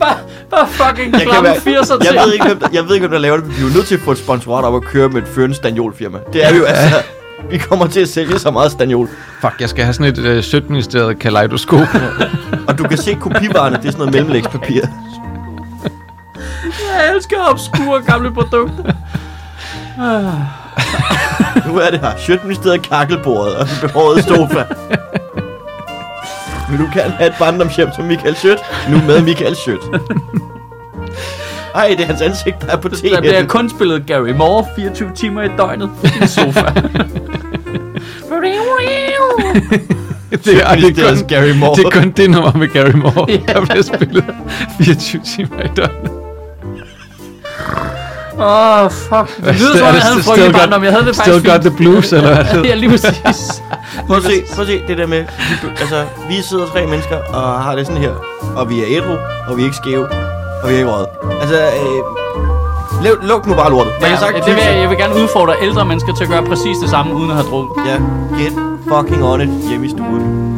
Bare, 0.00 0.16
bare 0.50 0.68
fucking 0.68 1.12
Jeg, 1.12 1.22
klamme 1.22 1.48
være, 1.48 1.56
80'er 1.56 1.68
jeg, 2.04 2.06
til. 2.10 2.18
ved 2.24 2.32
ikke, 2.32 2.46
hvem, 2.46 2.58
der- 2.58 2.68
jeg 2.72 2.84
ved 2.84 2.94
ikke, 2.94 3.06
hvem 3.06 3.10
der 3.12 3.18
laver 3.18 3.36
det, 3.36 3.46
men 3.46 3.56
vi 3.56 3.62
er 3.62 3.66
jo 3.68 3.74
nødt 3.74 3.86
til 3.86 3.94
at 3.94 4.00
få 4.00 4.12
et 4.12 4.18
sponsorat 4.18 4.64
op 4.64 4.74
og 4.74 4.82
køre 4.82 5.08
med 5.08 5.22
et 5.22 5.28
førende 5.28 5.54
stanjolfirma. 5.56 6.18
Det 6.32 6.46
er 6.46 6.52
vi 6.52 6.58
jo 6.58 6.64
altså. 6.64 6.96
Vi 7.50 7.58
kommer 7.58 7.86
til 7.86 8.00
at 8.00 8.08
sælge 8.08 8.38
så 8.38 8.50
meget 8.50 8.72
stanjol. 8.72 9.08
Fuck, 9.40 9.54
jeg 9.60 9.68
skal 9.68 9.84
have 9.84 9.94
sådan 9.94 10.12
et 10.12 10.18
øh, 10.18 10.42
Sjælministeriet 10.42 11.18
kaleidoskop. 11.18 11.80
Og 12.68 12.78
du 12.78 12.84
kan 12.88 12.98
se 12.98 13.14
kopivarerne, 13.14 13.76
det 13.76 13.84
er 13.84 13.90
sådan 13.90 13.98
noget 13.98 14.12
mellemlægspapir. 14.14 14.80
Jeg 16.64 17.14
elsker 17.16 17.36
obskure 17.50 18.02
gamle 18.02 18.32
produkter. 18.32 18.84
Nu 21.66 21.78
er 21.78 21.90
det 21.90 22.00
her. 22.00 22.10
Sjøtministeriet 22.18 22.82
kakkelbordet 22.82 23.56
og 23.56 23.66
den 23.66 23.76
behårede 23.80 24.22
sofa. 24.22 24.64
Vil 26.70 26.78
du 26.78 26.88
gerne 26.94 27.10
have 27.10 27.30
et 27.30 27.34
barndomshjem 27.38 27.88
som 27.96 28.04
Michael 28.04 28.36
Schødt? 28.36 28.58
Nu 28.90 28.96
med 29.06 29.22
Michael 29.22 29.56
Schødt. 29.56 29.80
Ej, 31.74 31.88
det 31.88 32.00
er 32.00 32.06
hans 32.06 32.20
ansigt, 32.20 32.60
der 32.60 32.72
er 32.72 32.76
på 32.76 32.88
tv. 32.88 33.10
Der 33.10 33.20
bliver 33.20 33.46
kun 33.46 33.70
spillet 33.70 34.06
Gary 34.06 34.30
Moore 34.30 34.66
24 34.76 35.10
timer 35.14 35.42
i 35.42 35.48
døgnet 35.58 35.90
på 36.00 36.06
din 36.20 36.28
sofa. 36.28 36.60
det, 40.30 40.62
er, 40.62 40.68
og 40.70 40.76
det, 40.76 40.98
er 40.98 41.14
kun, 41.14 41.26
Gary 41.28 41.50
Moore. 41.50 41.76
det 41.76 41.84
er 41.84 41.90
kun 41.90 42.10
det 42.10 42.30
nummer 42.30 42.52
med 42.52 42.68
Gary 42.68 42.90
Moore, 42.90 43.26
der 43.48 43.64
bliver 43.66 43.82
spillet 43.82 44.24
24 44.80 45.22
timer 45.22 45.60
i 45.60 45.68
døgnet. 45.76 46.10
Åh, 48.40 48.84
oh, 48.84 48.90
fuck. 48.90 49.36
Det 49.46 49.54
lyder 49.60 49.76
som, 49.76 49.86
Er 49.86 49.88
om 49.88 49.94
det 49.94 50.00
jeg 50.00 50.02
havde 50.02 50.16
en 50.16 50.22
still 50.22 50.22
frygtelig 50.24 50.52
barndom. 50.52 50.84
Jeg 50.84 50.92
havde 50.92 51.06
det 51.06 51.14
Still 51.14 51.32
faktisk 51.32 51.52
got 51.52 51.60
the 51.60 51.70
blues, 51.70 52.12
eller 52.12 52.34
hvad? 52.34 52.64
Ja, 52.64 52.74
lige 52.74 52.90
præcis. 52.90 53.62
Prøv 54.06 54.16
at 54.16 54.22
se, 54.22 54.42
prøv 54.54 54.62
at 54.62 54.68
se 54.68 54.82
det 54.88 54.98
der 54.98 55.06
med, 55.06 55.20
vi, 55.20 55.68
altså, 55.80 56.04
vi 56.28 56.42
sidder 56.42 56.66
tre 56.66 56.86
mennesker 56.86 57.16
og 57.32 57.62
har 57.62 57.74
det 57.76 57.86
sådan 57.86 58.02
her, 58.02 58.14
og 58.56 58.70
vi 58.70 58.80
er 58.80 58.84
ædru, 58.88 59.14
og 59.48 59.56
vi 59.56 59.62
er 59.62 59.66
ikke 59.66 59.76
skæve, 59.76 60.06
og 60.62 60.68
vi 60.68 60.74
er 60.74 60.78
ikke 60.78 60.90
røget. 60.90 61.08
Altså, 61.40 61.56
øh, 61.56 63.04
lav, 63.04 63.14
luk 63.22 63.46
nu 63.46 63.54
bare 63.54 63.70
lortet. 63.70 63.92
Man 64.00 64.02
Ja, 64.02 64.08
kan 64.08 64.18
sagt, 64.18 64.46
det 64.46 64.54
vil 64.56 64.62
jeg, 64.64 64.80
jeg 64.80 64.90
vil 64.90 64.98
gerne 64.98 65.14
udfordre 65.14 65.54
ældre 65.62 65.84
mennesker 65.84 66.14
til 66.14 66.24
at 66.24 66.30
gøre 66.30 66.42
præcis 66.42 66.76
det 66.82 66.90
samme, 66.90 67.14
uden 67.14 67.30
at 67.30 67.36
have 67.36 67.48
drukket. 67.50 67.72
Ja, 67.86 67.96
get 68.42 68.52
fucking 68.88 69.24
on 69.24 69.40
it 69.40 69.48
hjemme 69.68 69.86
i 69.86 69.90
stuen. 69.90 70.57